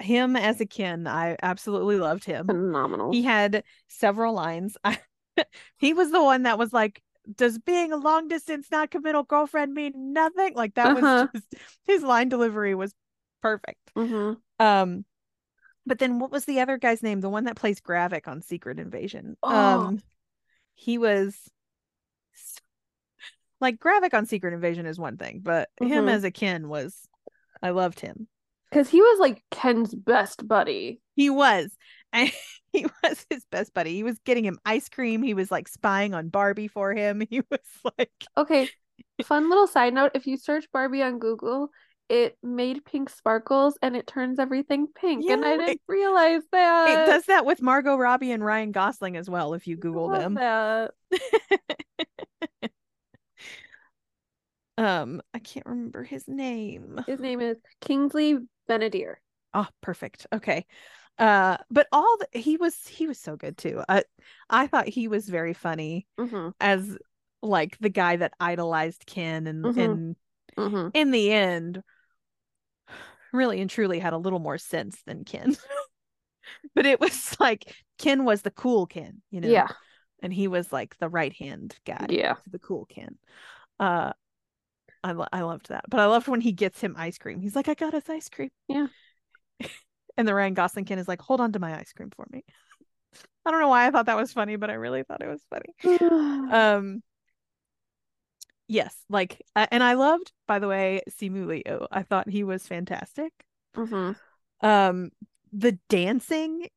him 0.00 0.36
as 0.36 0.60
a 0.60 0.66
Ken, 0.66 1.06
I 1.06 1.36
absolutely 1.42 1.98
loved 1.98 2.24
him. 2.24 2.46
Phenomenal. 2.48 3.12
He 3.12 3.22
had 3.22 3.64
several 3.88 4.34
lines. 4.34 4.76
he 5.78 5.94
was 5.94 6.10
the 6.12 6.22
one 6.22 6.44
that 6.44 6.58
was 6.58 6.72
like, 6.72 7.02
"Does 7.36 7.58
being 7.58 7.92
a 7.92 7.96
long 7.96 8.28
distance 8.28 8.68
not 8.70 8.90
committal 8.90 9.24
girlfriend 9.24 9.74
mean 9.74 10.12
nothing?" 10.12 10.54
Like 10.54 10.74
that 10.74 10.94
Uh-huh. 10.96 11.26
was 11.26 11.28
just 11.32 11.54
his 11.86 12.02
line 12.02 12.28
delivery 12.28 12.74
was 12.74 12.94
perfect. 13.42 13.92
hmm 13.96 14.32
Um, 14.60 15.04
but 15.86 15.98
then 15.98 16.18
what 16.18 16.30
was 16.30 16.44
the 16.44 16.60
other 16.60 16.78
guy's 16.78 17.02
name? 17.02 17.20
The 17.20 17.30
one 17.30 17.44
that 17.44 17.56
plays 17.56 17.80
Gravik 17.80 18.28
on 18.28 18.42
Secret 18.42 18.78
Invasion. 18.78 19.36
Oh. 19.42 19.50
Um, 19.86 20.02
he 20.74 20.98
was 20.98 21.36
like 23.60 23.78
Gravik 23.78 24.14
on 24.14 24.26
Secret 24.26 24.54
Invasion 24.54 24.86
is 24.86 24.98
one 24.98 25.16
thing, 25.16 25.40
but 25.42 25.68
him 25.80 26.06
Mhm. 26.06 26.10
as 26.10 26.24
a 26.24 26.30
Ken 26.30 26.68
was, 26.68 27.08
I 27.62 27.70
loved 27.70 28.00
him. 28.00 28.28
Because 28.70 28.88
he 28.88 29.00
was 29.02 29.18
like 29.18 29.42
Ken's 29.50 29.94
best 29.94 30.46
buddy. 30.46 31.00
He 31.16 31.30
was. 31.30 31.76
And 32.12 32.28
he 32.72 32.86
was 33.04 33.24
his 33.30 33.44
best 33.52 33.72
buddy. 33.72 33.94
He 33.94 34.02
was 34.02 34.18
getting 34.24 34.44
him 34.44 34.58
ice 34.64 34.88
cream. 34.88 35.22
He 35.22 35.32
was 35.32 35.48
like 35.48 35.68
spying 35.68 36.12
on 36.12 36.28
Barbie 36.28 36.66
for 36.66 36.92
him. 36.92 37.22
He 37.30 37.40
was 37.48 37.60
like, 37.98 38.10
Okay, 38.36 38.68
fun 39.22 39.48
little 39.48 39.68
side 39.68 39.94
note: 39.94 40.10
if 40.14 40.26
you 40.26 40.36
search 40.36 40.66
Barbie 40.72 41.02
on 41.04 41.20
Google, 41.20 41.70
it 42.10 42.36
made 42.42 42.84
pink 42.84 43.08
sparkles 43.08 43.78
and 43.80 43.96
it 43.96 44.06
turns 44.06 44.38
everything 44.38 44.88
pink, 44.94 45.24
and 45.30 45.44
I 45.44 45.56
didn't 45.56 45.68
it- 45.68 45.80
realize 45.88 46.42
that. 46.52 46.88
it 46.88 47.10
does 47.10 47.24
that 47.26 47.46
with 47.46 47.62
Margot 47.62 47.96
Robbie 47.96 48.32
and 48.32 48.44
Ryan 48.44 48.72
Gosling 48.72 49.16
as 49.16 49.30
well, 49.30 49.54
if 49.54 49.66
you 49.66 49.76
Google 49.76 50.08
them. 50.08 50.34
that. 50.34 50.92
Um, 54.78 55.20
I 55.34 55.38
can't 55.40 55.66
remember 55.66 56.02
his 56.02 56.26
name. 56.26 57.00
His 57.06 57.20
name 57.20 57.40
is 57.40 57.58
Kingsley 57.82 58.38
Ben-Adir. 58.66 59.16
Oh, 59.52 59.66
perfect. 59.82 60.26
Okay. 60.32 60.64
Uh, 61.18 61.58
but 61.70 61.86
all 61.92 62.16
the, 62.18 62.38
he 62.38 62.56
was 62.56 62.74
he 62.86 63.06
was 63.06 63.18
so 63.18 63.36
good 63.36 63.58
too. 63.58 63.82
I 63.90 64.04
I 64.48 64.68
thought 64.68 64.88
he 64.88 65.06
was 65.06 65.28
very 65.28 65.52
funny 65.52 66.06
hmm 66.18 66.50
as 66.60 66.96
like 67.42 67.76
the 67.78 67.90
guy 67.90 68.16
that 68.16 68.32
idolized 68.40 69.04
Ken 69.04 69.46
and 69.46 69.64
Mhm. 69.66 69.78
and 69.78 70.16
hmm 70.56 70.88
in 70.94 71.10
the 71.10 71.30
end 71.30 71.82
really 73.32 73.60
and 73.60 73.70
truly 73.70 73.98
had 73.98 74.12
a 74.12 74.18
little 74.18 74.38
more 74.38 74.58
sense 74.58 75.00
than 75.06 75.24
Ken. 75.24 75.56
but 76.74 76.86
it 76.86 77.00
was 77.00 77.36
like 77.40 77.74
Ken 77.98 78.24
was 78.24 78.42
the 78.42 78.50
cool 78.50 78.86
Ken, 78.86 79.22
you 79.30 79.40
know. 79.40 79.48
Yeah, 79.48 79.68
And 80.22 80.32
he 80.32 80.48
was 80.48 80.72
like 80.72 80.96
the 80.98 81.08
right 81.08 81.32
hand 81.32 81.74
guy 81.86 82.06
yeah. 82.08 82.34
to 82.34 82.50
the 82.50 82.58
cool 82.58 82.86
Ken. 82.86 83.18
Uh 83.78 84.12
I 85.02 85.12
lo- 85.12 85.28
I 85.32 85.42
loved 85.42 85.68
that. 85.70 85.84
But 85.88 86.00
I 86.00 86.06
loved 86.06 86.28
when 86.28 86.40
he 86.40 86.52
gets 86.52 86.80
him 86.80 86.94
ice 86.98 87.18
cream. 87.18 87.40
He's 87.40 87.56
like, 87.56 87.68
I 87.68 87.74
got 87.74 87.94
us 87.94 88.08
ice 88.08 88.28
cream. 88.28 88.50
Yeah. 88.68 88.88
and 90.16 90.28
the 90.28 90.34
Ryan 90.34 90.54
Gosling 90.54 90.84
Ken 90.84 90.98
is 90.98 91.08
like, 91.08 91.22
hold 91.22 91.40
on 91.40 91.52
to 91.52 91.58
my 91.58 91.78
ice 91.78 91.92
cream 91.92 92.10
for 92.14 92.26
me. 92.30 92.44
I 93.46 93.50
don't 93.50 93.60
know 93.60 93.68
why 93.68 93.86
I 93.86 93.90
thought 93.90 94.06
that 94.06 94.16
was 94.16 94.32
funny, 94.32 94.56
but 94.56 94.70
I 94.70 94.74
really 94.74 95.02
thought 95.02 95.22
it 95.22 95.28
was 95.28 95.42
funny. 95.50 95.98
Um 96.52 97.02
yes, 98.70 98.96
like 99.08 99.42
uh, 99.56 99.66
and 99.70 99.82
I 99.82 99.94
loved, 99.94 100.32
by 100.46 100.58
the 100.58 100.68
way, 100.68 101.02
Simu 101.10 101.46
Liu. 101.46 101.86
I 101.90 102.02
thought 102.02 102.28
he 102.28 102.44
was 102.44 102.66
fantastic. 102.66 103.32
hmm 103.74 104.12
Um 104.60 105.10
the 105.52 105.72
dancing, 105.88 106.68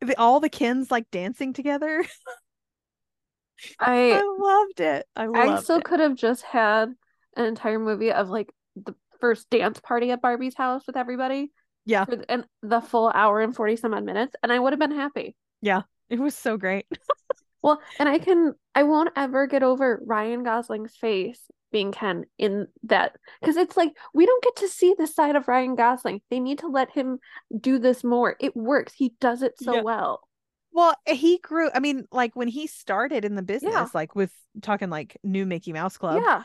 the, 0.00 0.18
all 0.18 0.40
the 0.40 0.50
Kens 0.50 0.90
like 0.90 1.10
dancing 1.10 1.52
together. 1.52 2.04
I 3.80 4.20
I 4.20 4.36
loved 4.38 4.80
it. 4.80 5.06
I 5.16 5.26
I 5.34 5.46
loved 5.46 5.56
still 5.56 5.80
it. 5.80 5.84
could 5.84 6.00
have 6.00 6.14
just 6.14 6.42
had 6.42 6.94
an 7.36 7.44
entire 7.44 7.78
movie 7.78 8.12
of 8.12 8.28
like 8.28 8.52
the 8.76 8.94
first 9.20 9.48
dance 9.50 9.80
party 9.80 10.10
at 10.10 10.22
Barbie's 10.22 10.54
house 10.56 10.86
with 10.86 10.96
everybody. 10.96 11.52
Yeah. 11.84 12.04
For 12.06 12.24
and 12.28 12.46
the 12.62 12.80
full 12.80 13.10
hour 13.14 13.40
and 13.40 13.54
40 13.54 13.76
some 13.76 13.94
odd 13.94 14.04
minutes, 14.04 14.34
and 14.42 14.52
I 14.52 14.58
would 14.58 14.72
have 14.72 14.80
been 14.80 14.90
happy. 14.92 15.36
Yeah 15.60 15.82
it 16.10 16.18
was 16.20 16.34
so 16.36 16.58
great. 16.58 16.86
Well, 17.62 17.80
and 17.98 18.08
I 18.08 18.18
can, 18.18 18.54
I 18.74 18.82
won't 18.82 19.10
ever 19.16 19.46
get 19.46 19.62
over 19.62 20.02
Ryan 20.04 20.42
Gosling's 20.42 20.96
face 20.96 21.40
being 21.70 21.92
Ken 21.92 22.24
in 22.38 22.66
that 22.82 23.16
because 23.40 23.56
it's 23.56 23.76
like 23.76 23.96
we 24.12 24.26
don't 24.26 24.44
get 24.44 24.56
to 24.56 24.68
see 24.68 24.94
the 24.98 25.06
side 25.06 25.36
of 25.36 25.48
Ryan 25.48 25.74
Gosling. 25.74 26.20
They 26.30 26.38
need 26.40 26.58
to 26.58 26.68
let 26.68 26.90
him 26.90 27.18
do 27.58 27.78
this 27.78 28.04
more. 28.04 28.36
It 28.40 28.54
works. 28.56 28.92
He 28.94 29.14
does 29.20 29.42
it 29.42 29.54
so 29.58 29.76
Yeah. 29.76 29.82
well. 29.82 30.28
Well, 30.74 30.94
eh, 31.06 31.14
he 31.14 31.38
grew. 31.38 31.70
I 31.74 31.80
mean, 31.80 32.06
like 32.12 32.34
when 32.34 32.48
he 32.48 32.66
started 32.66 33.24
in 33.24 33.34
the 33.36 33.42
business, 33.42 33.72
Yeah. 33.72 33.86
like 33.94 34.14
with 34.14 34.32
talking 34.60 34.90
like 34.90 35.16
new 35.22 35.46
Mickey 35.46 35.72
Mouse 35.72 35.96
Club, 35.96 36.22
Yeah, 36.22 36.42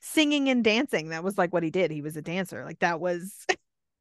singing 0.00 0.48
and 0.48 0.62
dancing. 0.62 1.08
That 1.08 1.24
was 1.24 1.38
like 1.38 1.52
what 1.52 1.62
he 1.62 1.70
did. 1.70 1.90
He 1.90 2.02
was 2.02 2.16
a 2.16 2.22
dancer. 2.22 2.64
Like 2.64 2.80
that 2.80 3.00
was 3.00 3.46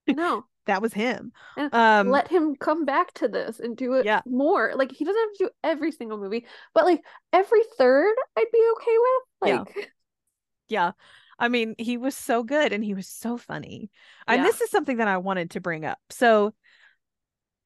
know. 0.08 0.46
That 0.68 0.82
was 0.82 0.94
him. 0.94 1.32
And 1.58 1.74
Um, 1.74 2.10
let 2.10 2.28
him 2.28 2.56
come 2.56 2.86
back 2.86 3.14
to 3.16 3.28
this 3.28 3.60
and 3.60 3.76
do 3.76 3.94
it 3.94 4.06
Yeah. 4.06 4.22
more. 4.26 4.74
Like 4.76 4.92
he 4.92 5.04
doesn't 5.06 5.20
have 5.22 5.34
to 5.38 5.44
do 5.46 5.50
every 5.64 5.92
single 5.92 6.18
movie, 6.18 6.46
but 6.74 6.86
like 6.86 7.02
every 7.34 7.62
third, 7.78 8.16
I'd 8.38 8.52
be 8.54 8.72
okay 8.78 8.98
with. 8.98 9.50
Yeah. 9.50 9.64
Like, 9.64 9.92
yeah. 10.70 10.92
I 11.40 11.50
mean, 11.50 11.76
he 11.78 11.98
was 11.98 12.16
so 12.16 12.44
good 12.44 12.74
and 12.74 12.84
he 12.84 12.94
was 12.94 13.08
so 13.08 13.38
funny. 13.38 13.92
And 14.28 14.40
Yeah. 14.40 14.44
this 14.44 14.62
is 14.62 14.72
something 14.72 14.98
that 14.98 15.08
I 15.08 15.18
wanted 15.18 15.52
to 15.52 15.62
bring 15.62 15.86
up. 15.86 16.00
So 16.10 16.54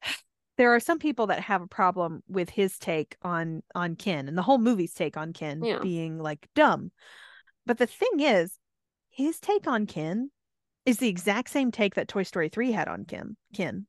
there 0.56 0.74
are 0.74 0.80
some 0.80 0.98
people 0.98 1.28
that 1.28 1.40
have 1.40 1.62
a 1.62 1.66
problem 1.66 2.22
with 2.28 2.50
his 2.50 2.78
take 2.78 3.16
on 3.22 3.62
on 3.74 3.96
Ken 3.96 4.28
and 4.28 4.36
the 4.36 4.42
whole 4.42 4.58
movie's 4.58 4.94
take 4.94 5.16
on 5.16 5.32
Ken 5.32 5.62
Yeah. 5.62 5.78
being 5.80 6.18
like 6.18 6.48
dumb. 6.54 6.92
But 7.66 7.78
the 7.78 7.86
thing 7.86 8.20
is, 8.20 8.58
his 9.10 9.38
take 9.40 9.66
on 9.66 9.86
Ken 9.86 10.30
is 10.84 10.98
the 10.98 11.08
exact 11.08 11.50
same 11.50 11.70
take 11.70 11.94
that 11.94 12.08
Toy 12.08 12.22
Story 12.22 12.48
3 12.48 12.72
had 12.72 12.88
on 12.88 13.04
Ken. 13.04 13.36
Ken. 13.54 13.86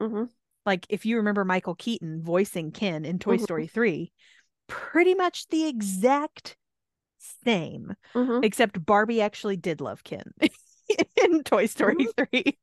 mhm. 0.00 0.28
Like 0.64 0.86
if 0.88 1.04
you 1.06 1.16
remember 1.16 1.44
Michael 1.44 1.74
Keaton 1.74 2.22
voicing 2.22 2.70
Ken 2.72 3.04
in 3.04 3.18
Toy 3.18 3.36
Mhm. 3.36 3.42
Story 3.42 3.66
3, 3.66 4.12
pretty 4.68 5.14
much 5.14 5.48
the 5.48 5.66
exact 5.66 6.56
same, 7.44 7.94
Mhm. 8.14 8.44
except 8.44 8.84
Barbie 8.84 9.20
actually 9.20 9.56
did 9.56 9.80
love 9.80 10.04
Ken 10.04 10.32
in 11.22 11.42
Toy 11.44 11.66
Story 11.66 12.06
3. 12.16 12.58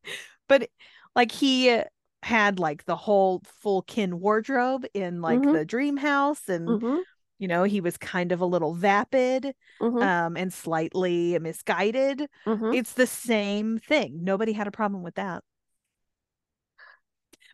But 0.47 0.69
like 1.15 1.31
he 1.31 1.81
had 2.23 2.60
like 2.60 2.85
the 2.85 2.95
whole 2.97 3.41
full 3.45 3.81
Ken 3.81 4.19
wardrobe 4.19 4.85
in 4.93 5.22
like 5.22 5.39
Mhm. 5.39 5.53
the 5.53 5.65
dream 5.65 5.97
house 5.97 6.47
and 6.49 6.81
Mhm. 6.81 7.03
You 7.40 7.48
know 7.48 7.64
he 7.64 7.82
was 7.82 7.98
kind 7.98 8.32
of 8.32 8.41
a 8.41 8.45
little 8.45 8.74
vapid 8.76 9.56
Mhm. 9.82 10.02
um 10.03 10.38
and 10.38 10.53
slightly 10.53 11.40
misguided 11.40 12.30
Mhm. 12.45 12.76
it's 12.76 12.94
the 12.94 13.07
same 13.07 13.80
thing 13.80 14.24
nobody 14.24 14.52
had 14.53 14.68
a 14.68 14.72
problem 14.72 15.03
with 15.03 15.16
that 15.16 15.44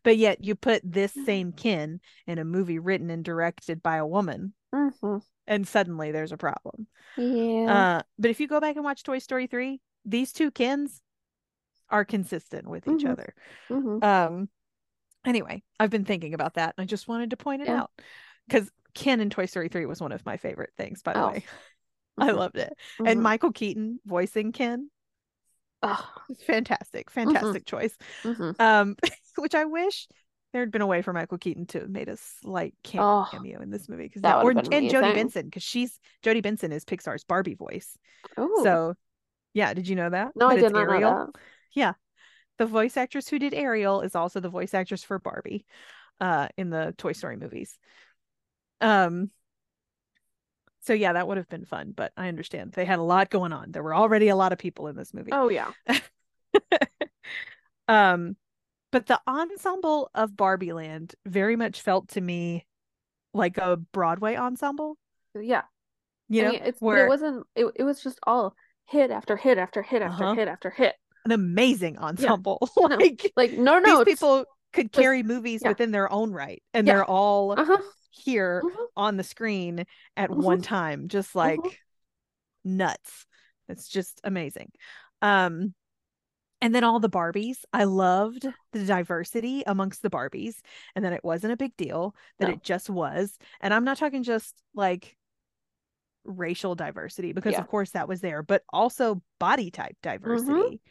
but 0.04 0.18
yet 0.18 0.44
you 0.44 0.56
put 0.56 0.82
this 0.84 1.14
same 1.26 1.52
Ken 1.52 2.00
in 2.28 2.38
a 2.40 2.46
movie 2.46 2.80
written 2.80 3.10
and 3.10 3.24
directed 3.24 3.82
by 3.82 3.98
a 3.98 4.06
woman 4.08 4.54
Mhm. 4.74 5.22
and 5.48 5.68
suddenly 5.68 6.12
there's 6.12 6.32
a 6.32 6.38
problem 6.38 6.88
Yeah. 7.18 7.98
uh 7.98 8.02
but 8.18 8.32
if 8.32 8.40
you 8.40 8.48
go 8.48 8.60
back 8.60 8.76
and 8.76 8.84
watch 8.86 9.04
toy 9.04 9.20
story 9.20 9.48
3 9.48 9.82
these 10.04 10.32
two 10.32 10.52
Kens 10.52 11.02
are 11.90 12.06
consistent 12.06 12.68
with 12.68 12.88
each 12.88 13.04
Mhm. 13.04 13.12
other 13.12 13.34
Mhm. 13.70 14.04
um 14.04 14.50
anyway 15.26 15.64
i've 15.80 15.90
been 15.90 16.06
thinking 16.06 16.34
about 16.34 16.56
that 16.56 16.74
and 16.78 16.84
i 16.84 16.86
just 16.86 17.08
wanted 17.08 17.30
to 17.32 17.38
point 17.38 17.62
it 17.62 17.68
Yeah. 17.68 17.82
out 17.82 17.92
because 18.48 18.70
ken 18.96 19.20
in 19.22 19.30
toy 19.30 19.46
story 19.46 19.70
3 19.70 19.86
was 19.86 20.02
one 20.02 20.12
of 20.12 20.26
my 20.26 20.38
favorite 20.38 20.72
things 20.78 21.02
by 21.04 21.14
the 21.14 21.20
Oh. 21.20 21.30
way 21.30 21.44
i 22.18 22.32
Mhm. 22.32 22.36
loved 22.38 22.58
it 22.58 22.74
Mhm. 23.00 23.08
and 23.08 23.22
michael 23.22 23.52
keaton 23.52 24.00
voicing 24.06 24.52
ken 24.52 24.90
is 26.30 26.42
fantastic 26.42 27.12
fantastic 27.12 27.66
choice 27.66 27.98
Mhm. 28.24 28.56
um 28.60 28.96
which 29.38 29.54
i 29.54 29.66
wish 29.66 30.08
there 30.54 30.62
had 30.62 30.72
been 30.72 30.82
a 30.82 30.88
way 30.88 31.02
for 31.02 31.14
michael 31.14 31.38
keaton 31.38 31.66
to 31.66 31.82
have 31.82 31.90
made 31.90 32.10
a 32.10 32.18
slight 32.18 32.74
Oh, 32.98 33.28
cameo 33.32 33.62
in 33.62 33.70
this 33.70 33.90
movie 33.90 34.04
because 34.04 34.22
that 34.22 34.38
or 34.42 34.46
would've 34.46 34.70
been 34.70 34.82
and 34.84 34.90
jodi 34.90 35.14
benson 35.14 35.46
because 35.46 35.64
she's 35.64 36.00
jodi 36.24 36.42
benson 36.42 36.72
is 36.72 36.86
pixar's 36.86 37.24
barbie 37.24 37.56
voice 37.56 37.98
Ooh. 38.40 38.64
so 38.64 38.96
yeah 39.54 39.74
did 39.74 39.88
you 39.88 39.96
know 39.96 40.10
that 40.10 40.32
no, 40.36 40.48
I 40.48 40.56
did 40.56 40.74
not 40.74 40.88
Ariel? 40.88 41.12
know 41.12 41.32
that. 41.34 41.42
yeah 41.74 41.94
the 42.58 42.66
voice 42.66 42.96
actress 42.98 43.28
who 43.28 43.38
did 43.38 43.54
ariel 43.54 44.02
is 44.02 44.16
also 44.16 44.40
the 44.40 44.50
voice 44.50 44.74
actress 44.74 45.04
for 45.04 45.20
barbie 45.20 45.66
uh 46.22 46.48
in 46.58 46.70
the 46.70 46.94
toy 46.98 47.12
story 47.12 47.36
movies 47.36 47.78
um 48.86 49.30
so 50.82 50.94
yeah 50.94 51.14
that 51.14 51.28
would 51.28 51.38
have 51.38 51.50
been 51.50 51.66
fun 51.66 51.94
but 51.96 52.12
i 52.18 52.28
understand 52.28 52.72
they 52.74 52.86
had 52.86 53.00
a 53.00 53.04
lot 53.04 53.30
going 53.30 53.54
on 53.54 53.72
there 53.72 53.84
were 53.84 53.96
already 53.96 54.28
a 54.30 54.36
lot 54.36 54.52
of 54.54 54.60
people 54.60 54.88
in 54.88 54.96
this 54.96 55.14
movie 55.14 55.32
Oh 55.32 55.50
yeah. 55.50 55.72
um 57.88 58.36
but 58.92 59.06
the 59.08 59.20
ensemble 59.28 60.10
of 60.16 60.36
barbie 60.36 60.74
land 60.74 61.14
very 61.26 61.56
much 61.56 61.82
felt 61.82 62.10
to 62.10 62.22
me 62.22 62.66
like 63.34 63.58
a 63.58 63.78
broadway 63.78 64.36
ensemble 64.36 64.98
Yeah. 65.36 65.64
You 66.30 66.42
I 66.42 66.46
know, 66.46 66.52
mean, 66.54 66.62
it's 66.66 66.82
where 66.82 67.06
it 67.06 67.10
wasn't. 67.10 67.46
It 67.56 67.68
it 67.76 67.84
was 67.84 68.02
just 68.02 68.20
all 68.26 68.56
hit 68.88 69.12
after 69.12 69.38
hit 69.38 69.58
after 69.60 69.84
hit 69.84 70.02
after 70.02 70.24
Uh-huh. 70.24 70.34
hit 70.36 70.48
after 70.48 70.70
hit. 70.72 70.96
an 71.26 71.32
amazing 71.32 72.00
ensemble. 72.00 72.68
No, 72.78 72.88
like 72.96 73.32
Like 73.36 73.52
no, 73.54 73.78
no, 73.78 74.04
these 74.04 74.16
people 74.16 74.46
could 74.74 74.92
just- 74.92 75.00
carry 75.04 75.22
movies 75.22 75.62
yeah. 75.62 75.68
within 75.70 75.92
their 75.92 76.12
own 76.12 76.32
right, 76.32 76.64
and 76.74 76.88
Yeah. 76.88 76.94
they're 76.94 77.06
all 77.06 77.52
Uh-huh. 77.52 77.78
Here 78.16 78.62
mhm, 78.64 78.86
on 78.96 79.18
the 79.18 79.24
screen 79.24 79.86
at 80.16 80.30
Mhm. 80.30 80.44
one 80.44 80.62
time, 80.62 81.08
just 81.08 81.36
like 81.36 81.60
nuts. 82.64 83.26
It's 83.68 83.88
just 83.88 84.22
amazing. 84.24 84.72
Um, 85.22 85.74
and 86.62 86.74
then 86.74 86.84
all 86.84 87.00
the 87.00 87.10
Barbies, 87.10 87.58
I 87.74 87.84
loved 87.84 88.48
the 88.72 88.86
diversity 88.86 89.64
amongst 89.68 90.02
the 90.02 90.10
Barbies, 90.10 90.56
and 90.96 91.04
that 91.04 91.14
it 91.14 91.24
wasn't 91.24 91.54
a 91.54 91.58
big 91.58 91.76
deal, 91.76 92.16
that 92.40 92.48
No. 92.48 92.54
it 92.54 92.64
just 92.64 92.90
was. 92.90 93.38
And 93.60 93.74
I'm 93.74 93.84
not 93.84 93.98
talking 93.98 94.24
just 94.24 94.56
like 94.74 95.18
racial 96.24 96.74
diversity, 96.76 97.34
because 97.34 97.54
Yeah. 97.54 97.60
of 97.62 97.68
course 97.68 97.92
that 97.92 98.08
was 98.08 98.22
there, 98.22 98.42
but 98.42 98.64
also 98.72 99.22
body 99.40 99.70
type 99.70 99.98
diversity. 100.02 100.82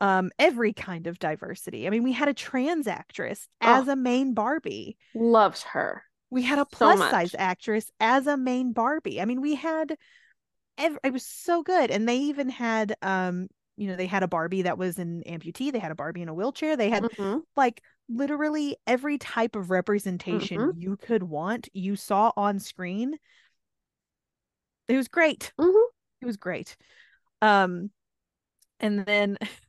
Um, 0.00 0.30
every 0.38 0.72
kind 0.74 1.06
of 1.06 1.18
diversity. 1.18 1.86
I 1.86 1.90
mean, 1.90 2.02
we 2.02 2.12
had 2.12 2.28
a 2.28 2.34
trans 2.34 2.86
actress 2.86 3.48
as 3.60 3.88
Oh. 3.88 3.92
a 3.92 3.96
main 3.96 4.34
Barbie. 4.34 4.98
Loves 5.14 5.62
her. 5.62 6.04
We 6.36 6.42
had 6.42 6.58
a 6.58 6.66
plus 6.66 6.98
much. 6.98 7.10
size 7.10 7.34
actress 7.38 7.90
as 7.98 8.26
a 8.26 8.36
main 8.36 8.72
Barbie. 8.72 9.22
I 9.22 9.24
mean, 9.24 9.40
we 9.40 9.54
had 9.54 9.96
ev- 10.78 10.98
it 11.02 11.12
was 11.12 11.24
so 11.26 11.62
good. 11.62 11.90
And 11.90 12.06
they 12.08 12.16
even 12.18 12.50
had 12.50 12.94
um, 13.02 13.48
you 13.78 13.88
know, 13.88 13.96
they 13.96 14.06
had 14.06 14.22
a 14.22 14.28
Barbie 14.28 14.62
that 14.62 14.78
was 14.78 14.98
an 14.98 15.22
amputee, 15.26 15.72
they 15.72 15.78
had 15.78 15.90
a 15.92 15.94
Barbie 15.94 16.22
in 16.22 16.28
a 16.28 16.34
wheelchair, 16.34 16.76
they 16.76 16.90
had 16.90 17.04
Mhm. 17.04 17.42
like 17.56 17.82
literally 18.08 18.76
every 18.86 19.18
type 19.18 19.56
of 19.56 19.70
representation 19.70 20.60
Mm-hmm. 20.60 20.78
you 20.80 20.96
could 20.98 21.22
want, 21.22 21.68
you 21.72 21.96
saw 21.96 22.32
on 22.36 22.58
screen. 22.58 23.18
It 24.88 24.96
was 24.96 25.08
great. 25.08 25.52
Mhm. 25.58 25.84
It 26.20 26.26
was 26.26 26.36
great. 26.36 26.76
Um, 27.42 27.90
and 28.80 29.04
then 29.06 29.38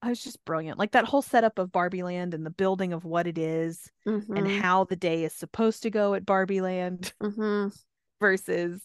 I 0.00 0.10
was 0.10 0.22
just 0.22 0.44
brilliant. 0.44 0.78
Like 0.78 0.92
that 0.92 1.06
whole 1.06 1.22
setup 1.22 1.58
of 1.58 1.72
Barbie 1.72 2.04
Land 2.04 2.32
and 2.32 2.46
the 2.46 2.50
building 2.50 2.92
of 2.92 3.04
what 3.04 3.26
it 3.26 3.36
is 3.36 3.90
and 4.06 4.22
Mhm. 4.24 4.60
how 4.60 4.84
the 4.84 4.94
day 4.96 5.24
is 5.24 5.32
supposed 5.32 5.82
to 5.82 5.90
go 5.90 6.14
at 6.14 6.24
Barbie 6.24 6.60
Land 6.60 7.12
Mhm. 7.22 7.76
versus, 8.20 8.80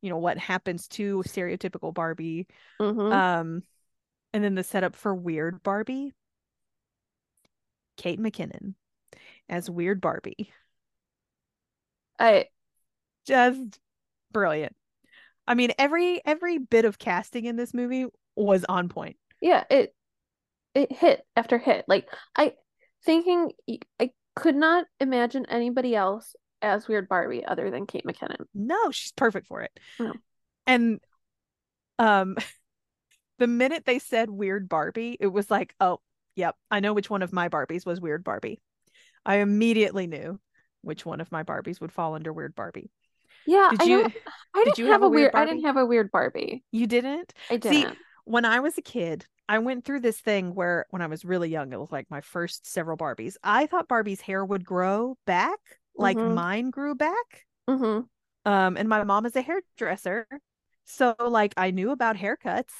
you 0.00 0.10
know, 0.10 0.18
what 0.18 0.38
happens 0.38 0.88
to 0.88 1.22
stereotypical 1.26 1.94
Barbie. 1.94 2.48
Mhm. 2.80 3.12
Um, 3.12 3.62
and 4.32 4.42
then 4.42 4.56
the 4.56 4.64
setup 4.64 4.96
for 4.96 5.14
Weird 5.14 5.62
Barbie. 5.62 6.12
Kate 7.96 8.18
McKinnon 8.18 8.74
as 9.48 9.70
Weird 9.70 10.00
Barbie. 10.00 10.52
I 12.18 12.48
Just 13.26 13.78
brilliant. 14.32 14.74
I 15.46 15.54
mean, 15.54 15.72
every 15.78 16.20
every 16.24 16.58
bit 16.58 16.84
of 16.84 16.98
casting 16.98 17.44
in 17.44 17.56
this 17.56 17.74
movie 17.74 18.06
was 18.34 18.64
on 18.68 18.88
point. 18.88 19.16
yeah, 19.40 19.64
it 19.70 19.94
it 20.74 20.92
hit 20.92 21.22
after 21.36 21.58
hit. 21.58 21.84
Like 21.88 22.08
I 22.36 22.54
thinking 23.04 23.52
I 24.00 24.10
could 24.36 24.56
not 24.56 24.86
imagine 25.00 25.46
anybody 25.48 25.94
else 25.94 26.34
as 26.60 26.86
Weird 26.88 27.08
Barbie 27.08 27.44
other 27.44 27.70
than 27.70 27.86
Kate 27.86 28.04
McKinnon. 28.06 28.44
No, 28.54 28.90
she's 28.90 29.12
perfect 29.12 29.46
for 29.46 29.62
it. 29.62 29.72
No. 29.98 30.12
And 30.66 31.00
um 31.98 32.36
the 33.38 33.46
minute 33.46 33.84
they 33.84 33.98
said 33.98 34.30
weird 34.30 34.68
Barbie, 34.68 35.16
it 35.18 35.26
was 35.26 35.50
like, 35.50 35.74
oh, 35.80 36.00
yep, 36.36 36.54
I 36.70 36.80
know 36.80 36.92
which 36.94 37.10
one 37.10 37.22
of 37.22 37.32
my 37.32 37.48
Barbies 37.48 37.84
was 37.84 38.00
weird 38.00 38.24
Barbie. 38.24 38.60
I 39.26 39.36
immediately 39.36 40.06
knew 40.06 40.38
which 40.82 41.04
one 41.06 41.20
of 41.20 41.30
my 41.32 41.42
Barbies 41.42 41.80
would 41.80 41.92
fall 41.92 42.14
under 42.14 42.32
weird 42.32 42.54
Barbie. 42.54 42.90
Yeah, 43.46 43.68
Did 43.72 43.82
I 43.82 43.84
you 43.84 44.02
don't- 44.02 44.14
I 44.54 44.64
didn't 44.64 44.78
you 44.78 44.84
have, 44.86 44.92
have 44.94 45.02
a 45.02 45.08
weird 45.08 45.32
weird 45.32 45.34
I 45.34 45.46
didn't 45.46 45.64
have 45.64 45.76
a 45.76 45.86
weird 45.86 46.10
Barbie. 46.12 46.64
you 46.70 46.86
didn't? 46.86 47.32
I 47.50 47.56
didn't. 47.56 47.98
When 48.24 48.44
I 48.44 48.60
was 48.60 48.78
a 48.78 48.82
kid, 48.82 49.26
I 49.48 49.58
went 49.58 49.84
through 49.84 50.00
this 50.00 50.20
thing 50.20 50.54
where 50.54 50.86
when 50.90 51.02
I 51.02 51.06
was 51.06 51.24
really 51.24 51.48
young, 51.50 51.72
it 51.72 51.80
was 51.80 51.90
like 51.92 52.10
my 52.10 52.20
first 52.20 52.66
several 52.66 52.96
Barbies. 52.96 53.36
I 53.42 53.66
thought 53.66 53.88
Barbie's 53.88 54.20
hair 54.20 54.44
would 54.44 54.64
grow 54.64 55.16
back 55.26 55.58
like 55.96 56.16
Mhm. 56.16 56.34
mine 56.34 56.70
grew 56.70 56.94
back. 56.94 57.46
Mhm. 57.68 58.08
Um, 58.44 58.76
and 58.76 58.88
my 58.88 59.04
mom 59.04 59.26
is 59.26 59.36
a 59.36 59.42
hairdresser. 59.42 60.26
So 60.84 61.14
like 61.18 61.54
I 61.56 61.70
knew 61.70 61.90
about 61.90 62.16
haircuts. 62.16 62.72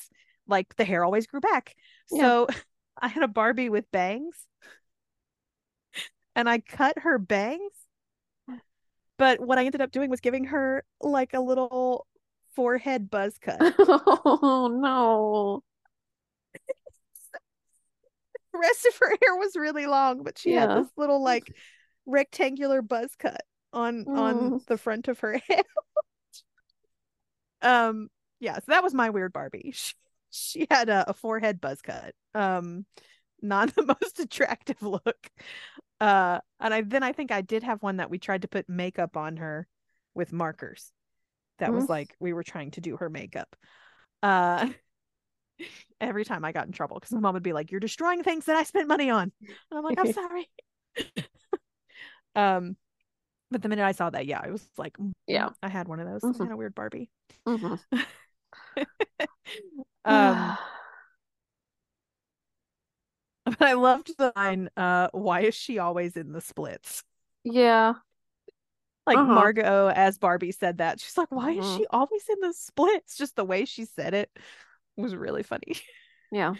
Like 0.46 0.74
the 0.76 0.84
hair 0.84 1.04
always 1.04 1.26
grew 1.26 1.40
back. 1.40 1.74
Yeah. 2.10 2.22
So 2.22 2.46
I 3.00 3.08
had 3.08 3.22
a 3.22 3.28
Barbie 3.28 3.68
with 3.68 3.90
bangs. 3.90 4.46
And 6.34 6.48
I 6.48 6.58
cut 6.58 6.98
her 7.00 7.18
bangs. 7.18 7.86
But 9.18 9.40
what 9.40 9.58
I 9.58 9.64
ended 9.64 9.80
up 9.80 9.90
doing 9.92 10.10
was 10.10 10.20
giving 10.20 10.44
her 10.46 10.84
like 11.00 11.34
a 11.34 11.40
little 11.40 12.06
forehead 12.54 13.10
buzz 13.10 13.36
cut. 13.42 13.58
oh 13.78 14.68
no. 14.80 15.62
the 18.52 18.58
rest 18.58 18.86
of 18.86 18.96
her 18.98 19.08
hair 19.22 19.36
was 19.36 19.56
really 19.56 19.86
long, 19.86 20.22
but 20.22 20.38
she 20.38 20.52
had 20.52 20.70
this 20.70 20.88
little 20.96 21.22
like 21.22 21.54
rectangular 22.06 22.82
buzz 22.82 23.14
cut 23.18 23.42
on 23.72 24.06
on 24.08 24.34
Mm. 24.50 24.66
the 24.66 24.76
front 24.76 25.08
of 25.08 25.20
her 25.20 25.38
head. 25.48 25.64
um 27.62 28.08
yeah, 28.40 28.56
so 28.56 28.64
that 28.68 28.82
was 28.82 28.92
my 28.94 29.10
weird 29.10 29.32
Barbie. 29.32 29.72
She, 29.76 29.94
she 30.34 30.66
had 30.70 30.88
a, 30.88 31.10
a 31.10 31.14
forehead 31.14 31.60
buzz 31.60 31.80
cut. 31.82 32.14
Um 32.34 32.86
not 33.42 33.74
the 33.74 33.84
most 33.86 34.18
attractive 34.20 34.82
look. 34.82 35.30
Uh 36.00 36.40
and 36.60 36.74
I 36.74 36.80
then 36.82 37.02
I 37.02 37.12
think 37.12 37.30
I 37.30 37.40
did 37.42 37.62
have 37.62 37.82
one 37.82 37.98
that 37.98 38.10
we 38.10 38.18
tried 38.18 38.42
to 38.42 38.48
put 38.48 38.68
makeup 38.68 39.16
on 39.16 39.36
her 39.38 39.66
with 40.14 40.32
markers. 40.32 40.90
That 41.58 41.72
was 41.72 41.84
Mm. 41.84 41.88
like 41.88 42.14
we 42.20 42.32
were 42.32 42.42
trying 42.42 42.70
to 42.72 42.80
do 42.80 42.96
her 42.96 43.08
makeup. 43.10 43.54
Uh 44.22 44.68
every 46.00 46.24
time 46.24 46.44
I 46.44 46.52
got 46.52 46.66
in 46.66 46.72
trouble 46.72 46.98
because 46.98 47.12
my 47.12 47.20
mom 47.20 47.34
would 47.34 47.42
be 47.42 47.52
like, 47.52 47.70
You're 47.70 47.80
destroying 47.80 48.22
things 48.22 48.46
that 48.46 48.56
I 48.56 48.64
spent 48.64 48.88
money 48.88 49.10
on. 49.10 49.32
And 49.40 49.78
I'm 49.78 49.84
like, 49.84 49.98
I'm 49.98 50.06
sorry. 50.12 50.48
um, 52.34 52.76
but 53.50 53.62
the 53.62 53.68
minute 53.68 53.84
I 53.84 53.92
saw 53.92 54.10
that, 54.10 54.26
yeah, 54.26 54.40
I 54.42 54.50
was 54.50 54.66
like, 54.78 54.96
mm, 54.98 55.12
Yeah. 55.26 55.50
I 55.62 55.68
had 55.68 55.88
one 55.88 56.00
of 56.00 56.06
those. 56.08 56.22
Mhm. 56.22 56.40
I 56.40 56.44
had 56.44 56.52
a 56.52 56.56
weird 56.56 56.74
Barbie. 56.74 57.10
Mhm. 57.46 57.78
um, 60.04 60.58
but 63.44 63.62
I 63.62 63.72
loved 63.74 64.16
the 64.18 64.32
line, 64.36 64.70
uh, 64.76 65.08
why 65.12 65.40
is 65.42 65.54
she 65.54 65.78
always 65.78 66.16
in 66.16 66.32
the 66.32 66.40
splits? 66.40 67.02
yeah. 67.44 67.94
Like 69.06 69.16
Uh-huh. 69.18 69.34
Margot 69.34 69.88
as 69.88 70.18
Barbie 70.18 70.52
said 70.52 70.78
that. 70.78 71.00
She's 71.00 71.16
like, 71.18 71.30
Why 71.32 71.52
is 71.52 71.64
Mhm. 71.64 71.76
she 71.78 71.86
always 71.90 72.28
in 72.28 72.40
the 72.40 72.52
splits? 72.52 73.16
Just 73.18 73.36
the 73.36 73.44
way 73.44 73.64
she 73.64 73.84
said 73.84 74.14
it 74.14 74.30
was 74.96 75.14
really 75.14 75.42
funny. 75.42 75.76
Yeah. 76.34 76.54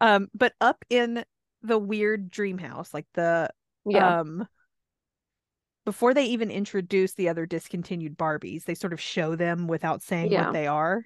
Um, 0.00 0.28
but 0.34 0.52
up 0.60 0.84
in 0.90 1.24
the 1.62 1.78
weird 1.78 2.28
dream 2.28 2.58
house, 2.58 2.92
like 2.92 3.06
the 3.14 3.50
Yeah. 3.84 4.18
um 4.18 4.48
before 5.84 6.12
they 6.14 6.24
even 6.26 6.50
introduce 6.50 7.14
the 7.14 7.28
other 7.28 7.46
discontinued 7.46 8.16
Barbies, 8.18 8.64
they 8.64 8.74
sort 8.74 8.92
of 8.92 9.00
show 9.00 9.36
them 9.36 9.68
without 9.68 10.02
saying 10.02 10.32
Yeah. 10.32 10.46
what 10.46 10.52
they 10.52 10.66
are. 10.66 11.04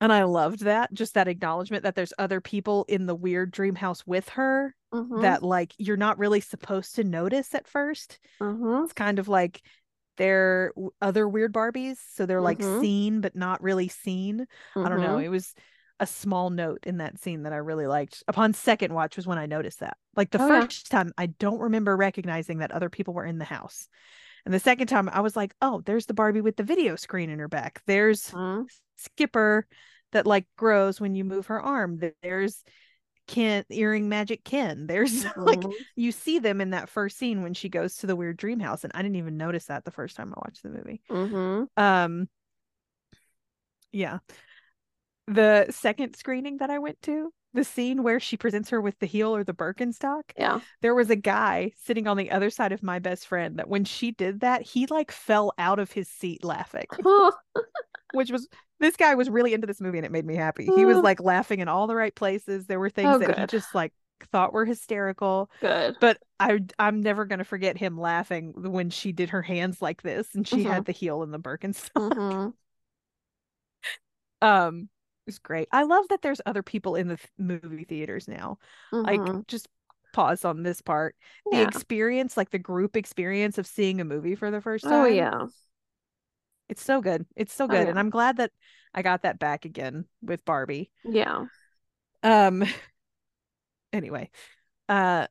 And 0.00 0.12
I 0.12 0.24
loved 0.24 0.60
that, 0.60 0.92
just 0.92 1.14
that 1.14 1.28
acknowledgement 1.28 1.82
that 1.84 1.94
there's 1.94 2.12
other 2.18 2.40
people 2.40 2.84
in 2.88 3.06
the 3.06 3.14
weird 3.14 3.50
dream 3.50 3.74
house 3.74 4.06
with 4.06 4.28
her 4.30 4.74
Mhm. 4.92 5.22
that 5.22 5.42
like 5.42 5.72
you're 5.78 5.96
not 5.96 6.18
really 6.18 6.40
supposed 6.40 6.94
to 6.96 7.04
notice 7.04 7.54
at 7.54 7.66
first. 7.66 8.18
Mhm. 8.40 8.84
It's 8.84 8.92
kind 8.92 9.18
of 9.18 9.28
like 9.28 9.62
they're 10.18 10.72
other 11.00 11.28
weird 11.28 11.52
Barbies, 11.52 11.98
so 11.98 12.26
they're 12.26 12.40
like 12.42 12.58
Mhm. 12.58 12.80
seen 12.80 13.20
but 13.20 13.34
not 13.36 13.62
really 13.62 13.88
seen. 13.88 14.46
I 14.82 14.88
don't 14.88 15.00
know. 15.00 15.18
Mhm. 15.18 15.24
It 15.24 15.28
was 15.30 15.54
a 15.98 16.06
small 16.06 16.50
note 16.50 16.80
in 16.86 16.98
that 16.98 17.18
scene 17.18 17.44
that 17.44 17.54
I 17.54 17.56
really 17.56 17.86
liked. 17.86 18.22
Upon 18.28 18.52
second 18.52 18.92
watch 18.92 19.16
was 19.16 19.26
when 19.26 19.38
I 19.38 19.46
noticed 19.46 19.80
that. 19.80 19.96
Like 20.14 20.30
the 20.30 20.38
Oh, 20.38 20.46
yeah. 20.46 20.60
first 20.62 20.90
time, 20.90 21.12
I 21.16 21.26
don't 21.26 21.58
remember 21.58 21.96
recognizing 21.96 22.58
that 22.58 22.70
other 22.70 22.90
people 22.90 23.14
were 23.14 23.24
in 23.24 23.38
the 23.38 23.46
house. 23.46 23.88
And 24.46 24.54
the 24.54 24.60
second 24.60 24.86
time, 24.86 25.08
I 25.12 25.20
was 25.20 25.34
like, 25.36 25.54
oh, 25.60 25.82
there's 25.84 26.06
the 26.06 26.14
Barbie 26.14 26.40
with 26.40 26.56
the 26.56 26.62
video 26.62 26.94
screen 26.94 27.30
in 27.30 27.40
her 27.40 27.48
back. 27.48 27.82
There's 27.86 28.30
Mhm. 28.30 28.66
Skipper 28.96 29.66
that 30.12 30.24
like 30.24 30.46
grows 30.56 31.00
when 31.00 31.14
you 31.16 31.24
move 31.24 31.48
her 31.48 31.60
arm. 31.60 32.00
There's 32.22 32.62
Ken, 33.26 33.64
earring 33.70 34.08
magic 34.08 34.44
Ken. 34.44 34.86
There's 34.86 35.24
like, 35.36 35.60
Mhm. 35.60 35.74
you 35.96 36.12
see 36.12 36.38
them 36.38 36.60
in 36.60 36.70
that 36.70 36.88
first 36.88 37.18
scene 37.18 37.42
when 37.42 37.54
she 37.54 37.68
goes 37.68 37.96
to 37.96 38.06
the 38.06 38.14
weird 38.14 38.36
dream 38.36 38.60
house. 38.60 38.84
And 38.84 38.92
I 38.94 39.02
didn't 39.02 39.16
even 39.16 39.36
notice 39.36 39.66
that 39.66 39.84
the 39.84 39.90
first 39.90 40.16
time 40.16 40.32
I 40.32 40.40
watched 40.46 40.62
the 40.62 40.68
movie. 40.70 41.02
Mhm. 41.10 41.66
Um, 41.76 42.28
yeah. 43.90 44.20
The 45.26 45.66
second 45.70 46.14
screening 46.14 46.58
that 46.58 46.70
I 46.70 46.78
went 46.78 47.02
to, 47.02 47.32
the 47.56 47.64
scene 47.64 48.04
where 48.04 48.20
she 48.20 48.36
presents 48.38 48.70
her 48.70 48.80
with 48.80 48.98
the 49.00 49.06
heel 49.06 49.34
or 49.36 49.44
the 49.44 49.54
Birkenstock, 49.54 50.32
Yeah. 50.36 50.60
there 50.82 50.94
was 50.94 51.10
a 51.10 51.16
guy 51.16 51.72
sitting 51.82 52.06
on 52.06 52.16
the 52.16 52.30
other 52.30 52.50
side 52.50 52.72
of 52.72 52.82
my 52.84 53.00
best 53.00 53.26
friend 53.26 53.58
that 53.58 53.68
when 53.68 53.84
she 53.84 54.12
did 54.12 54.40
that, 54.40 54.62
he 54.62 54.86
like 54.86 55.12
fell 55.12 55.52
out 55.58 55.80
of 55.80 55.92
his 55.92 56.08
seat 56.08 56.44
laughing, 56.44 56.86
which 58.12 58.30
was 58.30 58.48
this 58.80 58.96
guy 58.96 59.14
was 59.14 59.30
really 59.30 59.54
into 59.54 59.66
this 59.66 59.80
movie 59.80 59.98
and 59.98 60.04
it 60.06 60.12
made 60.12 60.26
me 60.26 60.36
happy. 60.36 60.70
He 60.70 60.84
was 60.84 60.98
Oh. 60.98 61.02
like 61.02 61.20
laughing 61.20 61.60
in 61.60 61.68
all 61.68 61.86
the 61.86 61.96
right 61.96 62.14
places. 62.14 62.66
There 62.66 62.80
were 62.80 62.90
things 62.90 63.08
Oh, 63.14 63.18
that 63.18 63.30
he 63.32 63.46
just 63.46 63.74
like 63.74 63.92
thought 64.32 64.52
were 64.52 64.64
hysterical. 64.64 65.50
Good. 65.60 65.96
But 65.98 66.18
I 66.38 66.60
I'm 66.78 67.00
never 67.02 67.24
gonna 67.24 67.44
forget 67.44 67.78
him 67.78 67.98
laughing 67.98 68.52
when 68.56 68.90
she 68.90 69.12
did 69.12 69.30
her 69.30 69.42
hands 69.42 69.80
like 69.80 70.02
this 70.02 70.34
and 70.34 70.46
she 70.46 70.64
Mhm. 70.64 70.68
had 70.68 70.84
the 70.84 70.92
heel 70.92 71.22
and 71.22 71.32
the 71.32 71.38
Birkenstock. 71.38 71.90
hmm 71.96 72.50
Um, 74.42 74.88
was 75.26 75.38
great. 75.38 75.68
I 75.72 75.82
love 75.84 76.08
that 76.08 76.22
there's 76.22 76.40
other 76.46 76.62
people 76.62 76.96
in 76.96 77.08
the 77.08 77.16
th- 77.16 77.28
movie 77.38 77.84
theaters 77.84 78.28
now. 78.28 78.58
Like, 79.04 79.32
Mhm. 79.32 79.44
just 79.48 79.68
pause 80.12 80.44
on 80.44 80.62
this 80.62 80.80
part. 80.82 81.16
The 81.50 81.60
experience, 81.62 82.36
like 82.36 82.50
the 82.50 82.58
group 82.58 82.96
experience 82.96 83.58
of 83.58 83.66
seeing 83.66 84.00
a 84.00 84.04
movie 84.04 84.34
for 84.34 84.50
the 84.50 84.60
first 84.60 84.88
time. 84.88 84.92
Oh 84.92 85.04
yeah. 85.06 85.48
It's 86.68 86.82
so 86.82 87.00
good. 87.00 87.26
It's 87.36 87.52
so 87.52 87.68
Oh, 87.68 87.76
good. 87.76 87.88
yeah. 87.88 87.88
And 87.88 87.98
I'm 87.98 88.10
glad 88.10 88.36
that 88.38 88.52
I 88.94 89.02
got 89.02 89.22
that 89.22 89.38
back 89.38 89.64
again 89.64 90.06
with 90.22 90.44
Barbie. 90.44 90.90
Yeah. 91.04 91.46
Um 92.22 92.64
anyway. 93.92 94.30
Uh 94.88 95.26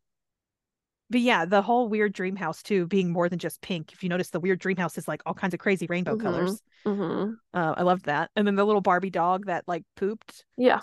but 1.10 1.22
yeah, 1.22 1.46
the 1.46 1.62
whole 1.62 1.88
weird 1.90 2.14
dream 2.14 2.36
house 2.36 2.64
too 2.64 2.88
being 2.88 3.12
more 3.12 3.30
than 3.30 3.40
just 3.40 3.62
pink. 3.62 3.94
If 3.94 4.04
you 4.04 4.10
notice 4.10 4.30
the 4.32 4.40
weird 4.40 4.60
dream 4.60 4.78
house 4.78 4.98
is 4.98 5.08
like 5.08 5.22
all 5.26 5.34
kinds 5.34 5.54
of 5.54 5.60
crazy 5.60 5.88
rainbow 5.88 6.16
Mhm. 6.16 6.22
colors. 6.24 6.62
hmm 6.86 7.36
Uh 7.54 7.74
I 7.78 7.84
loved 7.84 8.06
that. 8.06 8.32
And 8.36 8.48
then 8.48 8.56
the 8.56 8.66
little 8.66 8.82
Barbie 8.82 9.10
dog 9.12 9.46
that 9.48 9.66
like 9.68 9.84
pooped. 9.96 10.46
Yeah. 10.58 10.82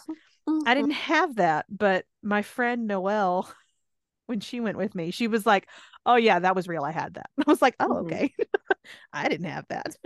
I 0.67 0.75
Mhm. 0.75 0.77
didn't 0.77 0.93
have 0.93 1.37
that, 1.37 1.67
but 1.69 2.07
my 2.23 2.43
friend 2.43 2.87
Noelle 2.87 3.53
when 4.27 4.41
she 4.41 4.61
went 4.61 4.79
with 4.79 4.95
me, 4.95 5.11
she 5.11 5.29
was 5.29 5.47
like, 5.47 5.69
"Oh 6.07 6.17
yeah, 6.17 6.39
that 6.41 6.57
was 6.57 6.69
real. 6.69 6.85
I 6.85 6.93
had 6.93 7.15
that." 7.15 7.31
I 7.39 7.45
was 7.51 7.63
like, 7.63 7.77
"Oh, 7.81 7.95
Mhm. 7.95 8.01
okay." 8.01 8.35
I 9.13 9.29
didn't 9.29 9.47
have 9.49 9.67
that. 9.69 9.97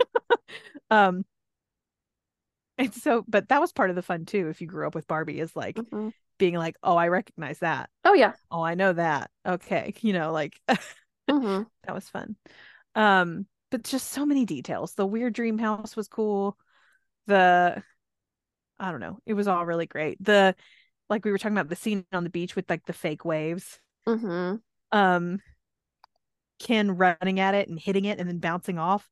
um 0.91 1.25
and 2.77 2.93
so 2.93 3.23
but 3.27 3.49
that 3.49 3.61
was 3.61 3.71
part 3.71 3.89
of 3.89 3.95
the 3.95 4.01
fun 4.01 4.25
too 4.25 4.49
if 4.49 4.61
you 4.61 4.67
grew 4.67 4.85
up 4.87 4.95
with 4.95 5.07
Barbie 5.07 5.39
is 5.39 5.55
like 5.55 5.81
Mhm. 5.91 6.11
Being 6.37 6.55
like, 6.55 6.77
"Oh, 6.83 6.95
I 6.97 7.07
recognize 7.09 7.59
that. 7.59 7.89
Oh 8.03 8.13
yeah. 8.13 8.33
Oh, 8.51 8.61
I 8.63 8.75
know 8.75 8.93
that." 8.93 9.31
Okay, 9.47 9.93
you 10.01 10.13
know, 10.13 10.31
like 10.33 10.59
hmm 11.29 11.67
that 11.83 11.93
was 11.95 12.09
fun. 12.09 12.35
Um 12.95 13.47
but 13.71 13.83
just 13.83 14.09
so 14.11 14.25
many 14.25 14.45
details. 14.45 14.93
The 14.95 15.05
weird 15.05 15.33
dream 15.33 15.57
house 15.57 15.95
was 15.95 16.07
cool. 16.07 16.57
The 17.27 17.83
I 18.79 18.91
don't 18.91 19.01
know. 19.01 19.19
It 19.25 19.33
was 19.35 19.47
all 19.47 19.65
really 19.65 19.87
great. 19.87 20.23
The 20.23 20.55
like 21.09 21.25
we 21.25 21.31
were 21.31 21.37
talking 21.39 21.57
about 21.57 21.69
the 21.69 21.75
scene 21.77 22.05
on 22.13 22.23
the 22.25 22.31
beach 22.31 22.55
with 22.55 22.69
like 22.69 22.85
the 22.85 22.93
fake 22.93 23.25
waves. 23.25 23.79
hmm 24.05 24.57
um 24.91 25.39
Ken 26.59 26.97
running 26.97 27.39
at 27.39 27.53
it 27.55 27.69
and 27.69 27.79
hitting 27.79 28.05
it 28.05 28.19
and 28.19 28.27
then 28.27 28.39
bouncing 28.39 28.77
off. 28.79 29.09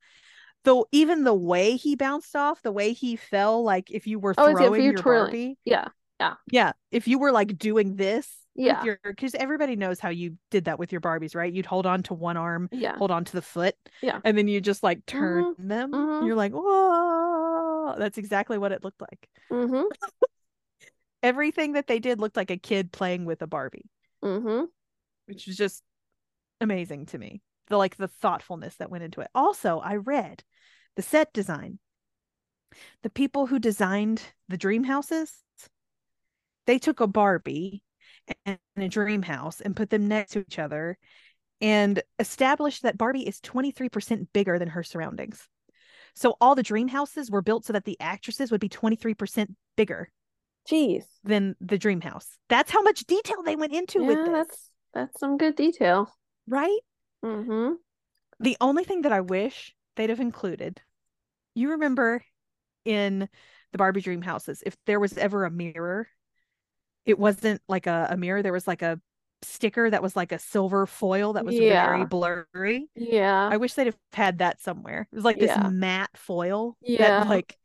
Though 0.64 0.88
even 0.92 1.24
the 1.24 1.34
way 1.34 1.76
he 1.78 1.96
bounced 1.96 2.36
off, 2.36 2.62
the 2.62 2.72
way 2.72 2.94
he 2.94 3.16
fell, 3.16 3.64
like 3.64 3.92
if 3.92 4.08
you 4.08 4.20
were 4.20 4.34
Oh, 4.38 4.54
throwing 4.54 4.78
you're 4.78 4.94
your 4.94 4.94
twirling. 4.94 5.36
Barbie, 5.36 5.58
Yeah. 5.66 5.90
Yeah, 6.20 6.34
Yeah. 6.52 6.72
if 6.92 7.08
you 7.08 7.20
were 7.20 7.32
like 7.32 7.58
doing 7.58 7.96
this 7.96 8.28
Yeah. 8.56 8.84
your, 8.84 9.00
because 9.04 9.36
everybody 9.36 9.76
knows 9.76 10.00
how 10.00 10.10
you 10.10 10.38
did 10.52 10.66
that 10.66 10.80
with 10.80 10.92
your 10.92 11.02
Barbies, 11.02 11.36
right? 11.36 11.52
You'd 11.52 11.66
hold 11.66 11.86
on 11.86 12.04
to 12.04 12.14
one 12.14 12.38
arm, 12.38 12.70
Yeah. 12.72 12.98
hold 12.98 13.12
on 13.12 13.26
to 13.26 13.32
the 13.34 13.42
foot, 13.42 13.76
Yeah. 14.02 14.20
and 14.24 14.38
then 14.38 14.48
you 14.48 14.62
just 14.62 14.82
like 14.84 15.06
turn 15.06 15.56
them. 15.58 15.92
mhm. 15.92 16.26
You're 16.26 16.36
like, 16.36 16.54
whoa! 16.54 17.96
That's 17.98 18.18
exactly 18.18 18.58
what 18.58 18.72
it 18.72 18.84
looked 18.84 19.02
like. 19.02 19.30
hmm 19.50 19.84
Everything 21.24 21.74
that 21.74 21.88
they 21.88 22.00
did 22.00 22.20
looked 22.20 22.38
like 22.38 22.52
a 22.52 22.58
kid 22.58 22.92
playing 22.92 23.26
with 23.26 23.42
a 23.42 23.48
Barbie. 23.48 23.90
hmm 24.22 24.66
which 25.28 25.48
was 25.48 25.58
just 25.58 25.82
amazing 26.62 27.08
to 27.08 27.18
me. 27.18 27.42
The 27.68 27.78
like 27.78 27.98
the 27.98 28.08
thoughtfulness 28.08 28.76
that 28.76 28.92
went 28.92 29.04
into 29.04 29.22
it. 29.22 29.28
Also, 29.34 29.80
I 29.80 29.96
read 29.96 30.44
the 30.96 31.02
set 31.02 31.34
design. 31.34 31.80
The 33.02 33.10
people 33.10 33.48
who 33.48 33.58
designed 33.58 34.22
the 34.50 34.58
dream 34.58 34.84
houses, 34.84 35.34
they 36.66 36.80
took 36.80 37.00
a 37.00 37.08
Barbie 37.08 37.84
and 38.46 38.58
a 38.78 38.88
dream 38.88 39.22
house 39.22 39.62
and 39.62 39.76
put 39.76 39.90
them 39.90 40.08
next 40.08 40.32
to 40.32 40.40
each 40.40 40.60
other 40.60 40.98
and 41.62 42.02
established 42.20 42.84
that 42.84 42.98
Barbie 42.98 43.28
is 43.28 43.40
23% 43.42 44.28
bigger 44.34 44.60
than 44.60 44.70
her 44.70 44.84
surroundings. 44.84 45.48
So 46.16 46.36
all 46.40 46.56
the 46.56 46.64
dream 46.64 46.88
houses 46.88 47.30
were 47.30 47.42
built 47.42 47.66
so 47.66 47.74
that 47.74 47.86
the 47.86 47.98
actresses 48.00 48.52
would 48.52 48.62
be 48.62 48.70
23% 48.70 49.54
bigger 49.76 50.10
Jeez. 50.70 51.06
than 51.24 51.56
the 51.62 51.78
dream 51.78 52.02
house. 52.02 52.38
That's 52.50 52.72
how 52.72 52.82
much 52.82 53.06
detail 53.06 53.44
they 53.44 53.56
went 53.56 53.74
into 53.74 54.04
with 54.04 54.20
Yeah, 54.20 54.26
this, 54.26 54.48
that's 54.48 54.72
that's 54.94 55.20
some 55.20 55.38
good 55.38 55.56
detail. 55.56 56.10
right? 56.48 56.80
Mm-hmm. 57.24 57.74
The 58.40 58.58
only 58.62 58.84
thing 58.84 59.02
that 59.04 59.12
I 59.12 59.22
wish 59.22 59.74
they'd 59.96 60.10
have 60.10 60.20
included, 60.20 60.82
you 61.54 61.72
remember 61.72 62.24
in 62.86 63.30
the 63.72 63.78
Barbie 63.78 64.02
dream 64.02 64.22
houses, 64.22 64.64
if 64.66 64.76
there 64.86 65.00
was 65.00 65.18
ever 65.18 65.46
a 65.46 65.52
mirror, 65.52 66.08
it 67.06 67.20
wasn't 67.20 67.62
like 67.68 67.88
a, 67.88 68.08
a 68.12 68.18
mirror, 68.18 68.42
there 68.42 68.54
was 68.54 68.68
like 68.68 68.82
a 68.82 69.00
sticker 69.42 69.90
that 69.90 70.02
was 70.02 70.16
like 70.16 70.32
a 70.32 70.40
silver 70.40 70.86
foil 70.88 71.34
that 71.34 71.46
was 71.46 71.56
Yeah. 71.56 71.86
very 71.88 72.06
blurry. 72.06 72.88
Yeah. 72.96 73.48
I 73.52 73.58
wish 73.58 73.74
they'd 73.74 73.86
have 73.88 73.98
had 74.14 74.40
that 74.40 74.60
somewhere. 74.62 75.08
It 75.12 75.16
was 75.16 75.26
like 75.26 75.38
this 75.38 75.50
Yeah. 75.56 75.70
matte 75.70 76.10
foil 76.16 76.78
Yeah. 76.82 77.20
that 77.20 77.30
like 77.30 77.56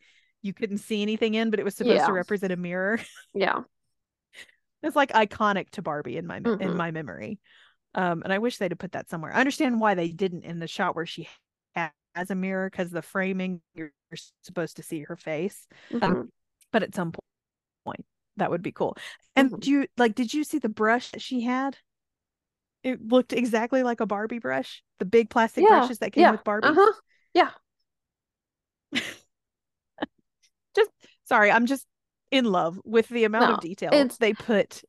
you 0.42 0.52
couldn't 0.52 0.78
see 0.78 1.02
anything 1.02 1.34
in, 1.34 1.50
but 1.50 1.58
it 1.60 1.64
was 1.64 1.74
supposed 1.74 1.96
Yeah. 1.96 2.06
to 2.06 2.12
represent 2.12 2.52
a 2.52 2.56
mirror. 2.56 2.98
yeah. 3.34 3.60
it's 4.82 4.96
like 4.96 5.10
iconic 5.12 5.68
to 5.70 5.82
Barbie 5.82 6.16
in 6.16 6.26
my 6.26 6.38
in 6.38 6.42
Mhm. 6.44 6.76
my 6.76 6.90
memory. 6.90 7.38
Um, 7.94 8.22
and 8.22 8.32
I 8.32 8.38
wish 8.38 8.56
they'd 8.58 8.70
have 8.70 8.78
put 8.78 8.92
that 8.92 9.10
somewhere. 9.10 9.32
I 9.34 9.40
understand 9.40 9.80
why 9.80 9.94
they 9.94 10.08
didn't 10.08 10.44
in 10.44 10.58
the 10.58 10.66
shot 10.66 10.94
where 10.96 11.06
she 11.06 11.28
has 11.74 12.30
a 12.30 12.34
mirror 12.34 12.68
because 12.70 12.90
the 12.90 13.02
framing 13.02 13.62
you're, 13.74 13.92
supposed 14.42 14.76
to 14.76 14.82
see 14.82 15.02
her 15.02 15.14
face. 15.16 15.68
Mhm. 15.90 16.28
But 16.72 16.82
at 16.82 16.94
some 16.96 17.12
point, 17.84 18.04
that 18.40 18.50
would 18.50 18.62
be 18.62 18.72
cool. 18.72 18.96
And 19.36 19.52
Mhm. 19.52 19.60
do 19.60 19.70
you 19.70 19.88
like? 19.96 20.14
Did 20.16 20.34
you 20.34 20.44
see 20.44 20.58
the 20.58 20.68
brush 20.68 21.12
that 21.12 21.22
she 21.22 21.42
had? 21.42 21.78
It 22.82 23.06
looked 23.08 23.32
exactly 23.32 23.82
like 23.82 24.00
a 24.00 24.06
Barbie 24.06 24.38
brush. 24.38 24.82
The 24.98 25.04
big 25.06 25.30
plastic 25.30 25.66
Yeah, 25.66 25.66
brushes 25.66 25.98
that 25.98 26.12
came 26.12 26.28
yeah, 26.28 26.30
with 26.30 26.44
Barbie. 26.44 26.68
Uh-huh. 26.68 26.92
Yeah. 27.34 27.50
Just 30.74 30.90
sorry, 31.24 31.50
I'm 31.50 31.66
just 31.66 31.86
in 32.30 32.44
love 32.44 32.80
with 32.84 33.08
the 33.08 33.24
amount 33.24 33.48
No, 33.48 33.50
of 33.50 33.60
detail 33.60 34.06
they 34.18 34.34
put 34.34 34.82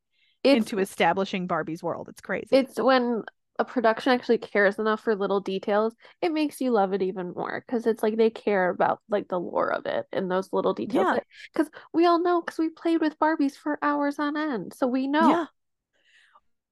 into 0.43 0.79
establishing 0.79 1.47
Barbie's 1.47 1.83
world. 1.83 2.09
It's 2.09 2.21
crazy. 2.21 2.47
it's 2.51 2.79
when 2.79 3.23
a 3.61 3.65
production 3.65 4.11
actually 4.11 4.39
cares 4.39 4.79
enough 4.79 5.01
for 5.01 5.15
little 5.15 5.39
details, 5.39 5.93
it 6.21 6.31
makes 6.33 6.59
you 6.59 6.71
love 6.71 6.93
it 6.93 7.01
even 7.01 7.33
more 7.33 7.63
because 7.65 7.85
it's 7.85 8.01
like 8.01 8.17
they 8.17 8.29
care 8.29 8.69
about 8.69 8.99
like 9.07 9.27
the 9.27 9.39
lore 9.39 9.71
of 9.71 9.85
it 9.85 10.05
and 10.11 10.29
those 10.29 10.51
little 10.51 10.73
details. 10.73 11.15
Yeah. 11.15 11.19
Because 11.53 11.69
we 11.93 12.05
all 12.05 12.21
know 12.21 12.41
because 12.41 12.57
we 12.57 12.69
played 12.69 13.01
with 13.01 13.19
Barbies 13.19 13.55
for 13.55 13.77
hours 13.81 14.17
on 14.19 14.35
end, 14.35 14.73
so 14.73 14.87
we 14.87 15.07
know. 15.07 15.29
Yeah. 15.29 15.45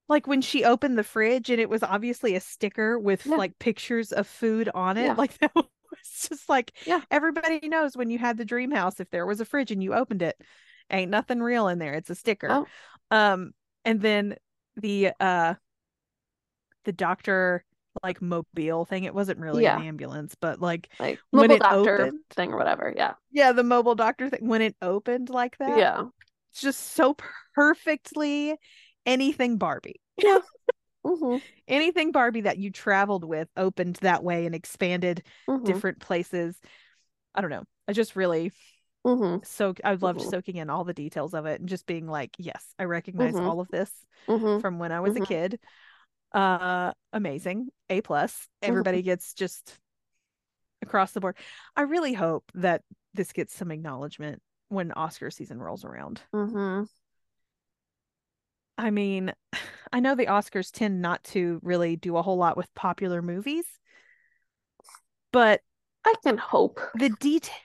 Like 0.07 0.26
when 0.26 0.41
she 0.41 0.64
opened 0.66 0.98
the 0.98 1.03
fridge 1.03 1.52
and 1.52 1.61
it 1.61 1.70
was 1.70 1.84
obviously 1.84 2.36
a 2.36 2.40
sticker 2.40 2.98
with 2.98 3.26
Yeah. 3.26 3.36
like 3.36 3.60
pictures 3.60 4.11
of 4.11 4.26
food 4.28 4.70
on 4.74 4.98
it. 4.98 5.06
Yeah. 5.06 5.14
Like 5.14 5.38
that 5.40 5.53
was 5.56 5.68
just 6.30 6.49
like 6.49 6.72
Yeah. 6.86 7.02
everybody 7.11 7.68
knows 7.70 7.95
when 7.95 8.10
you 8.10 8.18
had 8.18 8.38
the 8.38 8.45
dream 8.45 8.72
house, 8.72 8.99
if 8.99 9.10
there 9.11 9.26
was 9.28 9.40
a 9.40 9.45
fridge 9.45 9.72
and 9.72 9.84
you 9.84 9.94
opened 9.94 10.24
it, 10.24 10.41
ain't 10.90 11.11
nothing 11.11 11.40
real 11.40 11.68
in 11.68 11.78
there. 11.78 11.94
It's 11.94 12.10
a 12.10 12.16
sticker. 12.16 12.48
Oh. 12.49 12.68
Um, 13.11 13.52
and 13.86 14.02
then 14.02 14.36
the 14.76 15.11
uh 15.20 15.53
the 16.85 16.91
doctor 16.91 17.64
like 18.03 18.22
mobile 18.22 18.85
thing, 18.85 19.03
it 19.03 19.14
wasn't 19.14 19.39
really 19.39 19.64
Yeah. 19.64 19.77
an 19.77 19.84
ambulance, 19.84 20.35
but 20.35 20.61
like 20.61 20.89
Like 20.99 21.19
When 21.31 21.51
it 21.51 21.60
doctor 21.60 21.97
opened- 21.99 22.19
thing 22.31 22.53
or 22.53 22.57
whatever. 22.57 22.93
Yeah. 22.95 23.14
yeah, 23.31 23.51
the 23.51 23.64
mobile 23.64 23.95
doctor 23.95 24.30
thing 24.30 24.47
when 24.47 24.61
it 24.61 24.76
opened 24.81 25.30
like 25.30 25.57
that. 25.57 25.77
Yeah. 25.77 26.06
It's 26.51 26.61
just 26.61 26.80
so 26.93 27.15
perfectly 27.53 28.56
anything 29.06 29.57
Barbie. 29.57 30.01
hmm 31.06 31.38
anything 31.68 32.11
Barbie 32.11 32.41
that 32.41 32.57
you 32.57 32.72
traveled 32.72 33.23
with 33.23 33.47
opened 33.56 33.97
that 33.97 34.23
way 34.23 34.45
and 34.45 34.56
expanded 34.56 35.23
hmm 35.47 35.64
different 35.64 35.99
places. 35.99 36.60
I 37.35 37.41
don't 37.41 37.51
know. 37.51 37.64
I 37.88 37.93
just 37.93 38.15
really 38.15 38.51
hmm 39.06 39.38
soak 39.43 39.80
I 39.84 39.93
loved 39.93 40.19
Mhm. 40.22 40.31
soaking 40.31 40.56
in 40.57 40.69
all 40.69 40.84
the 40.84 40.93
details 40.93 41.34
of 41.34 41.45
it 41.45 41.60
and 41.60 41.69
just 41.69 41.85
being 41.85 42.07
like, 42.07 42.31
yes, 42.38 42.73
I 42.80 42.84
recognize 42.85 43.35
Mhm. 43.35 43.47
all 43.47 43.60
of 43.60 43.69
this 43.69 43.91
hmm 44.27 44.60
from 44.60 44.80
when 44.80 44.91
I 44.91 44.99
was 44.99 45.15
a 45.15 45.22
kid. 45.22 45.60
Uh 46.31 46.93
amazing. 47.14 47.69
A 47.89 48.01
plus. 48.01 48.34
Mm-hmm. 48.34 48.72
Everybody 48.72 49.01
gets 49.01 49.34
just 49.34 49.77
across 50.81 51.11
the 51.11 51.19
board. 51.19 51.35
I 51.76 51.81
really 51.81 52.14
hope 52.14 52.51
that 52.56 52.84
this 53.14 53.31
gets 53.31 53.53
some 53.56 53.72
acknowledgement 53.72 54.41
when 54.69 54.91
Oscar 54.91 55.31
season 55.31 55.60
rolls 55.60 55.84
around. 55.84 56.22
hmm 56.34 56.84
I 58.77 58.91
mean, 58.91 59.34
I 59.91 59.99
know 59.99 60.15
the 60.15 60.27
Oscars 60.27 60.72
tend 60.72 61.01
not 61.01 61.23
to 61.26 61.60
really 61.64 61.95
do 61.95 62.15
a 62.15 62.22
whole 62.22 62.38
lot 62.38 62.56
with 62.56 62.73
popular 62.76 63.22
movies, 63.22 63.65
but 65.31 65.61
I 66.06 66.14
can 66.23 66.38
hope. 66.38 66.80
the 66.95 67.10
detail, 67.10 67.56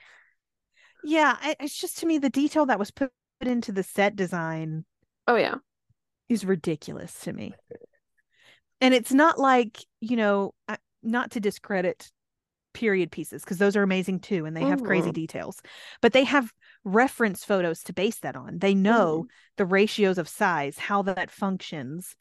yeah, 1.03 1.37
it's 1.59 1.77
just 1.77 1.99
to 1.99 2.05
me 2.07 2.17
the 2.17 2.29
detail 2.31 2.65
that 2.65 2.79
was 2.79 2.91
put 2.91 3.11
into 3.41 3.71
the 3.71 3.83
set 3.83 4.15
design 4.15 4.85
Oh 5.27 5.35
yeah. 5.35 5.55
is 6.29 6.43
ridiculous 6.45 7.13
to 7.21 7.33
me. 7.33 7.53
And 8.85 8.93
it's 8.93 9.11
not 9.11 9.39
like, 9.39 9.83
you 9.99 10.15
know, 10.15 10.53
not 11.01 11.31
to 11.31 11.39
discredit 11.39 12.11
period 12.75 13.09
pieces 13.09 13.41
because 13.41 13.57
those 13.57 13.75
are 13.75 13.81
amazing 13.81 14.19
too 14.19 14.45
and 14.45 14.55
they 14.55 14.61
have 14.61 14.83
crazy 14.83 15.11
details, 15.11 15.59
but 16.03 16.13
they 16.13 16.23
have 16.23 16.53
reference 16.83 17.43
photos 17.43 17.81
to 17.81 17.93
base 17.93 18.19
that 18.19 18.35
on. 18.35 18.59
They 18.59 18.75
know 18.75 19.21
mm-hmm. 19.21 19.27
the 19.57 19.65
ratios 19.65 20.19
of 20.19 20.29
size, 20.29 20.77
how 20.77 21.01
that 21.01 21.31
functions, 21.31 22.15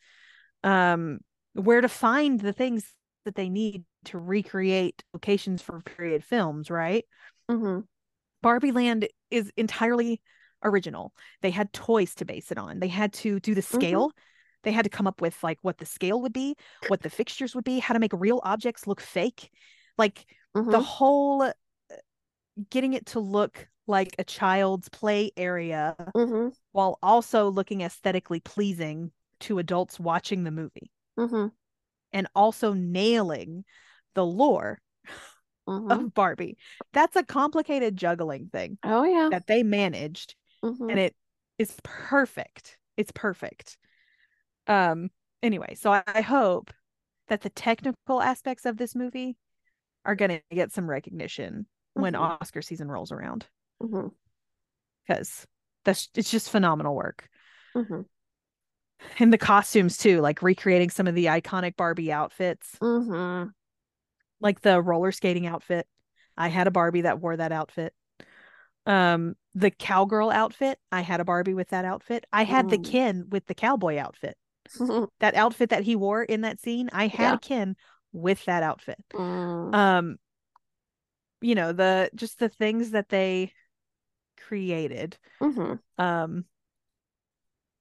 um, 0.62 1.18
where 1.52 1.82
to 1.82 1.88
find 1.88 2.40
the 2.40 2.54
things 2.54 2.90
that 3.26 3.34
they 3.34 3.50
need 3.50 3.84
to 4.06 4.18
recreate 4.18 5.04
locations 5.12 5.60
for 5.60 5.82
period 5.82 6.24
films, 6.24 6.70
right? 6.70 7.04
Mm-hmm. 7.50 7.80
Barbie 8.40 8.72
Land 8.72 9.06
is 9.30 9.52
entirely 9.58 10.22
original. 10.62 11.12
They 11.42 11.50
had 11.50 11.74
toys 11.74 12.14
to 12.14 12.24
base 12.24 12.50
it 12.50 12.56
on. 12.56 12.78
They 12.78 12.88
had 12.88 13.12
to 13.14 13.38
do 13.38 13.54
the 13.54 13.60
mm-hmm. 13.60 13.76
scale. 13.76 14.08
Mm-hmm. 14.08 14.20
They 14.64 14.72
had 14.72 14.84
to 14.84 14.90
come 14.90 15.06
up 15.06 15.20
with 15.20 15.42
like 15.42 15.58
what 15.62 15.78
the 15.78 15.86
scale 15.86 16.20
would 16.22 16.32
be, 16.32 16.56
what 16.88 17.02
the 17.02 17.10
fixtures 17.10 17.54
would 17.54 17.64
be, 17.64 17.78
how 17.78 17.94
to 17.94 18.00
make 18.00 18.12
real 18.12 18.40
objects 18.44 18.86
look 18.86 19.00
fake. 19.00 19.50
Like 19.96 20.26
mm-hmm. 20.56 20.70
the 20.70 20.80
whole 20.80 21.42
uh, 21.42 21.52
getting 22.70 22.94
it 22.94 23.06
to 23.06 23.20
look 23.20 23.68
like 23.86 24.14
a 24.18 24.24
child's 24.24 24.88
play 24.88 25.30
area 25.36 25.94
mm-hmm. 26.16 26.48
while 26.72 26.98
also 27.02 27.50
looking 27.50 27.82
aesthetically 27.82 28.40
pleasing 28.40 29.12
to 29.40 29.58
adults 29.58 30.00
watching 30.00 30.44
the 30.44 30.50
movie. 30.50 30.90
Mm-hmm. 31.18 31.48
And 32.12 32.26
also 32.34 32.72
nailing 32.72 33.64
the 34.14 34.24
lore 34.24 34.80
mm-hmm. 35.68 35.90
of 35.90 36.14
Barbie. 36.14 36.56
That's 36.92 37.16
a 37.16 37.24
complicated 37.24 37.96
juggling 37.96 38.48
thing. 38.52 38.78
Oh 38.82 39.04
yeah. 39.04 39.28
That 39.30 39.46
they 39.46 39.62
managed 39.62 40.34
mm-hmm. 40.64 40.90
and 40.90 40.98
it 40.98 41.14
is 41.58 41.76
perfect. 41.82 42.78
It's 42.96 43.12
perfect. 43.12 43.76
Um 44.66 45.10
anyway, 45.42 45.74
so 45.74 45.92
I, 45.92 46.02
I 46.06 46.20
hope 46.22 46.72
that 47.28 47.42
the 47.42 47.50
technical 47.50 48.20
aspects 48.20 48.66
of 48.66 48.76
this 48.76 48.94
movie 48.94 49.36
are 50.04 50.14
going 50.14 50.30
to 50.30 50.40
get 50.54 50.72
some 50.72 50.88
recognition 50.88 51.66
when 51.94 52.12
Mm-hmm. 52.14 52.22
Oscar 52.42 52.60
season 52.60 52.90
rolls 52.90 53.12
around 53.12 53.46
because 53.80 55.46
that's 55.84 56.08
it's 56.14 56.30
just 56.30 56.50
phenomenal 56.50 56.94
work. 56.94 57.28
Mhm. 57.74 58.04
And 59.18 59.32
the 59.32 59.38
costumes 59.38 59.96
too, 59.98 60.20
like 60.20 60.42
recreating 60.42 60.90
some 60.90 61.06
of 61.06 61.14
the 61.14 61.26
iconic 61.26 61.76
Barbie 61.76 62.12
outfits, 62.12 62.76
Mhm. 62.80 63.50
like 64.40 64.60
the 64.60 64.80
roller 64.80 65.12
skating 65.12 65.46
outfit. 65.46 65.86
I 66.36 66.48
had 66.48 66.66
a 66.66 66.70
Barbie 66.70 67.02
that 67.02 67.20
wore 67.20 67.36
that 67.36 67.52
outfit. 67.52 67.94
Um, 68.86 69.34
the 69.54 69.70
cowgirl 69.70 70.30
outfit, 70.30 70.78
I 70.92 71.00
had 71.02 71.20
a 71.20 71.24
Barbie 71.24 71.54
with 71.54 71.68
that 71.68 71.84
outfit. 71.84 72.24
I 72.32 72.44
had 72.44 72.68
the 72.70 72.78
Mm. 72.78 72.90
Ken 72.90 73.28
with 73.30 73.46
the 73.46 73.54
cowboy 73.54 73.98
outfit. 73.98 74.36
That 75.20 75.34
outfit 75.34 75.70
that 75.70 75.84
he 75.84 75.96
wore 75.96 76.22
in 76.22 76.42
that 76.42 76.60
scene, 76.60 76.90
I 76.92 77.06
had 77.06 77.22
Yeah. 77.22 77.34
a 77.34 77.38
Ken 77.38 77.76
with 78.12 78.44
that 78.46 78.62
outfit. 78.62 78.98
Mm. 79.12 79.74
Um, 79.74 80.18
you 81.40 81.54
know, 81.54 81.72
the 81.72 82.10
just 82.14 82.38
the 82.38 82.48
things 82.48 82.90
that 82.90 83.08
they 83.08 83.52
created 84.36 85.16
Mhm. 85.40 85.78
um 85.98 86.44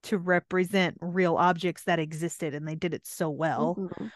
to 0.04 0.18
represent 0.18 0.98
real 1.02 1.38
objects 1.38 1.84
that 1.86 2.00
existed 2.00 2.54
and 2.54 2.68
they 2.68 2.76
did 2.76 2.94
it 2.94 3.08
so 3.08 3.30
well. 3.30 3.78
Mhm. 3.78 4.12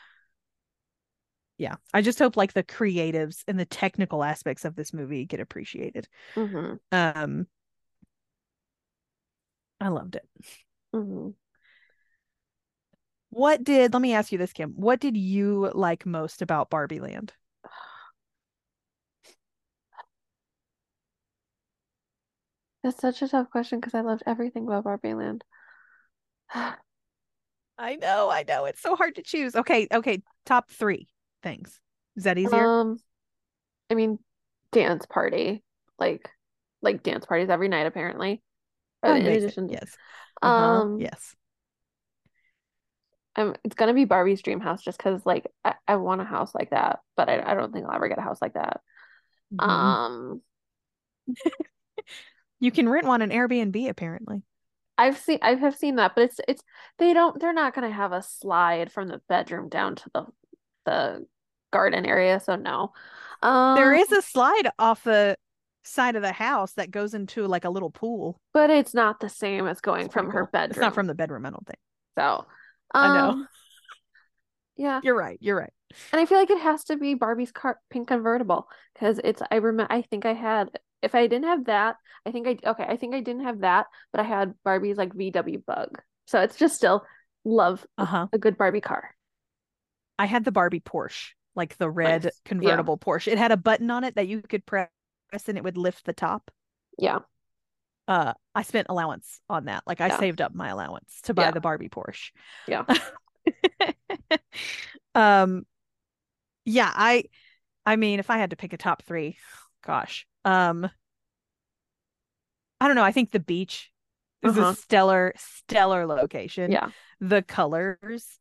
Yeah. 1.57 1.75
I 1.93 2.01
just 2.01 2.19
hope 2.19 2.37
like 2.37 2.53
the 2.53 2.63
creatives 2.63 3.43
and 3.47 3.59
the 3.59 3.65
technical 3.65 4.23
aspects 4.23 4.63
of 4.65 4.75
this 4.75 4.93
movie 4.93 5.25
get 5.25 5.39
appreciated. 5.39 6.07
Mhm. 6.35 6.79
Um 6.91 7.47
I 9.81 9.89
loved 9.89 10.15
it. 10.15 10.27
What 13.29 13.63
did 13.63 13.93
let 13.93 14.01
me 14.01 14.13
ask 14.13 14.31
you 14.31 14.37
this, 14.37 14.53
Kim. 14.53 14.71
What 14.71 14.99
did 14.99 15.15
you 15.15 15.71
like 15.73 16.05
most 16.05 16.41
about 16.41 16.69
Barbie 16.69 16.99
Land? 16.99 17.33
That's 22.83 22.99
such 22.99 23.21
a 23.21 23.27
tough 23.27 23.49
question 23.51 23.79
because 23.79 23.93
I 23.93 24.01
loved 24.01 24.23
everything 24.25 24.65
about 24.67 24.83
Barbie 24.85 25.13
Land. 25.13 25.43
I 26.53 27.95
know, 27.97 28.29
I 28.29 28.43
know. 28.47 28.65
It's 28.65 28.81
so 28.81 28.95
hard 28.95 29.15
to 29.15 29.21
choose. 29.21 29.55
Okay, 29.55 29.87
okay. 29.91 30.21
Top 30.45 30.71
three 30.71 31.07
things. 31.43 31.79
Is 32.15 32.23
that 32.23 32.37
easier? 32.37 32.63
Um, 32.63 32.99
I 33.89 33.93
mean, 33.95 34.19
dance 34.71 35.05
party, 35.05 35.63
like, 35.99 36.29
like 36.81 37.03
dance 37.03 37.25
parties 37.25 37.49
every 37.49 37.67
night 37.67 37.85
apparently. 37.85 38.41
That 39.03 39.17
in 39.17 39.27
addition, 39.27 39.69
yes. 39.69 39.97
Uh-huh, 40.41 40.63
um, 40.63 40.99
yes. 40.99 41.35
Um, 43.37 43.55
it's 43.63 43.75
gonna 43.75 43.93
be 43.93 44.05
Barbie's 44.05 44.41
dream 44.41 44.59
house 44.59 44.81
just 44.83 44.97
because, 44.97 45.25
like, 45.25 45.47
I, 45.63 45.75
I 45.87 45.95
want 45.97 46.21
a 46.21 46.25
house 46.25 46.53
like 46.55 46.71
that, 46.71 46.99
but 47.15 47.29
I, 47.29 47.41
I 47.51 47.53
don't 47.53 47.71
think 47.71 47.85
I'll 47.85 47.95
ever 47.95 48.07
get 48.09 48.17
a 48.17 48.21
house 48.21 48.41
like 48.41 48.53
that. 48.53 48.81
Mhm. 49.53 49.63
Um, 49.63 50.41
you 52.59 52.71
can 52.71 52.89
rent 52.89 53.05
one 53.07 53.21
on 53.21 53.29
Airbnb 53.29 53.89
apparently. 53.89 54.43
I've 54.97 55.17
seen 55.17 55.39
I 55.41 55.53
have 55.55 55.75
seen 55.75 55.95
that, 55.97 56.15
but 56.15 56.23
it's 56.25 56.39
it's 56.47 56.63
they 56.97 57.13
don't 57.13 57.39
they're 57.39 57.53
not 57.53 57.75
gonna 57.75 57.91
have 57.91 58.11
a 58.11 58.23
slide 58.23 58.91
from 58.91 59.07
the 59.09 59.21
bedroom 59.29 59.69
down 59.69 59.95
to 59.95 60.09
the 60.13 60.25
the 60.85 61.27
garden 61.71 62.05
area, 62.05 62.39
so 62.39 62.55
no. 62.55 62.93
Um, 63.43 63.75
there 63.77 63.93
is 63.93 64.11
a 64.11 64.21
slide 64.21 64.69
off 64.79 65.03
the 65.03 65.37
side 65.83 66.15
of 66.15 66.21
the 66.21 66.31
house 66.33 66.73
that 66.73 66.91
goes 66.91 67.13
into 67.13 67.45
like 67.45 67.63
a 67.65 67.69
little 67.69 67.91
pool. 67.91 68.39
but 68.53 68.69
it's 68.69 68.93
not 68.93 69.19
the 69.19 69.29
same 69.29 69.67
as 69.67 69.79
going 69.81 70.05
It's 70.05 70.13
from 70.13 70.31
her 70.31 70.41
cool. 70.41 70.49
bedroom. 70.51 70.71
It's 70.71 70.79
not 70.81 70.95
from 70.95 71.07
the 71.07 71.13
bedroom, 71.15 71.45
I 71.45 71.49
don't 71.51 71.65
think. 71.65 71.79
so. 72.17 72.45
I 72.93 73.07
know. 73.13 73.29
um, 73.29 73.47
Yeah, 74.75 75.01
You're 75.03 75.15
right. 75.15 75.37
You're 75.41 75.57
right. 75.57 75.73
and 76.11 76.21
I 76.21 76.25
feel 76.25 76.37
like 76.37 76.49
it 76.49 76.61
has 76.61 76.83
to 76.85 76.97
be 76.97 77.13
Barbie's 77.13 77.51
car 77.51 77.79
pink 77.89 78.07
convertible 78.07 78.67
because 78.93 79.19
it's 79.23 79.41
I 79.51 79.55
remember 79.55 79.91
I 79.91 80.01
think 80.03 80.25
I 80.25 80.33
had 80.33 80.69
if 81.01 81.15
I 81.15 81.27
didn't 81.27 81.45
have 81.45 81.65
that 81.65 81.95
I 82.25 82.31
think 82.31 82.47
I 82.47 82.69
okay 82.71 82.83
I 82.87 82.97
think 82.97 83.15
I 83.15 83.21
didn't 83.21 83.43
have 83.43 83.59
that 83.61 83.87
but 84.11 84.19
I 84.21 84.23
had 84.23 84.53
Barbie's 84.63 84.97
like 84.97 85.13
VW 85.13 85.63
Bug 85.65 86.01
so 86.25 86.41
it's 86.41 86.57
just 86.57 86.75
still 86.75 87.05
love 87.45 87.85
a- 87.97 88.01
Uh-huh. 88.03 88.27
a 88.33 88.37
good 88.37 88.57
Barbie 88.57 88.81
car. 88.81 89.15
I 90.19 90.25
had 90.25 90.43
the 90.45 90.51
Barbie 90.51 90.79
Porsche, 90.81 91.29
like 91.55 91.77
the 91.77 91.89
red 91.89 92.23
Nice. 92.25 92.33
Yeah. 92.33 92.49
convertible 92.49 92.97
Porsche. 92.97 93.31
It 93.31 93.37
had 93.37 93.51
a 93.51 93.57
button 93.57 93.89
on 93.91 94.03
it 94.03 94.15
that 94.15 94.27
you 94.27 94.41
could 94.41 94.65
press 94.65 94.89
and 95.47 95.57
it 95.57 95.63
would 95.63 95.77
lift 95.77 96.05
the 96.05 96.13
top. 96.13 96.51
Yeah. 96.97 97.19
Uh 98.07 98.33
I 98.55 98.63
spent 98.63 98.87
allowance 98.89 99.39
on 99.49 99.65
that. 99.65 99.83
Like 99.85 100.01
I 100.01 100.07
Yeah. 100.07 100.09
saved 100.09 100.41
up 100.41 100.55
my 100.55 100.69
allowance 100.69 101.21
to 101.23 101.33
buy 101.33 101.45
Yeah. 101.45 101.51
the 101.51 101.61
Barbie 101.61 101.89
Porsche. 101.89 102.31
Yeah. 102.67 102.85
um 105.15 105.65
yeah, 106.65 106.91
I 106.93 107.25
I 107.85 107.95
mean 107.97 108.19
if 108.19 108.29
I 108.29 108.37
had 108.37 108.51
to 108.51 108.55
pick 108.55 108.73
a 108.73 108.77
top 108.77 109.03
3, 109.03 109.37
gosh. 109.85 110.25
Um 110.45 110.89
I 112.79 112.87
don't 112.87 112.95
know, 112.95 113.03
I 113.03 113.11
think 113.11 113.31
the 113.31 113.39
beach 113.39 113.91
is 114.41 114.51
Uh-huh. 114.51 114.57
a 114.57 114.75
stellar 114.75 115.33
stellar 115.37 116.05
location. 116.05 116.71
Yeah. 116.71 116.91
The 117.19 117.41
colors 117.41 118.39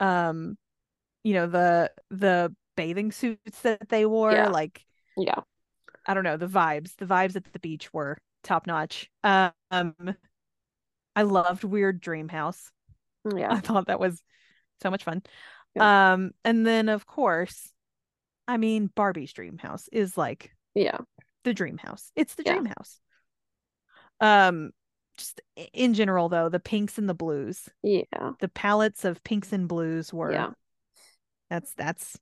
um 0.00 0.56
you 1.24 1.34
know 1.34 1.48
the 1.48 1.92
the 2.10 2.56
bathing 2.76 3.12
suits 3.12 3.62
that 3.62 3.90
they 3.90 4.06
wore 4.06 4.36
Yeah. 4.36 4.50
like 4.50 4.86
Yeah. 5.16 5.42
I 6.06 6.14
don't 6.14 6.24
know 6.24 6.36
the 6.36 6.46
vibes 6.48 6.96
the 6.96 7.06
vibes 7.06 7.36
at 7.36 7.52
the 7.52 7.58
beach 7.58 7.92
were 7.92 8.18
top 8.48 8.66
notch 8.66 9.10
um 9.22 9.94
I 11.14 11.22
loved 11.22 11.64
Weird 11.64 12.00
Dream 12.00 12.28
House 12.28 12.70
Yeah. 13.36 13.52
I 13.52 13.60
thought 13.60 13.86
that 13.86 14.00
was 14.00 14.22
so 14.82 14.90
much 14.90 15.04
fun. 15.04 15.22
Um, 15.78 16.32
and 16.44 16.66
then 16.66 16.88
of 16.88 17.06
course, 17.06 17.72
I 18.48 18.56
mean, 18.56 18.90
Barbie's 18.94 19.32
dream 19.32 19.58
house 19.58 19.88
is 19.92 20.16
like 20.16 20.52
Yeah. 20.74 20.98
the 21.44 21.54
dream 21.54 21.78
house. 21.78 22.10
It's 22.16 22.34
the 22.34 22.42
Yeah. 22.44 22.54
dream 22.54 22.66
house. 22.66 23.00
Um, 24.20 24.70
just 25.16 25.40
in 25.72 25.94
general 25.94 26.28
though, 26.28 26.48
the 26.48 26.60
pinks 26.60 26.98
and 26.98 27.08
the 27.08 27.14
blues, 27.14 27.68
Yeah. 27.82 28.32
the 28.40 28.48
palettes 28.48 29.04
of 29.04 29.22
pinks 29.22 29.52
and 29.52 29.68
blues 29.68 30.12
were 30.12 30.32
Yeah. 30.32 30.50
that's 31.50 31.74
that's 31.74 32.18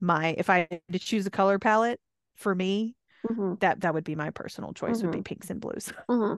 my 0.00 0.34
if 0.38 0.50
I 0.50 0.66
had 0.70 0.80
to 0.92 0.98
choose 0.98 1.26
a 1.26 1.30
color 1.30 1.58
palette 1.58 2.00
for 2.36 2.54
me, 2.54 2.94
hmm 3.26 3.54
that 3.60 3.80
that 3.80 3.94
would 3.94 4.04
be 4.04 4.14
my 4.14 4.30
personal 4.30 4.72
choice 4.72 5.02
would 5.02 5.10
be 5.10 5.20
Mhm. 5.20 5.22
pinks 5.22 5.50
and 5.50 5.60
blues. 5.60 5.92
hmm 6.08 6.36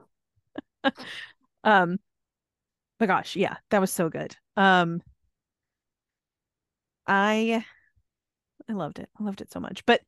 Um, 1.63 1.99
but 2.99 3.07
gosh, 3.07 3.35
yeah, 3.35 3.57
that 3.69 3.81
was 3.81 3.91
so 3.91 4.09
good. 4.09 4.35
Um, 4.57 5.01
I 7.07 7.63
I 8.69 8.73
loved 8.73 8.99
it. 8.99 9.09
I 9.19 9.23
loved 9.23 9.41
it 9.41 9.51
so 9.51 9.59
much. 9.59 9.85
But 9.85 10.01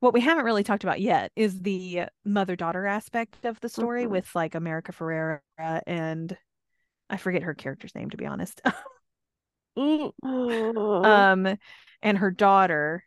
what 0.00 0.14
we 0.14 0.20
haven't 0.20 0.44
really 0.44 0.62
talked 0.64 0.84
about 0.84 1.00
yet 1.00 1.32
is 1.36 1.60
the 1.60 2.04
mother-daughter 2.24 2.86
aspect 2.86 3.44
of 3.44 3.60
the 3.60 3.68
story 3.68 4.06
Mhm. 4.06 4.12
with 4.12 4.34
like 4.34 4.54
America 4.54 4.92
Ferrera 4.92 5.40
and 5.86 6.36
I 7.10 7.18
forget 7.18 7.42
her 7.44 7.54
character's 7.54 7.94
name 7.94 8.10
to 8.10 8.16
be 8.16 8.26
honest. 8.26 8.62
Um 11.02 11.46
and 12.02 12.18
her 12.18 12.30
daughter, 12.30 13.04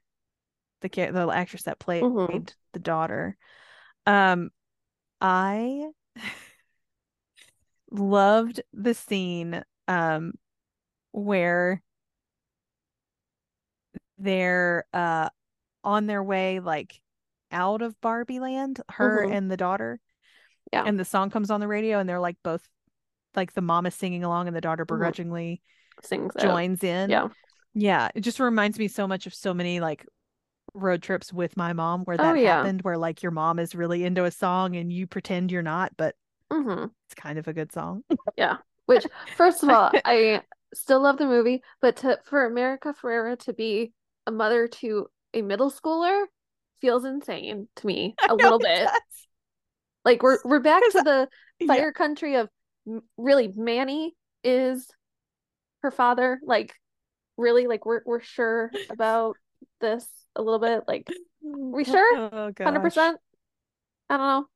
the 0.81 0.89
the 0.89 1.31
actress 1.33 1.63
that 1.63 1.79
played 1.79 2.01
Mhm. 2.01 2.47
The 2.73 2.79
daughter. 2.79 3.37
Um 4.05 4.51
I 5.21 5.89
loved 7.91 8.61
the 8.73 8.93
scene 8.93 9.63
um 9.87 10.33
where 11.11 11.81
they're 14.17 14.85
uh 14.93 15.29
on 15.83 16.07
their 16.07 16.23
way 16.23 16.59
like 16.59 17.01
out 17.51 17.81
of 17.81 17.99
Barbie 18.01 18.39
land, 18.39 18.81
her 18.89 19.23
Mhm. 19.23 19.33
and 19.33 19.51
the 19.51 19.57
daughter, 19.57 19.99
Yeah. 20.71 20.83
And 20.85 20.99
the 20.99 21.05
song 21.05 21.31
comes 21.31 21.51
on 21.51 21.61
the 21.61 21.67
radio 21.67 21.99
and 21.99 22.07
they're 22.07 22.19
like 22.19 22.37
both 22.43 22.67
like 23.35 23.53
the 23.53 23.61
mom 23.61 23.85
is 23.87 23.95
singing 23.95 24.23
along 24.23 24.47
and 24.47 24.55
the 24.55 24.61
daughter 24.61 24.85
Mm-hmm. 24.85 24.95
begrudgingly 24.95 25.61
Sings 26.01 26.35
out. 26.35 26.41
joins 26.43 26.83
in. 26.83 27.09
Yeah. 27.09 27.29
Yeah. 27.73 28.09
It 28.15 28.21
just 28.21 28.39
reminds 28.39 28.79
me 28.79 28.87
so 28.87 29.07
much 29.07 29.25
of 29.27 29.33
so 29.33 29.53
many 29.53 29.79
like 29.79 30.05
road 30.73 31.01
trips 31.03 31.33
with 31.33 31.57
my 31.57 31.73
mom 31.73 32.03
where 32.05 32.17
Oh, 32.17 32.33
that 32.33 32.35
yeah. 32.35 32.69
happened, 32.69 32.81
where 32.83 32.97
like 32.97 33.23
your 33.23 33.31
mom 33.31 33.59
is 33.59 33.75
really 33.75 34.03
into 34.03 34.25
a 34.25 34.31
song 34.31 34.75
and 34.75 34.91
you 34.91 35.07
pretend 35.07 35.51
you're 35.51 35.61
not, 35.61 35.93
but 35.97 36.15
hmm 36.51 36.91
it's 37.07 37.15
kind 37.15 37.39
of 37.39 37.47
a 37.47 37.53
good 37.53 37.71
song. 37.71 38.03
Yeah. 38.37 38.57
Which, 38.85 39.07
first 39.35 39.63
of 39.63 39.69
all, 39.69 39.93
I 40.03 40.43
still 40.73 41.01
love 41.01 41.17
the 41.17 41.25
movie, 41.25 41.61
but 41.81 41.97
to 41.97 42.19
for 42.25 42.45
America 42.45 42.93
Ferrera 42.99 43.37
to 43.39 43.53
be 43.53 43.93
a 44.25 44.31
mother 44.31 44.67
to 44.67 45.07
a 45.33 45.41
middle 45.41 45.71
schooler 45.71 46.25
feels 46.81 47.05
insane 47.05 47.67
to 47.77 47.87
me 47.87 48.17
a 48.27 48.35
little 48.35 48.59
bit. 48.59 48.91
does. 48.91 49.27
Like 50.05 50.23
we're 50.23 50.39
we're 50.43 50.59
back 50.59 50.89
to 50.89 51.01
the 51.01 51.29
Yeah. 51.59 51.67
fire 51.67 51.91
country 51.91 52.35
of 52.35 52.49
really 53.17 53.51
Manny 53.55 54.15
is 54.43 54.89
her 55.83 55.91
father. 55.91 56.39
Like 56.43 56.75
really, 57.37 57.67
like 57.67 57.85
we're 57.85 58.01
we're 58.05 58.21
sure 58.21 58.73
about 58.89 59.37
this 59.81 60.07
a 60.35 60.41
little 60.41 60.59
bit. 60.59 60.83
Like 60.87 61.07
we 61.41 61.83
sure? 61.83 62.19
Oh 62.21 62.51
hundred 62.63 62.81
gosh. 62.81 62.81
percent. 62.81 63.19
I 64.09 64.17
don't 64.17 64.27
know. 64.27 64.47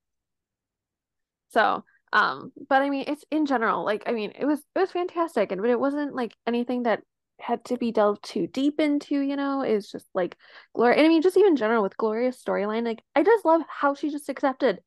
So, 1.49 1.83
um, 2.11 2.51
but 2.69 2.81
I 2.81 2.89
mean, 2.89 3.05
it's 3.07 3.23
in 3.31 3.45
general, 3.45 3.83
like, 3.85 4.03
I 4.07 4.11
mean, 4.11 4.33
it 4.37 4.45
was 4.45 4.59
it 4.75 4.79
was 4.79 4.91
fantastic, 4.91 5.51
and 5.51 5.61
but 5.61 5.69
it 5.69 5.79
wasn't 5.79 6.15
like 6.15 6.35
anything 6.47 6.83
that 6.83 7.03
had 7.39 7.63
to 7.65 7.77
be 7.77 7.91
delved 7.91 8.23
too 8.23 8.47
deep 8.47 8.79
into, 8.79 9.19
you 9.19 9.35
know. 9.35 9.61
It's 9.61 9.91
just 9.91 10.07
like 10.13 10.35
Gloria, 10.75 10.97
and 10.97 11.05
I 11.05 11.09
mean, 11.09 11.21
just 11.21 11.37
even 11.37 11.55
general 11.55 11.83
with 11.83 11.97
Gloria's 11.97 12.41
storyline, 12.43 12.85
like, 12.85 13.03
I 13.15 13.23
just 13.23 13.45
love 13.45 13.61
how 13.67 13.93
she 13.95 14.09
just 14.09 14.29
accepted 14.29 14.79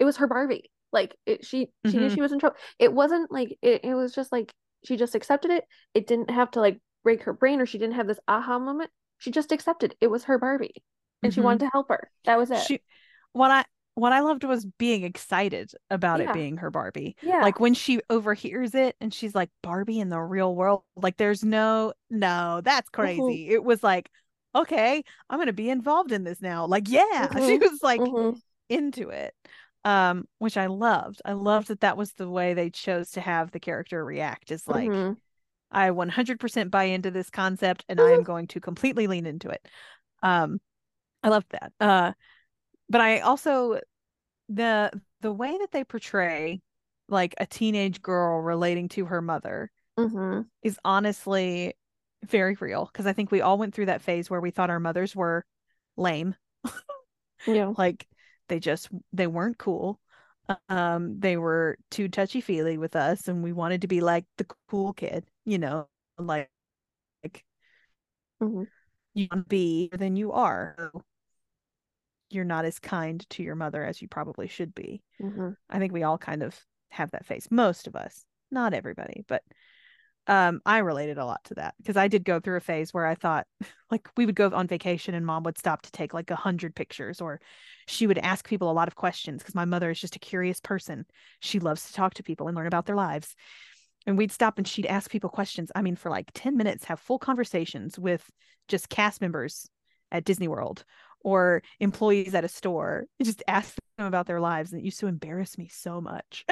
it 0.00 0.04
was 0.06 0.18
her 0.18 0.26
Barbie. 0.26 0.70
Like, 0.92 1.16
it, 1.26 1.46
she 1.46 1.70
she 1.86 1.98
knew 1.98 2.08
Mhm. 2.08 2.14
she 2.14 2.22
was 2.22 2.32
in 2.32 2.38
trouble. 2.40 2.56
It 2.80 2.92
wasn't 2.92 3.30
like 3.32 3.58
it. 3.62 3.84
It 3.84 3.94
was 3.94 4.14
just 4.14 4.32
like 4.32 4.52
she 4.84 4.96
just 4.96 5.14
accepted 5.14 5.50
it. 5.52 5.64
It 5.94 6.06
didn't 6.06 6.30
have 6.30 6.50
to 6.52 6.60
like 6.60 6.80
break 7.04 7.24
her 7.24 7.32
brain, 7.34 7.60
or 7.62 7.66
she 7.66 7.78
didn't 7.78 7.96
have 7.96 8.06
this 8.08 8.20
aha 8.28 8.58
moment. 8.58 8.90
She 9.20 9.30
just 9.30 9.52
accepted 9.52 9.96
it 10.00 10.08
was 10.08 10.24
her 10.24 10.36
Barbie, 10.38 10.82
and 11.22 11.32
she 11.32 11.40
Mhm. 11.40 11.42
wanted 11.42 11.60
to 11.60 11.70
help 11.72 11.90
her. 11.90 12.10
That 12.24 12.38
was 12.38 12.50
it. 12.50 12.66
She 12.66 12.80
what 13.32 13.50
I 13.50 13.64
what 13.94 14.12
I 14.12 14.20
loved 14.20 14.44
was 14.44 14.66
being 14.78 15.04
excited 15.04 15.72
about 15.90 16.20
Yeah. 16.20 16.22
it 16.22 16.32
being 16.32 16.58
her 16.58 16.70
Barbie. 16.70 17.16
Yeah. 17.22 17.40
Like 17.40 17.60
when 17.60 17.74
she 17.74 18.00
overhears 18.10 18.74
it 18.74 18.96
and 19.00 19.12
she's 19.14 19.34
like 19.34 19.50
Barbie 19.62 20.00
in 20.00 20.08
the 20.10 20.20
real 20.20 20.54
world. 20.56 20.84
Like 20.96 21.16
there's 21.18 21.44
no 21.44 21.92
no, 22.10 22.60
that's 22.64 22.90
Mm-hmm. 23.02 23.34
crazy. 23.36 23.50
It 23.50 23.64
was 23.64 23.82
like 23.82 24.10
okay, 24.54 25.04
I'm 25.30 25.38
going 25.38 25.46
to 25.46 25.52
be 25.52 25.70
involved 25.70 26.12
in 26.12 26.24
this 26.24 26.42
now. 26.42 26.66
Like 26.66 26.84
yeah, 26.88 27.28
she 27.40 27.58
Mhm. 27.58 27.60
was 27.60 27.82
like 27.82 28.12
Mhm. 28.12 28.40
into 28.70 29.10
it. 29.10 29.34
Um 29.84 30.26
which 30.38 30.56
I 30.58 30.66
loved. 30.66 31.22
I 31.24 31.32
loved 31.34 31.68
that 31.68 31.80
that 31.80 31.96
was 31.98 32.12
the 32.14 32.30
way 32.30 32.54
they 32.54 32.70
chose 32.70 33.12
to 33.12 33.20
have 33.20 33.52
the 33.52 33.60
character 33.60 34.04
react 34.04 34.50
is 34.52 34.68
like 34.68 34.94
Mhm. 34.94 35.20
I 35.70 35.90
100% 35.90 36.70
buy 36.70 36.84
into 36.84 37.10
this 37.10 37.30
concept 37.30 37.84
and 37.88 38.00
I 38.00 38.12
am 38.12 38.22
going 38.22 38.46
to 38.48 38.60
completely 38.60 39.06
lean 39.06 39.26
into 39.26 39.48
it. 39.50 39.66
Um 40.22 40.60
I 41.22 41.28
loved 41.28 41.50
that. 41.50 41.72
Uh 41.80 42.12
but 42.88 43.00
I 43.00 43.20
also 43.20 43.80
the 44.48 44.90
the 45.20 45.32
way 45.32 45.56
that 45.58 45.70
they 45.72 45.84
portray 45.84 46.60
like 47.08 47.34
a 47.38 47.46
teenage 47.46 48.02
girl 48.02 48.40
relating 48.40 48.88
to 48.90 49.06
her 49.06 49.22
mother 49.22 49.70
Mhm. 49.98 50.48
is 50.62 50.78
honestly 50.84 51.74
very 52.24 52.56
real 52.60 52.86
because 52.86 53.06
I 53.06 53.12
think 53.12 53.30
we 53.30 53.40
all 53.40 53.58
went 53.58 53.74
through 53.74 53.86
that 53.86 54.02
phase 54.02 54.30
where 54.30 54.40
we 54.40 54.50
thought 54.50 54.70
our 54.70 54.80
mothers 54.80 55.16
were 55.16 55.44
lame 55.96 56.34
Yeah. 57.46 57.72
like 57.76 58.06
they 58.48 58.58
just 58.60 58.88
they 59.12 59.26
weren't 59.26 59.58
cool 59.58 60.00
um 60.68 61.18
they 61.20 61.36
were 61.36 61.76
too 61.90 62.08
touchy 62.08 62.40
feely 62.40 62.78
with 62.78 62.96
us 62.96 63.28
and 63.28 63.42
we 63.42 63.52
wanted 63.52 63.82
to 63.82 63.88
be 63.88 64.00
like 64.00 64.24
the 64.38 64.46
cool 64.68 64.92
kid 64.92 65.24
you 65.44 65.58
know 65.58 65.88
like 66.18 66.50
like 67.24 67.44
Mhm. 68.40 68.64
you 69.14 69.28
want 69.30 69.44
to 69.44 69.48
be 69.48 69.88
than 69.92 70.16
you 70.16 70.32
are 70.32 70.74
So 70.78 71.02
you're 72.30 72.44
not 72.44 72.64
as 72.64 72.78
kind 72.78 73.28
to 73.30 73.42
your 73.42 73.54
mother 73.54 73.84
as 73.84 74.00
you 74.00 74.08
probably 74.08 74.46
should 74.48 74.74
be 74.74 75.02
Mhm. 75.18 75.56
i 75.68 75.78
think 75.78 75.92
we 75.92 76.02
all 76.02 76.18
kind 76.18 76.42
of 76.42 76.58
have 76.90 77.10
that 77.10 77.26
face 77.26 77.48
most 77.50 77.86
of 77.86 77.96
us 77.96 78.24
not 78.50 78.74
everybody 78.74 79.24
but 79.28 79.42
um 80.30 80.60
i 80.64 80.78
related 80.78 81.18
a 81.18 81.24
lot 81.24 81.44
to 81.44 81.54
that 81.54 81.74
because 81.78 81.96
i 81.96 82.08
did 82.08 82.24
go 82.24 82.40
through 82.40 82.56
a 82.56 82.60
phase 82.60 82.94
where 82.94 83.06
i 83.06 83.14
thought 83.14 83.46
like 83.90 84.08
we 84.16 84.24
would 84.24 84.34
go 84.34 84.50
on 84.54 84.66
vacation 84.66 85.14
and 85.14 85.26
mom 85.26 85.42
would 85.42 85.58
stop 85.58 85.82
to 85.82 85.92
take 85.92 86.14
like 86.14 86.30
a 86.30 86.36
hundred 86.36 86.74
pictures 86.74 87.20
or 87.20 87.40
she 87.90 88.06
would 88.06 88.18
ask 88.18 88.48
people 88.48 88.70
a 88.70 88.72
lot 88.72 88.86
of 88.86 88.94
questions 88.94 89.42
because 89.42 89.54
my 89.54 89.64
mother 89.64 89.90
is 89.90 90.00
just 90.00 90.14
a 90.14 90.20
curious 90.20 90.60
person. 90.60 91.04
She 91.40 91.58
loves 91.58 91.86
to 91.86 91.92
talk 91.92 92.14
to 92.14 92.22
people 92.22 92.46
and 92.46 92.56
learn 92.56 92.68
about 92.68 92.86
their 92.86 92.94
lives. 92.94 93.34
And 94.06 94.16
we'd 94.16 94.30
stop 94.30 94.58
and 94.58 94.66
she'd 94.66 94.86
ask 94.86 95.10
people 95.10 95.28
questions 95.28 95.70
i 95.74 95.82
mean 95.82 95.94
for 95.94 96.08
like 96.08 96.30
10 96.32 96.56
minutes 96.56 96.84
have 96.84 96.98
full 96.98 97.18
conversations 97.18 97.98
with 97.98 98.30
just 98.66 98.88
cast 98.88 99.20
members 99.20 99.68
at 100.10 100.24
disney 100.24 100.48
world 100.48 100.84
or 101.22 101.62
employees 101.80 102.34
at 102.34 102.44
a 102.44 102.48
store 102.48 103.04
just 103.22 103.42
ask 103.46 103.76
them 103.98 104.06
about 104.06 104.26
their 104.26 104.40
lives 104.40 104.72
and 104.72 104.80
it 104.80 104.84
used 104.84 105.00
to 105.00 105.06
embarrass 105.06 105.58
me 105.58 105.68
so 105.68 106.00
much. 106.00 106.46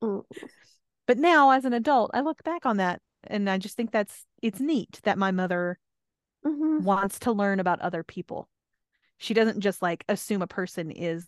Mm. 0.00 0.22
but 1.08 1.18
now 1.18 1.50
as 1.50 1.64
an 1.64 1.72
adult 1.72 2.12
i 2.14 2.20
look 2.20 2.44
back 2.44 2.64
on 2.64 2.76
that 2.76 3.00
and 3.26 3.48
i 3.48 3.58
just 3.58 3.76
think 3.76 3.90
that's 3.90 4.24
it's 4.42 4.60
neat 4.60 5.00
that 5.04 5.18
my 5.18 5.30
mother 5.30 5.78
Mhm. 6.44 6.82
wants 6.82 7.18
to 7.18 7.32
learn 7.32 7.60
about 7.60 7.80
other 7.80 8.02
people 8.02 8.48
she 9.18 9.34
doesn't 9.34 9.60
just 9.60 9.82
like 9.82 10.04
assume 10.08 10.42
a 10.42 10.46
person 10.46 10.90
is 10.90 11.26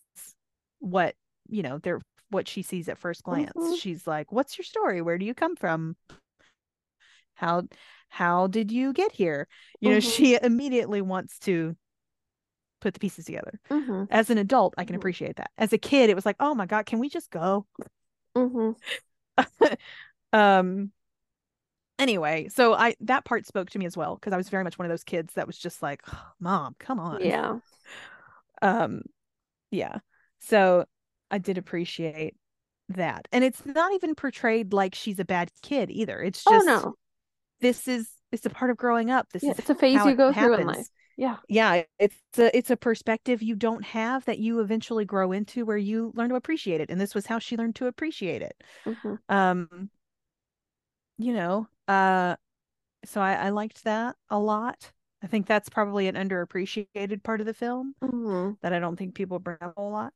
what 0.80 1.14
you 1.48 1.62
know 1.62 1.78
they're 1.78 2.00
what 2.30 2.48
she 2.48 2.62
sees 2.62 2.88
at 2.88 2.98
first 2.98 3.22
glance 3.22 3.52
Mhm. 3.56 3.78
she's 3.78 4.06
like 4.06 4.32
what's 4.32 4.58
your 4.58 4.64
story 4.64 5.00
where 5.00 5.18
do 5.18 5.24
you 5.24 5.34
come 5.34 5.54
from 5.56 5.96
how 7.34 7.62
how 8.08 8.46
did 8.46 8.70
you 8.72 8.92
get 8.92 9.12
here 9.12 9.46
you 9.80 9.90
know 9.90 9.98
Mhm. 9.98 10.10
she 10.10 10.38
immediately 10.42 11.00
wants 11.02 11.38
to 11.38 11.76
put 12.80 12.94
the 12.94 13.00
pieces 13.00 13.24
together 13.24 13.58
Mhm. 13.70 14.08
as 14.10 14.30
an 14.30 14.38
adult 14.38 14.74
i 14.76 14.84
can 14.84 14.94
Mhm. 14.94 14.98
appreciate 14.98 15.36
that 15.36 15.50
as 15.58 15.72
a 15.72 15.78
kid 15.78 16.10
it 16.10 16.14
was 16.14 16.26
like 16.26 16.36
oh 16.40 16.54
my 16.54 16.66
god 16.66 16.86
can 16.86 16.98
we 16.98 17.08
just 17.08 17.30
go 17.30 17.66
Mhm. 18.34 18.76
um 20.32 20.92
anyway 22.04 22.48
so 22.48 22.74
i 22.74 22.94
that 23.00 23.24
part 23.24 23.46
spoke 23.46 23.70
to 23.70 23.78
me 23.78 23.86
as 23.86 23.96
well 23.96 24.16
because 24.16 24.32
i 24.34 24.36
was 24.36 24.50
very 24.50 24.62
much 24.64 24.78
one 24.78 24.86
of 24.86 24.90
those 24.90 25.04
kids 25.04 25.34
that 25.34 25.46
was 25.46 25.58
just 25.58 25.82
like 25.82 26.02
mom 26.40 26.76
come 26.78 27.00
on 27.00 27.20
Yeah. 27.24 27.58
um 28.62 29.02
yeah 29.70 29.98
so 30.40 30.84
i 31.30 31.38
did 31.38 31.58
appreciate 31.58 32.34
that 32.90 33.28
and 33.32 33.44
it's 33.44 33.64
not 33.66 33.92
even 33.94 34.14
portrayed 34.14 34.72
like 34.72 34.94
she's 34.94 35.20
a 35.20 35.24
bad 35.26 35.50
kid 35.62 35.90
either 35.90 36.20
it's 36.22 36.46
Oh 36.46 36.48
just 36.48 36.66
no. 36.66 36.96
this 37.60 37.88
is 37.88 38.08
it's 38.32 38.46
a 38.46 38.50
part 38.50 38.70
of 38.70 38.76
growing 38.78 39.10
up 39.10 39.28
this 39.32 39.44
Yeah, 39.44 39.50
is 39.50 39.58
it's 39.58 39.70
a 39.70 39.74
phase 39.74 40.04
you 40.04 40.16
go 40.16 40.32
through 40.32 40.54
in 40.54 40.66
life. 40.66 40.86
Yeah. 41.16 41.38
yeah 41.48 41.82
it's 41.98 42.16
a 42.38 42.56
it's 42.56 42.70
a 42.70 42.76
perspective 42.76 43.42
you 43.42 43.56
don't 43.56 43.84
have 43.84 44.24
that 44.26 44.38
you 44.38 44.60
eventually 44.60 45.04
grow 45.04 45.32
into 45.32 45.64
where 45.66 45.76
you 45.76 46.12
learn 46.14 46.30
to 46.30 46.36
appreciate 46.36 46.80
it 46.80 46.90
and 46.90 47.00
this 47.00 47.14
was 47.14 47.26
how 47.26 47.38
she 47.38 47.56
learned 47.56 47.76
to 47.76 47.86
appreciate 47.86 48.42
it 48.42 48.62
Mhm. 48.86 49.16
um 49.28 49.90
you 51.18 51.32
know 51.32 51.68
uh 51.88 52.36
so 53.04 53.20
I, 53.20 53.34
I 53.34 53.50
liked 53.50 53.84
that 53.84 54.16
a 54.30 54.38
lot 54.38 54.92
i 55.22 55.26
think 55.26 55.46
that's 55.46 55.68
probably 55.68 56.08
an 56.08 56.14
underappreciated 56.16 57.22
part 57.22 57.40
of 57.40 57.46
the 57.46 57.54
film 57.54 57.94
Mhm. 58.02 58.56
that 58.62 58.72
i 58.72 58.78
don't 58.78 58.96
think 58.96 59.14
people 59.14 59.38
bring 59.38 59.58
up 59.60 59.74
a 59.76 59.80
whole 59.80 59.92
lot 59.92 60.12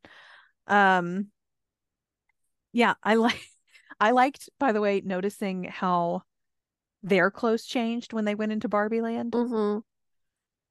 um 0.66 1.28
yeah 2.72 2.94
i 3.02 3.14
like 3.14 3.40
i 4.00 4.10
liked 4.10 4.48
by 4.58 4.72
the 4.72 4.80
way 4.80 5.00
noticing 5.04 5.64
how 5.64 6.22
their 7.02 7.30
clothes 7.30 7.64
changed 7.64 8.12
when 8.12 8.24
they 8.24 8.34
went 8.34 8.52
into 8.52 8.68
barbie 8.68 9.00
land 9.00 9.34
Mhm. 9.34 9.82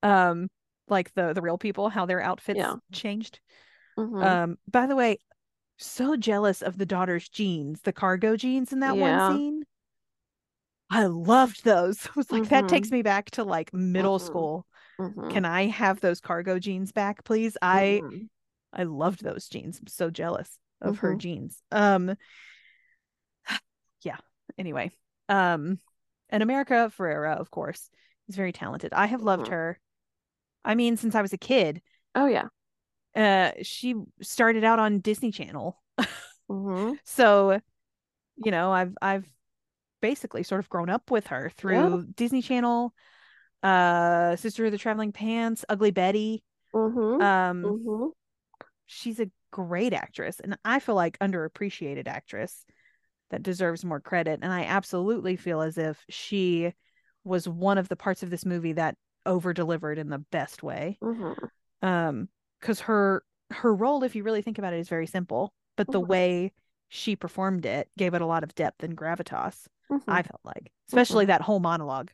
um 0.03 0.49
like 0.87 1.13
the 1.13 1.33
the 1.33 1.41
real 1.41 1.57
people 1.57 1.89
how 1.89 2.05
their 2.05 2.21
outfits 2.21 2.59
Yeah. 2.59 2.75
changed 2.91 3.39
Mhm. 3.97 4.23
um 4.23 4.57
by 4.69 4.85
the 4.87 4.95
way 4.95 5.17
so 5.77 6.15
jealous 6.15 6.61
of 6.61 6.77
the 6.77 6.85
daughter's 6.85 7.29
jeans 7.29 7.81
the 7.81 7.93
cargo 7.93 8.35
jeans 8.35 8.73
in 8.73 8.79
that 8.79 8.95
Yeah. 8.95 9.31
one 9.31 9.37
scene 9.37 9.63
i 10.89 11.05
loved 11.05 11.63
those 11.63 12.05
I 12.07 12.11
was 12.15 12.31
like 12.31 12.49
that 12.49 12.67
takes 12.67 12.89
Mhm. 12.89 12.91
me 12.91 13.01
back 13.01 13.31
to 13.31 13.43
like 13.43 13.73
middle 13.73 14.19
Mhm. 14.19 14.25
school 14.25 14.65
Mhm. 14.99 15.29
can 15.29 15.45
i 15.45 15.67
have 15.67 15.99
those 15.99 16.19
cargo 16.21 16.59
jeans 16.59 16.91
back 16.91 17.23
please 17.23 17.57
i 17.61 18.03
Mhm. 18.03 18.29
i 18.73 18.83
loved 18.83 19.23
those 19.23 19.47
jeans 19.47 19.79
i'm 19.79 19.87
so 19.87 20.09
jealous 20.09 20.57
of 20.81 20.97
her 20.99 21.15
Mhm. 21.15 21.19
jeans 21.19 21.61
um 21.71 22.15
yeah 24.03 24.17
anyway 24.57 24.91
um 25.29 25.79
and 26.29 26.43
america 26.43 26.91
ferrera 26.97 27.37
of 27.37 27.51
course 27.51 27.89
is 28.29 28.35
very 28.35 28.51
talented 28.51 28.93
i 28.93 29.05
have 29.07 29.21
loved 29.21 29.47
her 29.47 29.79
i 30.65 30.75
mean 30.75 30.97
since 30.97 31.15
i 31.15 31.21
was 31.21 31.33
a 31.33 31.37
kid 31.37 31.81
Oh 32.15 32.25
yeah. 32.27 32.49
uh 33.15 33.51
she 33.63 33.95
started 34.21 34.63
out 34.63 34.79
on 34.79 34.99
disney 34.99 35.31
channel 35.31 35.81
so 37.05 37.59
you 38.37 38.51
know 38.51 38.71
i've 38.71 38.95
i've 39.01 39.25
basically 40.01 40.43
sort 40.43 40.59
of 40.59 40.69
grown 40.69 40.89
up 40.89 41.09
with 41.11 41.27
her 41.27 41.51
through 41.55 42.05
disney 42.15 42.41
channel 42.41 42.93
uh 43.63 44.35
sister 44.35 44.65
of 44.65 44.71
the 44.71 44.77
traveling 44.77 45.11
pants 45.11 45.65
ugly 45.69 45.91
betty 45.91 46.43
Mhm. 46.73 47.21
um 47.21 47.63
Mhm. 47.63 48.11
she's 48.85 49.19
a 49.19 49.29
great 49.51 49.93
actress 49.93 50.39
and 50.39 50.57
I 50.63 50.79
feel 50.79 50.95
like 50.95 51.19
underappreciated 51.19 52.07
actress 52.07 52.65
that 53.29 53.43
deserves 53.43 53.83
more 53.83 53.99
credit. 53.99 54.39
And 54.41 54.51
I 54.53 54.63
absolutely 54.63 55.35
feel 55.35 55.61
as 55.61 55.77
if 55.77 56.03
she 56.09 56.73
was 57.23 57.47
one 57.47 57.77
of 57.77 57.89
the 57.89 57.95
parts 57.95 58.23
of 58.23 58.29
this 58.29 58.45
movie 58.45 58.73
that 58.73 58.95
over 59.25 59.53
delivered 59.53 59.97
in 59.97 60.09
the 60.09 60.19
best 60.31 60.63
way. 60.63 60.97
Mm-hmm. 61.01 61.85
Um, 61.85 62.29
because 62.59 62.81
her 62.81 63.23
her 63.51 63.73
role, 63.73 64.03
if 64.03 64.15
you 64.15 64.23
really 64.23 64.41
think 64.41 64.57
about 64.57 64.73
it, 64.73 64.79
is 64.79 64.89
very 64.89 65.07
simple, 65.07 65.53
but 65.75 65.91
the 65.91 66.01
Mhm. 66.01 66.07
way 66.07 66.53
she 66.89 67.15
performed 67.15 67.65
it 67.65 67.89
gave 67.97 68.13
it 68.13 68.21
a 68.21 68.25
lot 68.25 68.43
of 68.43 68.55
depth 68.55 68.83
and 68.83 68.97
gravitas. 68.97 69.67
Mhm. 69.89 70.03
I 70.07 70.23
felt 70.23 70.41
like, 70.43 70.71
especially 70.89 71.25
that 71.25 71.41
whole 71.41 71.59
monologue 71.59 72.11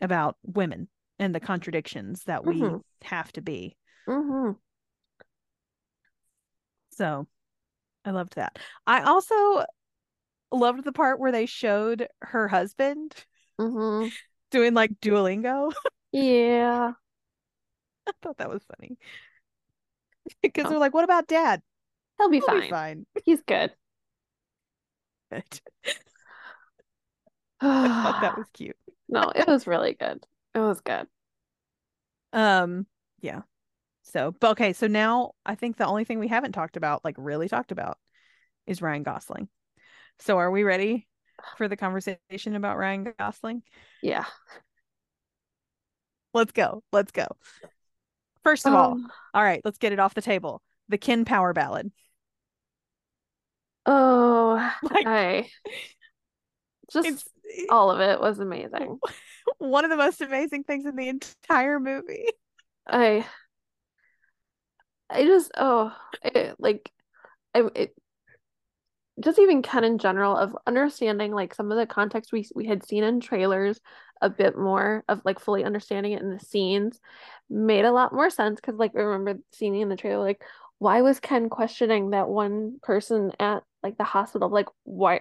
about 0.00 0.36
women 0.42 0.88
and 1.18 1.34
the 1.34 1.40
contradictions 1.40 2.24
that 2.24 2.44
we 2.44 2.60
Mhm. 2.60 2.82
have 3.02 3.32
to 3.32 3.40
be. 3.42 3.76
Mhm. 4.06 4.58
So 6.90 7.26
I 8.04 8.10
loved 8.10 8.34
that. 8.36 8.58
I 8.86 9.02
also 9.02 9.64
loved 10.50 10.84
the 10.84 10.92
part 10.92 11.18
where 11.20 11.32
they 11.32 11.46
showed 11.46 12.08
her 12.22 12.48
husband 12.48 13.14
Mhm. 13.58 14.12
doing 14.50 14.74
like 14.74 15.00
Duolingo. 15.00 15.72
Yeah. 16.10 16.94
I 18.06 18.12
thought 18.22 18.38
that 18.38 18.48
was 18.48 18.64
funny. 18.64 18.96
Because 20.42 20.66
Oh. 20.66 20.70
they're 20.70 20.78
like, 20.78 20.94
what 20.94 21.04
about 21.04 21.26
dad? 21.26 21.62
He'll 22.16 22.30
be 22.30 22.38
He'll 22.38 22.46
fine. 22.46 22.60
be 22.62 22.70
fine. 22.70 23.06
He's 23.24 23.42
good. 23.42 23.72
I 27.60 27.94
thought 28.02 28.20
that 28.20 28.36
was 28.36 28.46
cute. 28.52 28.76
no, 29.08 29.32
it 29.34 29.46
was 29.46 29.66
really 29.66 29.94
good. 29.94 30.24
It 30.54 30.60
was 30.60 30.80
good. 30.80 31.06
Um, 32.32 32.86
yeah. 33.20 33.42
So, 34.02 34.32
but 34.40 34.52
okay, 34.52 34.72
so 34.72 34.86
now 34.86 35.32
I 35.44 35.54
think 35.54 35.76
the 35.76 35.86
only 35.86 36.04
thing 36.04 36.18
we 36.18 36.28
haven't 36.28 36.52
talked 36.52 36.76
about, 36.76 37.04
like 37.04 37.16
really 37.18 37.48
talked 37.48 37.72
about, 37.72 37.98
is 38.66 38.82
Ryan 38.82 39.02
Gosling. 39.02 39.48
So 40.20 40.38
are 40.38 40.50
we 40.50 40.62
ready 40.64 41.06
for 41.56 41.68
the 41.68 41.76
conversation 41.76 42.54
about 42.56 42.78
Ryan 42.78 43.12
Gosling? 43.18 43.62
Yeah. 44.02 44.24
Let's 46.34 46.52
go. 46.52 46.82
Let's 46.92 47.10
go. 47.12 47.26
First 48.44 48.66
of 48.66 48.74
all, 48.74 48.92
Um, 48.92 49.12
all 49.34 49.42
right, 49.42 49.60
let's 49.64 49.78
get 49.78 49.92
it 49.92 49.98
off 49.98 50.14
the 50.14 50.22
table. 50.22 50.62
The 50.88 50.98
Ken 50.98 51.24
Power 51.24 51.52
ballad. 51.52 51.90
oh, 53.86 54.72
Like 54.82 55.06
I 55.06 55.50
just 56.92 57.28
all 57.70 57.90
of 57.90 58.00
it 58.00 58.20
was 58.20 58.38
amazing. 58.38 58.98
one 59.58 59.84
of 59.84 59.90
the 59.90 59.96
most 59.96 60.20
amazing 60.20 60.64
things 60.64 60.86
in 60.86 60.96
the 60.96 61.08
entire 61.08 61.80
movie. 61.80 62.26
I 62.86 63.26
I 65.10 65.24
just 65.24 65.50
oh 65.56 65.94
it, 66.22 66.56
like 66.58 66.90
I 67.54 67.62
it 67.74 67.94
just 69.20 69.38
even 69.38 69.62
Ken 69.62 69.84
in 69.84 69.98
general 69.98 70.36
of 70.36 70.56
understanding 70.66 71.32
like 71.32 71.54
some 71.54 71.72
of 71.72 71.78
the 71.78 71.86
context 71.86 72.32
we 72.32 72.46
we 72.54 72.66
had 72.66 72.86
seen 72.86 73.04
in 73.04 73.20
trailers 73.20 73.80
a 74.20 74.30
bit 74.30 74.56
more 74.56 75.04
of 75.08 75.20
like 75.24 75.40
fully 75.40 75.64
understanding 75.64 76.12
it 76.12 76.22
in 76.22 76.30
the 76.30 76.40
scenes 76.40 77.00
made 77.50 77.84
a 77.84 77.92
lot 77.92 78.12
more 78.12 78.30
sense 78.30 78.60
because 78.60 78.78
like 78.78 78.92
I 78.94 79.00
remember 79.00 79.40
seeing 79.52 79.80
in 79.80 79.88
the 79.88 79.96
trailer 79.96 80.22
like 80.22 80.42
why 80.78 81.02
was 81.02 81.20
Ken 81.20 81.48
questioning 81.48 82.10
that 82.10 82.28
one 82.28 82.78
person 82.82 83.32
at 83.40 83.64
like 83.82 83.98
the 83.98 84.04
hospital 84.04 84.48
like 84.48 84.68
why 84.84 85.20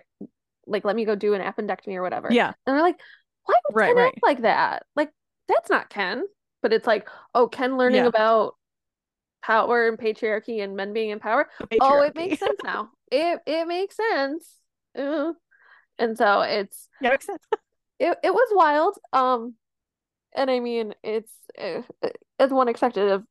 like 0.67 0.85
let 0.85 0.95
me 0.95 1.05
go 1.05 1.15
do 1.15 1.33
an 1.33 1.41
appendectomy 1.41 1.95
or 1.95 2.01
whatever. 2.01 2.29
Yeah. 2.31 2.53
and 2.65 2.75
they're 2.75 2.81
like 2.83 2.99
why 3.45 3.55
would 3.69 3.75
Right, 3.75 3.87
Ken 3.87 3.97
right. 3.97 4.07
act 4.13 4.23
like 4.23 4.41
that? 4.41 4.83
Like 4.95 5.11
that's 5.47 5.69
not 5.69 5.89
Ken. 5.89 6.23
But 6.61 6.73
it's 6.73 6.87
like 6.87 7.07
oh 7.33 7.47
Ken 7.47 7.77
learning 7.77 8.01
Yeah. 8.01 8.07
about 8.07 8.55
power 9.41 9.87
and 9.87 9.97
patriarchy 9.97 10.63
and 10.63 10.75
men 10.75 10.93
being 10.93 11.11
in 11.11 11.19
power? 11.19 11.47
Oh 11.79 12.01
it 12.01 12.15
makes 12.15 12.39
sense 12.39 12.59
now. 12.63 12.89
It 13.11 13.39
it 13.45 13.67
makes 13.67 13.95
sense. 13.95 14.51
Uh, 14.97 15.33
and 15.99 16.17
so 16.17 16.41
it's 16.41 16.89
Yeah, 17.01 17.11
makes 17.11 17.25
sense. 17.25 17.41
it, 17.99 18.17
it 18.23 18.33
was 18.33 18.49
wild. 18.53 18.97
Um 19.13 19.55
and 20.35 20.51
i 20.51 20.59
mean 20.59 20.93
it's 21.03 21.31
uh, 21.59 21.81
as 22.39 22.51
one 22.51 22.67
expected 22.67 23.09
of 23.09 23.23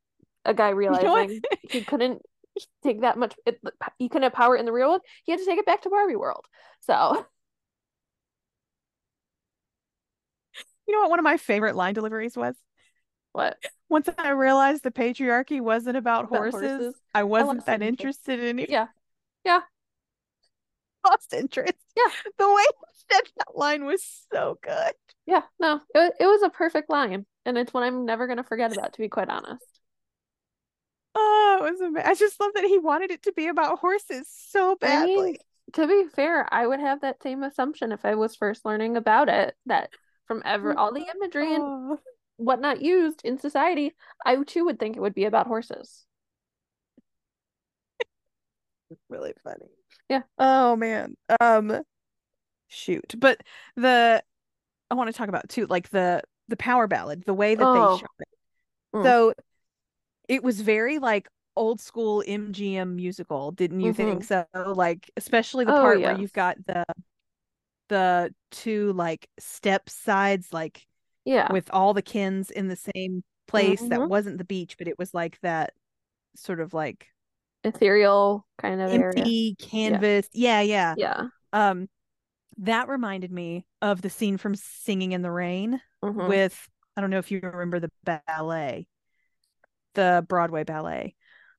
a 0.45 0.53
guy 0.53 0.69
You 0.69 0.75
know 0.75 1.13
realizing 1.13 1.41
he 1.61 1.81
couldn't 1.83 2.21
take 2.83 3.01
that 3.01 3.17
much 3.17 3.35
it, 3.45 3.59
he 3.97 4.09
couldn't 4.09 4.23
have 4.23 4.33
power 4.33 4.55
in 4.55 4.65
the 4.65 4.71
real 4.71 4.89
world 4.89 5.01
he 5.25 5.31
had 5.31 5.39
to 5.39 5.45
take 5.45 5.59
it 5.59 5.65
back 5.65 5.81
to 5.81 5.89
barbie 5.89 6.15
world 6.15 6.45
so 6.81 7.25
You 10.87 10.93
know 10.93 11.01
what 11.01 11.09
one 11.11 11.19
of 11.19 11.23
my 11.23 11.37
favorite 11.37 11.75
line 11.75 11.93
deliveries 11.93 12.37
was? 12.37 12.55
what 13.33 13.57
Once 13.89 14.09
I 14.17 14.29
realized 14.29 14.83
the 14.83 14.91
patriarchy 14.91 15.61
wasn't 15.61 15.97
about 15.97 16.25
About 16.25 16.29
horses, 16.39 16.77
horses. 16.77 16.95
I 17.13 17.23
wasn't 17.23 17.57
lost 17.57 17.65
that 17.67 17.81
interest. 17.81 17.99
interested 17.99 18.39
in 18.39 18.59
it. 18.59 18.69
yeah 18.69 18.87
Yeah. 19.45 19.61
Lost 21.05 21.33
interest. 21.33 21.73
Yeah. 21.95 22.11
The 22.37 22.53
way 22.53 22.63
he 22.63 23.15
said 23.15 23.23
that 23.37 23.55
line 23.57 23.85
was 23.85 24.03
so 24.31 24.59
good. 24.61 24.93
yeah 25.25 25.43
no 25.59 25.81
it, 25.95 26.13
it 26.19 26.25
was 26.25 26.41
a 26.43 26.49
perfect 26.49 26.89
line 26.89 27.25
and 27.45 27.57
it's 27.57 27.73
one 27.73 27.83
i'm 27.83 28.05
never 28.05 28.27
going 28.27 28.37
to 28.37 28.43
forget 28.43 28.71
about 28.71 28.93
to 28.93 28.99
be 28.99 29.09
quite 29.09 29.29
honest 29.29 29.76
Oh, 31.15 31.57
it 31.65 31.71
was 31.71 31.81
amazing. 31.81 32.09
I 32.09 32.15
just 32.15 32.39
love 32.39 32.51
that 32.55 32.63
he 32.63 32.77
wanted 32.77 33.11
it 33.11 33.23
to 33.23 33.31
be 33.33 33.47
about 33.47 33.79
horses 33.79 34.27
so 34.29 34.73
I 34.73 34.75
badly. 34.75 35.15
mean, 35.15 35.37
to 35.73 35.87
be 35.87 36.05
fair, 36.15 36.47
I 36.53 36.65
would 36.67 36.79
have 36.79 37.01
that 37.01 37.21
same 37.23 37.43
assumption 37.43 37.91
if 37.91 38.05
I 38.05 38.15
was 38.15 38.35
first 38.35 38.65
learning 38.65 38.97
about 38.97 39.29
it, 39.29 39.55
that 39.65 39.89
from 40.25 40.41
ever 40.45 40.77
all 40.77 40.93
the 40.93 41.05
imagery 41.15 41.53
and 41.55 41.97
whatnot 42.37 42.81
used 42.81 43.21
in 43.23 43.39
society, 43.39 43.95
I 44.25 44.41
too 44.43 44.65
would 44.65 44.79
think 44.79 44.95
it 44.95 45.01
would 45.01 45.15
be 45.15 45.25
about 45.25 45.47
horses. 45.47 46.05
really 49.09 49.33
funny. 49.43 49.67
Yeah. 50.09 50.21
Oh 50.37 50.75
man. 50.75 51.15
Um 51.39 51.81
shoot. 52.67 53.15
But 53.17 53.41
the 53.75 54.23
I 54.89 54.95
want 54.95 55.09
to 55.09 55.13
talk 55.13 55.29
about 55.29 55.49
too, 55.49 55.65
like 55.67 55.89
the 55.89 56.21
the 56.47 56.57
power 56.57 56.87
ballad, 56.87 57.23
the 57.25 57.33
way 57.33 57.55
that 57.55 57.63
Oh. 57.65 57.95
they 57.95 57.99
shot 58.01 58.11
it. 58.19 58.27
Mm. 58.95 59.03
So 59.03 59.33
it 60.27 60.43
was 60.43 60.61
very 60.61 60.99
like 60.99 61.27
old 61.55 61.79
school 61.81 62.23
MGM 62.27 62.95
musical, 62.95 63.51
didn't 63.51 63.81
you 63.81 63.93
think 63.93 64.23
so? 64.23 64.45
Like 64.55 65.09
especially 65.17 65.65
the 65.65 65.73
Mm-hmm. 65.73 65.79
Oh, 65.79 65.81
part 65.81 66.01
where 66.01 66.11
you've 66.13 66.33
got 66.33 66.57
the 66.65 66.85
the 67.89 68.33
two 68.51 68.93
like 68.93 69.29
step 69.39 69.89
sides 69.89 70.51
like 70.51 70.85
Yeah. 71.25 71.47
with 71.47 71.69
all 71.73 71.93
the 71.93 72.01
Kens 72.01 72.51
in 72.51 72.67
the 72.67 72.77
same 72.95 73.23
place 73.47 73.87
that 73.89 74.05
Mhm. 74.05 74.07
wasn't 74.07 74.37
the 74.37 74.45
beach, 74.45 74.77
but 74.77 74.87
it 74.87 74.99
was 74.99 75.13
like 75.13 75.39
that 75.41 75.73
sort 76.35 76.61
of 76.61 76.73
like 76.73 77.07
Ethereal 77.63 78.47
kind 78.57 78.81
of 78.81 78.91
area. 78.95 79.35
empty 79.35 79.55
canvas. 79.59 80.27
Yeah, 80.33 80.61
yeah. 80.61 80.95
Yeah. 80.95 81.29
Um, 81.53 81.89
that 82.59 82.89
reminded 82.89 83.31
me 83.31 83.65
of 83.81 84.01
the 84.01 84.09
scene 84.09 84.37
from 84.37 84.55
Singing 84.55 85.13
in 85.13 85.21
the 85.21 85.31
Rain 85.31 85.81
Mhm. 86.01 86.37
with 86.37 86.69
I 86.97 87.01
don't 87.01 87.11
know 87.11 87.19
if 87.19 87.31
you 87.31 87.39
remember 87.41 87.79
the 87.79 87.91
ballet, 88.27 88.87
the 89.97 90.25
Broadway 90.29 90.63
ballet. 90.63 91.15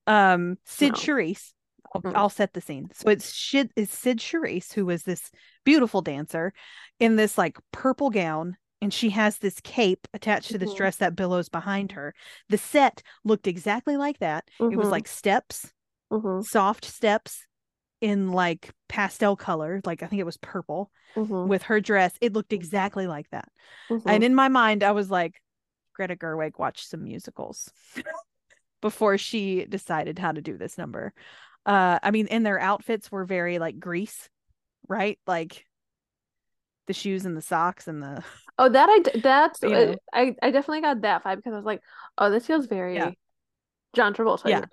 Um, 0.07 0.57
Cyd 0.65 0.93
No. 0.93 0.99
Charisse. 0.99 1.53
I'll, 1.95 2.01
Mm. 2.03 2.13
I'll 2.15 2.29
set 2.31 2.53
the 2.55 2.61
scene. 2.61 2.89
So 2.95 3.09
it's 3.11 3.25
Cyd, 3.27 3.71
it's 3.77 3.97
Cyd 3.97 4.19
Charisse 4.19 4.73
who 4.73 4.87
was 4.87 5.03
this 5.05 5.31
beautiful 5.65 6.01
dancer 6.03 6.53
in 6.99 7.17
this 7.17 7.37
like 7.39 7.59
purple 7.73 8.09
gown, 8.11 8.57
and 8.83 8.93
she 8.93 9.11
has 9.11 9.39
this 9.39 9.59
cape 9.63 10.07
attached 10.15 10.51
to 10.51 10.59
this 10.59 10.71
Mhm. 10.71 10.77
dress 10.77 10.97
that 10.97 11.17
billows 11.17 11.49
behind 11.49 11.93
her. 11.93 12.15
The 12.49 12.59
set 12.59 13.03
looked 13.25 13.47
exactly 13.47 13.97
like 13.97 14.19
that. 14.19 14.49
It 14.61 14.77
was 14.77 14.89
Mhm. 14.89 14.91
like 14.93 15.09
steps 15.09 15.73
Mhm. 16.13 16.45
soft 16.45 16.85
steps 16.85 17.47
in 18.01 18.31
like 18.33 18.71
pastel 18.89 19.35
color, 19.35 19.81
like 19.85 20.03
I 20.03 20.07
think 20.07 20.21
it 20.21 20.27
was 20.27 20.37
purple 20.37 20.91
with 21.49 21.65
her 21.65 21.81
dress. 21.81 22.13
It 22.21 22.33
looked 22.35 22.53
exactly 22.53 23.07
like 23.09 23.29
that. 23.31 23.49
And 24.07 24.23
in 24.23 24.35
my 24.35 24.49
mind, 24.49 24.83
I 24.85 24.93
was 24.93 25.11
like, 25.11 25.43
Greta 25.95 26.15
Gerwig 26.17 26.59
watched 26.59 26.87
some 26.87 27.03
musicals 27.03 27.69
before 28.81 29.19
she 29.19 29.65
decided 29.67 30.19
how 30.19 30.33
to 30.33 30.41
do 30.41 30.57
this 30.57 30.79
number. 30.79 31.13
Uh, 31.67 31.99
I 32.03 32.11
mean, 32.11 32.29
and 32.29 32.45
their 32.47 32.59
outfits 32.61 33.11
were 33.13 33.25
very 33.25 33.59
like 33.59 33.79
Grease, 33.79 34.29
right? 34.89 35.19
Like 35.27 35.67
the 36.87 36.93
shoes 36.95 37.25
and 37.25 37.37
the 37.37 37.43
socks 37.43 37.87
and 37.89 38.03
the 38.03 38.25
Oh, 38.59 38.69
that 38.69 38.89
I 38.91 39.19
that's 39.21 39.63
You 39.63 39.71
uh, 39.71 39.93
know. 39.93 39.97
I 40.13 40.35
I 40.43 40.51
definitely 40.51 40.81
got 40.81 41.03
that 41.03 41.23
vibe 41.23 41.37
because 41.37 41.53
I 41.53 41.57
was 41.57 41.65
like, 41.65 41.81
oh, 42.17 42.31
this 42.31 42.47
feels 42.47 42.67
very 42.67 42.97
Yeah. 42.97 43.11
John 43.95 44.15
Travolta. 44.15 44.49
Yeah. 44.49 44.65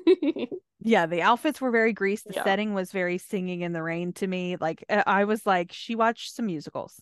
yeah, 0.80 1.06
the 1.06 1.22
outfits 1.22 1.60
were 1.60 1.70
very 1.70 1.92
Grease. 1.92 2.22
The 2.22 2.34
Yeah. 2.34 2.42
setting 2.44 2.72
was 2.74 2.92
very 2.92 3.18
Singing 3.18 3.62
in 3.62 3.72
the 3.72 3.82
Rain 3.82 4.12
to 4.14 4.26
me. 4.26 4.56
Like 4.60 4.84
I 4.88 5.24
was 5.24 5.44
like, 5.44 5.72
she 5.72 5.94
watched 5.94 6.34
some 6.34 6.46
musicals. 6.46 7.00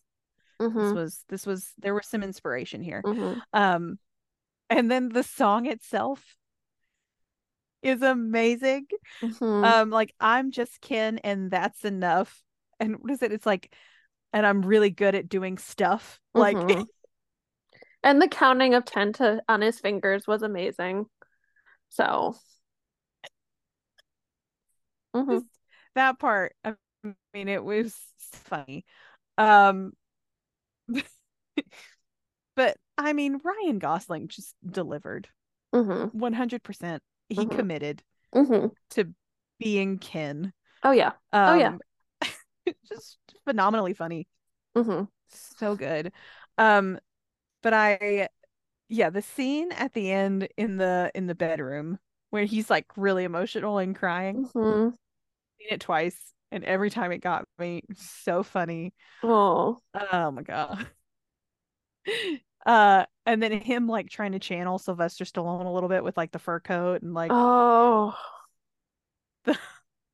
This 0.59 0.93
Mhm. 0.93 0.95
was 0.95 1.25
this 1.29 1.47
was 1.47 1.73
there 1.79 1.95
was 1.95 2.07
some 2.07 2.23
inspiration 2.23 2.83
here. 2.83 3.03
Mhm. 3.05 3.41
Um, 3.53 3.99
and 4.71 4.91
then 4.91 5.09
the 5.11 5.23
song 5.23 5.67
itself 5.67 6.37
is 7.83 8.03
amazing. 8.03 8.87
Mhm. 9.23 9.63
Um, 9.65 9.91
like 9.91 10.15
I'm 10.21 10.51
just 10.51 10.81
Ken 10.81 11.19
and 11.19 11.51
that's 11.51 11.85
enough. 11.85 12.43
And 12.81 12.97
what 12.99 13.11
is 13.11 13.23
it? 13.23 13.33
It's 13.33 13.47
like, 13.47 13.75
and 14.33 14.47
I'm 14.47 14.63
really 14.63 14.91
good 14.91 15.15
at 15.15 15.29
doing 15.29 15.59
stuff. 15.59 16.21
Like, 16.35 16.57
Mhm. 16.57 16.87
and 18.03 18.21
the 18.21 18.29
counting 18.29 18.75
of 18.75 18.85
10 18.85 19.13
to 19.15 19.43
on 19.49 19.61
his 19.63 19.79
fingers 19.79 20.27
was 20.27 20.43
amazing. 20.43 21.07
So, 21.89 22.37
Mhm. 25.15 25.49
That 25.95 26.19
part. 26.19 26.55
I 26.65 26.75
mean, 27.33 27.49
it 27.49 27.65
was 27.65 27.97
funny. 28.45 28.85
Um, 29.39 29.93
but 32.57 32.77
I 32.99 33.13
mean, 33.13 33.41
Ryan 33.45 33.79
Gosling 33.79 34.29
just 34.29 34.55
delivered 34.65 35.29
Mhm. 35.73 36.11
100%. 36.13 37.03
He 37.29 37.43
Mhm. 37.43 37.57
committed 37.57 38.03
Mhm. 38.35 38.71
to 38.91 39.13
being 39.59 39.99
Ken. 39.99 40.53
Oh 40.83 40.93
yeah. 40.93 41.13
Um, 41.33 41.49
Oh, 41.51 41.55
yeah. 41.55 41.79
just 42.89 43.19
phenomenally 43.45 43.95
funny. 43.95 44.27
Mhm. 44.75 45.09
So 45.29 45.75
good. 45.77 46.13
Um, 46.59 46.99
but 47.63 47.75
I, 47.75 48.29
yeah, 48.89 49.11
the 49.11 49.23
scene 49.23 49.73
at 49.73 49.93
the 49.93 50.11
end 50.13 50.49
in 50.57 50.77
the 50.77 51.11
in 51.15 51.27
the 51.27 51.35
bedroom 51.35 51.99
where 52.31 52.45
he's 52.45 52.71
like 52.71 52.87
really 52.97 53.25
emotional 53.25 53.79
and 53.79 53.97
crying. 53.97 54.45
Mhm. 54.55 54.97
Seen 55.59 55.69
it 55.71 55.81
twice, 55.81 56.19
and 56.53 56.65
every 56.65 56.91
time 56.91 57.13
it 57.13 57.19
got 57.19 57.47
me 57.59 57.83
so 57.95 58.43
funny. 58.43 58.93
Oh. 59.23 59.83
Oh 59.95 60.31
my 60.31 60.43
god. 60.43 60.87
Uh, 62.67 63.07
and 63.25 63.43
then 63.43 63.53
him 63.53 63.89
like 63.89 64.11
trying 64.11 64.33
to 64.33 64.39
channel 64.39 64.79
Sylvester 64.79 65.25
Stallone 65.25 65.67
a 65.67 65.71
little 65.71 65.89
bit 65.89 66.05
with 66.05 66.17
like 66.17 66.33
the 66.33 66.39
fur 66.39 66.61
coat 66.61 67.03
and 67.03 67.15
like 67.15 67.31
Oh. 67.33 68.15
the 69.45 69.59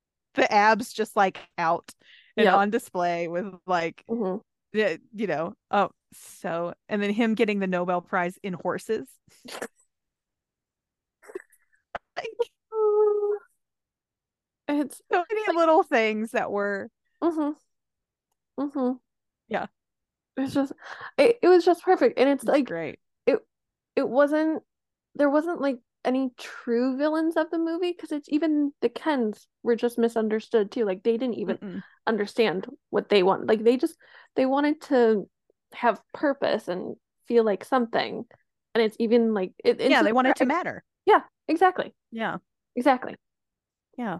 the 0.35 0.53
abs 0.53 0.93
just 0.93 1.17
like 1.17 1.39
out 1.59 1.91
and 2.37 2.45
Yep. 2.45 2.55
on 2.55 2.71
display 2.71 3.29
with 3.29 3.47
like 3.67 4.05
Mhm. 4.09 4.43
the 4.73 5.01
you 5.15 5.27
know 5.27 5.55
oh 5.71 5.91
so 6.15 6.75
and 6.89 7.03
then 7.03 7.11
him 7.13 7.35
getting 7.35 7.59
the 7.59 7.67
Nobel 7.67 8.01
Prize 8.03 8.39
in 8.43 8.53
horses. 8.55 9.09
like 12.17 12.29
It's 14.69 15.01
so 15.13 15.25
many 15.31 15.57
little 15.59 15.83
things 15.83 16.31
that 16.33 16.51
were 16.51 16.89
mhm. 17.23 17.55
Mhm. 18.59 19.01
Yeah. 19.49 19.67
It's 20.37 20.55
just 20.55 20.73
it, 21.19 21.39
it 21.43 21.49
was 21.49 21.65
just 21.65 21.85
perfect. 21.85 22.19
And 22.19 22.29
it's 22.29 22.45
it's 22.45 22.49
like 22.49 22.65
great. 22.65 22.99
it 23.97 24.09
wasn't 24.09 24.63
there 25.15 25.31
wasn't 25.31 25.61
like 25.61 25.79
any 26.05 26.31
true 26.39 26.97
villains 26.97 27.37
of 27.37 27.51
the 27.51 27.59
movie 27.59 27.93
because 27.93 28.13
it's 28.13 28.29
even 28.31 28.73
the 28.81 28.89
Kens 28.89 29.47
were 29.63 29.77
just 29.77 29.99
misunderstood 29.99 30.71
too. 30.73 30.85
Like 30.85 31.03
they 31.03 31.17
didn't 31.17 31.35
even 31.35 31.59
Mm-mm. 31.63 31.83
understand 32.07 32.67
what 32.91 33.09
they 33.09 33.23
want. 33.23 33.47
Like 33.47 33.63
they 33.63 33.77
just 33.77 33.97
they 34.35 34.47
wanted 34.47 34.81
to 34.83 35.29
have 35.75 36.01
purpose 36.13 36.69
and 36.69 36.97
feel 37.29 37.45
like 37.45 37.65
something. 37.65 38.25
And 38.75 38.83
it's 38.83 38.97
even 38.99 39.35
like 39.35 39.53
it, 39.65 39.81
it's 39.81 39.91
Yeah, 39.91 40.03
they 40.03 40.13
wanted 40.13 40.37
to 40.37 40.47
matter. 40.47 40.85
Yeah, 41.07 41.21
exactly. 41.49 41.95
Yeah. 42.11 42.39
Exactly. 42.75 43.17
Yeah. 43.97 44.19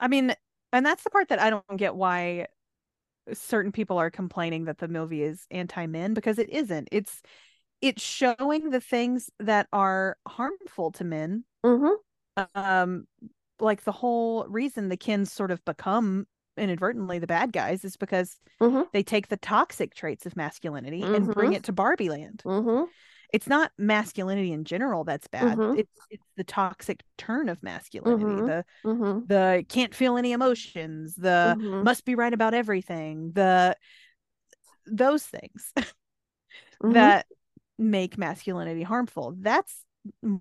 I 0.00 0.08
mean, 0.08 0.34
and 0.72 0.86
that's 0.86 1.04
the 1.04 1.10
part 1.10 1.28
that 1.28 1.40
I 1.40 1.50
don't 1.50 1.64
get 1.76 1.94
why 1.94 2.48
certain 3.32 3.72
people 3.72 3.98
are 3.98 4.10
complaining 4.10 4.64
that 4.66 4.78
the 4.78 4.88
movie 4.88 5.22
is 5.22 5.46
anti-men 5.50 6.14
because 6.14 6.38
it 6.38 6.48
isn't. 6.50 6.88
It's 6.92 7.22
it's 7.80 8.02
showing 8.02 8.70
the 8.70 8.80
things 8.80 9.30
that 9.38 9.68
are 9.72 10.16
harmful 10.26 10.90
to 10.92 11.04
men. 11.04 11.44
Mm-hmm. 11.64 12.42
Um 12.54 13.06
like 13.60 13.82
the 13.84 13.92
whole 13.92 14.46
reason 14.48 14.88
the 14.88 14.96
Kens 14.96 15.32
sort 15.32 15.50
of 15.50 15.64
become 15.64 16.26
inadvertently 16.56 17.18
the 17.18 17.26
bad 17.26 17.52
guys 17.52 17.84
is 17.84 17.96
because 17.96 18.38
Mm-hmm. 18.60 18.82
they 18.92 19.04
take 19.04 19.28
the 19.28 19.36
toxic 19.36 19.94
traits 19.94 20.26
of 20.26 20.36
masculinity 20.36 21.02
and 21.02 21.32
bring 21.32 21.52
Mhm. 21.52 21.56
it 21.56 21.64
to 21.64 21.72
Barbie 21.72 22.08
land. 22.08 22.42
Mm-hmm. 23.30 23.36
It's 23.36 23.46
not 23.46 23.72
masculinity 23.78 24.52
in 24.52 24.64
general 24.64 25.04
that's 25.04 25.28
bad. 25.28 25.58
Mhm. 25.58 25.78
It's 25.78 26.00
it's 26.10 26.24
the 26.36 26.44
toxic 26.44 27.02
turn 27.16 27.48
of 27.48 27.62
masculinity, 27.62 28.24
Mhm. 28.24 28.46
the 28.46 28.64
Mm-hmm. 28.84 29.26
the 29.26 29.64
can't 29.68 29.94
feel 29.94 30.16
any 30.16 30.32
emotions, 30.32 31.14
the 31.14 31.56
Mhm. 31.58 31.84
must 31.84 32.04
be 32.04 32.14
right 32.14 32.32
about 32.32 32.54
everything, 32.54 33.32
the 33.32 33.76
those 34.86 35.24
things 35.24 35.72
Mhm. 36.82 36.94
that 36.94 37.26
make 37.78 38.18
masculinity 38.18 38.82
harmful. 38.82 39.34
That's 39.38 39.84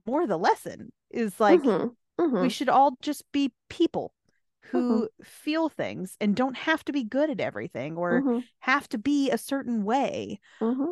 more 0.08 0.26
the 0.26 0.38
lesson 0.38 0.92
is 1.10 1.40
like 1.40 1.60
Mhm. 1.60 1.96
Mhm. 2.20 2.42
we 2.42 2.50
should 2.50 2.70
all 2.70 2.98
just 3.02 3.24
be 3.32 3.52
people 3.70 4.14
who 4.72 5.10
feel 5.24 5.70
things 5.70 6.18
and 6.20 6.36
don't 6.36 6.56
have 6.58 6.84
to 6.86 6.92
be 6.94 7.04
good 7.04 7.30
at 7.30 7.40
everything 7.40 7.98
or 7.98 8.24
have 8.60 8.88
to 8.90 8.98
be 8.98 9.30
a 9.32 9.38
certain 9.38 9.84
way. 9.84 10.40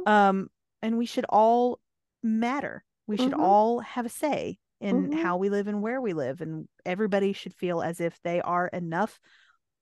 Um 0.05 0.49
and 0.81 0.97
we 0.97 1.05
should 1.05 1.25
all 1.29 1.79
matter. 2.25 2.83
We 3.07 3.17
should 3.17 3.31
Mhm. 3.33 3.39
all 3.39 3.79
have 3.79 4.05
a 4.05 4.09
say 4.09 4.57
in 4.81 5.09
Mhm. 5.09 5.21
how 5.21 5.37
we 5.37 5.49
live 5.49 5.67
and 5.67 5.81
where 5.81 6.01
we 6.01 6.13
live 6.13 6.41
and 6.41 6.67
everybody 6.85 7.31
should 7.33 7.53
feel 7.53 7.81
as 7.81 8.01
if 8.01 8.19
they 8.23 8.41
are 8.41 8.67
enough 8.67 9.19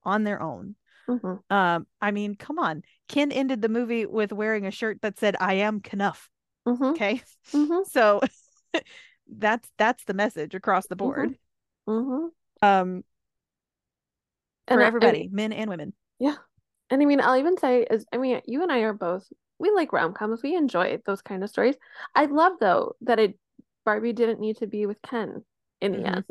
on 0.03 0.24
their 0.24 0.41
own. 0.41 0.76
Mhm. 1.07 1.41
Um 1.49 1.88
I 2.02 2.11
mean, 2.11 2.36
come 2.36 2.60
on. 2.60 2.84
Ken 3.07 3.32
ended 3.32 3.61
the 3.61 3.70
movie 3.70 4.06
with 4.06 4.32
wearing 4.32 4.65
a 4.65 4.72
shirt 4.72 5.02
that 5.02 5.18
said 5.18 5.36
I 5.40 5.56
am 5.56 5.80
Kenough, 5.82 6.30
Mhm. 6.68 6.91
okay? 6.91 7.22
Mhm. 7.52 7.86
So 7.88 8.22
that's 9.28 9.70
that's 9.78 10.03
the 10.03 10.14
message 10.14 10.53
across 10.53 10.88
the 10.88 10.95
board. 10.95 11.38
Mhm. 11.88 12.30
Um 12.61 13.03
for 14.68 14.74
And 14.74 14.82
I- 14.82 14.84
I 14.84 14.88
everybody, 14.88 15.20
mean, 15.24 15.30
men 15.34 15.53
and 15.53 15.70
women. 15.70 15.94
yeah. 16.20 16.36
And 16.90 17.02
I 17.02 17.06
mean, 17.06 17.20
I'll 17.22 17.38
even 17.38 17.57
say 17.57 17.84
is 17.90 18.06
I 18.14 18.18
mean, 18.18 18.41
you 18.45 18.61
and 18.64 18.72
I 18.72 18.80
are 18.80 18.94
both 18.94 19.28
we 19.64 19.72
like 19.72 19.94
rom-coms. 19.94 20.44
We 20.44 20.56
enjoy 20.56 20.99
those 21.07 21.23
kind 21.23 21.44
of 21.44 21.49
stories. 21.49 21.76
I 22.14 22.26
love 22.26 22.53
though 22.60 22.95
that 23.02 23.19
it 23.19 23.40
Barbie 23.85 24.14
didn't 24.14 24.40
need 24.41 24.57
to 24.57 24.68
be 24.68 24.85
with 24.85 25.02
Ken 25.02 25.44
in 25.81 25.94
the 25.94 25.99
Mhm. 25.99 26.15
end. 26.18 26.26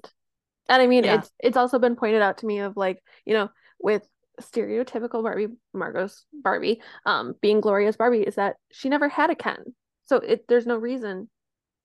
And 0.69 0.83
I 0.83 0.87
mean, 0.87 1.05
Yeah. 1.05 1.17
it's 1.17 1.31
it's 1.41 1.57
also 1.57 1.79
been 1.79 1.97
pointed 1.97 2.23
out 2.23 2.39
to 2.39 2.47
me 2.47 2.61
of 2.61 2.77
like, 2.77 3.03
you 3.25 3.35
know, 3.35 3.51
with 3.81 4.07
stereotypical 4.41 5.23
Barbie, 5.23 5.49
Margot's 5.75 6.25
Barbie, 6.33 6.83
um, 7.07 7.35
being 7.43 7.61
Gloria's 7.61 7.97
Barbie, 7.97 8.23
is 8.23 8.37
that 8.37 8.57
she 8.71 8.89
never 8.89 9.09
had 9.09 9.31
a 9.31 9.35
Ken. 9.35 9.75
So 10.05 10.17
it 10.17 10.47
there's 10.49 10.67
no 10.67 10.77
reason 10.77 11.29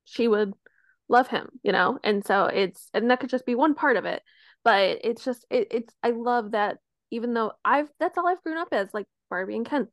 she 0.05 0.27
would 0.27 0.53
love 1.09 1.27
him, 1.27 1.49
you 1.63 1.71
know? 1.71 1.99
And 2.03 2.25
so 2.25 2.45
it's 2.45 2.89
and 2.93 3.09
that 3.11 3.19
could 3.19 3.29
just 3.29 3.45
be 3.45 3.55
one 3.55 3.75
part 3.75 3.97
of 3.97 4.05
it. 4.05 4.21
But 4.63 4.99
it's 5.03 5.23
just 5.23 5.45
it, 5.49 5.67
it's 5.71 5.93
I 6.03 6.11
love 6.11 6.51
that 6.51 6.79
even 7.11 7.33
though 7.33 7.53
I've 7.65 7.89
that's 7.99 8.17
all 8.17 8.27
I've 8.27 8.43
grown 8.43 8.57
up 8.57 8.69
as, 8.71 8.93
like 8.93 9.07
Barbie 9.29 9.55
and 9.57 9.65
Ken. 9.65 9.87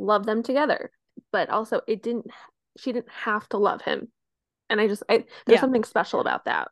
Love 0.00 0.26
them 0.26 0.42
together. 0.42 0.90
But 1.32 1.50
also 1.50 1.82
it 1.86 2.02
didn't 2.02 2.26
she 2.78 2.92
didn't 2.92 3.10
have 3.10 3.48
to 3.50 3.58
love 3.58 3.82
him. 3.82 4.08
And 4.68 4.80
I 4.80 4.88
just 4.88 5.02
I 5.08 5.24
there's 5.46 5.56
Yeah. 5.56 5.60
something 5.60 5.84
special 5.84 6.20
about 6.20 6.46
that. 6.46 6.68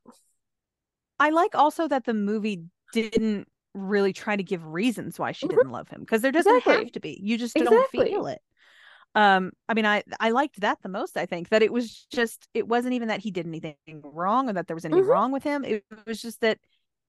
I 1.18 1.30
like 1.30 1.54
also 1.54 1.88
that 1.88 2.04
the 2.04 2.14
movie 2.14 2.64
didn't 2.92 3.48
really 3.74 4.12
try 4.12 4.36
to 4.36 4.42
give 4.42 4.64
reasons 4.64 5.18
why 5.18 5.32
she 5.32 5.46
Mhm. 5.46 5.50
didn't 5.52 5.70
love 5.72 5.88
him 5.88 6.00
because 6.00 6.22
there 6.22 6.32
doesn't 6.32 6.50
Exactly. 6.50 6.84
have 6.84 6.92
to 6.92 7.00
be. 7.00 7.20
You 7.22 7.36
just 7.38 7.56
don't 7.56 7.90
feel 7.90 8.26
it. 8.26 8.40
Um, 9.14 9.52
I 9.68 9.74
mean, 9.74 9.86
I 9.86 10.02
I 10.20 10.30
liked 10.30 10.60
that 10.60 10.80
the 10.82 10.88
most. 10.88 11.16
I 11.16 11.26
think 11.26 11.48
that 11.48 11.62
it 11.62 11.72
was 11.72 12.06
just 12.10 12.48
it 12.54 12.68
wasn't 12.68 12.94
even 12.94 13.08
that 13.08 13.20
he 13.20 13.30
did 13.30 13.46
anything 13.46 13.76
wrong 14.02 14.48
or 14.48 14.52
that 14.54 14.66
there 14.68 14.76
was 14.76 14.84
anything 14.84 15.04
Mhm. 15.04 15.08
wrong 15.08 15.32
with 15.32 15.42
him. 15.42 15.64
It 15.64 15.84
was 16.06 16.22
just 16.22 16.40
that 16.40 16.58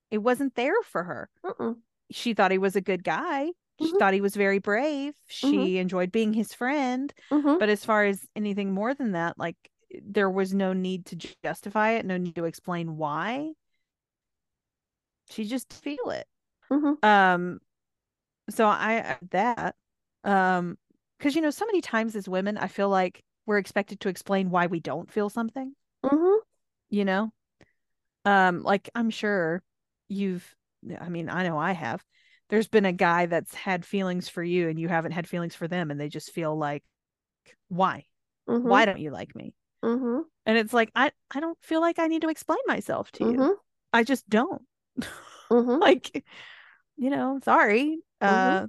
it 0.10 0.18
wasn't 0.20 0.56
there 0.56 0.82
for 0.84 1.04
her. 1.04 1.30
Mm-mm. 1.44 1.82
She 2.12 2.34
thought 2.34 2.52
he 2.52 2.58
was 2.58 2.76
a 2.76 2.82
good 2.82 3.04
guy. 3.04 3.52
She 3.78 3.94
Mhm. 3.94 3.98
thought 3.98 4.14
he 4.14 4.22
was 4.22 4.36
very 4.36 4.60
brave. 4.60 5.14
She 5.28 5.78
enjoyed 5.78 6.12
being 6.12 6.34
his 6.34 6.54
friend. 6.54 7.14
Mhm. 7.32 7.60
But 7.60 7.70
as 7.70 7.86
far 7.86 8.06
as 8.06 8.28
anything 8.36 8.72
more 8.74 8.94
than 8.94 9.14
that, 9.14 9.38
like 9.38 9.58
there 10.02 10.30
was 10.30 10.54
no 10.54 10.74
need 10.74 11.06
to 11.08 11.16
justify 11.44 11.92
it, 11.92 12.06
no 12.06 12.18
need 12.18 12.36
to 12.36 12.46
explain 12.46 12.98
why. 12.98 13.54
She 15.30 15.46
just 15.46 15.72
feel 15.74 16.10
it. 16.10 16.28
Mhm. 16.70 16.98
Um 17.04 17.62
so 18.50 18.68
I 18.68 19.18
that 19.32 19.76
um 20.24 20.78
because 21.18 21.36
you 21.36 21.42
know 21.42 21.52
so 21.52 21.66
many 21.66 21.82
times 21.82 22.16
as 22.16 22.30
women 22.30 22.58
I 22.58 22.68
feel 22.68 22.90
like 22.90 23.24
we're 23.46 23.60
expected 23.60 24.00
to 24.02 24.10
explain 24.10 24.52
why 24.52 24.68
we 24.68 24.80
don't 24.82 25.12
feel 25.12 25.30
something, 25.30 25.76
Mhm. 26.04 26.40
you 26.90 27.06
know? 27.06 27.32
Um 28.26 28.64
like 28.64 28.90
I'm 28.96 29.10
sure 29.10 29.64
you've 30.10 30.56
I 31.00 31.10
mean 31.10 31.30
I 31.30 31.44
know 31.48 31.58
I 31.58 31.72
have. 31.74 32.04
There's 32.50 32.68
been 32.68 32.86
a 32.86 32.94
guy 32.94 33.28
that's 33.28 33.54
had 33.54 33.86
feelings 33.86 34.28
for 34.30 34.44
you 34.44 34.70
and 34.70 34.80
you 34.80 34.88
haven't 34.88 35.12
had 35.12 35.28
feelings 35.28 35.56
for 35.56 35.68
them 35.68 35.92
and 35.92 36.00
they 36.00 36.10
just 36.10 36.32
feel 36.32 36.58
like 36.58 36.84
why? 37.70 38.06
Mhm. 38.48 38.70
Why 38.70 38.86
don't 38.86 39.00
you 39.00 39.12
like 39.12 39.36
me? 39.36 39.54
Mhm. 39.84 40.26
And 40.46 40.58
it's 40.58 40.74
like 40.74 40.92
I 40.96 41.12
I 41.32 41.40
don't 41.40 41.58
feel 41.62 41.82
like 41.82 42.00
I 42.00 42.08
need 42.08 42.24
to 42.24 42.30
explain 42.30 42.60
myself 42.68 43.12
to 43.14 43.26
you. 43.26 43.48
Mhm. 43.48 43.60
I 43.94 44.04
just 44.04 44.28
don't. 44.30 44.64
Mhm. 45.52 45.82
like 45.82 46.26
you 46.98 47.10
know, 47.10 47.40
sorry. 47.44 48.00
Uh 48.22 48.68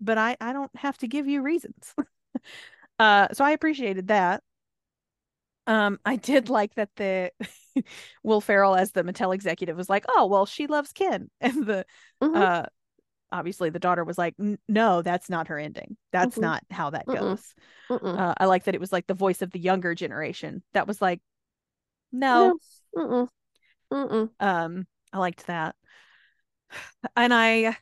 but 0.00 0.18
I 0.18 0.36
I 0.40 0.52
don't 0.52 0.74
have 0.76 0.98
to 0.98 1.08
give 1.08 1.28
you 1.28 1.42
reasons. 1.42 1.94
uh 2.98 3.28
so 3.32 3.44
I 3.44 3.52
appreciated 3.52 4.08
that. 4.08 4.42
Um 5.66 5.98
I 6.04 6.16
did 6.16 6.48
like 6.48 6.74
that 6.74 6.90
the 6.96 7.32
Will 8.22 8.40
Ferrell 8.40 8.74
as 8.76 8.92
the 8.92 9.02
Mattel 9.04 9.34
executive 9.34 9.76
was 9.76 9.88
like, 9.88 10.04
"Oh, 10.08 10.26
well, 10.26 10.46
she 10.46 10.66
loves 10.66 10.92
Ken." 10.92 11.30
And 11.40 11.66
the 11.66 11.86
Mhm. 12.20 12.46
uh 12.46 12.66
obviously 13.32 13.70
the 13.70 13.80
daughter 13.80 14.04
was 14.04 14.18
like, 14.18 14.36
"No, 14.68 15.02
that's 15.02 15.30
not 15.30 15.48
her 15.48 15.58
ending. 15.58 15.96
That's 16.12 16.40
Mhm. 16.40 16.40
not 16.40 16.64
how 16.70 16.90
that 16.90 17.08
Mm-mm. 17.08 17.38
goes." 17.38 17.54
Mm-mm. 17.90 18.22
Uh 18.22 18.34
I 18.38 18.46
like 18.46 18.64
that 18.64 18.74
it 18.76 18.80
was 18.82 18.92
like 18.92 19.06
the 19.08 19.14
voice 19.14 19.42
of 19.42 19.52
the 19.52 19.60
younger 19.60 19.94
generation. 19.94 20.62
That 20.74 20.88
was 20.88 21.02
like, 21.02 21.20
"No." 22.12 22.54
Mm-mm. 22.96 24.30
Um 24.40 24.86
I 25.12 25.18
liked 25.18 25.46
that. 25.46 25.76
and 27.16 27.32
I 27.34 27.76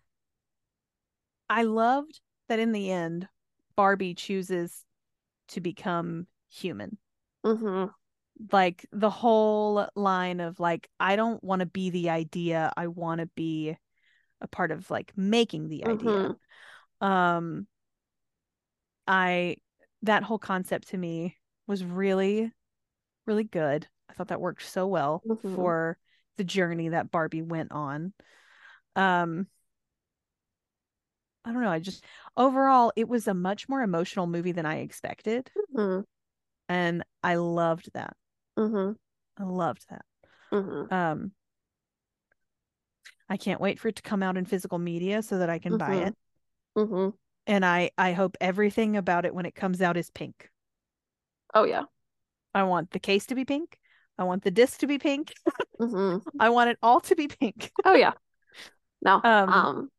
I 1.48 1.65
loved 1.65 2.20
that 2.48 2.59
in 2.59 2.73
the 2.73 2.90
end 2.90 3.28
Barbie 3.77 4.15
chooses 4.15 4.85
to 5.48 5.61
become 5.61 6.27
human. 6.51 6.98
Mm-hmm. 7.44 7.90
Like 8.52 8.86
the 8.90 9.10
whole 9.10 9.86
line 9.94 10.40
of 10.40 10.58
like 10.58 10.88
I 10.98 11.16
don't 11.16 11.42
want 11.44 11.60
to 11.60 11.66
be 11.66 11.90
the 11.90 12.10
idea, 12.10 12.72
I 12.76 12.86
want 12.86 13.20
to 13.20 13.26
be 13.26 13.76
a 14.40 14.48
part 14.48 14.72
of 14.72 14.90
like 14.90 15.12
making 15.16 15.68
the 15.68 15.84
idea. 15.86 16.32
Mhm. 17.00 17.06
Um 17.06 17.66
I 19.06 19.56
that 20.02 20.22
whole 20.22 20.38
concept 20.38 20.88
to 20.88 20.96
me 20.98 21.36
was 21.66 21.84
really 21.84 22.52
really 23.26 23.44
good. 23.44 23.86
I 24.08 24.14
thought 24.14 24.28
that 24.28 24.40
worked 24.40 24.64
so 24.64 24.86
well 24.86 25.24
Mhm. 25.24 25.42
for 25.54 25.98
the 26.36 26.44
journey 26.44 26.90
that 26.90 27.10
Barbie 27.10 27.42
went 27.42 27.72
on. 27.72 28.12
Um 28.96 29.48
I 31.44 31.52
don't 31.52 31.62
know, 31.62 31.70
I 31.70 31.78
just 31.80 32.04
overall 32.36 32.92
it 32.96 33.08
was 33.08 33.26
a 33.28 33.34
much 33.34 33.68
more 33.68 33.82
emotional 33.82 34.26
movie 34.26 34.52
than 34.52 34.66
I 34.66 34.78
expected 34.78 35.50
Mhm. 35.56 36.04
And 36.70 37.05
I 37.22 37.34
loved 37.34 37.90
that. 37.94 38.16
Mhm. 38.56 38.97
I 39.36 39.42
loved 39.42 39.86
that. 39.90 40.05
Mhm. 40.52 40.90
Um 40.92 41.32
I 43.28 43.36
can't 43.36 43.60
wait 43.60 43.78
for 43.78 43.88
it 43.88 43.97
to 43.97 44.02
come 44.02 44.22
out 44.22 44.36
in 44.36 44.44
physical 44.44 44.78
media 44.78 45.22
so 45.22 45.38
that 45.38 45.51
I 45.51 45.59
can 45.59 45.76
buy 45.76 45.90
Mhm. 45.90 46.06
it. 46.06 46.16
Mhm. 46.76 47.14
And 47.47 47.64
I 47.64 47.90
I 47.98 48.12
hope 48.12 48.36
everything 48.40 48.97
about 48.97 49.24
it 49.24 49.34
when 49.34 49.47
it 49.47 49.55
comes 49.55 49.82
out 49.82 49.97
is 49.97 50.10
pink. 50.10 50.51
Oh 51.55 51.64
yeah. 51.64 51.84
I 52.55 52.62
want 52.64 52.90
the 52.90 52.98
case 53.01 53.26
to 53.26 53.34
be 53.34 53.44
pink. 53.44 53.78
I 54.18 54.24
want 54.24 54.44
the 54.44 54.51
disc 54.51 54.80
to 54.80 54.86
be 54.86 54.98
pink. 54.98 55.32
Mhm. 55.80 56.22
I 56.40 56.51
want 56.51 56.70
it 56.70 56.78
all 56.82 57.01
to 57.01 57.16
be 57.16 57.28
pink. 57.28 57.72
Oh 57.84 57.94
yeah. 57.94 58.12
No. 59.02 59.20
Um, 59.24 59.48
Um, 59.48 59.90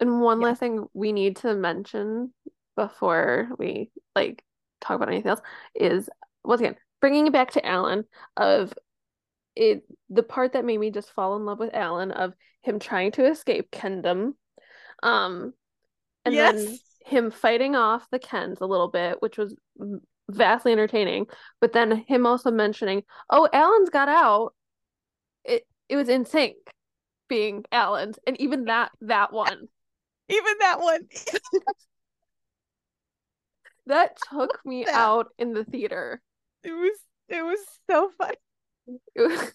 and 0.00 0.20
one 0.20 0.40
yeah. 0.40 0.48
last 0.48 0.60
thing 0.60 0.88
we 0.94 1.12
need 1.12 1.36
to 1.36 1.54
mention 1.54 2.32
before 2.76 3.48
we 3.58 3.90
like 4.16 4.42
talk 4.82 4.96
about 4.96 5.08
anything 5.08 5.30
else 5.30 5.40
is 5.74 6.08
once 6.44 6.60
again 6.60 6.76
bringing 7.00 7.26
it 7.26 7.32
back 7.32 7.50
to 7.52 7.66
Alan 7.66 8.04
of 8.36 8.72
it 9.56 9.82
the 10.08 10.22
part 10.22 10.52
that 10.52 10.64
made 10.64 10.78
me 10.78 10.90
just 10.90 11.12
fall 11.12 11.36
in 11.36 11.44
love 11.44 11.58
with 11.58 11.74
Alan 11.74 12.10
of 12.10 12.34
him 12.62 12.78
trying 12.78 13.12
to 13.12 13.26
escape 13.26 13.70
Kendom, 13.70 14.34
um, 15.02 15.52
and 16.24 16.34
then 16.34 16.78
him 17.04 17.30
fighting 17.30 17.74
off 17.74 18.08
the 18.10 18.18
Kens 18.18 18.60
a 18.60 18.66
little 18.66 18.88
bit, 18.88 19.20
which 19.20 19.36
was 19.36 19.54
vastly 20.30 20.72
entertaining. 20.72 21.26
But 21.60 21.72
then 21.72 22.04
him 22.06 22.26
also 22.26 22.50
mentioning, 22.50 23.02
"Oh, 23.28 23.48
Alan's 23.52 23.90
got 23.90 24.08
out." 24.08 24.54
It 25.44 25.66
it 25.88 25.96
was 25.96 26.08
in 26.08 26.24
sync 26.24 26.56
being 27.28 27.64
Alan's, 27.72 28.18
and 28.26 28.40
even 28.40 28.66
that 28.66 28.92
that 29.02 29.32
one 29.32 29.68
Even 30.28 30.54
that 30.60 30.80
one. 30.80 31.08
that 33.86 34.16
took 34.30 34.60
me 34.64 34.84
That- 34.84 34.94
out 34.94 35.28
in 35.38 35.52
the 35.52 35.64
theater. 35.64 36.20
it 36.62 36.72
was 36.72 36.98
it 37.28 37.42
was 37.42 37.58
so 37.90 38.10
funny. 38.18 38.36
It 39.14 39.20
was, 39.22 39.52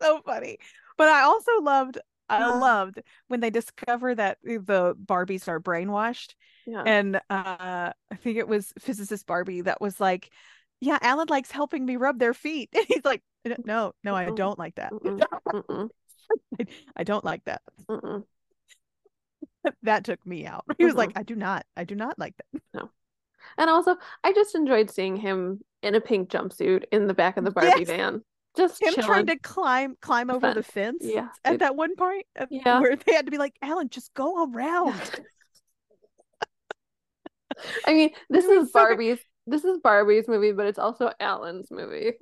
So 0.00 0.20
funny. 0.22 0.58
But 0.98 1.08
I 1.08 1.22
also 1.22 1.60
loved 1.60 1.98
I 2.28 2.38
Yeah. 2.38 2.58
loved 2.58 3.02
when 3.28 3.40
they 3.40 3.50
discover 3.50 4.14
that 4.14 4.38
the 4.42 4.96
Barbies 5.04 5.48
are 5.48 5.60
brainwashed 5.60 6.34
yeah. 6.66 6.82
and 6.84 7.16
uh 7.16 7.20
I 8.10 8.16
think 8.16 8.38
it 8.38 8.48
was 8.48 8.72
physicist 8.78 9.26
Barbie 9.26 9.60
that 9.62 9.80
was 9.80 10.00
like, 10.00 10.30
"Yeah, 10.80 10.98
Alan 11.02 11.28
likes 11.28 11.50
helping 11.50 11.84
me 11.84 11.96
rub 11.96 12.18
their 12.18 12.34
feet." 12.34 12.70
And 12.74 12.86
he's 12.88 13.04
like, 13.04 13.22
"No, 13.64 13.92
no, 14.02 14.14
I 14.16 14.30
don't 14.30 14.58
like 14.58 14.76
that. 14.76 14.92
Mm-mm. 14.92 15.20
Mm-mm. 15.46 15.88
I, 16.60 16.66
I 16.96 17.04
don't 17.04 17.24
like 17.24 17.44
that." 17.44 17.62
Mm-mm. 17.88 18.24
That 19.82 20.04
took 20.04 20.24
me 20.26 20.46
out. 20.46 20.64
He 20.78 20.84
was 20.84 20.94
Mhm. 20.94 20.98
like, 20.98 21.12
"I 21.16 21.22
do 21.22 21.34
not. 21.36 21.64
I 21.76 21.84
do 21.84 21.94
not 21.94 22.18
like 22.18 22.34
that." 22.36 22.62
No. 22.74 22.90
And 23.58 23.68
also, 23.68 23.96
I 24.24 24.32
just 24.32 24.54
enjoyed 24.54 24.90
seeing 24.90 25.16
him 25.16 25.60
in 25.82 25.94
a 25.94 26.00
pink 26.00 26.30
jumpsuit 26.30 26.84
in 26.92 27.06
the 27.06 27.14
back 27.14 27.36
of 27.36 27.44
the 27.44 27.50
Barbie 27.56 27.80
Yes. 27.80 27.88
van, 27.88 28.22
just 28.56 28.80
Him 28.82 28.94
chilling. 28.94 29.06
trying 29.06 29.26
to 29.26 29.38
climb 29.38 29.96
climb 30.00 30.28
The 30.28 30.34
over 30.34 30.54
the 30.54 30.62
fence 30.62 31.02
Yeah, 31.04 31.28
at 31.44 31.54
it- 31.54 31.58
that 31.60 31.76
one 31.76 31.96
point 31.96 32.26
uh, 32.38 32.46
Yeah. 32.50 32.80
where 32.80 32.96
they 32.96 33.14
had 33.14 33.26
to 33.26 33.30
be 33.30 33.38
like, 33.38 33.54
"Alan, 33.62 33.88
just 33.88 34.12
go 34.14 34.44
around." 34.52 35.20
I 37.86 37.92
mean, 37.94 38.10
this 38.30 38.44
is. 38.44 38.70
Barbie's. 38.70 39.18
This 39.46 39.64
is 39.64 39.78
Barbie's 39.82 40.28
movie, 40.28 40.52
but 40.52 40.66
it's 40.66 40.78
also 40.78 41.10
Alan's 41.18 41.70
movie. 41.70 42.12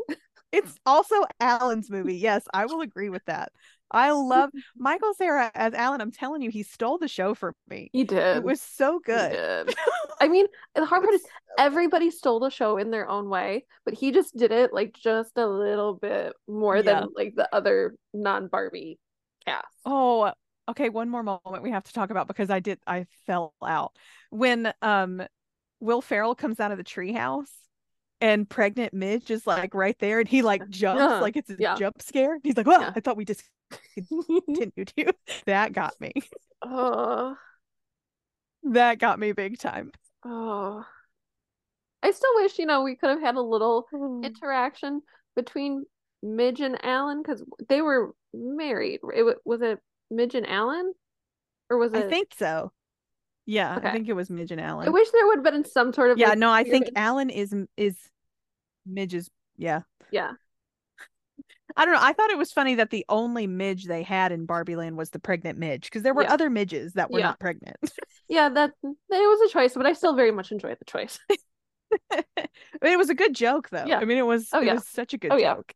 It's 0.53 0.81
also 0.87 1.15
Alan's 1.39 1.91
movie. 1.91 2.17
Yes, 2.17 2.43
I 2.53 2.65
will 2.67 2.81
agree 2.81 3.11
with 3.11 3.25
that. 3.27 3.53
I 3.91 4.13
love 4.13 4.51
Michael 4.77 5.15
Cera 5.15 5.51
as 5.55 5.75
Alan. 5.75 6.01
I'm 6.01 6.13
telling 6.13 6.43
you, 6.43 6.51
he 6.51 6.63
stole 6.63 6.99
the 6.99 7.09
show 7.09 7.35
from 7.35 7.55
me. 7.69 7.91
He 7.93 8.05
did. 8.05 8.37
It 8.39 8.43
was 8.45 8.61
so 8.61 9.01
good. 9.05 9.75
I 10.21 10.29
mean, 10.29 10.47
the 10.75 10.85
hard 10.87 11.03
part 11.03 11.15
is 11.15 11.25
everybody 11.59 12.11
stole 12.11 12.41
the 12.41 12.51
show 12.51 12.77
in 12.77 12.91
their 12.91 13.09
own 13.09 13.29
way, 13.29 13.65
but 13.85 13.95
he 13.95 14.13
just 14.13 14.37
did 14.37 14.53
it 14.53 14.73
like 14.73 14.95
just 14.95 15.37
a 15.37 15.47
little 15.47 15.95
bit 15.95 16.35
more 16.47 16.77
Yeah. 16.77 16.83
than 16.83 17.09
like 17.17 17.35
the 17.35 17.49
other 17.55 17.95
non-Barbie 18.15 18.99
cast. 19.45 19.67
Oh, 19.85 20.33
okay. 20.69 20.89
One 20.89 21.09
more 21.09 21.23
moment 21.23 21.63
we 21.63 21.71
have 21.71 21.85
to 21.85 21.93
talk 21.93 22.11
about 22.11 22.29
because 22.29 22.51
I 22.51 22.61
did 22.61 22.79
I 22.87 23.07
fell 23.27 23.55
out 23.63 23.97
when 24.31 24.73
um 24.83 25.23
Will 25.81 26.03
Ferrell 26.03 26.35
comes 26.35 26.61
out 26.61 26.73
of 26.73 26.79
the 26.79 26.85
treehouse 26.85 27.49
and 28.21 28.49
pregnant 28.49 28.93
Midge 28.93 29.31
is 29.31 29.47
like 29.47 29.73
right 29.75 29.99
there 29.99 30.21
and 30.21 30.29
he 30.29 30.43
like 30.43 30.69
jumps 30.69 31.01
Yeah, 31.01 31.21
like 31.21 31.37
it's 31.37 31.49
a 31.51 31.57
yeah. 31.59 31.75
jump 31.75 32.03
scare. 32.03 32.39
He's 32.43 32.57
like, 32.57 32.67
"Well, 32.67 32.83
Yeah. 32.83 32.93
I 32.95 33.01
thought 33.01 33.17
we 33.17 33.25
discontinued 33.97 34.93
you." 34.97 35.07
That 35.47 35.73
got 35.73 36.01
me. 36.01 36.13
Oh, 36.63 37.37
That 38.65 38.99
got 38.99 39.19
me 39.19 39.33
big 39.33 39.59
time. 39.59 39.93
oh. 40.25 40.85
I 42.03 42.13
still 42.13 42.35
wish, 42.37 42.59
you 42.59 42.65
know, 42.67 42.83
we 42.83 42.97
could 42.97 43.11
have 43.11 43.21
had 43.21 43.35
a 43.37 43.43
little 43.43 43.87
Mm. 43.93 44.25
interaction 44.25 45.03
between 45.37 45.85
Midge 46.23 46.61
and 46.61 46.83
Alan 46.85 47.23
because 47.23 47.45
they 47.69 47.83
were 47.83 48.15
married. 48.33 49.01
It 49.15 49.39
was 49.45 49.61
it 49.63 49.81
Midge 50.11 50.35
and 50.35 50.47
Alan, 50.49 50.93
or 51.69 51.77
was 51.79 51.93
it? 51.93 52.07
I 52.07 52.09
think 52.09 52.35
so. 52.39 52.73
Yeah, 53.47 53.77
Okay. 53.77 53.89
I 53.89 53.93
think 53.93 54.09
it 54.09 54.13
was 54.15 54.31
Midge 54.31 54.51
and 54.53 54.61
Alan. 54.61 54.87
I 54.87 54.91
wish 54.91 55.11
there 55.11 55.27
would 55.27 55.45
have 55.45 55.45
been 55.53 55.65
some 55.65 55.93
sort 55.93 56.11
of 56.11 56.19
yeah, 56.19 56.31
like, 56.31 56.39
no, 56.39 56.51
I 56.51 56.65
think 56.65 56.91
Alan 56.97 57.31
is 57.31 57.55
is 57.77 57.97
Midge's. 58.87 59.31
Yeah, 59.57 59.83
yeah, 60.11 60.33
I 61.77 61.85
don't 61.85 61.95
know. 61.95 62.01
I 62.03 62.13
thought 62.13 62.31
it 62.31 62.39
was 62.39 62.53
funny 62.53 62.75
that 62.77 62.91
the 62.91 63.05
only 63.09 63.47
Midge 63.47 63.87
they 63.87 64.03
had 64.03 64.33
in 64.33 64.47
Barbie 64.47 64.77
Land 64.77 64.97
was 64.97 65.11
the 65.11 65.19
pregnant 65.19 65.59
Midge 65.59 65.85
because 65.85 66.03
there 66.03 66.15
were 66.15 66.23
Yeah. 66.23 66.33
other 66.33 66.51
midges 66.51 66.95
that 66.95 67.11
were 67.11 67.19
Yeah. 67.19 67.29
not 67.29 67.39
pregnant. 67.39 67.77
yeah. 68.29 68.49
That 68.49 68.73
it 68.83 68.97
was 69.11 69.51
a 69.51 69.53
choice, 69.53 69.75
but 69.75 69.87
I 69.87 69.93
still 69.93 70.15
very 70.15 70.31
much 70.31 70.53
enjoyed 70.53 70.79
the 70.79 70.85
choice. 70.85 71.19
I 72.13 72.25
mean, 72.83 72.93
it 72.93 72.99
was 72.99 73.11
a 73.11 73.15
good 73.15 73.35
joke 73.35 73.69
though. 73.71 73.85
Yeah. 73.87 73.99
I 73.99 74.05
mean, 74.05 74.19
it 74.19 74.27
was 74.27 74.49
Oh, 74.53 74.61
it 74.61 74.67
yeah. 74.67 74.75
was 74.75 74.87
such 74.87 75.15
a 75.15 75.19
good 75.19 75.33
Oh, 75.33 75.37
yeah. 75.37 75.55
joke. 75.55 75.75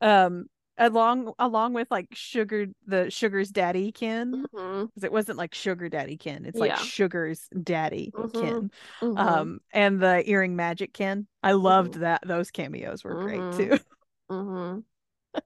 Um, 0.00 0.46
along 0.78 1.32
along 1.38 1.72
with 1.72 1.88
like 1.90 2.08
Sugar 2.12 2.66
the 2.86 3.10
Sugar's 3.10 3.50
daddy 3.50 3.92
Mhm, 3.92 4.88
because 4.88 5.04
it 5.04 5.12
wasn't 5.12 5.38
like 5.38 5.54
Sugar 5.54 5.88
Daddy 5.88 6.16
Ken 6.16 6.44
It's 6.44 6.60
like 6.60 6.70
Yeah. 6.70 6.82
Sugar's 6.82 7.48
daddy 7.62 8.12
Mhm, 8.14 8.40
Ken. 8.40 8.70
mhm. 9.02 9.18
Um, 9.18 9.60
and 9.72 10.00
the 10.00 10.28
earring 10.28 10.56
magic 10.56 10.92
Ken 10.92 11.26
I 11.42 11.52
loved 11.52 11.94
that. 11.94 12.22
Those 12.26 12.50
cameos 12.50 13.04
were 13.04 13.14
great 13.14 13.40
Mhm. 13.40 13.56
too. 13.56 13.78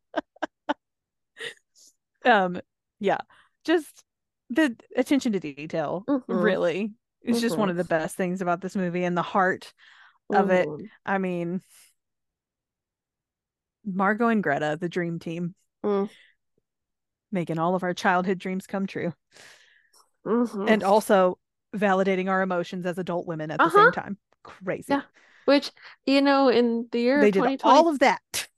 Um 2.24 2.60
yeah 2.98 3.18
just 3.64 4.04
the 4.50 4.76
attention 4.96 5.32
to 5.32 5.40
detail 5.40 6.04
Mhm. 6.08 6.24
really 6.28 6.92
is 7.22 7.40
just 7.40 7.56
one 7.56 7.70
of 7.70 7.76
the 7.76 7.84
best 7.84 8.16
things 8.16 8.42
about 8.42 8.60
this 8.60 8.76
movie 8.76 9.04
and 9.04 9.16
the 9.16 9.22
heart 9.22 9.72
of 10.30 10.50
it 10.50 10.66
Mhm. 10.66 10.88
i 11.06 11.18
mean 11.18 11.62
margot 13.84 14.28
and 14.28 14.42
greta 14.42 14.76
the 14.80 14.88
dream 14.88 15.18
team 15.18 15.54
Mm. 15.82 16.10
making 17.32 17.58
all 17.58 17.74
of 17.74 17.82
our 17.82 17.94
childhood 17.94 18.38
dreams 18.38 18.66
come 18.66 18.86
true 18.86 19.14
Mhm. 20.26 20.68
and 20.68 20.82
also 20.82 21.38
validating 21.74 22.28
our 22.28 22.42
emotions 22.42 22.84
as 22.84 22.98
adult 22.98 23.26
women 23.26 23.50
at 23.50 23.58
the 23.58 23.64
Uh-huh. 23.64 23.84
same 23.84 23.92
time 23.92 24.18
crazy 24.42 24.92
Yeah. 24.92 25.02
Which, 25.46 25.72
you 26.06 26.20
know, 26.20 26.48
in 26.48 26.86
the 26.92 27.00
year 27.00 27.20
they 27.22 27.28
of 27.28 27.46
did 27.46 27.62
all 27.64 27.88
of 27.88 28.00
that 28.00 28.20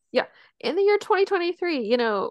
in 0.60 0.76
the 0.76 0.82
year 0.82 0.98
2023, 0.98 1.80
you 1.80 1.96
know, 1.96 2.30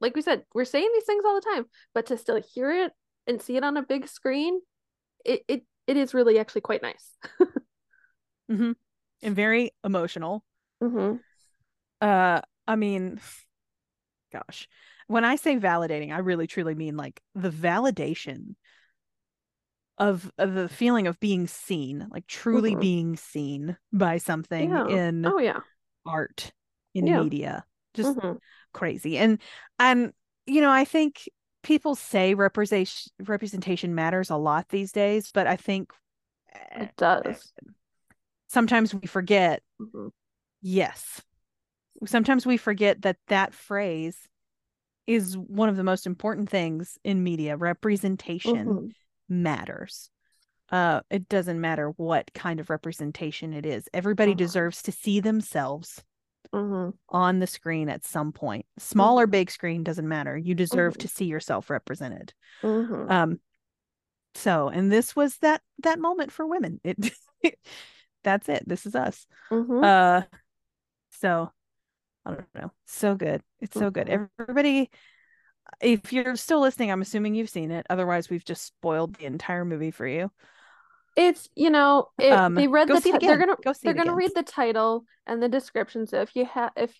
like 0.00 0.14
we 0.14 0.22
said, 0.22 0.44
we're 0.54 0.64
saying 0.64 0.90
these 0.92 1.04
things 1.04 1.24
all 1.26 1.34
the 1.34 1.46
time, 1.54 1.66
but 1.94 2.06
to 2.06 2.18
still 2.18 2.40
hear 2.54 2.70
it 2.72 2.92
and 3.26 3.40
see 3.40 3.56
it 3.56 3.64
on 3.64 3.76
a 3.76 3.82
big 3.82 4.08
screen, 4.08 4.60
it 5.24 5.44
it, 5.48 5.62
it 5.86 5.96
is 5.96 6.14
really 6.14 6.38
actually 6.38 6.62
quite 6.62 6.82
nice. 6.82 7.10
hmm 8.48 8.72
and 9.22 9.34
very 9.36 9.70
emotional 9.84 10.44
Mm-hmm. 10.82 11.16
Uh, 12.00 12.40
I 12.66 12.76
mean, 12.76 13.20
gosh, 14.32 14.68
when 15.06 15.24
I 15.24 15.36
say 15.36 15.56
validating, 15.56 16.12
I 16.12 16.18
really 16.18 16.46
truly 16.46 16.74
mean 16.74 16.96
like 16.96 17.20
the 17.34 17.50
validation 17.50 18.54
of, 19.96 20.30
of 20.38 20.54
the 20.54 20.68
feeling 20.68 21.06
of 21.06 21.20
being 21.20 21.46
seen, 21.46 22.06
like 22.10 22.26
truly 22.26 22.74
Mhm. 22.74 22.80
being 22.80 23.16
seen 23.16 23.76
by 23.92 24.18
something 24.18 24.70
Yeah. 24.70 24.86
in 24.88 25.24
Oh 25.24 25.38
yeah. 25.38 25.60
art, 26.04 26.52
in 26.94 27.06
Yeah. 27.06 27.22
media. 27.22 27.64
Just 27.94 28.16
Mhm. 28.16 28.38
crazy. 28.72 29.18
And 29.18 29.40
and 29.78 30.12
you 30.46 30.60
know, 30.60 30.70
I 30.70 30.84
think 30.84 31.28
people 31.62 31.94
say 31.94 32.34
representation 32.34 33.12
representation 33.20 33.94
matters 33.94 34.30
a 34.30 34.36
lot 34.36 34.68
these 34.68 34.92
days, 34.92 35.30
but 35.32 35.46
I 35.46 35.56
think 35.56 35.92
it 36.76 36.94
does. 36.96 37.52
Sometimes 38.48 38.94
we 38.94 39.06
forget. 39.06 39.62
Mhm. 39.80 40.10
Yes. 40.60 41.20
Sometimes 42.06 42.46
we 42.46 42.56
forget 42.56 43.02
that 43.02 43.16
that 43.28 43.54
phrase 43.54 44.28
is 45.06 45.36
one 45.36 45.68
of 45.68 45.76
the 45.76 45.84
most 45.84 46.06
important 46.06 46.48
things 46.48 46.98
in 47.04 47.22
media. 47.22 47.56
Representation 47.56 48.66
Mhm. 48.66 48.94
matters. 49.28 50.10
Uh, 50.70 51.00
it 51.10 51.28
doesn't 51.28 51.60
matter 51.60 51.90
what 51.90 52.32
kind 52.34 52.58
of 52.60 52.70
representation 52.70 53.52
it 53.52 53.66
is. 53.66 53.88
Everybody 53.92 54.32
Mhm. 54.32 54.38
deserves 54.38 54.82
to 54.82 54.92
see 54.92 55.20
themselves 55.20 56.02
Mhm. 56.54 56.94
on 57.08 57.38
the 57.40 57.46
screen 57.46 57.88
at 57.88 58.04
some 58.04 58.32
point. 58.32 58.66
Small 58.78 59.18
or 59.20 59.26
Mhm. 59.26 59.30
big 59.32 59.50
screen 59.50 59.82
doesn't 59.84 60.08
matter. 60.08 60.36
You 60.36 60.54
deserve 60.54 60.96
to 60.98 61.08
see 61.08 61.24
yourself 61.26 61.68
represented. 61.70 62.32
Mhm. 62.62 63.10
Um 63.10 63.40
so 64.34 64.68
and 64.68 64.90
this 64.90 65.14
was 65.14 65.36
that 65.38 65.62
that 65.82 65.98
moment 65.98 66.32
for 66.32 66.46
women. 66.46 66.80
It 66.84 66.96
that's 68.24 68.48
it. 68.48 68.68
This 68.68 68.86
is 68.86 68.94
us. 68.94 69.26
Uh 69.50 70.22
so 71.10 71.52
I 72.24 72.30
don't 72.34 72.54
know. 72.54 72.72
So 72.86 73.14
good. 73.14 73.42
It's 73.60 73.78
so 73.78 73.90
good. 73.90 74.08
Everybody 74.08 74.90
if 75.80 76.12
you're 76.12 76.36
still 76.36 76.60
listening, 76.60 76.90
I'm 76.90 77.02
assuming 77.02 77.34
you've 77.34 77.50
seen 77.50 77.70
it. 77.70 77.86
Otherwise, 77.90 78.30
we've 78.30 78.44
just 78.44 78.64
spoiled 78.64 79.16
the 79.16 79.24
entire 79.24 79.64
movie 79.64 79.90
for 79.90 80.06
you. 80.06 80.30
It's 81.16 81.48
you 81.54 81.70
know 81.70 82.08
it, 82.18 82.36
Um, 82.36 82.56
they 82.56 82.66
read 82.66 82.92
the 82.92 83.00
ti- 83.00 83.12
they're 83.24 83.38
gonna 83.38 83.56
Go 83.62 83.72
they're 83.82 83.94
gonna 83.94 84.10
again. 84.10 84.14
read 84.14 84.32
the 84.34 84.42
title 84.42 85.04
and 85.26 85.42
the 85.42 85.48
description. 85.48 86.06
So 86.06 86.20
if 86.22 86.34
you 86.36 86.44
have 86.46 86.72
if 86.76 86.98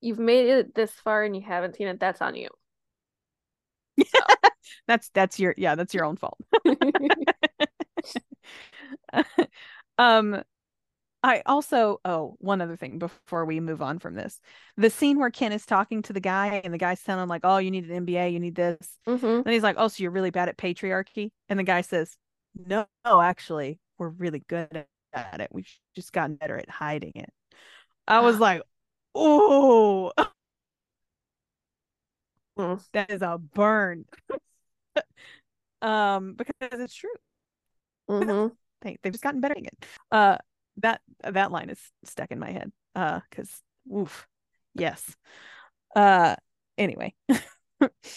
you've 0.00 0.18
made 0.18 0.48
it 0.48 0.74
this 0.74 0.92
far 0.92 1.24
and 1.24 1.34
you 1.36 1.42
haven't 1.42 1.76
seen 1.76 1.88
it, 1.88 2.00
that's 2.00 2.22
on 2.22 2.34
you. 2.36 2.48
That's 4.88 5.08
that's 5.10 5.38
your 5.38 5.54
yeah, 5.56 5.74
that's 5.74 5.94
your 5.94 6.04
own 6.04 6.16
fault. 6.16 6.38
um 9.98 10.42
I 11.22 11.42
also 11.46 12.00
oh 12.04 12.36
one 12.38 12.60
other 12.60 12.76
thing 12.76 12.98
before 12.98 13.44
we 13.46 13.58
move 13.60 13.82
on 13.82 13.98
from 13.98 14.14
this. 14.14 14.40
The 14.76 14.90
scene 14.90 15.18
where 15.18 15.30
Ken 15.30 15.52
is 15.52 15.66
talking 15.66 16.02
to 16.02 16.12
the 16.12 16.20
guy 16.20 16.60
and 16.64 16.72
the 16.74 16.78
guy's 16.78 17.02
telling 17.02 17.22
him 17.24 17.28
like, 17.28 17.40
"Oh, 17.44 17.58
you 17.58 17.70
need 17.72 17.88
an 17.90 18.06
MBA, 18.06 18.32
you 18.32 18.38
need 18.40 18.54
this." 18.56 18.98
hmm 19.06 19.40
And 19.44 19.48
he's 19.54 19.62
like, 19.64 19.76
"Oh, 19.78 19.88
so 19.88 20.02
you're 20.02 20.12
really 20.12 20.30
bad 20.30 20.48
at 20.48 20.56
patriarchy?" 20.58 21.30
And 21.48 21.58
the 21.58 21.64
guy 21.64 21.80
says, 21.82 22.16
"No, 22.56 22.86
actually, 23.04 23.80
we're 23.98 24.08
really 24.08 24.40
good 24.48 24.86
at 25.12 25.40
it. 25.40 25.48
We've 25.52 25.68
just 25.94 26.12
gotten 26.12 26.36
better 26.36 26.56
at 26.56 26.68
hiding 26.70 27.12
it." 27.14 27.32
I 28.08 28.20
was 28.20 28.38
like, 28.38 28.62
"Oh, 29.14 30.12
Mm. 32.58 32.80
that 32.92 33.10
is 33.10 33.20
a 33.22 33.38
burn." 33.38 34.06
um 35.82 36.34
because 36.34 36.54
it's 36.60 36.94
true. 36.94 37.10
Mm-hmm. 38.10 38.54
They 38.82 38.98
they've 39.02 39.12
just 39.12 39.24
gotten 39.24 39.40
better 39.40 39.54
at 39.56 39.64
it. 39.66 39.86
Uh 40.12 40.36
that 40.78 41.00
that 41.22 41.50
line 41.50 41.70
is 41.70 41.80
stuck 42.04 42.30
in 42.30 42.38
my 42.38 42.50
head. 42.50 42.70
Uh 42.94 43.20
cuz 43.30 43.62
oof. 43.92 44.28
Yes. 44.74 45.16
Uh 45.94 46.36
anyway. 46.76 47.14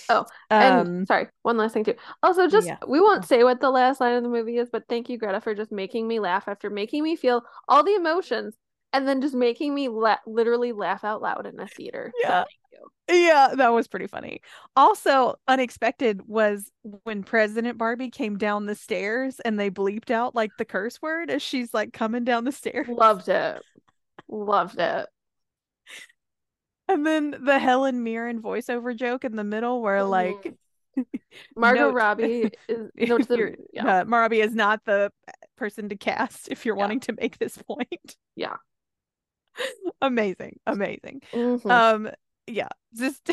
Oh, 0.09 0.25
And 0.49 0.87
um 0.87 1.05
sorry, 1.05 1.27
one 1.43 1.57
last 1.57 1.73
thing 1.73 1.83
too. 1.83 1.95
Also, 2.23 2.47
just 2.47 2.67
yeah. 2.67 2.77
we 2.87 2.99
won't 2.99 3.25
say 3.25 3.43
what 3.43 3.59
the 3.59 3.69
last 3.69 3.99
line 4.01 4.15
of 4.15 4.23
the 4.23 4.29
movie 4.29 4.57
is, 4.57 4.69
but 4.71 4.83
thank 4.89 5.09
you, 5.09 5.17
Greta, 5.17 5.41
for 5.41 5.53
just 5.53 5.71
making 5.71 6.07
me 6.07 6.19
laugh 6.19 6.47
after 6.47 6.69
making 6.69 7.03
me 7.03 7.15
feel 7.15 7.43
all 7.67 7.83
the 7.83 7.95
emotions 7.95 8.55
and 8.93 9.07
then 9.07 9.21
just 9.21 9.35
making 9.35 9.73
me 9.73 9.87
la 9.87 10.17
literally 10.25 10.71
laugh 10.71 11.03
out 11.03 11.21
loud 11.21 11.45
in 11.45 11.59
a 11.59 11.67
theater. 11.67 12.11
So 12.21 12.27
Yeah. 12.27 12.43
thank 12.43 12.49
you. 12.49 12.91
Yeah, 13.11 13.55
that 13.55 13.69
was 13.69 13.87
pretty 13.87 14.07
funny. 14.07 14.41
Also, 14.75 15.35
unexpected 15.47 16.21
was 16.27 16.71
when 17.03 17.23
President 17.23 17.77
Barbie 17.77 18.11
came 18.11 18.37
down 18.37 18.65
the 18.65 18.75
stairs 18.75 19.39
and 19.39 19.59
they 19.59 19.69
bleeped 19.71 20.11
out 20.11 20.35
like 20.35 20.51
the 20.57 20.65
curse 20.65 21.01
word 21.01 21.29
as 21.29 21.41
she's 21.41 21.73
like 21.73 21.91
coming 21.91 22.23
down 22.23 22.43
the 22.45 22.51
stairs. 22.51 22.87
Loved 22.87 23.29
it. 23.29 23.61
Loved 24.27 24.79
it. 24.79 25.07
And 26.89 27.05
then 27.05 27.35
the 27.39 27.59
Helen 27.59 28.03
Mirren 28.03 28.41
voiceover 28.41 28.95
joke 28.95 29.23
in 29.23 29.35
the 29.35 29.43
middle 29.43 29.81
where 29.81 30.03
like 30.03 30.55
Margot 31.55 31.81
Note. 31.81 31.93
Robbie 31.93 32.51
is 32.67 32.89
the 33.27 33.55
yeah. 33.71 34.01
uh, 34.01 34.03
is 34.41 34.55
not 34.55 34.83
the 34.85 35.11
person 35.55 35.89
to 35.89 35.95
cast 35.95 36.47
if 36.49 36.65
you're 36.65 36.75
Yeah. 36.75 36.81
wanting 36.81 36.99
to 37.01 37.13
make 37.13 37.37
this 37.37 37.57
point. 37.57 38.15
Yeah. 38.35 38.55
amazing, 40.01 40.59
amazing. 40.65 41.21
Mhm. 41.33 41.69
Um, 41.69 42.09
yeah, 42.47 42.69
just 42.95 43.29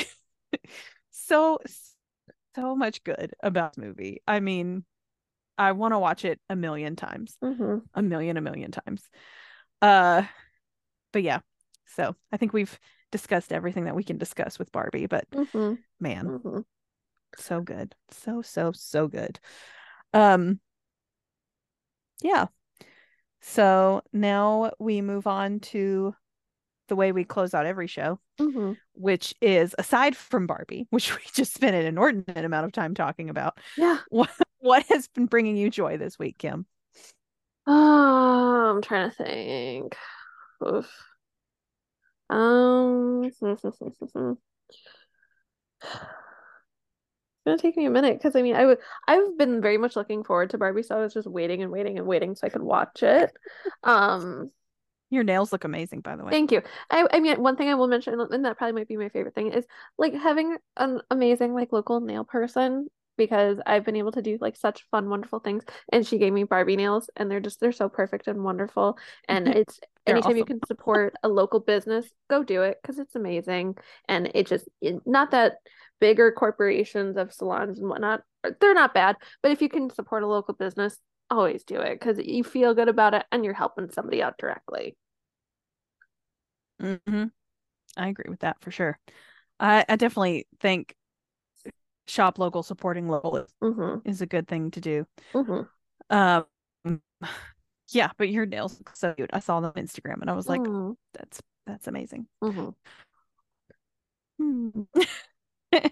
so 1.10 1.58
so 2.54 2.76
much 2.76 3.02
good 3.04 3.34
about 3.42 3.76
this 3.76 3.84
movie. 3.84 4.20
I 4.26 4.40
mean, 4.40 4.84
I 5.58 5.72
want 5.72 5.92
to 5.94 5.98
watch 5.98 6.24
it 6.24 6.40
a 6.50 6.56
million 6.56 6.96
times, 6.96 7.36
Mhm. 7.42 7.82
a 7.94 8.02
million, 8.02 8.36
a 8.36 8.40
million 8.40 8.70
times. 8.70 9.02
Uh, 9.80 10.22
but 11.12 11.22
yeah, 11.22 11.40
so 11.86 12.14
I 12.32 12.36
think 12.36 12.52
we've 12.52 12.78
discussed 13.10 13.52
everything 13.52 13.84
that 13.84 13.96
we 13.96 14.04
can 14.04 14.18
discuss 14.18 14.58
with 14.58 14.72
Barbie. 14.72 15.06
But 15.06 15.28
Mhm. 15.30 15.78
man, 16.00 16.26
Mhm. 16.26 16.64
so 17.38 17.60
good 17.60 17.94
so 18.10 18.40
so 18.40 18.72
so 18.72 19.08
good 19.08 19.38
um 20.14 20.58
yeah 22.22 22.46
so 23.40 24.02
now 24.12 24.70
we 24.78 25.02
move 25.02 25.26
on 25.26 25.60
to 25.60 26.14
the 26.88 26.96
way 26.96 27.12
we 27.12 27.24
close 27.24 27.52
out 27.54 27.66
every 27.66 27.86
show 27.86 28.18
Mhm. 28.38 28.76
which 28.94 29.34
is 29.42 29.74
aside 29.78 30.16
from 30.16 30.46
barbie 30.46 30.86
which 30.90 31.14
we 31.14 31.22
just 31.34 31.52
spent 31.54 31.76
an 31.76 31.84
inordinate 31.86 32.44
amount 32.44 32.64
of 32.66 32.72
time 32.72 32.94
talking 32.94 33.28
about 33.28 33.58
Yeah. 33.76 33.98
what 34.10 34.30
what 34.58 34.84
has 34.86 35.08
been 35.08 35.26
bringing 35.26 35.56
you 35.56 35.68
joy 35.70 35.96
this 35.98 36.18
week 36.18 36.38
kim 36.38 36.66
Oh, 37.66 38.72
I'm 38.76 38.82
trying 38.82 39.10
to 39.10 39.16
think. 39.16 39.96
Oof. 40.66 40.88
Um, 42.28 43.30
hmm, 43.40 43.52
hmm, 43.52 43.68
hmm, 44.12 44.30
it's 44.30 44.40
gonna 47.44 47.58
take 47.58 47.76
me 47.76 47.86
a 47.86 47.90
minute 47.90 48.18
because 48.18 48.34
I 48.34 48.42
mean, 48.42 48.56
I 48.56 48.66
would 48.66 48.78
I've 49.06 49.38
been 49.38 49.60
very 49.60 49.78
much 49.78 49.96
looking 49.96 50.24
forward 50.24 50.50
to 50.50 50.58
Barbie, 50.58 50.82
so 50.82 50.96
I 50.96 51.00
was 51.00 51.14
just 51.14 51.28
waiting 51.28 51.62
and 51.62 51.70
waiting 51.70 51.98
and 51.98 52.06
waiting 52.06 52.34
so 52.34 52.46
I 52.46 52.50
could 52.50 52.62
watch 52.62 53.02
it. 53.02 53.32
Um, 53.84 54.50
your 55.10 55.22
nails 55.22 55.52
look 55.52 55.64
amazing 55.64 56.00
by 56.00 56.16
the 56.16 56.24
way 56.24 56.32
thank 56.32 56.50
you. 56.50 56.62
I 56.90 57.06
I 57.12 57.20
mean, 57.20 57.40
one 57.40 57.56
thing 57.56 57.68
I 57.68 57.74
will 57.74 57.86
mention, 57.86 58.18
and 58.18 58.44
that 58.44 58.58
probably 58.58 58.72
might 58.72 58.88
be 58.88 58.96
my 58.96 59.08
favorite 59.08 59.34
thing, 59.34 59.52
is 59.52 59.64
like 59.96 60.14
having 60.14 60.56
an 60.76 61.00
amazing 61.10 61.54
like 61.54 61.72
local 61.72 62.00
nail 62.00 62.24
person 62.24 62.88
because 63.16 63.58
I've 63.66 63.84
been 63.84 63.96
able 63.96 64.12
to 64.12 64.22
do 64.22 64.38
like 64.40 64.56
such 64.56 64.86
fun, 64.90 65.08
wonderful 65.08 65.40
things, 65.40 65.64
and 65.92 66.06
she 66.06 66.18
gave 66.18 66.32
me 66.32 66.44
Barbie 66.44 66.76
nails, 66.76 67.10
and 67.16 67.30
they're 67.30 67.40
just 67.40 67.60
they're 67.60 67.72
so 67.72 67.88
perfect 67.88 68.28
and 68.28 68.44
wonderful, 68.44 68.98
and 69.28 69.48
it's 69.48 69.80
They're 70.06 70.20
anytime 70.20 70.36
you 70.36 70.44
can 70.44 70.62
support 70.64 71.14
a 71.22 71.28
local 71.28 71.60
business, 71.60 72.06
go 72.30 72.42
do 72.44 72.62
it 72.62 72.78
because 72.82 72.98
it's 72.98 73.14
amazing, 73.16 73.76
and 74.08 74.30
it 74.34 74.46
just 74.46 74.68
not 75.04 75.30
that 75.32 75.54
bigger 76.00 76.30
corporations 76.32 77.16
of 77.16 77.32
salons 77.32 77.78
and 77.78 77.88
whatnot, 77.88 78.22
they're 78.60 78.74
not 78.74 78.94
bad, 78.94 79.16
but 79.42 79.50
if 79.52 79.62
you 79.62 79.68
can 79.68 79.90
support 79.90 80.22
a 80.22 80.26
local 80.26 80.54
business, 80.54 80.98
always 81.30 81.64
do 81.64 81.80
it 81.80 81.98
because 81.98 82.18
you 82.18 82.44
feel 82.44 82.74
good 82.74 82.88
about 82.88 83.14
it 83.14 83.24
and 83.32 83.44
you're 83.44 83.54
helping 83.54 83.90
somebody 83.90 84.22
out 84.22 84.38
directly. 84.38 84.96
hmm 86.80 87.24
i 87.96 88.08
agree 88.08 88.30
with 88.30 88.40
that 88.40 88.58
for 88.62 88.70
sure. 88.72 88.98
I 89.60 89.84
i 89.88 89.96
definitely 89.96 90.46
think 90.60 90.96
shop 92.06 92.38
local 92.38 92.62
supporting 92.62 93.08
local 93.08 93.36
is, 93.36 93.54
Mm-hmm. 93.62 94.08
is 94.08 94.20
a 94.20 94.26
good 94.26 94.46
thing 94.48 94.70
to 94.72 94.80
do 94.80 95.06
Mm-hmm. 95.34 95.62
Um, 96.10 96.46
yeah, 97.88 98.10
but 98.16 98.28
your 98.28 98.46
nails 98.46 98.78
look 98.78 98.94
so 98.94 99.14
cute. 99.14 99.30
I 99.32 99.40
saw 99.40 99.60
them 99.60 99.72
on 99.76 99.82
Instagram 99.82 100.20
and 100.20 100.30
I 100.30 100.34
was 100.34 100.48
like, 100.48 100.60
mm-hmm. 100.60 100.92
that's 101.14 101.40
that's 101.66 101.88
amazing. 101.88 102.26
Mm-hmm. 102.42 102.68
Hmm. 104.38 104.82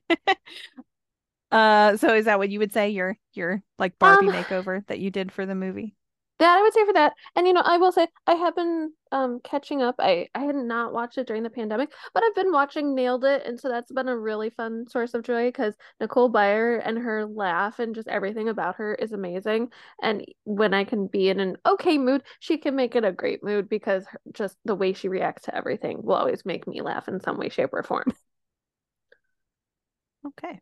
uh, 1.51 1.97
so 1.97 2.15
is 2.15 2.27
that 2.27 2.39
what 2.39 2.51
you 2.51 2.59
would 2.59 2.73
say 2.73 2.91
your 2.91 3.17
your 3.33 3.63
like 3.79 3.99
Barbie 3.99 4.29
Um, 4.29 4.35
makeover 4.35 4.87
that 4.87 4.99
you 5.01 5.11
did 5.11 5.33
for 5.33 5.47
the 5.47 5.55
movie? 5.55 5.97
That 6.41 6.59
I 6.59 6.63
would 6.63 6.75
say 6.75 6.85
for 6.85 6.93
that. 6.95 7.13
And 7.37 7.47
you 7.47 7.53
know, 7.53 7.63
I 7.65 7.77
will 7.79 7.93
say 7.93 8.09
I 8.27 8.35
have 8.35 8.57
been 8.57 8.93
um 9.13 9.41
catching 9.45 9.83
up. 9.83 9.95
I 10.01 10.29
I 10.35 10.41
had 10.41 10.57
not 10.57 10.93
watched 10.93 11.17
it 11.17 11.27
during 11.29 11.45
the 11.45 11.51
pandemic, 11.51 11.93
but 12.13 12.25
I've 12.25 12.35
been 12.35 12.51
watching 12.53 12.95
Nailed 12.95 13.25
It, 13.25 13.47
and 13.47 13.59
so 13.59 13.69
that's 13.69 13.93
been 13.93 14.09
a 14.09 14.19
really 14.19 14.51
fun 14.51 14.87
source 14.89 15.15
of 15.15 15.23
joy 15.23 15.49
because 15.49 15.77
Nicole 16.01 16.31
Byer 16.33 16.81
and 16.85 16.99
her 16.99 17.25
laugh 17.25 17.79
and 17.79 17.95
just 17.95 18.09
everything 18.09 18.49
about 18.49 18.77
her 18.77 18.95
is 18.97 19.13
amazing. 19.13 19.71
And 20.03 20.25
when 20.45 20.75
I 20.75 20.85
can 20.85 21.07
be 21.07 21.29
in 21.29 21.39
an 21.41 21.57
okay 21.67 21.99
mood, 21.99 22.25
she 22.41 22.59
can 22.59 22.75
make 22.75 22.97
it 22.97 23.05
a 23.05 23.13
great 23.13 23.45
mood 23.45 23.69
because 23.69 24.05
just 24.33 24.57
the 24.65 24.75
way 24.75 24.93
she 24.93 25.09
reacts 25.09 25.45
to 25.45 25.55
everything 25.57 26.03
will 26.03 26.15
always 26.17 26.45
make 26.45 26.67
me 26.67 26.81
laugh 26.83 27.07
in 27.09 27.21
some 27.21 27.39
way, 27.39 27.49
shape, 27.49 27.71
or 27.73 27.83
form. 27.85 28.13
Okay. 30.25 30.61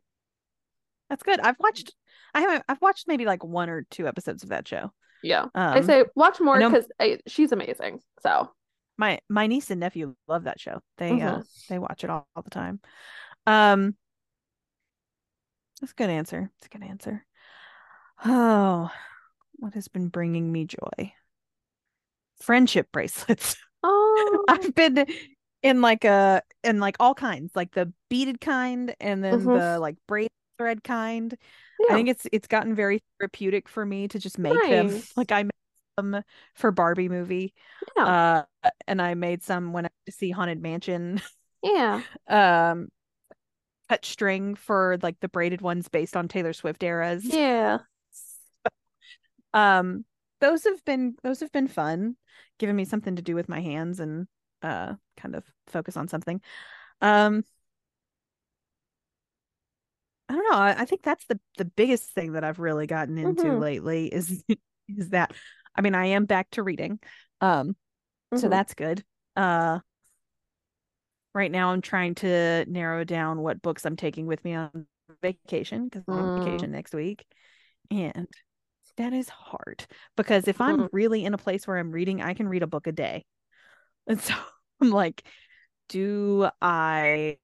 That's 1.09 1.23
good. 1.23 1.39
I've 1.39 1.59
watched 1.59 1.93
I 2.33 2.41
haven't 2.41 2.63
I've 2.67 2.81
watched 2.81 3.07
maybe 3.07 3.25
like 3.25 3.43
one 3.43 3.69
or 3.69 3.83
two 3.89 4.07
episodes 4.07 4.43
of 4.43 4.49
that 4.49 4.67
show. 4.67 4.91
Yeah. 5.23 5.45
I 5.71 5.81
Um 5.81 5.81
say 5.81 6.05
watch 6.15 6.39
more 6.39 6.59
because 6.59 6.85
she's 7.27 7.51
amazing. 7.51 8.01
So 8.21 8.51
my 8.97 9.19
my 9.29 9.47
niece 9.47 9.71
and 9.71 9.79
nephew 9.79 10.15
love 10.27 10.43
that 10.43 10.59
show. 10.59 10.81
They 10.97 11.21
uh 11.21 11.39
Mhm. 11.39 11.47
they 11.69 11.79
watch 11.79 12.03
it 12.03 12.09
all, 12.09 12.27
all 12.35 12.43
the 12.43 12.49
time. 12.49 12.79
Um 13.47 13.95
That's 15.81 15.91
a 15.91 15.95
good 15.95 16.09
answer. 16.09 16.51
It's 16.57 16.67
a 16.67 16.69
good 16.69 16.83
answer. 16.87 17.25
Oh, 18.25 18.91
what 19.57 19.73
has 19.73 19.87
been 19.87 20.09
bringing 20.09 20.51
me 20.51 20.65
joy? 20.65 21.13
Friendship 22.41 22.91
bracelets. 22.91 23.55
Oh, 23.83 24.45
I've 24.47 24.73
been 24.75 25.05
in 25.61 25.81
like 25.81 26.05
a 26.05 26.41
in 26.63 26.79
like 26.79 26.95
all 26.99 27.13
kinds, 27.13 27.55
like 27.55 27.73
the 27.73 27.91
beaded 28.09 28.39
kind 28.39 28.95
and 29.01 29.23
then 29.23 29.39
Mhm. 29.45 29.51
the 29.51 29.77
like 29.79 29.97
braid 30.07 30.29
thread 30.63 30.83
kind. 30.83 31.37
I 31.89 31.93
think 31.93 32.09
it's 32.09 32.25
it's 32.31 32.47
gotten 32.47 32.73
very 32.75 33.01
therapeutic 33.19 33.67
for 33.67 33.85
me 33.85 34.07
to 34.07 34.19
just 34.19 34.39
make 34.39 34.53
them. 34.53 35.01
Like 35.17 35.31
I 35.31 35.43
made 35.43 35.51
them 35.97 36.23
for 36.55 36.71
Barbie 36.71 37.09
movie. 37.09 37.53
yeah. 37.97 38.45
Uh 38.63 38.69
and 38.87 39.01
I 39.01 39.13
made 39.15 39.43
some 39.43 39.73
when 39.73 39.85
I 39.85 39.87
went 39.87 40.05
to 40.05 40.11
see 40.13 40.31
Haunted 40.31 40.61
Mansion. 40.61 41.21
yeah. 41.61 42.01
Um 42.27 42.89
cut 43.89 44.05
string 44.05 44.55
for 44.55 44.97
like 45.03 45.19
the 45.19 45.27
braided 45.27 45.61
ones 45.61 45.89
based 45.89 46.15
on 46.15 46.27
Taylor 46.27 46.53
Swift 46.53 46.81
eras. 46.83 47.25
Yeah. 47.25 47.79
Um 49.53 50.05
those 50.39 50.63
have 50.63 50.83
been 50.83 51.15
those 51.23 51.41
have 51.41 51.51
been 51.51 51.67
fun, 51.67 52.15
giving 52.59 52.75
me 52.75 52.85
something 52.85 53.17
to 53.17 53.21
do 53.21 53.35
with 53.35 53.49
my 53.49 53.59
hands 53.59 53.99
and 53.99 54.27
uh 54.61 54.93
kind 55.17 55.35
of 55.35 55.43
focus 55.67 55.97
on 55.97 56.07
something. 56.07 56.41
Um 57.01 57.43
I 60.29 60.33
don't 60.35 60.51
know. 60.51 60.57
I, 60.57 60.81
I 60.81 60.85
think 60.85 61.03
that's 61.03 61.25
the 61.25 61.39
the 61.57 61.65
biggest 61.65 62.11
thing 62.11 62.33
that 62.33 62.43
I've 62.43 62.59
really 62.59 62.87
gotten 62.87 63.17
into 63.17 63.55
Mhm. 63.55 63.57
lately 63.57 64.07
is 64.07 64.43
is 64.87 65.09
that 65.09 65.33
I 65.75 65.81
mean 65.81 65.95
I 65.95 66.07
am 66.07 66.25
back 66.25 66.49
to 66.51 66.63
reading. 66.63 66.99
Um 67.41 67.75
so 68.35 68.49
Mhm. 68.49 68.49
that's 68.49 68.73
good. 68.73 69.03
Uh 69.35 69.79
right 71.33 71.51
now 71.51 71.69
I'm 71.71 71.81
trying 71.81 72.15
to 72.15 72.65
narrow 72.67 73.03
down 73.03 73.41
what 73.41 73.61
books 73.61 73.85
I'm 73.85 73.95
taking 73.95 74.25
with 74.27 74.43
me 74.43 74.53
on 74.55 74.85
vacation 75.21 75.85
because 75.85 76.03
I'm 76.07 76.19
on 76.19 76.31
Mm. 76.31 76.33
vacation 76.35 76.71
next 76.71 76.93
week. 76.93 77.25
And 77.91 78.27
that 78.97 79.13
is 79.13 79.29
hard 79.29 79.85
because 80.17 80.47
if 80.47 80.61
I'm 80.61 80.77
Mhm. 80.77 80.87
really 80.91 81.25
in 81.25 81.33
a 81.33 81.37
place 81.37 81.67
where 81.67 81.77
I'm 81.77 81.91
reading, 81.91 82.21
I 82.21 82.33
can 82.33 82.49
read 82.49 82.63
a 82.63 82.67
book 82.67 82.87
a 82.87 82.91
day. 82.91 83.25
And 84.07 84.19
so 84.21 84.33
I'm 84.81 84.91
like, 84.91 85.23
do 85.89 86.49
I 86.61 87.37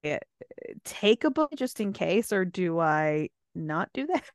take 0.84 1.24
a 1.24 1.32
book 1.32 1.52
just 1.56 1.80
in 1.80 1.94
case 1.94 2.32
or 2.34 2.46
do 2.46 2.80
I 2.80 3.30
not 3.56 3.90
do 3.94 4.08
that? 4.08 4.24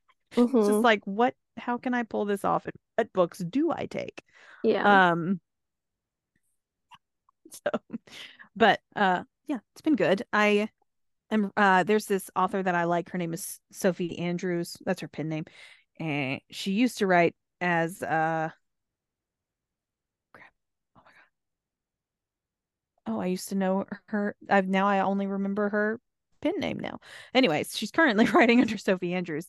It's 0.58 0.66
Mhm. 0.66 0.66
just 0.66 0.84
like 0.84 1.02
what 1.04 1.34
how 1.58 1.78
can 1.78 1.94
I 1.94 2.02
pull 2.04 2.24
this 2.24 2.44
off 2.44 2.66
and 2.66 2.74
what 2.96 3.12
books 3.12 3.38
do 3.38 3.70
I 3.72 3.86
take? 3.86 4.22
yeah. 4.62 4.84
Um 4.84 5.40
so 7.50 7.80
but 8.56 8.80
uh 8.96 9.22
yeah, 9.46 9.58
it's 9.72 9.82
been 9.82 9.96
good. 9.96 10.24
I 10.32 10.68
am 11.30 11.52
uh 11.56 11.84
there's 11.84 12.06
this 12.06 12.30
author 12.36 12.62
that 12.62 12.74
I 12.74 12.84
like. 12.84 13.10
Her 13.10 13.18
name 13.18 13.34
is 13.34 13.60
Sophie 13.72 14.18
Andrews. 14.20 14.76
That's 14.86 15.02
her 15.02 15.08
pen 15.08 15.30
name. 15.30 15.46
And 16.00 16.40
she 16.50 16.72
used 16.72 16.98
to 17.00 17.08
write 17.08 17.34
as 17.60 18.02
uh 18.02 18.50
crap. 20.32 20.52
Oh 20.96 21.00
my 21.04 21.10
god. 21.12 21.28
Oh, 23.06 23.20
I 23.20 23.26
used 23.26 23.50
to 23.50 23.54
know 23.54 23.86
her. 24.08 24.34
I've 24.48 24.68
now 24.68 24.86
I 24.86 25.00
only 25.00 25.26
remember 25.26 25.68
her 25.68 26.00
pin 26.40 26.54
name 26.58 26.78
now. 26.78 27.00
Anyways, 27.34 27.76
she's 27.76 27.90
currently 27.90 28.26
writing 28.34 28.60
under 28.60 28.78
Sophie 28.78 29.14
Andrews. 29.14 29.46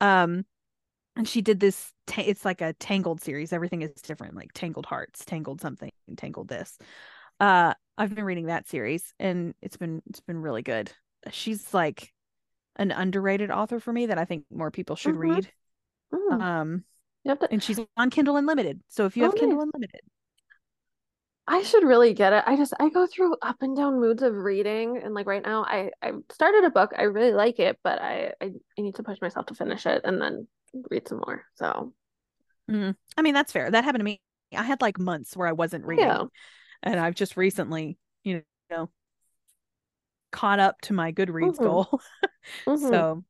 Um 0.00 0.44
and 1.16 1.28
she 1.28 1.42
did 1.42 1.60
this 1.60 1.92
ta- 2.06 2.24
it's 2.26 2.44
like 2.44 2.60
a 2.62 2.74
tangled 2.74 3.20
series. 3.22 3.52
Everything 3.52 3.82
is 3.82 3.92
different, 4.02 4.36
like 4.36 4.52
tangled 4.54 4.86
hearts, 4.86 5.24
tangled 5.24 5.60
something, 5.60 5.90
tangled 6.16 6.48
this. 6.48 6.78
Uh 7.40 7.74
I've 7.98 8.14
been 8.14 8.24
reading 8.24 8.46
that 8.46 8.68
series 8.68 9.14
and 9.20 9.54
it's 9.62 9.76
been 9.78 10.02
it's 10.08 10.20
been 10.20 10.42
really 10.42 10.62
good. 10.62 10.92
She's 11.32 11.74
like 11.74 12.12
an 12.76 12.92
underrated 12.92 13.50
author 13.50 13.80
for 13.80 13.92
me 13.92 14.06
that 14.06 14.18
I 14.18 14.24
think 14.26 14.44
more 14.50 14.70
people 14.70 14.96
should 14.96 15.16
Mhm. 15.16 15.16
read. 15.16 15.50
Mm. 16.12 16.40
Um 16.40 16.84
You 17.24 17.30
have 17.30 17.40
to. 17.40 17.50
and 17.50 17.62
she's 17.62 17.80
on 17.96 18.10
Kindle 18.10 18.36
Unlimited. 18.36 18.82
So 18.88 19.06
if 19.06 19.16
you 19.16 19.22
Oh, 19.22 19.24
have 19.24 19.34
Kindle 19.34 19.60
nice. 19.60 19.62
Unlimited, 19.62 20.02
I 21.48 21.62
should 21.62 21.84
really 21.84 22.12
get 22.12 22.32
it. 22.32 22.42
I 22.46 22.56
just 22.56 22.74
I 22.80 22.88
go 22.88 23.06
through 23.06 23.36
up 23.40 23.62
and 23.62 23.76
down 23.76 24.00
moods 24.00 24.22
of 24.22 24.34
reading, 24.34 24.98
and 24.98 25.14
like 25.14 25.26
right 25.26 25.44
now, 25.44 25.64
I 25.64 25.90
I 26.02 26.12
started 26.32 26.64
a 26.64 26.70
book. 26.70 26.92
I 26.96 27.02
really 27.02 27.32
like 27.32 27.58
it, 27.60 27.78
but 27.84 28.00
I 28.00 28.32
I, 28.40 28.52
I 28.78 28.82
need 28.82 28.96
to 28.96 29.04
push 29.04 29.20
myself 29.20 29.46
to 29.46 29.54
finish 29.54 29.86
it 29.86 30.02
and 30.04 30.20
then 30.20 30.48
read 30.90 31.06
some 31.08 31.18
more. 31.18 31.44
So 31.54 31.92
Mm. 32.70 32.96
I 33.16 33.22
mean 33.22 33.34
that's 33.34 33.52
fair. 33.52 33.70
That 33.70 33.84
happened 33.84 34.00
to 34.00 34.04
me. 34.04 34.20
I 34.56 34.62
had 34.64 34.80
like 34.80 34.98
months 34.98 35.36
where 35.36 35.48
I 35.48 35.52
wasn't 35.52 35.84
reading. 35.86 36.08
yeah. 36.08 36.24
And 36.82 37.00
I've 37.00 37.14
just 37.14 37.36
recently, 37.36 37.98
you 38.24 38.42
know, 38.70 38.90
caught 40.32 40.58
up 40.58 40.80
to 40.82 40.92
my 40.92 41.12
Goodreads 41.12 41.58
Mhm. 41.58 41.62
goal. 41.62 42.00
Mhm. 42.66 42.90
So 42.90 43.24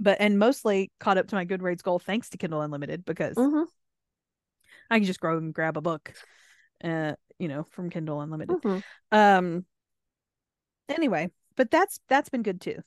but 0.00 0.16
and 0.20 0.38
mostly 0.38 0.90
caught 1.00 1.18
up 1.18 1.26
to 1.28 1.34
my 1.34 1.44
Goodreads 1.44 1.82
goal 1.82 1.98
thanks 1.98 2.28
to 2.30 2.38
Kindle 2.38 2.60
Unlimited 2.62 3.04
because 3.04 3.36
Mhm. 3.36 3.68
I 4.90 4.98
can 4.98 5.04
just 5.06 5.20
go 5.20 5.36
and 5.36 5.52
grab 5.52 5.76
a 5.76 5.80
book 5.80 6.12
uh, 6.82 7.14
you 7.38 7.48
know, 7.48 7.66
from 7.70 7.90
Kindle 7.90 8.20
Unlimited. 8.20 8.56
Mhm. 8.62 8.82
Um 9.12 9.64
anyway, 10.88 11.30
but 11.56 11.70
that's 11.70 12.00
that's 12.08 12.28
been 12.28 12.42
good 12.42 12.60
too. 12.60 12.82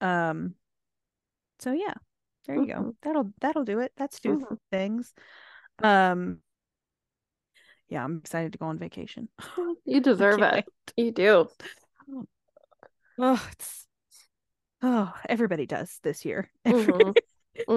Um 0.00 0.54
so 1.58 1.72
yeah, 1.72 1.94
there 2.46 2.56
you 2.56 2.66
go. 2.66 2.74
Mhm. 2.74 2.94
That'll 3.02 3.32
that'll 3.40 3.64
do 3.64 3.80
it. 3.80 3.92
That's 3.96 4.20
two 4.20 4.38
Mhm. 4.38 4.58
things. 4.70 5.12
Um 5.82 6.40
yeah, 7.88 8.02
I'm 8.02 8.18
excited 8.18 8.52
to 8.52 8.58
go 8.58 8.66
on 8.66 8.78
vacation. 8.78 9.28
You 9.84 10.00
deserve 10.00 10.40
it. 10.40 10.64
You 10.96 11.12
do. 11.12 11.48
Oh, 13.18 13.48
it's 13.52 13.86
oh, 14.82 15.12
everybody 15.28 15.66
does 15.66 15.98
this 16.02 16.24
year. 16.24 16.50
Mhm. 16.66 17.14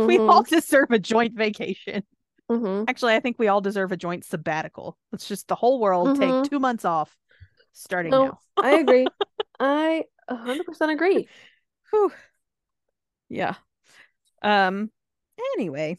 we 0.08 0.18
all 0.18 0.42
deserve 0.42 0.90
a 0.90 0.98
joint 0.98 1.36
vacation. 1.36 2.04
Mhm. 2.50 2.86
Actually, 2.88 3.16
I 3.16 3.20
think 3.20 3.38
we 3.38 3.48
all 3.48 3.62
deserve 3.62 3.92
a 3.92 3.98
joint 3.98 4.24
sabbatical. 4.24 4.98
Let's 5.12 5.28
just 5.28 5.48
the 5.48 5.56
whole 5.56 5.80
world 5.80 6.08
Mhm. 6.10 6.20
take 6.20 6.50
two 6.50 6.60
months 6.60 6.86
off 6.86 7.18
starting 7.74 8.12
No, 8.12 8.26
now. 8.26 8.40
I 8.62 8.72
agree. 8.78 9.10
I 9.60 10.06
100% 10.28 10.92
agree. 10.92 11.28
Whew. 11.92 12.12
Yeah. 13.30 13.56
Um 14.42 14.92
anyway. 15.56 15.98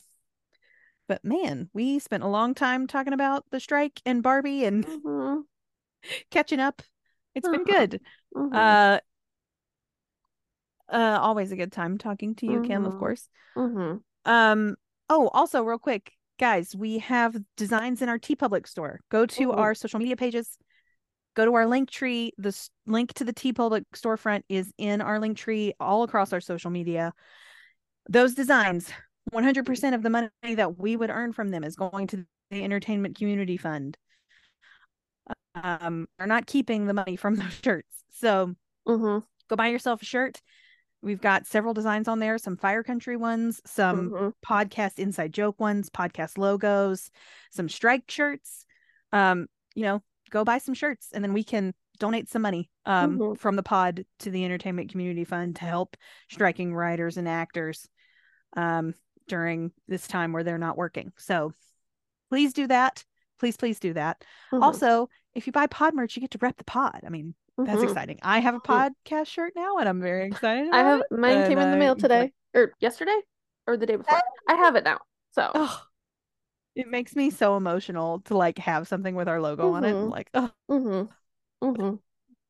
But 1.07 1.25
man, 1.25 1.71
we 1.73 1.99
spent 1.99 2.23
a 2.23 2.29
long 2.29 2.55
time 2.55 2.87
talking 2.87 3.15
about 3.15 3.45
the 3.51 3.61
strike 3.61 4.01
and 4.05 4.23
Barbie 4.23 4.65
and 4.65 4.85
Mhm. 4.85 5.45
catching 6.31 6.61
up. 6.61 6.83
It's 7.35 7.49
been 7.49 7.61
Uh-huh. 7.61 7.75
good. 7.87 8.01
Mhm. 8.35 8.55
Uh 8.57 9.01
uh 10.89 11.19
always 11.21 11.53
a 11.53 11.57
good 11.57 11.73
time 11.73 11.99
talking 11.99 12.35
to 12.37 12.47
you, 12.47 12.61
Kim, 12.61 12.85
of 12.87 12.93
Mhm. 12.93 12.99
course. 12.99 13.29
Um 14.25 14.77
oh, 15.09 15.29
also 15.29 15.63
real 15.63 15.79
quick, 15.79 16.13
guys, 16.39 16.75
we 16.75 16.99
have 16.99 17.37
designs 17.57 18.03
in 18.03 18.09
our 18.09 18.19
TeePublic 18.19 18.67
store. 18.67 19.01
Go 19.11 19.27
to 19.27 19.49
Mhm. 19.49 19.57
our 19.57 19.75
social 19.75 19.99
media 19.99 20.17
pages. 20.17 20.57
Go 21.35 21.45
to 21.45 21.55
our 21.55 21.65
Linktree. 21.65 22.31
The 22.39 22.69
link 22.87 23.13
to 23.15 23.25
the 23.25 23.33
TeePublic 23.33 23.85
storefront 23.95 24.43
is 24.49 24.73
in 24.79 25.01
our 25.01 25.19
Linktree 25.19 25.73
all 25.79 26.03
across 26.03 26.33
our 26.33 26.41
social 26.41 26.71
media. 26.71 27.13
Those 28.09 28.35
designs, 28.35 28.91
100% 29.33 29.95
of 29.95 30.03
the 30.03 30.11
money 30.11 30.31
that 30.43 30.79
we 30.79 30.97
would 30.97 31.11
earn 31.11 31.33
from 31.33 31.51
them 31.51 31.65
is 31.65 31.77
going 31.77 32.07
to 32.09 32.27
the 32.51 32.65
Entertainment 32.65 33.17
Community 33.17 33.57
Fund. 33.57 33.99
Um, 35.55 36.09
we're 36.19 36.27
not 36.27 36.47
keeping 36.47 36.87
the 36.87 36.95
money 36.95 37.17
from 37.17 37.37
those 37.53 37.53
shirts. 37.63 38.05
So 38.11 38.55
Mhm. 38.87 39.25
go 39.49 39.57
buy 39.57 39.69
yourself 39.69 40.03
a 40.03 40.05
shirt. 40.05 40.41
We've 41.01 41.21
got 41.21 41.47
several 41.47 41.75
designs 41.75 42.09
on 42.09 42.19
there, 42.19 42.39
some 42.39 42.57
Fire 42.57 42.83
Country 42.83 43.17
ones, 43.17 43.61
some 43.65 44.11
Mhm. 44.11 44.33
podcast 44.45 44.99
inside 44.99 45.33
joke 45.33 45.61
ones, 45.61 45.91
podcast 45.91 46.39
logos, 46.39 47.11
some 47.51 47.69
strike 47.69 48.11
shirts. 48.11 48.67
Um, 49.13 49.47
you 49.75 49.85
know, 49.85 50.03
go 50.31 50.45
buy 50.45 50.59
some 50.59 50.75
shirts 50.75 51.11
and 51.13 51.23
then 51.23 51.33
we 51.33 51.45
can 51.45 51.73
donate 51.99 52.29
some 52.29 52.43
money 52.43 52.71
um 52.85 53.19
Mhm. 53.19 53.39
from 53.39 53.57
the 53.57 53.63
pod 53.63 54.05
to 54.21 54.31
the 54.31 54.45
Entertainment 54.45 54.91
Community 54.91 55.25
Fund 55.25 55.57
to 55.57 55.65
help 55.65 55.97
striking 56.31 56.73
writers 56.75 57.17
and 57.17 57.29
actors 57.29 57.89
um 58.57 58.95
during 59.27 59.73
this 59.89 60.07
time 60.09 60.33
where 60.33 60.45
they're 60.45 60.59
not 60.59 60.77
working. 60.77 61.13
So 61.17 61.53
please 62.31 62.53
do 62.53 62.67
that. 62.69 63.05
Please, 63.39 63.57
please 63.57 63.79
do 63.79 63.93
that. 63.95 64.25
Mhm. 64.53 64.63
Also, 64.63 65.09
if 65.35 65.47
you 65.47 65.53
buy 65.53 65.67
pod 65.67 65.95
merch, 65.95 66.17
you 66.17 66.21
get 66.21 66.31
to 66.33 66.39
rep 66.41 66.57
the 66.57 66.65
pod. 66.65 67.01
I 67.05 67.09
mean, 67.09 67.35
that's 67.59 67.81
Mhm. 67.81 67.85
exciting. 67.85 68.19
I 68.23 68.39
have 68.41 68.55
a 68.55 68.61
podcast 68.61 69.27
shirt 69.27 69.53
now, 69.57 69.79
and 69.79 69.89
I'm 69.89 70.01
very 70.01 70.27
excited. 70.27 70.71
I 70.73 70.79
have 70.79 71.01
it. 71.01 71.07
mine 71.11 71.49
came 71.49 71.59
in 71.59 71.71
the 71.71 71.77
mail 71.77 71.97
today 71.97 72.33
or 72.55 72.73
yesterday 72.81 73.21
or 73.67 73.77
the 73.77 73.87
day 73.87 73.97
before. 73.97 74.21
I 74.49 74.55
have 74.55 74.77
it 74.77 74.85
now. 74.85 74.99
So 75.33 75.51
oh, 75.55 75.83
it 76.75 76.89
makes 76.89 77.15
me 77.17 77.31
so 77.31 77.57
emotional 77.57 78.21
to 78.23 78.37
like 78.37 78.59
have 78.59 78.89
something 78.89 79.15
with 79.15 79.29
our 79.29 79.41
logo 79.41 79.73
on 79.73 79.85
it. 79.85 79.95
Mhm. 79.95 80.11
Like, 80.11 80.31
oh, 80.35 80.51
Mhm. 80.71 81.09
Mhm. 81.63 82.01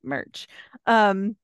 merch. 0.02 0.48
Um. 0.86 1.36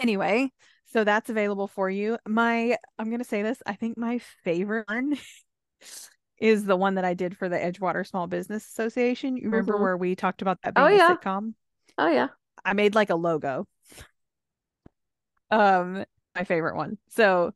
Anyway, 0.00 0.50
so 0.86 1.04
that's 1.04 1.28
available 1.28 1.68
for 1.68 1.90
you. 1.90 2.16
My, 2.26 2.76
I'm 2.98 3.10
gonna 3.10 3.22
say 3.24 3.42
this. 3.42 3.62
I 3.66 3.74
think 3.74 3.98
my 3.98 4.18
favorite 4.44 4.88
one 4.88 5.16
is 6.38 6.64
the 6.64 6.76
one 6.76 6.94
that 6.94 7.04
I 7.04 7.12
did 7.12 7.36
for 7.36 7.50
the 7.50 7.56
Edgewater 7.58 8.06
Small 8.06 8.26
Business 8.26 8.66
Association. 8.66 9.36
You 9.36 9.50
remember 9.50 9.74
Mhm. 9.76 9.80
where 9.82 9.96
we 9.98 10.16
talked 10.16 10.40
about 10.40 10.58
that 10.62 10.72
Oh, 10.76 10.86
being 10.86 10.98
a 11.00 11.02
yeah. 11.04 11.16
sitcom? 11.16 11.54
Oh 11.98 12.08
yeah. 12.08 12.28
I 12.64 12.72
made 12.72 12.94
like 12.94 13.10
a 13.10 13.14
logo. 13.14 13.66
Um, 15.50 16.04
my 16.34 16.44
favorite 16.44 16.76
one. 16.76 16.98
So 17.08 17.52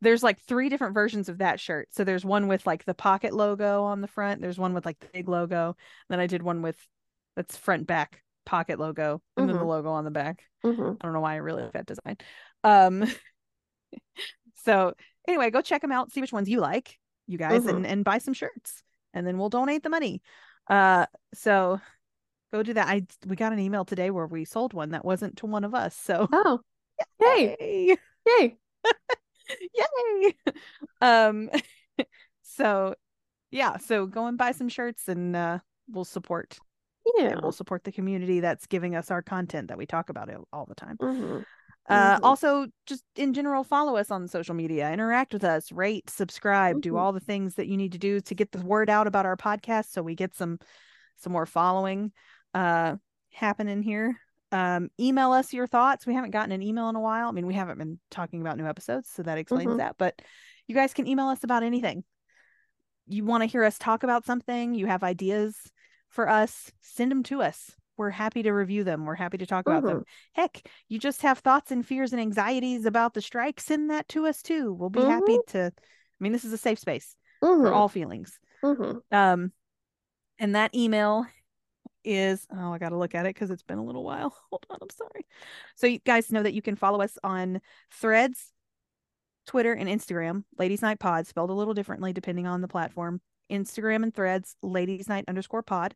there's 0.00 0.22
like 0.22 0.40
three 0.40 0.68
different 0.68 0.94
versions 0.94 1.28
of 1.28 1.38
that 1.38 1.60
shirt. 1.60 1.88
So 1.92 2.04
there's 2.04 2.24
one 2.24 2.46
with 2.46 2.66
like 2.66 2.84
the 2.84 2.94
pocket 2.94 3.32
logo 3.32 3.84
on 3.84 4.00
the 4.00 4.08
front. 4.08 4.40
There's 4.40 4.58
one 4.58 4.74
with 4.74 4.86
like 4.86 4.98
the 5.00 5.08
big 5.12 5.28
logo. 5.28 5.76
Then 6.08 6.20
I 6.20 6.26
did 6.26 6.42
one 6.42 6.62
with 6.62 6.76
that's 7.36 7.56
front 7.56 7.86
back 7.86 8.22
pocket 8.44 8.78
logo 8.78 9.22
and 9.36 9.42
mm-hmm. 9.42 9.46
then 9.46 9.56
the 9.56 9.60
mm-hmm. 9.60 9.68
logo 9.68 9.90
on 9.90 10.04
the 10.04 10.10
back. 10.10 10.42
Mm-hmm. 10.64 10.92
I 11.00 11.04
don't 11.04 11.12
know 11.12 11.20
why 11.20 11.34
I 11.34 11.36
really 11.36 11.62
like 11.62 11.72
that 11.72 11.86
design. 11.86 12.16
Um 12.64 13.06
so 14.64 14.94
anyway, 15.26 15.50
go 15.50 15.62
check 15.62 15.82
them 15.82 15.92
out, 15.92 16.12
see 16.12 16.20
which 16.20 16.32
ones 16.32 16.48
you 16.48 16.60
like, 16.60 16.98
you 17.26 17.38
guys, 17.38 17.62
mm-hmm. 17.62 17.76
and 17.76 17.86
and 17.86 18.04
buy 18.04 18.18
some 18.18 18.34
shirts. 18.34 18.82
And 19.14 19.26
then 19.26 19.38
we'll 19.38 19.50
donate 19.50 19.82
the 19.82 19.90
money. 19.90 20.22
Uh 20.68 21.06
so 21.34 21.80
go 22.52 22.62
do 22.62 22.74
that. 22.74 22.88
I 22.88 23.02
we 23.26 23.36
got 23.36 23.52
an 23.52 23.58
email 23.58 23.84
today 23.84 24.10
where 24.10 24.26
we 24.26 24.44
sold 24.44 24.72
one 24.72 24.90
that 24.90 25.04
wasn't 25.04 25.36
to 25.38 25.46
one 25.46 25.64
of 25.64 25.74
us. 25.74 25.94
So 25.94 26.28
oh 26.32 26.60
yay. 27.20 27.56
Yay. 27.60 27.96
Yay. 28.26 28.56
Yay. 29.74 30.34
Um 31.00 31.50
so 32.42 32.94
yeah, 33.50 33.76
so 33.76 34.06
go 34.06 34.26
and 34.26 34.36
buy 34.36 34.52
some 34.52 34.68
shirts 34.68 35.08
and 35.08 35.36
uh 35.36 35.58
we'll 35.88 36.04
support 36.04 36.58
yeah 37.16 37.36
we'll 37.40 37.52
support 37.52 37.84
the 37.84 37.92
community 37.92 38.40
that's 38.40 38.66
giving 38.66 38.94
us 38.94 39.10
our 39.10 39.22
content 39.22 39.68
that 39.68 39.78
we 39.78 39.86
talk 39.86 40.10
about 40.10 40.28
it 40.28 40.36
all 40.52 40.66
the 40.66 40.74
time. 40.74 40.96
Mm-hmm. 40.98 41.38
Uh, 41.88 42.16
mm-hmm. 42.16 42.24
also 42.24 42.66
just 42.84 43.02
in 43.16 43.32
general 43.32 43.64
follow 43.64 43.96
us 43.96 44.10
on 44.10 44.28
social 44.28 44.54
media 44.54 44.92
interact 44.92 45.32
with 45.32 45.42
us 45.42 45.72
rate 45.72 46.10
subscribe 46.10 46.76
mm-hmm. 46.76 46.80
do 46.80 46.96
all 46.98 47.12
the 47.12 47.20
things 47.20 47.54
that 47.54 47.66
you 47.66 47.78
need 47.78 47.92
to 47.92 47.98
do 47.98 48.20
to 48.20 48.34
get 48.34 48.52
the 48.52 48.60
word 48.60 48.90
out 48.90 49.06
about 49.06 49.24
our 49.24 49.38
podcast 49.38 49.86
so 49.90 50.02
we 50.02 50.14
get 50.14 50.34
some 50.34 50.58
some 51.16 51.32
more 51.32 51.46
following 51.46 52.12
uh 52.54 52.96
happening 53.30 53.82
here 53.82 54.18
um, 54.52 54.90
email 54.98 55.32
us 55.32 55.52
your 55.52 55.66
thoughts. 55.66 56.06
We 56.06 56.14
haven't 56.14 56.30
gotten 56.30 56.52
an 56.52 56.62
email 56.62 56.88
in 56.88 56.96
a 56.96 57.00
while. 57.00 57.28
I 57.28 57.32
mean, 57.32 57.46
we 57.46 57.54
haven't 57.54 57.78
been 57.78 57.98
talking 58.10 58.40
about 58.40 58.56
new 58.56 58.66
episodes, 58.66 59.10
so 59.12 59.22
that 59.22 59.38
explains 59.38 59.68
mm-hmm. 59.68 59.78
that. 59.78 59.96
But 59.98 60.20
you 60.66 60.74
guys 60.74 60.94
can 60.94 61.06
email 61.06 61.26
us 61.26 61.44
about 61.44 61.62
anything. 61.62 62.04
You 63.06 63.24
want 63.24 63.42
to 63.42 63.46
hear 63.46 63.64
us 63.64 63.78
talk 63.78 64.02
about 64.02 64.24
something, 64.24 64.74
you 64.74 64.86
have 64.86 65.02
ideas 65.02 65.56
for 66.08 66.28
us, 66.28 66.70
send 66.80 67.10
them 67.10 67.22
to 67.24 67.42
us. 67.42 67.72
We're 67.96 68.10
happy 68.10 68.42
to 68.44 68.52
review 68.52 68.84
them. 68.84 69.04
We're 69.04 69.16
happy 69.16 69.38
to 69.38 69.46
talk 69.46 69.64
mm-hmm. 69.64 69.78
about 69.78 69.88
them. 69.88 69.98
Mm-hmm. 69.98 70.40
Heck, 70.40 70.70
you 70.88 70.98
just 70.98 71.22
have 71.22 71.38
thoughts 71.38 71.70
and 71.70 71.84
fears 71.84 72.12
and 72.12 72.20
anxieties 72.20 72.84
about 72.86 73.14
the 73.14 73.20
strike, 73.20 73.60
send 73.60 73.90
that 73.90 74.08
to 74.08 74.26
us 74.26 74.42
too. 74.42 74.72
We'll 74.72 74.90
be 74.90 75.00
mm-hmm. 75.00 75.10
happy 75.10 75.38
to. 75.48 75.72
I 75.74 76.22
mean, 76.22 76.32
this 76.32 76.44
is 76.44 76.52
a 76.52 76.58
safe 76.58 76.78
space 76.78 77.14
for 77.40 77.48
mm-hmm. 77.48 77.74
all 77.74 77.88
feelings. 77.88 78.38
Mm-hmm. 78.62 78.98
Um, 79.12 79.52
and 80.38 80.54
that 80.54 80.74
email 80.74 81.26
is 82.08 82.46
oh 82.56 82.72
i 82.72 82.78
gotta 82.78 82.96
look 82.96 83.14
at 83.14 83.26
it 83.26 83.34
because 83.34 83.50
it's 83.50 83.62
been 83.62 83.78
a 83.78 83.84
little 83.84 84.04
while. 84.04 84.34
Hold 84.50 84.66
on 84.70 84.78
i'm 84.80 84.90
sorry. 84.90 85.26
So 85.76 85.86
you 85.86 85.98
guys 85.98 86.32
know 86.32 86.42
that 86.42 86.54
you 86.54 86.62
can 86.62 86.76
follow 86.76 87.02
us 87.02 87.18
on 87.22 87.60
threads 87.92 88.52
twitter 89.46 89.72
and 89.72 89.88
instagram 89.88 90.44
ladies 90.58 90.82
night 90.82 90.98
pod 90.98 91.26
spelled 91.26 91.50
a 91.50 91.54
little 91.54 91.74
differently 91.74 92.12
depending 92.12 92.46
on 92.46 92.60
the 92.60 92.68
platform. 92.68 93.20
Instagram 93.50 94.02
and 94.02 94.14
threads 94.14 94.56
ladies 94.62 95.08
night 95.08 95.24
underscore 95.28 95.62
pod. 95.62 95.94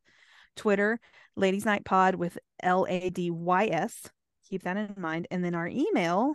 Twitter 0.57 1.01
ladies 1.37 1.65
night 1.65 1.85
pod 1.85 2.15
with 2.15 2.39
l-a-d-y-s 2.63 4.11
keep 4.49 4.65
that 4.65 4.77
in 4.77 4.95
mind. 4.99 5.27
And 5.31 5.43
then 5.43 5.55
our 5.55 5.67
email 5.67 6.35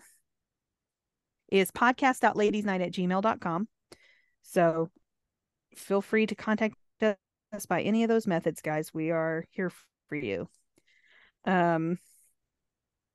is 1.50 1.72
podcast.ladiesnight 1.72 2.82
at 2.82 2.92
gmail.com 2.92 3.68
so 4.42 4.90
feel 5.76 6.02
free 6.02 6.26
to 6.26 6.36
contact 6.36 6.76
us 7.54 7.66
by 7.66 7.82
any 7.82 8.04
of 8.04 8.10
those 8.10 8.28
methods, 8.28 8.62
guys. 8.62 8.94
We 8.94 9.12
are 9.12 9.46
here 9.52 9.72
for 10.08 10.16
you. 10.16 10.48
Um, 11.46 11.98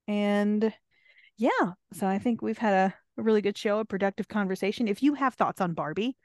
and 0.08 0.72
yeah, 1.36 1.72
so 1.92 2.06
I 2.06 2.18
think 2.18 2.42
we've 2.42 2.58
had 2.58 2.74
a, 2.74 2.94
a 3.18 3.22
really 3.22 3.42
good 3.42 3.58
show, 3.58 3.78
a 3.78 3.84
productive 3.84 4.28
conversation. 4.28 4.88
If 4.88 5.02
you 5.02 5.14
have 5.14 5.34
thoughts 5.34 5.60
on 5.60 5.74
Barbie, 5.74 6.16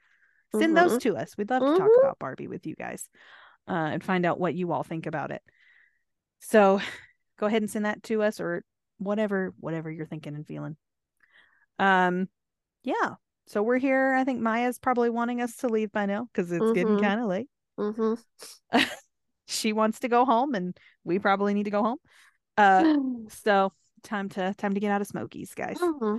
send 0.52 0.76
mm-hmm. 0.76 0.88
those 0.88 1.02
to 1.02 1.16
us. 1.16 1.36
We'd 1.36 1.50
love 1.50 1.62
mm-hmm. 1.62 1.74
to 1.74 1.78
talk 1.78 1.88
mm-hmm. 1.88 2.06
about 2.06 2.18
Barbie 2.18 2.48
with 2.48 2.66
you 2.66 2.74
guys 2.74 3.08
uh, 3.68 3.72
and 3.92 4.02
find 4.04 4.24
out 4.24 4.40
what 4.40 4.54
you 4.54 4.72
all 4.72 4.82
think 4.82 5.06
about 5.06 5.30
it. 5.30 5.42
So 6.40 6.80
go 7.38 7.46
ahead 7.46 7.62
and 7.62 7.70
send 7.70 7.84
that 7.84 8.02
to 8.04 8.22
us 8.22 8.40
or 8.40 8.64
whatever 8.98 9.54
whatever 9.60 9.90
you're 9.90 10.06
thinking 10.06 10.34
and 10.34 10.46
feeling. 10.46 10.76
Um 11.78 12.28
yeah. 12.82 13.14
So 13.46 13.62
we're 13.62 13.78
here. 13.78 14.14
I 14.14 14.24
think 14.24 14.40
Maya's 14.40 14.78
probably 14.78 15.10
wanting 15.10 15.40
us 15.40 15.56
to 15.58 15.68
leave 15.68 15.92
by 15.92 16.06
now 16.06 16.28
because 16.32 16.50
it's 16.50 16.62
mm-hmm. 16.62 16.74
getting 16.74 17.00
kind 17.00 17.20
of 17.20 17.26
late. 17.26 17.48
Mm-hmm. 17.78 18.78
she 19.46 19.72
wants 19.72 20.00
to 20.00 20.08
go 20.08 20.24
home, 20.24 20.54
and 20.54 20.76
we 21.04 21.18
probably 21.18 21.54
need 21.54 21.64
to 21.64 21.70
go 21.70 21.82
home. 21.82 21.98
Uh, 22.56 22.96
so 23.28 23.72
time 24.02 24.28
to 24.30 24.54
time 24.54 24.74
to 24.74 24.80
get 24.80 24.90
out 24.90 25.00
of 25.00 25.06
Smokey's, 25.06 25.54
guys. 25.54 25.78
Mm-hmm. 25.78 26.18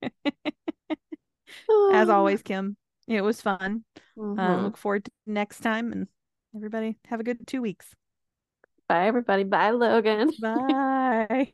As 1.92 2.08
always, 2.08 2.42
Kim, 2.42 2.76
it 3.06 3.22
was 3.22 3.40
fun. 3.40 3.84
Uh, 3.96 4.20
mm-hmm. 4.20 4.40
Uh, 4.40 4.62
look 4.62 4.76
forward 4.76 5.04
to 5.06 5.10
next 5.26 5.60
time, 5.60 5.92
and 5.92 6.08
everybody 6.54 6.98
have 7.06 7.20
a 7.20 7.24
good 7.24 7.46
two 7.46 7.62
weeks. 7.62 7.94
Bye, 8.88 9.06
everybody. 9.06 9.44
Bye, 9.44 9.70
Logan. 9.70 10.30
Bye. 10.40 11.52